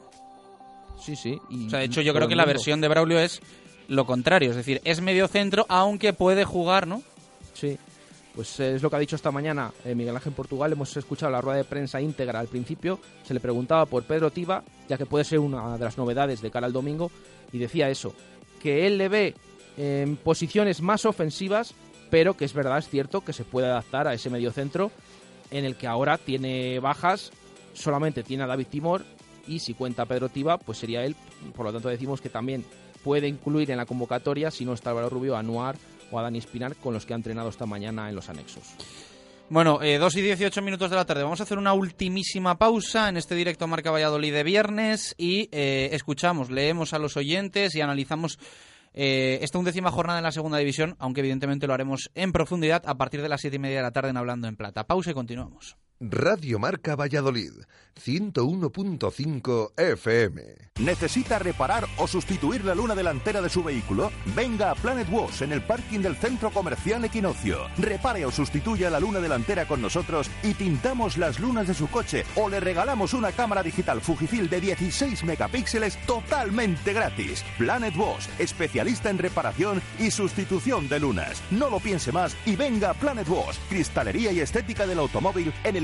Sí, 1.00 1.16
sí. 1.16 1.38
o 1.66 1.68
sea, 1.68 1.80
de 1.80 1.84
hecho, 1.84 2.00
yo 2.00 2.14
creo 2.14 2.28
que 2.28 2.36
la 2.36 2.46
versión 2.46 2.80
de 2.80 2.88
Braulio 2.88 3.18
es 3.18 3.42
lo 3.88 4.06
contrario, 4.06 4.50
es 4.50 4.56
decir, 4.56 4.80
es 4.84 5.02
medio 5.02 5.28
centro, 5.28 5.66
aunque 5.68 6.14
puede 6.14 6.44
jugar, 6.44 6.86
¿no? 6.86 7.02
Sí. 7.52 7.76
Pues 8.34 8.58
es 8.58 8.82
lo 8.82 8.90
que 8.90 8.96
ha 8.96 8.98
dicho 8.98 9.14
esta 9.14 9.30
mañana 9.30 9.72
eh, 9.84 9.94
Miguel 9.94 10.16
Ángel 10.16 10.32
Portugal. 10.32 10.72
Hemos 10.72 10.96
escuchado 10.96 11.30
la 11.30 11.40
rueda 11.40 11.58
de 11.58 11.64
prensa 11.64 12.00
íntegra 12.00 12.40
al 12.40 12.48
principio. 12.48 12.98
Se 13.22 13.32
le 13.32 13.38
preguntaba 13.38 13.86
por 13.86 14.02
Pedro 14.02 14.32
Tiba, 14.32 14.64
ya 14.88 14.98
que 14.98 15.06
puede 15.06 15.24
ser 15.24 15.38
una 15.38 15.78
de 15.78 15.84
las 15.84 15.96
novedades 15.96 16.42
de 16.42 16.50
cara 16.50 16.66
al 16.66 16.72
domingo, 16.72 17.12
y 17.52 17.58
decía 17.58 17.88
eso, 17.88 18.12
que 18.60 18.86
él 18.86 18.98
le 18.98 19.08
ve 19.08 19.34
en 19.76 20.16
posiciones 20.16 20.80
más 20.82 21.04
ofensivas, 21.04 21.74
pero 22.10 22.36
que 22.36 22.44
es 22.44 22.52
verdad, 22.54 22.78
es 22.78 22.88
cierto, 22.88 23.20
que 23.20 23.32
se 23.32 23.44
puede 23.44 23.68
adaptar 23.68 24.08
a 24.08 24.14
ese 24.14 24.30
medio 24.30 24.50
centro 24.50 24.90
en 25.52 25.64
el 25.64 25.76
que 25.76 25.86
ahora 25.86 26.18
tiene 26.18 26.80
bajas, 26.80 27.30
solamente 27.72 28.24
tiene 28.24 28.42
a 28.42 28.46
David 28.48 28.66
Timor 28.68 29.04
y 29.46 29.60
si 29.60 29.74
cuenta 29.74 30.06
Pedro 30.06 30.28
Tiba, 30.28 30.58
pues 30.58 30.78
sería 30.78 31.04
él. 31.04 31.14
Por 31.54 31.66
lo 31.66 31.72
tanto, 31.72 31.88
decimos 31.88 32.20
que 32.20 32.30
también 32.30 32.64
puede 33.04 33.28
incluir 33.28 33.70
en 33.70 33.76
la 33.76 33.86
convocatoria, 33.86 34.50
si 34.50 34.64
no 34.64 34.72
está 34.72 34.90
Álvaro 34.90 35.10
Rubio, 35.10 35.36
a 35.36 35.40
Anuar 35.40 35.76
o 36.10 36.18
a 36.18 36.22
Dani 36.22 36.38
Espinar, 36.38 36.76
con 36.76 36.94
los 36.94 37.06
que 37.06 37.12
ha 37.12 37.16
entrenado 37.16 37.48
esta 37.48 37.66
mañana 37.66 38.08
en 38.08 38.14
los 38.16 38.28
anexos. 38.28 38.74
Bueno, 39.50 39.82
eh, 39.82 39.98
2 39.98 40.16
y 40.16 40.22
18 40.22 40.62
minutos 40.62 40.88
de 40.90 40.96
la 40.96 41.04
tarde. 41.04 41.22
Vamos 41.22 41.40
a 41.40 41.42
hacer 41.42 41.58
una 41.58 41.74
ultimísima 41.74 42.56
pausa 42.56 43.08
en 43.08 43.18
este 43.18 43.34
directo 43.34 43.66
Marca 43.66 43.90
Valladolid 43.90 44.32
de 44.32 44.42
viernes 44.42 45.14
y 45.18 45.48
eh, 45.52 45.90
escuchamos, 45.92 46.50
leemos 46.50 46.94
a 46.94 46.98
los 46.98 47.16
oyentes 47.16 47.74
y 47.74 47.82
analizamos 47.82 48.38
eh, 48.94 49.40
esta 49.42 49.58
undécima 49.58 49.90
jornada 49.90 50.18
en 50.18 50.24
la 50.24 50.32
segunda 50.32 50.56
división, 50.56 50.96
aunque 50.98 51.20
evidentemente 51.20 51.66
lo 51.66 51.74
haremos 51.74 52.10
en 52.14 52.32
profundidad 52.32 52.82
a 52.86 52.96
partir 52.96 53.20
de 53.20 53.28
las 53.28 53.42
siete 53.42 53.56
y 53.56 53.58
media 53.58 53.76
de 53.78 53.82
la 53.82 53.90
tarde 53.90 54.10
en 54.10 54.16
Hablando 54.16 54.48
en 54.48 54.56
Plata. 54.56 54.86
Pausa 54.86 55.10
y 55.10 55.14
continuamos. 55.14 55.76
Radio 56.00 56.58
Marca 56.58 56.96
Valladolid, 56.96 57.52
101.5 58.04 59.72
FM. 59.76 60.42
¿Necesita 60.80 61.38
reparar 61.38 61.86
o 61.98 62.08
sustituir 62.08 62.64
la 62.64 62.74
luna 62.74 62.96
delantera 62.96 63.40
de 63.40 63.48
su 63.48 63.62
vehículo? 63.62 64.10
Venga 64.34 64.72
a 64.72 64.74
Planet 64.74 65.06
Wash 65.08 65.42
en 65.42 65.52
el 65.52 65.62
parking 65.62 66.00
del 66.00 66.16
Centro 66.16 66.50
Comercial 66.50 67.04
Equinoccio. 67.04 67.68
Repare 67.78 68.26
o 68.26 68.32
sustituya 68.32 68.90
la 68.90 68.98
luna 68.98 69.20
delantera 69.20 69.68
con 69.68 69.80
nosotros 69.80 70.28
y 70.42 70.54
pintamos 70.54 71.16
las 71.16 71.38
lunas 71.38 71.68
de 71.68 71.74
su 71.74 71.88
coche 71.88 72.24
o 72.34 72.48
le 72.48 72.58
regalamos 72.58 73.14
una 73.14 73.30
cámara 73.30 73.62
digital 73.62 74.00
Fujifilm 74.00 74.48
de 74.48 74.60
16 74.60 75.22
megapíxeles 75.22 75.96
totalmente 76.06 76.92
gratis. 76.92 77.44
Planet 77.56 77.94
Wash, 77.96 78.26
especialista 78.40 79.10
en 79.10 79.18
reparación 79.18 79.80
y 80.00 80.10
sustitución 80.10 80.88
de 80.88 80.98
lunas. 80.98 81.40
No 81.52 81.70
lo 81.70 81.78
piense 81.78 82.10
más 82.10 82.36
y 82.46 82.56
venga 82.56 82.90
a 82.90 82.94
Planet 82.94 83.28
Wash, 83.28 83.58
cristalería 83.68 84.32
y 84.32 84.40
estética 84.40 84.88
del 84.88 84.98
automóvil 84.98 85.52
en 85.62 85.76
el 85.76 85.83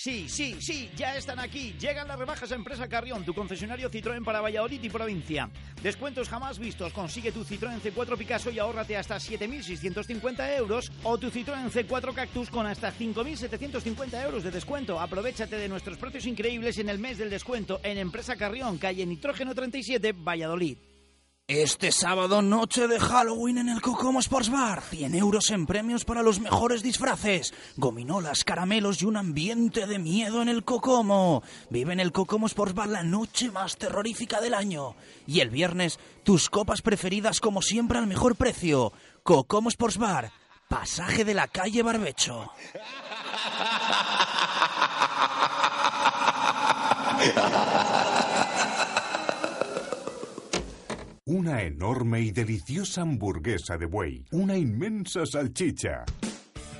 Sí, 0.00 0.28
sí, 0.28 0.54
sí, 0.60 0.88
ya 0.94 1.16
están 1.16 1.40
aquí. 1.40 1.74
Llegan 1.76 2.06
las 2.06 2.16
rebajas 2.16 2.52
a 2.52 2.54
Empresa 2.54 2.86
Carrión, 2.86 3.24
tu 3.24 3.34
concesionario 3.34 3.90
Citroën 3.90 4.24
para 4.24 4.40
Valladolid 4.40 4.80
y 4.80 4.88
provincia. 4.88 5.50
Descuentos 5.82 6.28
jamás 6.28 6.60
vistos. 6.60 6.92
Consigue 6.92 7.32
tu 7.32 7.44
Citroën 7.44 7.80
C4 7.80 8.16
Picasso 8.16 8.52
y 8.52 8.60
ahórrate 8.60 8.96
hasta 8.96 9.16
7.650 9.16 10.56
euros 10.56 10.92
o 11.02 11.18
tu 11.18 11.32
Citroën 11.32 11.68
C4 11.68 12.14
Cactus 12.14 12.48
con 12.48 12.64
hasta 12.68 12.92
5.750 12.94 14.24
euros 14.24 14.44
de 14.44 14.52
descuento. 14.52 15.00
Aprovechate 15.00 15.56
de 15.56 15.68
nuestros 15.68 15.98
precios 15.98 16.26
increíbles 16.26 16.78
en 16.78 16.90
el 16.90 17.00
mes 17.00 17.18
del 17.18 17.28
descuento 17.28 17.80
en 17.82 17.98
Empresa 17.98 18.36
Carrión, 18.36 18.78
calle 18.78 19.04
Nitrógeno 19.04 19.52
37, 19.52 20.12
Valladolid. 20.12 20.78
Este 21.48 21.92
sábado, 21.92 22.42
noche 22.42 22.86
de 22.88 23.00
Halloween 23.00 23.56
en 23.56 23.70
el 23.70 23.80
Cocomo 23.80 24.20
Sports 24.20 24.50
Bar. 24.50 24.82
100 24.82 25.14
euros 25.14 25.50
en 25.50 25.64
premios 25.64 26.04
para 26.04 26.22
los 26.22 26.40
mejores 26.40 26.82
disfraces. 26.82 27.54
Gominolas, 27.78 28.44
caramelos 28.44 29.00
y 29.00 29.06
un 29.06 29.16
ambiente 29.16 29.86
de 29.86 29.98
miedo 29.98 30.42
en 30.42 30.50
el 30.50 30.62
Cocomo. 30.62 31.42
Vive 31.70 31.94
en 31.94 32.00
el 32.00 32.12
Cocomo 32.12 32.48
Sports 32.48 32.74
Bar 32.74 32.90
la 32.90 33.02
noche 33.02 33.50
más 33.50 33.78
terrorífica 33.78 34.42
del 34.42 34.52
año. 34.52 34.94
Y 35.26 35.40
el 35.40 35.48
viernes, 35.48 35.98
tus 36.22 36.50
copas 36.50 36.82
preferidas 36.82 37.40
como 37.40 37.62
siempre 37.62 37.96
al 37.96 38.06
mejor 38.06 38.36
precio. 38.36 38.92
Cocomo 39.22 39.70
Sports 39.70 39.96
Bar. 39.96 40.30
Pasaje 40.68 41.24
de 41.24 41.32
la 41.32 41.48
calle 41.48 41.82
Barbecho. 41.82 42.52
Una 51.28 51.62
enorme 51.62 52.22
y 52.22 52.30
deliciosa 52.30 53.02
hamburguesa 53.02 53.76
de 53.76 53.84
buey. 53.84 54.24
Una 54.32 54.56
inmensa 54.56 55.26
salchicha. 55.26 56.06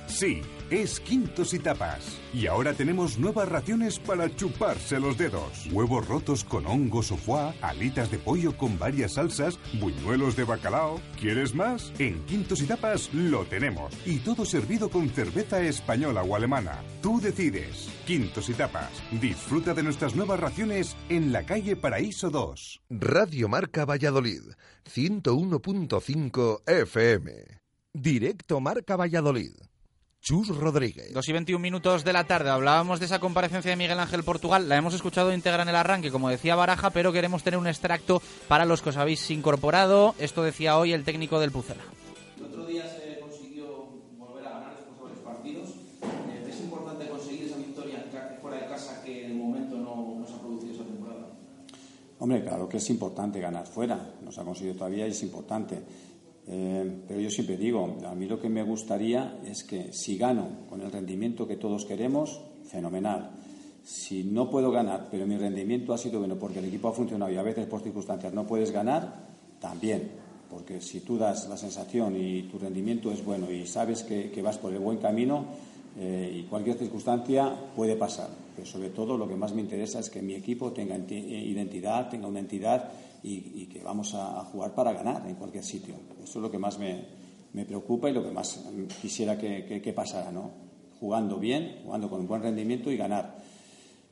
Sí, 0.07 0.41
es 0.69 0.99
Quintos 0.99 1.53
y 1.53 1.59
Tapas. 1.59 2.19
Y 2.33 2.47
ahora 2.47 2.73
tenemos 2.73 3.17
nuevas 3.17 3.49
raciones 3.49 3.99
para 3.99 4.33
chuparse 4.35 4.99
los 4.99 5.17
dedos. 5.17 5.67
Huevos 5.71 6.07
rotos 6.07 6.43
con 6.43 6.65
hongos 6.65 7.11
o 7.11 7.17
foie, 7.17 7.53
alitas 7.61 8.11
de 8.11 8.17
pollo 8.17 8.55
con 8.57 8.77
varias 8.77 9.13
salsas, 9.13 9.59
buñuelos 9.79 10.35
de 10.35 10.43
bacalao. 10.43 10.99
¿Quieres 11.19 11.55
más? 11.55 11.91
En 11.99 12.23
Quintos 12.25 12.61
y 12.61 12.65
Tapas 12.65 13.13
lo 13.13 13.45
tenemos. 13.45 13.93
Y 14.05 14.19
todo 14.19 14.45
servido 14.45 14.89
con 14.89 15.09
cerveza 15.09 15.61
española 15.61 16.23
o 16.23 16.35
alemana. 16.35 16.83
Tú 17.01 17.19
decides. 17.19 17.89
Quintos 18.05 18.49
y 18.49 18.53
Tapas. 18.53 18.91
Disfruta 19.19 19.73
de 19.73 19.83
nuestras 19.83 20.15
nuevas 20.15 20.39
raciones 20.39 20.95
en 21.09 21.31
la 21.31 21.45
calle 21.45 21.75
Paraíso 21.75 22.29
2. 22.29 22.81
Radio 22.89 23.49
Marca 23.49 23.85
Valladolid, 23.85 24.43
101.5 24.85 26.61
FM. 26.65 27.59
Directo 27.93 28.59
Marca 28.59 28.95
Valladolid. 28.95 29.68
Chus 30.21 30.49
Rodríguez. 30.49 31.13
Dos 31.13 31.27
y 31.29 31.33
21 31.33 31.59
minutos 31.61 32.03
de 32.03 32.13
la 32.13 32.25
tarde. 32.25 32.49
Hablábamos 32.49 32.99
de 32.99 33.05
esa 33.05 33.19
comparecencia 33.19 33.71
de 33.71 33.77
Miguel 33.77 33.99
Ángel 33.99 34.23
Portugal. 34.23 34.67
La 34.67 34.75
hemos 34.75 34.93
escuchado 34.93 35.33
íntegra 35.33 35.63
en 35.63 35.69
el 35.69 35.75
arranque, 35.75 36.11
como 36.11 36.29
decía 36.29 36.55
Baraja, 36.55 36.89
pero 36.89 37.13
queremos 37.13 37.41
tener 37.41 37.57
un 37.57 37.67
extracto 37.67 38.21
para 38.47 38.65
los 38.65 38.81
que 38.81 38.89
os 38.89 38.97
habéis 38.97 39.29
incorporado. 39.31 40.15
Esto 40.19 40.43
decía 40.43 40.77
hoy 40.77 40.93
el 40.93 41.03
técnico 41.05 41.39
del 41.39 41.51
Pucela. 41.51 41.81
El 42.37 42.45
otro 42.45 42.65
día 42.65 42.83
se 42.87 43.19
consiguió 43.21 43.87
volver 44.17 44.45
a 44.45 44.51
ganar 44.51 44.75
después 44.75 44.97
de 44.99 45.05
varios 45.05 45.23
partidos. 45.23 45.69
Eh, 45.69 46.47
es 46.49 46.59
importante 46.59 47.07
conseguir 47.07 47.45
esa 47.45 47.57
victoria 47.57 48.05
fuera 48.41 48.57
de 48.57 48.67
casa 48.67 49.01
que 49.03 49.25
en 49.25 49.31
el 49.31 49.37
momento 49.37 49.77
no, 49.77 50.17
no 50.19 50.27
se 50.27 50.33
ha 50.33 50.39
producido 50.39 50.73
esa 50.73 50.83
temporada. 50.83 51.27
Hombre, 52.19 52.43
claro 52.43 52.67
que 52.67 52.77
es 52.77 52.89
importante 52.89 53.39
ganar 53.39 53.65
fuera. 53.65 54.15
No 54.21 54.31
se 54.33 54.41
ha 54.41 54.43
conseguido 54.43 54.75
todavía 54.75 55.07
y 55.07 55.11
es 55.11 55.23
importante. 55.23 55.81
Eh, 56.51 57.03
pero 57.07 57.19
yo 57.19 57.29
siempre 57.29 57.57
digo, 57.57 57.97
a 58.03 58.15
mí 58.15 58.25
lo 58.25 58.39
que 58.39 58.49
me 58.49 58.63
gustaría 58.63 59.39
es 59.45 59.63
que 59.63 59.93
si 59.93 60.17
gano 60.17 60.47
con 60.67 60.81
el 60.81 60.91
rendimiento 60.91 61.47
que 61.47 61.57
todos 61.57 61.85
queremos, 61.85 62.41
fenomenal. 62.65 63.31
Si 63.83 64.23
no 64.23 64.49
puedo 64.49 64.71
ganar, 64.71 65.07
pero 65.11 65.27
mi 65.27 65.37
rendimiento 65.37 65.93
ha 65.93 65.97
sido 65.97 66.19
bueno 66.19 66.37
porque 66.37 66.59
el 66.59 66.65
equipo 66.65 66.87
ha 66.87 66.93
funcionado 66.93 67.31
y 67.31 67.37
a 67.37 67.43
veces 67.43 67.67
por 67.67 67.81
circunstancias 67.81 68.33
no 68.33 68.47
puedes 68.47 68.71
ganar, 68.71 69.27
también. 69.59 70.09
Porque 70.49 70.81
si 70.81 71.01
tú 71.01 71.17
das 71.19 71.47
la 71.47 71.57
sensación 71.57 72.15
y 72.15 72.43
tu 72.43 72.57
rendimiento 72.57 73.11
es 73.11 73.23
bueno 73.23 73.51
y 73.51 73.67
sabes 73.67 74.01
que, 74.03 74.41
vas 74.41 74.57
por 74.57 74.73
el 74.73 74.79
buen 74.79 74.97
camino 74.97 75.45
eh, 75.99 76.33
y 76.35 76.43
cualquier 76.49 76.77
circunstancia 76.77 77.53
puede 77.75 77.95
pasar. 77.95 78.29
Pero 78.55 78.67
sobre 78.67 78.89
todo 78.89 79.17
lo 79.17 79.27
que 79.27 79.35
más 79.35 79.53
me 79.53 79.61
interesa 79.61 79.99
es 79.99 80.09
que 80.09 80.23
mi 80.23 80.33
equipo 80.33 80.71
tenga 80.71 80.97
identidad, 80.97 82.09
tenga 82.09 82.27
una 82.27 82.39
entidad 82.39 82.89
y, 83.23 83.63
y 83.63 83.67
que 83.67 83.81
vamos 83.81 84.13
a, 84.13 84.39
a, 84.39 84.43
jugar 84.45 84.73
para 84.73 84.93
ganar 84.93 85.27
en 85.27 85.35
cualquier 85.35 85.63
sitio. 85.63 85.95
Eso 86.23 86.39
es 86.39 86.43
lo 86.43 86.51
que 86.51 86.57
más 86.57 86.77
me, 86.79 87.05
me 87.53 87.65
preocupa 87.65 88.09
y 88.09 88.13
lo 88.13 88.23
que 88.23 88.31
más 88.31 88.63
quisiera 89.01 89.37
que, 89.37 89.65
que, 89.65 89.81
que, 89.81 89.93
pasara, 89.93 90.31
¿no? 90.31 90.51
Jugando 90.99 91.37
bien, 91.37 91.81
jugando 91.83 92.09
con 92.09 92.21
un 92.21 92.27
buen 92.27 92.41
rendimiento 92.41 92.91
y 92.91 92.97
ganar. 92.97 93.37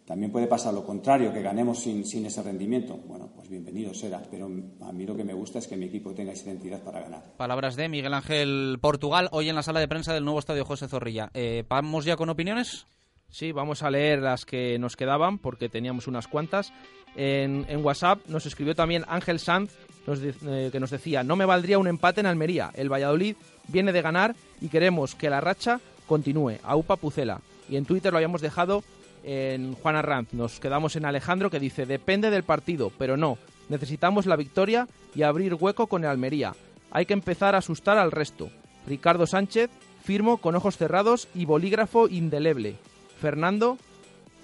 También 0.05 0.31
puede 0.31 0.47
pasar 0.47 0.73
lo 0.73 0.85
contrario, 0.85 1.33
que 1.33 1.41
ganemos 1.41 1.79
sin, 1.79 2.05
sin 2.05 2.25
ese 2.25 2.41
rendimiento. 2.41 2.97
Bueno, 3.07 3.29
pues 3.35 3.49
bienvenido 3.49 3.93
será, 3.93 4.23
pero 4.31 4.45
a 4.45 4.91
mí 4.93 5.05
lo 5.05 5.17
que 5.17 5.25
me 5.25 5.33
gusta 5.33 5.59
es 5.59 5.67
que 5.67 5.75
mi 5.75 5.87
equipo 5.87 6.13
tenga 6.13 6.31
esa 6.31 6.45
identidad 6.45 6.81
para 6.81 7.01
ganar. 7.01 7.33
Palabras 7.35 7.75
de 7.75 7.89
Miguel 7.89 8.13
Ángel 8.13 8.77
Portugal, 8.79 9.27
hoy 9.33 9.49
en 9.49 9.55
la 9.55 9.63
sala 9.63 9.81
de 9.81 9.87
prensa 9.89 10.13
del 10.13 10.23
nuevo 10.23 10.39
estadio 10.39 10.63
José 10.63 10.87
Zorrilla. 10.87 11.29
Eh, 11.33 11.65
¿Vamos 11.67 12.05
ya 12.05 12.15
con 12.15 12.29
opiniones? 12.29 12.85
Sí, 13.29 13.51
vamos 13.51 13.83
a 13.83 13.91
leer 13.91 14.21
las 14.21 14.45
que 14.45 14.79
nos 14.79 14.95
quedaban 14.95 15.39
porque 15.39 15.67
teníamos 15.67 16.07
unas 16.07 16.29
cuantas. 16.29 16.71
En, 17.17 17.65
WhatsApp 17.83 18.19
nos 18.27 18.45
escribió 18.45 18.75
también 18.75 19.03
Ángel 19.07 19.39
Sanz, 19.39 19.71
nos, 20.05 20.19
eh, 20.21 20.69
que 20.71 20.79
nos 20.79 20.91
decía, 20.91 21.23
no 21.23 21.35
me 21.35 21.45
valdría 21.45 21.79
un 21.79 21.87
empate 21.87 22.21
en 22.21 22.27
Almería. 22.27 22.71
El 22.75 22.91
Valladolid 22.91 23.35
viene 23.67 23.91
de 23.91 24.01
ganar 24.01 24.35
y 24.61 24.69
queremos 24.69 25.15
que 25.15 25.29
la 25.29 25.41
racha 25.41 25.81
continúe. 26.07 26.59
Aupa 26.63 26.95
Pucela. 26.95 27.41
Y 27.69 27.75
en 27.75 27.85
Twitter 27.85 28.11
lo 28.11 28.19
habíamos 28.19 28.41
dejado 28.41 28.83
en 29.23 29.73
Juan 29.73 29.95
Arranz. 29.95 30.31
Nos 30.31 30.59
quedamos 30.59 30.95
en 30.95 31.05
Alejandro 31.05 31.49
que 31.49 31.59
dice, 31.59 31.85
depende 31.85 32.29
del 32.29 32.43
partido, 32.43 32.91
pero 32.97 33.17
no. 33.17 33.37
Necesitamos 33.67 34.25
la 34.25 34.37
victoria 34.37 34.87
y 35.15 35.23
abrir 35.23 35.55
hueco 35.55 35.87
con 35.87 36.03
el 36.03 36.09
Almería. 36.09 36.53
Hay 36.91 37.05
que 37.05 37.13
empezar 37.13 37.55
a 37.55 37.59
asustar 37.59 37.97
al 37.97 38.11
resto. 38.11 38.49
Ricardo 38.85 39.27
Sánchez, 39.27 39.69
firmo 40.03 40.37
con 40.37 40.55
ojos 40.55 40.77
cerrados 40.77 41.27
y 41.35 41.45
bolígrafo 41.45 42.07
indeleble. 42.07 42.75
Fernando, 43.19 43.77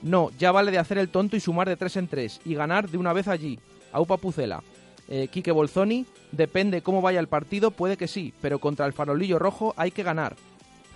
no, 0.03 0.31
ya 0.37 0.51
vale 0.51 0.71
de 0.71 0.77
hacer 0.77 0.97
el 0.97 1.09
tonto 1.09 1.37
y 1.37 1.39
sumar 1.39 1.69
de 1.69 1.77
tres 1.77 1.95
en 1.95 2.07
tres 2.07 2.41
y 2.43 2.55
ganar 2.55 2.89
de 2.89 2.97
una 2.97 3.13
vez 3.13 3.27
allí. 3.29 3.57
Aupa 3.93 4.17
Pucela. 4.17 4.61
Eh, 5.07 5.29
Quique 5.29 5.51
Bolzoni, 5.51 6.05
depende 6.31 6.81
cómo 6.81 7.01
vaya 7.01 7.19
el 7.19 7.27
partido, 7.27 7.71
puede 7.71 7.97
que 7.97 8.07
sí, 8.07 8.33
pero 8.41 8.59
contra 8.59 8.85
el 8.85 8.93
farolillo 8.93 9.39
rojo 9.39 9.73
hay 9.77 9.91
que 9.91 10.03
ganar. 10.03 10.35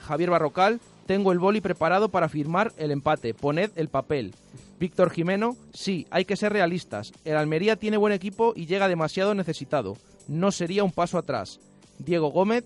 Javier 0.02 0.30
Barrocal, 0.30 0.80
tengo 1.06 1.32
el 1.32 1.40
boli 1.40 1.62
preparado 1.62 2.10
para 2.10 2.30
firmar 2.30 2.74
el 2.78 2.92
empate, 2.92 3.34
poned 3.34 3.72
el 3.76 3.88
papel. 3.88 4.36
Víctor 4.80 5.10
Jimeno, 5.10 5.56
sí, 5.74 6.06
hay 6.10 6.26
que 6.26 6.36
ser 6.36 6.52
realistas. 6.52 7.14
El 7.24 7.38
Almería 7.38 7.78
tiene 7.78 7.98
buen 7.98 8.14
equipo 8.14 8.54
y 8.56 8.66
llega 8.66 8.90
demasiado 8.90 9.34
necesitado. 9.34 9.96
No 10.28 10.52
sería 10.52 10.84
un 10.84 10.92
paso 10.92 11.18
atrás. 11.18 11.60
Diego 11.98 12.30
Gómez, 12.30 12.66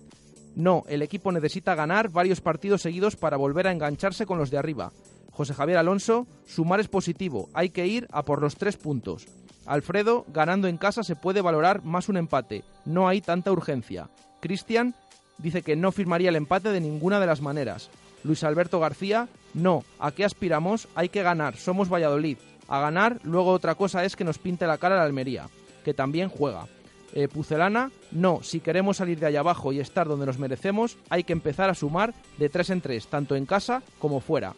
no, 0.56 0.84
el 0.88 1.02
equipo 1.02 1.32
necesita 1.32 1.74
ganar 1.74 2.10
varios 2.10 2.40
partidos 2.40 2.82
seguidos 2.82 3.16
para 3.16 3.36
volver 3.36 3.68
a 3.68 3.72
engancharse 3.72 4.26
con 4.26 4.38
los 4.38 4.50
de 4.50 4.58
arriba. 4.58 4.92
José 5.32 5.54
Javier 5.54 5.78
Alonso, 5.78 6.26
sumar 6.46 6.78
es 6.80 6.88
positivo, 6.88 7.48
hay 7.54 7.70
que 7.70 7.86
ir 7.86 8.06
a 8.12 8.22
por 8.22 8.40
los 8.40 8.56
tres 8.56 8.76
puntos. 8.76 9.26
Alfredo, 9.66 10.24
ganando 10.28 10.68
en 10.68 10.76
casa 10.76 11.02
se 11.02 11.16
puede 11.16 11.40
valorar 11.40 11.84
más 11.84 12.08
un 12.08 12.16
empate, 12.16 12.64
no 12.84 13.08
hay 13.08 13.20
tanta 13.20 13.50
urgencia. 13.50 14.10
Cristian 14.40 14.94
dice 15.38 15.62
que 15.62 15.76
no 15.76 15.92
firmaría 15.92 16.28
el 16.28 16.36
empate 16.36 16.70
de 16.70 16.80
ninguna 16.80 17.20
de 17.20 17.26
las 17.26 17.40
maneras. 17.40 17.90
Luis 18.24 18.44
Alberto 18.44 18.78
García, 18.78 19.28
no. 19.54 19.84
¿A 19.98 20.12
qué 20.12 20.24
aspiramos? 20.24 20.88
Hay 20.94 21.08
que 21.08 21.22
ganar. 21.22 21.56
Somos 21.56 21.88
Valladolid. 21.88 22.38
A 22.68 22.80
ganar, 22.80 23.18
luego 23.24 23.50
otra 23.50 23.74
cosa 23.74 24.04
es 24.04 24.16
que 24.16 24.24
nos 24.24 24.38
pinte 24.38 24.66
la 24.66 24.78
cara 24.78 24.96
la 24.96 25.04
Almería, 25.04 25.48
que 25.84 25.94
también 25.94 26.28
juega. 26.28 26.66
Eh, 27.14 27.28
Pucelana, 27.28 27.90
no. 28.10 28.42
Si 28.42 28.60
queremos 28.60 28.96
salir 28.96 29.18
de 29.18 29.26
allá 29.26 29.40
abajo 29.40 29.72
y 29.72 29.80
estar 29.80 30.08
donde 30.08 30.26
nos 30.26 30.38
merecemos, 30.38 30.96
hay 31.10 31.24
que 31.24 31.32
empezar 31.32 31.68
a 31.68 31.74
sumar 31.74 32.14
de 32.38 32.48
tres 32.48 32.70
en 32.70 32.80
tres, 32.80 33.08
tanto 33.08 33.36
en 33.36 33.44
casa 33.44 33.82
como 33.98 34.20
fuera. 34.20 34.54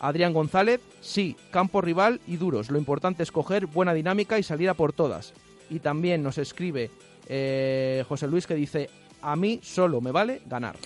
Adrián 0.00 0.32
González, 0.32 0.80
sí, 1.00 1.36
campo 1.50 1.80
rival 1.80 2.20
y 2.26 2.36
duros. 2.36 2.70
Lo 2.70 2.78
importante 2.78 3.22
es 3.22 3.32
coger 3.32 3.66
buena 3.66 3.94
dinámica 3.94 4.38
y 4.38 4.42
salir 4.42 4.68
a 4.68 4.74
por 4.74 4.92
todas. 4.92 5.32
Y 5.70 5.80
también 5.80 6.22
nos 6.22 6.38
escribe 6.38 6.90
eh, 7.28 8.04
José 8.08 8.26
Luis 8.28 8.46
que 8.46 8.54
dice, 8.54 8.90
a 9.22 9.36
mí 9.36 9.60
solo 9.62 10.00
me 10.00 10.10
vale 10.10 10.42
ganar. 10.46 10.76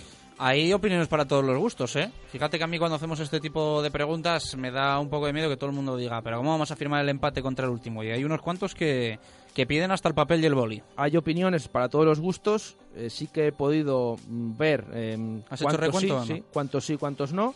Hay 0.41 0.73
opiniones 0.73 1.09
para 1.09 1.27
todos 1.27 1.45
los 1.45 1.59
gustos, 1.59 1.97
¿eh? 1.97 2.13
Fíjate 2.31 2.59
que 2.59 2.65
a 2.65 2.69
mí 2.69 2.79
cuando 2.79 2.95
hacemos 2.95 3.19
este 3.19 3.41
tipo 3.41 3.83
de 3.83 3.91
preguntas 3.91 4.57
me 4.57 4.71
da 4.71 5.01
un 5.01 5.11
poco 5.11 5.27
de 5.27 5.33
miedo 5.33 5.49
que 5.49 5.57
todo 5.57 5.71
el 5.71 5.75
mundo 5.75 5.97
diga, 5.97 6.23
pero 6.23 6.37
¿cómo 6.37 6.51
vamos 6.51 6.71
a 6.71 6.77
firmar 6.77 7.03
el 7.03 7.09
empate 7.09 7.43
contra 7.43 7.65
el 7.65 7.73
último? 7.73 8.05
Y 8.05 8.13
hay 8.13 8.23
unos 8.23 8.41
cuantos 8.41 8.77
que, 8.77 9.19
que 9.53 9.67
piden 9.67 9.91
hasta 9.91 10.09
el 10.09 10.15
papel 10.15 10.41
y 10.41 10.47
el 10.47 10.55
boli. 10.55 10.81
Hay 10.97 11.17
opiniones 11.17 11.67
para 11.67 11.89
todos 11.89 12.05
los 12.05 12.21
gustos. 12.21 12.77
Eh, 12.95 13.11
sí 13.11 13.27
que 13.27 13.49
he 13.49 13.53
podido 13.53 14.17
mm, 14.29 14.57
ver 14.57 14.85
eh, 14.93 15.43
¿Has 15.51 15.61
hecho 15.61 15.77
recuento 15.77 16.23
sí, 16.23 16.31
no? 16.31 16.37
sí, 16.37 16.45
cuántos 16.53 16.85
sí, 16.85 16.97
cuántos 16.97 17.33
no. 17.33 17.55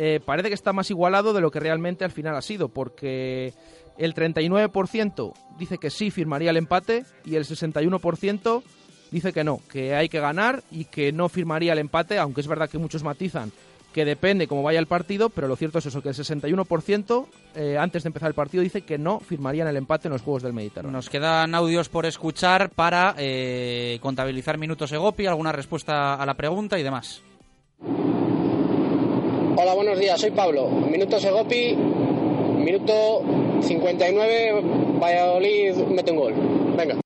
Eh, 0.00 0.20
parece 0.24 0.48
que 0.48 0.54
está 0.54 0.72
más 0.72 0.90
igualado 0.90 1.32
de 1.32 1.40
lo 1.40 1.50
que 1.50 1.58
realmente 1.58 2.04
al 2.04 2.12
final 2.12 2.36
ha 2.36 2.40
sido, 2.40 2.68
porque 2.68 3.52
el 3.98 4.14
39% 4.14 5.34
dice 5.58 5.78
que 5.78 5.90
sí 5.90 6.12
firmaría 6.12 6.50
el 6.50 6.56
empate 6.56 7.04
y 7.24 7.34
el 7.34 7.44
61% 7.44 8.62
dice 9.10 9.32
que 9.32 9.42
no, 9.42 9.60
que 9.68 9.96
hay 9.96 10.08
que 10.08 10.20
ganar 10.20 10.62
y 10.70 10.84
que 10.84 11.10
no 11.10 11.28
firmaría 11.28 11.72
el 11.72 11.80
empate, 11.80 12.16
aunque 12.16 12.42
es 12.42 12.46
verdad 12.46 12.70
que 12.70 12.78
muchos 12.78 13.02
matizan 13.02 13.50
que 13.92 14.04
depende 14.04 14.46
cómo 14.46 14.62
vaya 14.62 14.78
el 14.78 14.86
partido, 14.86 15.30
pero 15.30 15.48
lo 15.48 15.56
cierto 15.56 15.78
es 15.78 15.86
eso, 15.86 16.02
que 16.02 16.10
el 16.10 16.14
61% 16.14 17.26
eh, 17.56 17.76
antes 17.78 18.04
de 18.04 18.08
empezar 18.08 18.28
el 18.28 18.34
partido 18.34 18.62
dice 18.62 18.82
que 18.82 18.98
no 18.98 19.18
firmarían 19.18 19.66
el 19.66 19.76
empate 19.76 20.06
en 20.06 20.12
los 20.12 20.22
Juegos 20.22 20.44
del 20.44 20.52
Mediterráneo. 20.52 20.92
Nos 20.92 21.10
quedan 21.10 21.54
audios 21.54 21.88
por 21.88 22.06
escuchar 22.06 22.70
para 22.70 23.14
eh, 23.18 23.98
contabilizar 24.00 24.58
minutos 24.58 24.92
Egopi, 24.92 25.26
alguna 25.26 25.50
respuesta 25.50 26.14
a 26.14 26.26
la 26.26 26.34
pregunta 26.34 26.78
y 26.78 26.84
demás. 26.84 27.22
Hola, 29.60 29.74
buenos 29.74 29.98
días, 29.98 30.20
soy 30.20 30.30
Pablo. 30.30 30.68
Minuto 30.68 31.18
Segopi, 31.18 31.74
minuto 31.74 33.24
59, 33.60 34.62
Valladolid 35.02 35.74
mete 35.88 36.12
un 36.12 36.16
gol. 36.16 36.34
Venga. 36.76 37.00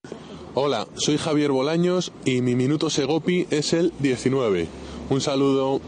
Hola, 0.53 0.87
soy 0.97 1.17
Javier 1.17 1.51
Bolaños 1.51 2.13
y 2.27 2.43
mi 2.43 2.55
minuto 2.55 2.91
Segopi 2.91 3.47
es 3.51 3.73
el 3.73 3.91
19. 4.01 4.67
Un 5.09 5.21
saludo. 5.23 5.81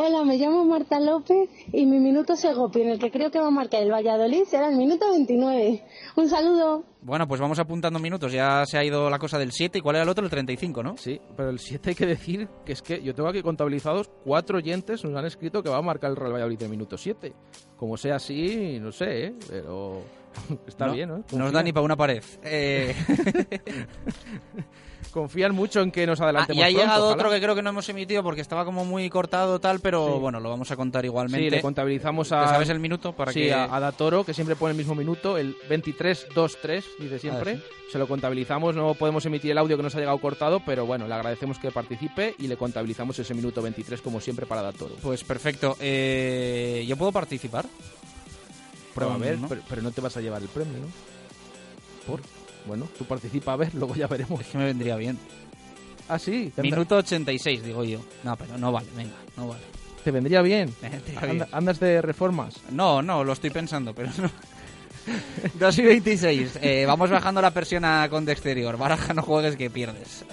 Hola, 0.00 0.22
me 0.22 0.36
llamo 0.36 0.64
Marta 0.64 1.00
López 1.00 1.50
y 1.72 1.84
mi 1.84 1.98
minuto 1.98 2.36
Segopi, 2.36 2.82
en 2.82 2.90
el 2.90 2.98
que 3.00 3.10
creo 3.10 3.32
que 3.32 3.40
va 3.40 3.48
a 3.48 3.50
marcar 3.50 3.82
el 3.82 3.90
Valladolid, 3.90 4.44
será 4.44 4.68
el 4.68 4.76
minuto 4.76 5.10
29. 5.10 5.82
Un 6.14 6.28
saludo. 6.28 6.84
Bueno, 7.02 7.26
pues 7.26 7.40
vamos 7.40 7.58
apuntando 7.58 7.98
minutos. 7.98 8.30
Ya 8.30 8.64
se 8.64 8.78
ha 8.78 8.84
ido 8.84 9.10
la 9.10 9.18
cosa 9.18 9.40
del 9.40 9.50
7. 9.50 9.78
¿Y 9.78 9.80
cuál 9.80 9.96
era 9.96 10.04
el 10.04 10.08
otro? 10.08 10.22
El 10.22 10.30
35, 10.30 10.84
¿no? 10.84 10.96
Sí, 10.96 11.20
pero 11.36 11.50
el 11.50 11.58
7 11.58 11.90
hay 11.90 11.96
que 11.96 12.06
decir 12.06 12.46
que 12.64 12.74
es 12.74 12.82
que 12.82 13.02
yo 13.02 13.12
tengo 13.12 13.28
aquí 13.28 13.42
contabilizados 13.42 14.08
cuatro 14.22 14.58
oyentes 14.58 15.02
nos 15.02 15.16
han 15.16 15.26
escrito 15.26 15.64
que 15.64 15.68
va 15.68 15.78
a 15.78 15.82
marcar 15.82 16.10
el 16.10 16.16
Real 16.16 16.32
Valladolid 16.32 16.62
en 16.62 16.70
minuto 16.70 16.96
7. 16.96 17.32
Como 17.76 17.96
sea 17.96 18.14
así, 18.16 18.78
no 18.80 18.92
sé, 18.92 19.24
¿eh? 19.24 19.34
pero 19.50 20.02
está 20.68 20.86
No, 20.86 20.92
bien, 20.92 21.08
¿no? 21.08 21.24
No 21.32 21.38
nos 21.38 21.52
da 21.52 21.60
ni 21.60 21.72
para 21.72 21.84
una 21.84 21.96
pared. 21.96 22.22
Eh, 22.44 22.94
Confían 25.10 25.54
mucho 25.54 25.80
en 25.80 25.90
que 25.90 26.06
nos 26.06 26.20
adelantemos 26.20 26.56
y 26.56 26.60
ha 26.62 26.66
pronto, 26.66 26.80
llegado 26.80 27.04
ojalá. 27.06 27.14
otro 27.22 27.30
que 27.30 27.40
creo 27.40 27.54
que 27.54 27.62
no 27.62 27.70
hemos 27.70 27.88
emitido 27.88 28.22
porque 28.22 28.40
estaba 28.40 28.64
como 28.64 28.84
muy 28.84 29.08
cortado 29.10 29.58
tal, 29.60 29.80
pero 29.80 30.14
Sí. 30.14 30.18
bueno, 30.20 30.40
lo 30.40 30.50
vamos 30.50 30.70
a 30.70 30.76
contar 30.76 31.04
igualmente. 31.04 31.44
Sí, 31.46 31.50
le 31.50 31.60
contabilizamos 31.62 32.28
¿Te 32.28 32.34
a... 32.34 32.46
sabes 32.48 32.68
el 32.68 32.78
minuto? 32.80 33.12
Para 33.12 33.32
sí, 33.32 33.40
que... 33.40 33.52
a, 33.54 33.74
a 33.74 33.80
Datoro, 33.80 34.24
que 34.24 34.34
siempre 34.34 34.56
pone 34.56 34.72
el 34.72 34.76
mismo 34.78 34.94
minuto, 34.94 35.38
el 35.38 35.56
23-2-3, 35.68 36.84
dice 36.98 37.18
siempre. 37.18 37.52
Ah, 37.52 37.56
sí. 37.56 37.92
Se 37.92 37.98
lo 37.98 38.06
contabilizamos, 38.06 38.74
no 38.74 38.92
podemos 38.94 39.24
emitir 39.24 39.50
el 39.52 39.58
audio 39.58 39.76
que 39.78 39.82
nos 39.82 39.94
ha 39.94 39.98
llegado 39.98 40.18
cortado, 40.18 40.60
pero 40.64 40.84
bueno, 40.84 41.08
le 41.08 41.14
agradecemos 41.14 41.58
que 41.58 41.70
participe 41.70 42.34
y 42.38 42.46
le 42.46 42.56
contabilizamos 42.58 43.18
ese 43.18 43.32
minuto 43.32 43.62
23 43.62 44.02
como 44.02 44.20
siempre 44.20 44.44
para 44.44 44.60
Datoro. 44.62 44.94
Pues 45.02 45.24
perfecto. 45.24 45.74
Eh, 45.80 46.84
¿Yo 46.86 46.96
puedo 46.98 47.12
participar? 47.12 47.64
Prueba 48.94 49.14
a 49.14 49.18
ver, 49.18 49.38
¿no? 49.38 49.48
pero, 49.48 49.62
pero 49.68 49.80
no 49.82 49.90
te 49.90 50.00
vas 50.02 50.16
a 50.16 50.20
llevar 50.20 50.42
el 50.42 50.48
premio, 50.48 50.78
¿no? 50.80 50.86
¿Por? 52.06 52.20
Bueno, 52.68 52.86
tú 52.96 53.04
participa 53.04 53.54
a 53.54 53.56
ver, 53.56 53.74
luego 53.74 53.96
ya 53.96 54.06
veremos. 54.06 54.40
Es 54.40 54.46
que 54.48 54.58
me 54.58 54.64
vendría 54.66 54.94
bien. 54.96 55.18
Ah, 56.08 56.18
sí. 56.18 56.52
te 56.54 56.60
anda- 56.60 56.76
Minuto 56.76 56.96
86, 56.96 57.64
digo 57.64 57.82
yo. 57.82 58.00
No, 58.22 58.36
pero 58.36 58.56
no 58.58 58.70
vale, 58.70 58.86
venga, 58.96 59.14
no 59.36 59.48
vale. 59.48 59.62
Te 60.04 60.10
vendría 60.12 60.40
bien. 60.42 60.72
Me 60.80 60.88
vendría 60.90 61.18
Anda- 61.20 61.32
bien. 61.32 61.46
andas 61.52 61.80
de 61.80 62.00
reformas. 62.00 62.54
No, 62.70 63.02
no, 63.02 63.24
lo 63.24 63.32
estoy 63.32 63.50
pensando, 63.50 63.92
pero 63.94 64.10
no. 64.18 64.30
2 65.58 65.78
y 65.78 65.82
26. 65.82 66.58
Eh, 66.62 66.84
vamos 66.86 67.10
bajando 67.10 67.40
la 67.42 67.50
persiana 67.52 68.06
con 68.10 68.24
de 68.24 68.32
exterior. 68.32 68.76
Baraja, 68.78 69.12
no 69.14 69.22
juegues 69.22 69.56
que 69.56 69.70
pierdes. 69.70 70.24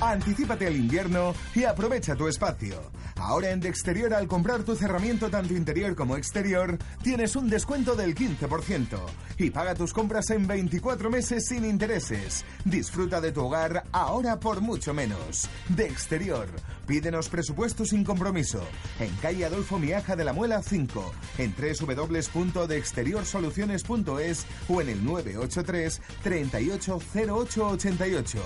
Anticípate 0.00 0.66
al 0.66 0.76
invierno 0.76 1.34
y 1.54 1.64
aprovecha 1.64 2.14
tu 2.14 2.28
espacio. 2.28 2.90
Ahora 3.16 3.50
en 3.50 3.60
De 3.60 3.68
Exterior, 3.68 4.12
al 4.12 4.28
comprar 4.28 4.62
tu 4.62 4.76
cerramiento 4.76 5.30
tanto 5.30 5.54
interior 5.54 5.96
como 5.96 6.16
exterior, 6.16 6.78
tienes 7.02 7.34
un 7.34 7.48
descuento 7.48 7.96
del 7.96 8.14
15% 8.14 8.98
y 9.38 9.50
paga 9.50 9.74
tus 9.74 9.92
compras 9.92 10.30
en 10.30 10.46
24 10.46 11.10
meses 11.10 11.46
sin 11.48 11.64
intereses. 11.64 12.44
Disfruta 12.64 13.20
de 13.20 13.32
tu 13.32 13.46
hogar 13.46 13.84
ahora 13.92 14.38
por 14.38 14.60
mucho 14.60 14.92
menos. 14.92 15.48
De 15.68 15.86
Exterior, 15.86 16.46
pídenos 16.86 17.28
presupuesto 17.28 17.84
sin 17.84 18.04
compromiso. 18.04 18.62
En 19.00 19.12
calle 19.16 19.44
Adolfo 19.44 19.78
Miaja 19.78 20.16
de 20.16 20.24
la 20.24 20.32
Muela 20.32 20.62
5, 20.62 21.12
en 21.38 21.54
www.deexteriorsoluciones.es 21.54 24.46
o 24.68 24.80
en 24.80 24.88
el 24.88 25.04
983 25.04 26.00
380888. 26.22 28.38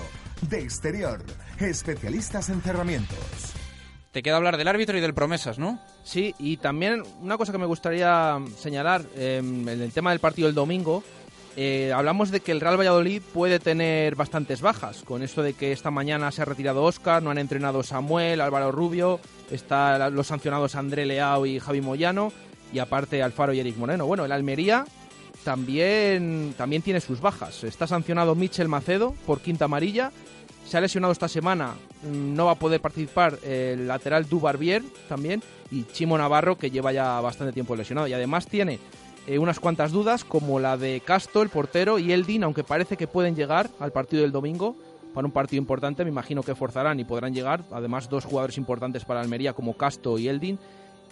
De 0.49 0.59
Exterior, 0.59 1.23
especialistas 1.59 2.49
en 2.49 2.61
cerramientos. 2.61 3.53
Te 4.11 4.23
queda 4.23 4.35
hablar 4.35 4.57
del 4.57 4.67
árbitro 4.67 4.97
y 4.97 5.01
del 5.01 5.13
promesas, 5.13 5.57
¿no? 5.57 5.79
Sí, 6.03 6.35
y 6.37 6.57
también 6.57 7.01
una 7.21 7.37
cosa 7.37 7.53
que 7.53 7.57
me 7.57 7.65
gustaría 7.65 8.39
señalar 8.57 9.03
eh, 9.15 9.37
en 9.37 9.69
el 9.69 9.93
tema 9.93 10.09
del 10.09 10.19
partido 10.19 10.47
del 10.47 10.55
domingo. 10.55 11.01
Eh, 11.57 11.91
hablamos 11.93 12.31
de 12.31 12.39
que 12.39 12.51
el 12.51 12.61
Real 12.61 12.79
Valladolid 12.79 13.21
puede 13.33 13.59
tener 13.59 14.15
bastantes 14.15 14.61
bajas, 14.61 15.03
con 15.03 15.21
esto 15.21 15.43
de 15.43 15.53
que 15.53 15.71
esta 15.71 15.91
mañana 15.91 16.31
se 16.31 16.41
ha 16.41 16.45
retirado 16.45 16.83
Oscar, 16.83 17.21
no 17.21 17.29
han 17.29 17.37
entrenado 17.37 17.83
Samuel, 17.83 18.39
Álvaro 18.39 18.71
Rubio, 18.71 19.19
están 19.49 20.15
los 20.15 20.27
sancionados 20.27 20.75
André 20.75 21.05
Leao 21.05 21.45
y 21.45 21.59
Javi 21.59 21.81
Moyano, 21.81 22.31
y 22.71 22.79
aparte 22.79 23.21
Alfaro 23.21 23.53
y 23.53 23.59
Eric 23.59 23.77
Moreno. 23.77 24.05
Bueno, 24.05 24.23
el 24.23 24.31
Almería 24.31 24.85
también, 25.43 26.53
también 26.57 26.81
tiene 26.81 27.01
sus 27.01 27.19
bajas. 27.19 27.63
Está 27.63 27.85
sancionado 27.85 28.35
Michel 28.35 28.67
Macedo 28.67 29.13
por 29.25 29.41
quinta 29.41 29.65
amarilla. 29.65 30.11
Se 30.65 30.77
ha 30.77 30.81
lesionado 30.81 31.11
esta 31.11 31.27
semana, 31.27 31.73
mm, 32.03 32.33
no 32.33 32.45
va 32.45 32.51
a 32.51 32.59
poder 32.59 32.79
participar 32.79 33.37
el 33.43 33.87
lateral 33.87 34.29
Dubarbier 34.29 34.83
también 35.09 35.43
y 35.69 35.83
Chimo 35.83 36.17
Navarro 36.17 36.57
que 36.57 36.71
lleva 36.71 36.93
ya 36.93 37.19
bastante 37.19 37.51
tiempo 37.51 37.75
lesionado. 37.75 38.07
Y 38.07 38.13
además 38.13 38.47
tiene 38.47 38.79
eh, 39.27 39.37
unas 39.37 39.59
cuantas 39.59 39.91
dudas 39.91 40.23
como 40.23 40.59
la 40.59 40.77
de 40.77 41.01
Casto, 41.01 41.41
el 41.41 41.49
portero, 41.49 41.99
y 41.99 42.11
Eldin, 42.11 42.43
aunque 42.43 42.63
parece 42.63 42.97
que 42.97 43.07
pueden 43.07 43.35
llegar 43.35 43.69
al 43.79 43.91
partido 43.91 44.23
del 44.23 44.31
domingo 44.31 44.75
para 45.13 45.27
un 45.27 45.33
partido 45.33 45.59
importante, 45.59 46.03
me 46.03 46.09
imagino 46.09 46.41
que 46.43 46.55
forzarán 46.55 46.99
y 46.99 47.03
podrán 47.03 47.33
llegar. 47.33 47.63
Además, 47.71 48.09
dos 48.09 48.25
jugadores 48.25 48.57
importantes 48.57 49.05
para 49.05 49.21
Almería 49.21 49.53
como 49.53 49.75
Casto 49.75 50.17
y 50.17 50.27
Eldin. 50.27 50.57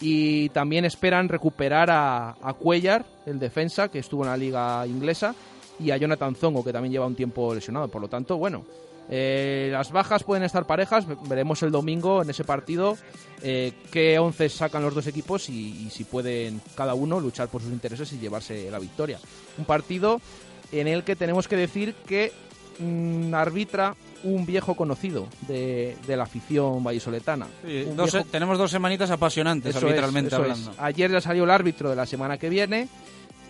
Y 0.00 0.48
también 0.48 0.86
esperan 0.86 1.28
recuperar 1.28 1.90
a, 1.90 2.30
a 2.40 2.54
Cuellar, 2.54 3.04
el 3.26 3.38
defensa, 3.38 3.88
que 3.88 3.98
estuvo 3.98 4.22
en 4.22 4.30
la 4.30 4.36
liga 4.36 4.86
inglesa, 4.86 5.34
y 5.78 5.90
a 5.90 5.98
Jonathan 5.98 6.34
Zongo, 6.34 6.64
que 6.64 6.72
también 6.72 6.92
lleva 6.92 7.06
un 7.06 7.14
tiempo 7.14 7.54
lesionado. 7.54 7.88
Por 7.88 8.00
lo 8.00 8.08
tanto, 8.08 8.38
bueno, 8.38 8.64
eh, 9.10 9.68
las 9.72 9.90
bajas 9.92 10.22
pueden 10.24 10.44
estar 10.44 10.66
parejas. 10.66 11.04
Veremos 11.28 11.62
el 11.62 11.70
domingo 11.72 12.22
en 12.22 12.30
ese 12.30 12.44
partido 12.44 12.96
eh, 13.42 13.72
qué 13.90 14.18
once 14.18 14.48
sacan 14.48 14.82
los 14.82 14.94
dos 14.94 15.06
equipos 15.08 15.48
y, 15.48 15.86
y 15.86 15.90
si 15.90 16.04
pueden 16.04 16.60
cada 16.76 16.94
uno 16.94 17.18
luchar 17.20 17.48
por 17.48 17.60
sus 17.60 17.72
intereses 17.72 18.12
y 18.12 18.18
llevarse 18.18 18.70
la 18.70 18.78
victoria. 18.78 19.18
Un 19.58 19.64
partido 19.64 20.20
en 20.72 20.86
el 20.86 21.02
que 21.04 21.16
tenemos 21.16 21.48
que 21.48 21.56
decir 21.56 21.94
que 22.06 22.32
mm, 22.78 23.34
arbitra 23.34 23.96
un 24.22 24.44
viejo 24.46 24.74
conocido 24.76 25.26
de, 25.48 25.96
de 26.06 26.16
la 26.16 26.24
afición 26.24 26.84
vallisoletana. 26.84 27.46
Un 27.64 27.96
Dos- 27.96 28.12
viejo- 28.12 28.26
tenemos 28.30 28.58
dos 28.58 28.70
semanitas 28.70 29.10
apasionantes, 29.10 29.70
eso 29.74 29.78
es, 29.78 29.84
arbitralmente 29.84 30.28
es. 30.28 30.34
hablando. 30.34 30.74
Ayer 30.78 31.10
ya 31.10 31.20
salió 31.22 31.44
el 31.44 31.50
árbitro 31.50 31.88
de 31.90 31.96
la 31.96 32.04
semana 32.06 32.36
que 32.38 32.48
viene 32.50 32.86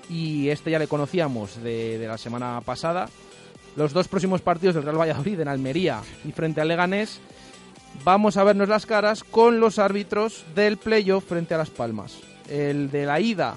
y 0.08 0.48
este 0.48 0.70
ya 0.70 0.78
le 0.78 0.86
conocíamos 0.88 1.62
de, 1.62 1.98
de 1.98 2.06
la 2.08 2.16
semana 2.18 2.60
pasada. 2.64 3.08
Los 3.76 3.92
dos 3.92 4.08
próximos 4.08 4.42
partidos 4.42 4.74
del 4.74 4.84
Real 4.84 5.00
Valladolid 5.00 5.40
en 5.40 5.48
Almería 5.48 6.02
y 6.24 6.32
frente 6.32 6.60
al 6.60 6.68
Leganés 6.68 7.20
vamos 8.04 8.36
a 8.36 8.44
vernos 8.44 8.68
las 8.68 8.86
caras 8.86 9.24
con 9.24 9.60
los 9.60 9.78
árbitros 9.78 10.44
del 10.54 10.76
playoff 10.76 11.24
frente 11.24 11.54
a 11.54 11.58
Las 11.58 11.70
Palmas. 11.70 12.18
El 12.48 12.90
de 12.90 13.06
la 13.06 13.20
ida, 13.20 13.56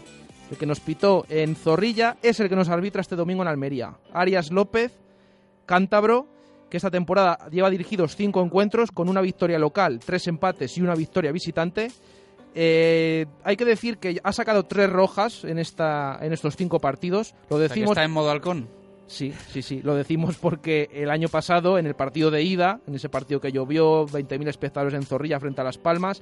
el 0.52 0.58
que 0.58 0.66
nos 0.66 0.80
pitó 0.80 1.26
en 1.30 1.56
Zorrilla, 1.56 2.18
es 2.22 2.40
el 2.40 2.50
que 2.50 2.56
nos 2.56 2.70
arbitra 2.70 3.02
este 3.02 3.16
domingo 3.16 3.42
en 3.42 3.48
Almería. 3.48 3.96
Arias 4.14 4.52
López, 4.52 4.92
cántabro, 5.66 6.28
que 6.70 6.78
esta 6.78 6.92
temporada 6.92 7.50
lleva 7.50 7.70
dirigidos 7.70 8.16
cinco 8.16 8.44
encuentros 8.44 8.92
con 8.92 9.10
una 9.10 9.22
victoria 9.22 9.58
local, 9.58 10.00
tres 10.00 10.28
empates 10.28 10.78
y 10.78 10.82
una 10.82 10.96
victoria 10.96 11.32
visitante. 11.32 11.92
Eh, 12.56 13.26
hay 13.44 13.56
que 13.56 13.66
decir 13.66 13.98
que 13.98 14.20
ha 14.24 14.32
sacado 14.32 14.64
tres 14.64 14.90
rojas 14.92 15.44
en 15.44 15.58
esta 15.58 16.20
en 16.22 16.34
estos 16.34 16.56
cinco 16.56 16.80
partidos. 16.80 17.34
Lo 17.50 17.58
decimos. 17.58 17.92
está 17.92 18.04
en 18.04 18.12
modo 18.12 18.30
halcón. 18.30 18.83
Sí, 19.14 19.32
sí, 19.52 19.62
sí. 19.62 19.82
Lo 19.84 19.94
decimos 19.96 20.38
porque 20.38 20.90
el 20.92 21.12
año 21.12 21.28
pasado, 21.30 21.78
en 21.78 21.86
el 21.86 21.94
partido 21.94 22.32
de 22.32 22.42
ida, 22.42 22.80
en 22.88 22.96
ese 22.96 23.10
partido 23.10 23.40
que 23.40 23.52
llovió, 23.52 24.08
20.000 24.08 24.48
espectadores 24.48 24.96
en 24.96 25.04
Zorrilla 25.04 25.40
frente 25.40 25.62
a 25.62 25.64
Las 25.64 25.78
Palmas, 25.78 26.22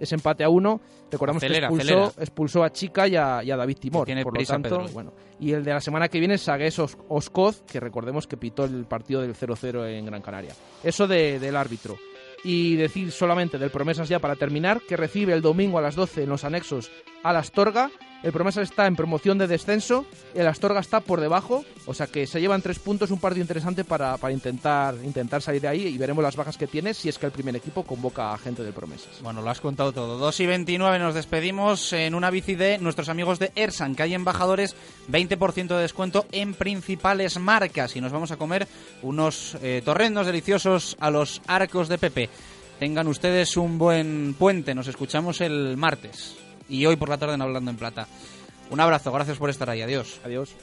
ese 0.00 0.16
empate 0.16 0.42
a 0.42 0.48
uno, 0.48 0.80
recordamos 1.10 1.40
Acelera, 1.44 1.68
que 1.68 1.74
expulsó, 1.76 2.20
expulsó 2.20 2.64
a 2.64 2.70
Chica 2.72 3.06
y 3.06 3.14
a, 3.14 3.44
y 3.44 3.50
a 3.52 3.56
David 3.56 3.76
Timor. 3.78 4.06
Tiene 4.06 4.24
por 4.24 4.36
lo 4.36 4.44
tanto, 4.44 4.68
Pedro. 4.70 4.88
bueno. 4.92 5.12
Y 5.38 5.52
el 5.52 5.62
de 5.62 5.72
la 5.72 5.80
semana 5.80 6.08
que 6.08 6.18
viene 6.18 6.34
es 6.34 6.42
Sagues 6.42 6.76
Os- 6.80 6.98
Oscoz, 7.08 7.62
que 7.62 7.78
recordemos 7.78 8.26
que 8.26 8.36
pitó 8.36 8.64
el 8.64 8.86
partido 8.86 9.20
del 9.22 9.34
0-0 9.36 9.86
en 9.86 10.04
Gran 10.06 10.20
Canaria. 10.22 10.52
Eso 10.82 11.06
de- 11.06 11.38
del 11.38 11.54
árbitro. 11.56 11.96
Y 12.42 12.74
decir 12.74 13.12
solamente 13.12 13.56
del 13.56 13.70
Promesas 13.70 14.08
ya 14.08 14.18
para 14.18 14.34
terminar, 14.34 14.80
que 14.88 14.96
recibe 14.96 15.32
el 15.32 15.42
domingo 15.42 15.78
a 15.78 15.82
las 15.82 15.94
12 15.94 16.24
en 16.24 16.28
los 16.30 16.42
anexos 16.42 16.90
a 17.22 17.32
la 17.32 17.38
Astorga. 17.38 17.88
El 18.22 18.32
Promesas 18.32 18.70
está 18.70 18.86
en 18.86 18.94
promoción 18.94 19.36
de 19.36 19.48
descenso, 19.48 20.06
el 20.34 20.46
Astorga 20.46 20.78
está 20.78 21.00
por 21.00 21.20
debajo, 21.20 21.64
o 21.86 21.94
sea 21.94 22.06
que 22.06 22.26
se 22.26 22.40
llevan 22.40 22.62
tres 22.62 22.78
puntos, 22.78 23.10
un 23.10 23.18
partido 23.18 23.42
interesante 23.42 23.82
para, 23.84 24.16
para 24.16 24.32
intentar, 24.32 24.94
intentar 25.02 25.42
salir 25.42 25.60
de 25.60 25.68
ahí 25.68 25.86
y 25.88 25.98
veremos 25.98 26.22
las 26.22 26.36
bajas 26.36 26.56
que 26.56 26.68
tiene 26.68 26.94
si 26.94 27.08
es 27.08 27.18
que 27.18 27.26
el 27.26 27.32
primer 27.32 27.56
equipo 27.56 27.82
convoca 27.82 28.32
a 28.32 28.38
gente 28.38 28.62
del 28.62 28.72
Promesas. 28.72 29.20
Bueno, 29.22 29.42
lo 29.42 29.50
has 29.50 29.60
contado 29.60 29.92
todo. 29.92 30.18
2 30.18 30.40
y 30.40 30.46
29 30.46 30.98
nos 31.00 31.14
despedimos 31.14 31.92
en 31.92 32.14
una 32.14 32.30
bici 32.30 32.54
de 32.54 32.78
nuestros 32.78 33.08
amigos 33.08 33.40
de 33.40 33.50
Ersan, 33.56 33.96
que 33.96 34.04
hay 34.04 34.14
embajadores, 34.14 34.76
20% 35.10 35.68
de 35.68 35.82
descuento 35.82 36.26
en 36.30 36.54
principales 36.54 37.38
marcas. 37.38 37.96
Y 37.96 38.00
nos 38.00 38.12
vamos 38.12 38.30
a 38.30 38.36
comer 38.36 38.68
unos 39.02 39.56
eh, 39.62 39.82
torrendos 39.84 40.26
deliciosos 40.26 40.96
a 41.00 41.10
los 41.10 41.42
arcos 41.46 41.88
de 41.88 41.98
Pepe. 41.98 42.30
Tengan 42.78 43.08
ustedes 43.08 43.56
un 43.56 43.78
buen 43.78 44.34
puente. 44.38 44.74
Nos 44.74 44.88
escuchamos 44.88 45.40
el 45.40 45.76
martes. 45.76 46.41
Y 46.72 46.86
hoy 46.86 46.96
por 46.96 47.10
la 47.10 47.18
tarde 47.18 47.34
en 47.34 47.42
Hablando 47.42 47.70
en 47.70 47.76
Plata. 47.76 48.08
Un 48.70 48.80
abrazo, 48.80 49.12
gracias 49.12 49.36
por 49.36 49.50
estar 49.50 49.68
ahí. 49.68 49.82
Adiós. 49.82 50.18
Adiós. 50.24 50.56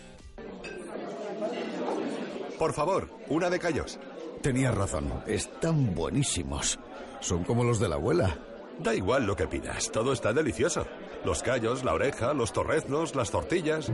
Por 2.58 2.74
favor, 2.74 3.08
una 3.28 3.48
de 3.52 3.60
callos. 3.60 4.00
Tenías 4.42 4.74
razón, 4.74 5.14
están 5.28 5.94
buenísimos. 5.94 6.80
Son 7.20 7.44
como 7.44 7.64
los 7.64 7.80
de 7.80 7.90
la 7.90 7.96
abuela. 7.96 8.40
Da 8.80 8.96
igual 8.96 9.28
lo 9.28 9.36
que 9.36 9.48
pidas, 9.48 9.92
todo 9.92 10.12
está 10.12 10.34
delicioso. 10.34 10.88
Los 11.26 11.44
callos, 11.44 11.84
la 11.84 11.94
oreja, 11.94 12.34
los 12.34 12.54
torreznos, 12.54 13.16
las 13.16 13.30
tortillas. 13.30 13.92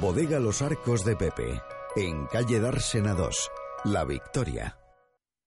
Bodega 0.00 0.40
Los 0.40 0.60
Arcos 0.60 1.04
de 1.04 1.14
Pepe, 1.14 1.62
en 1.94 2.26
calle 2.26 2.58
Dársena 2.58 3.14
2, 3.14 3.50
La 3.84 4.04
Victoria. 4.04 4.77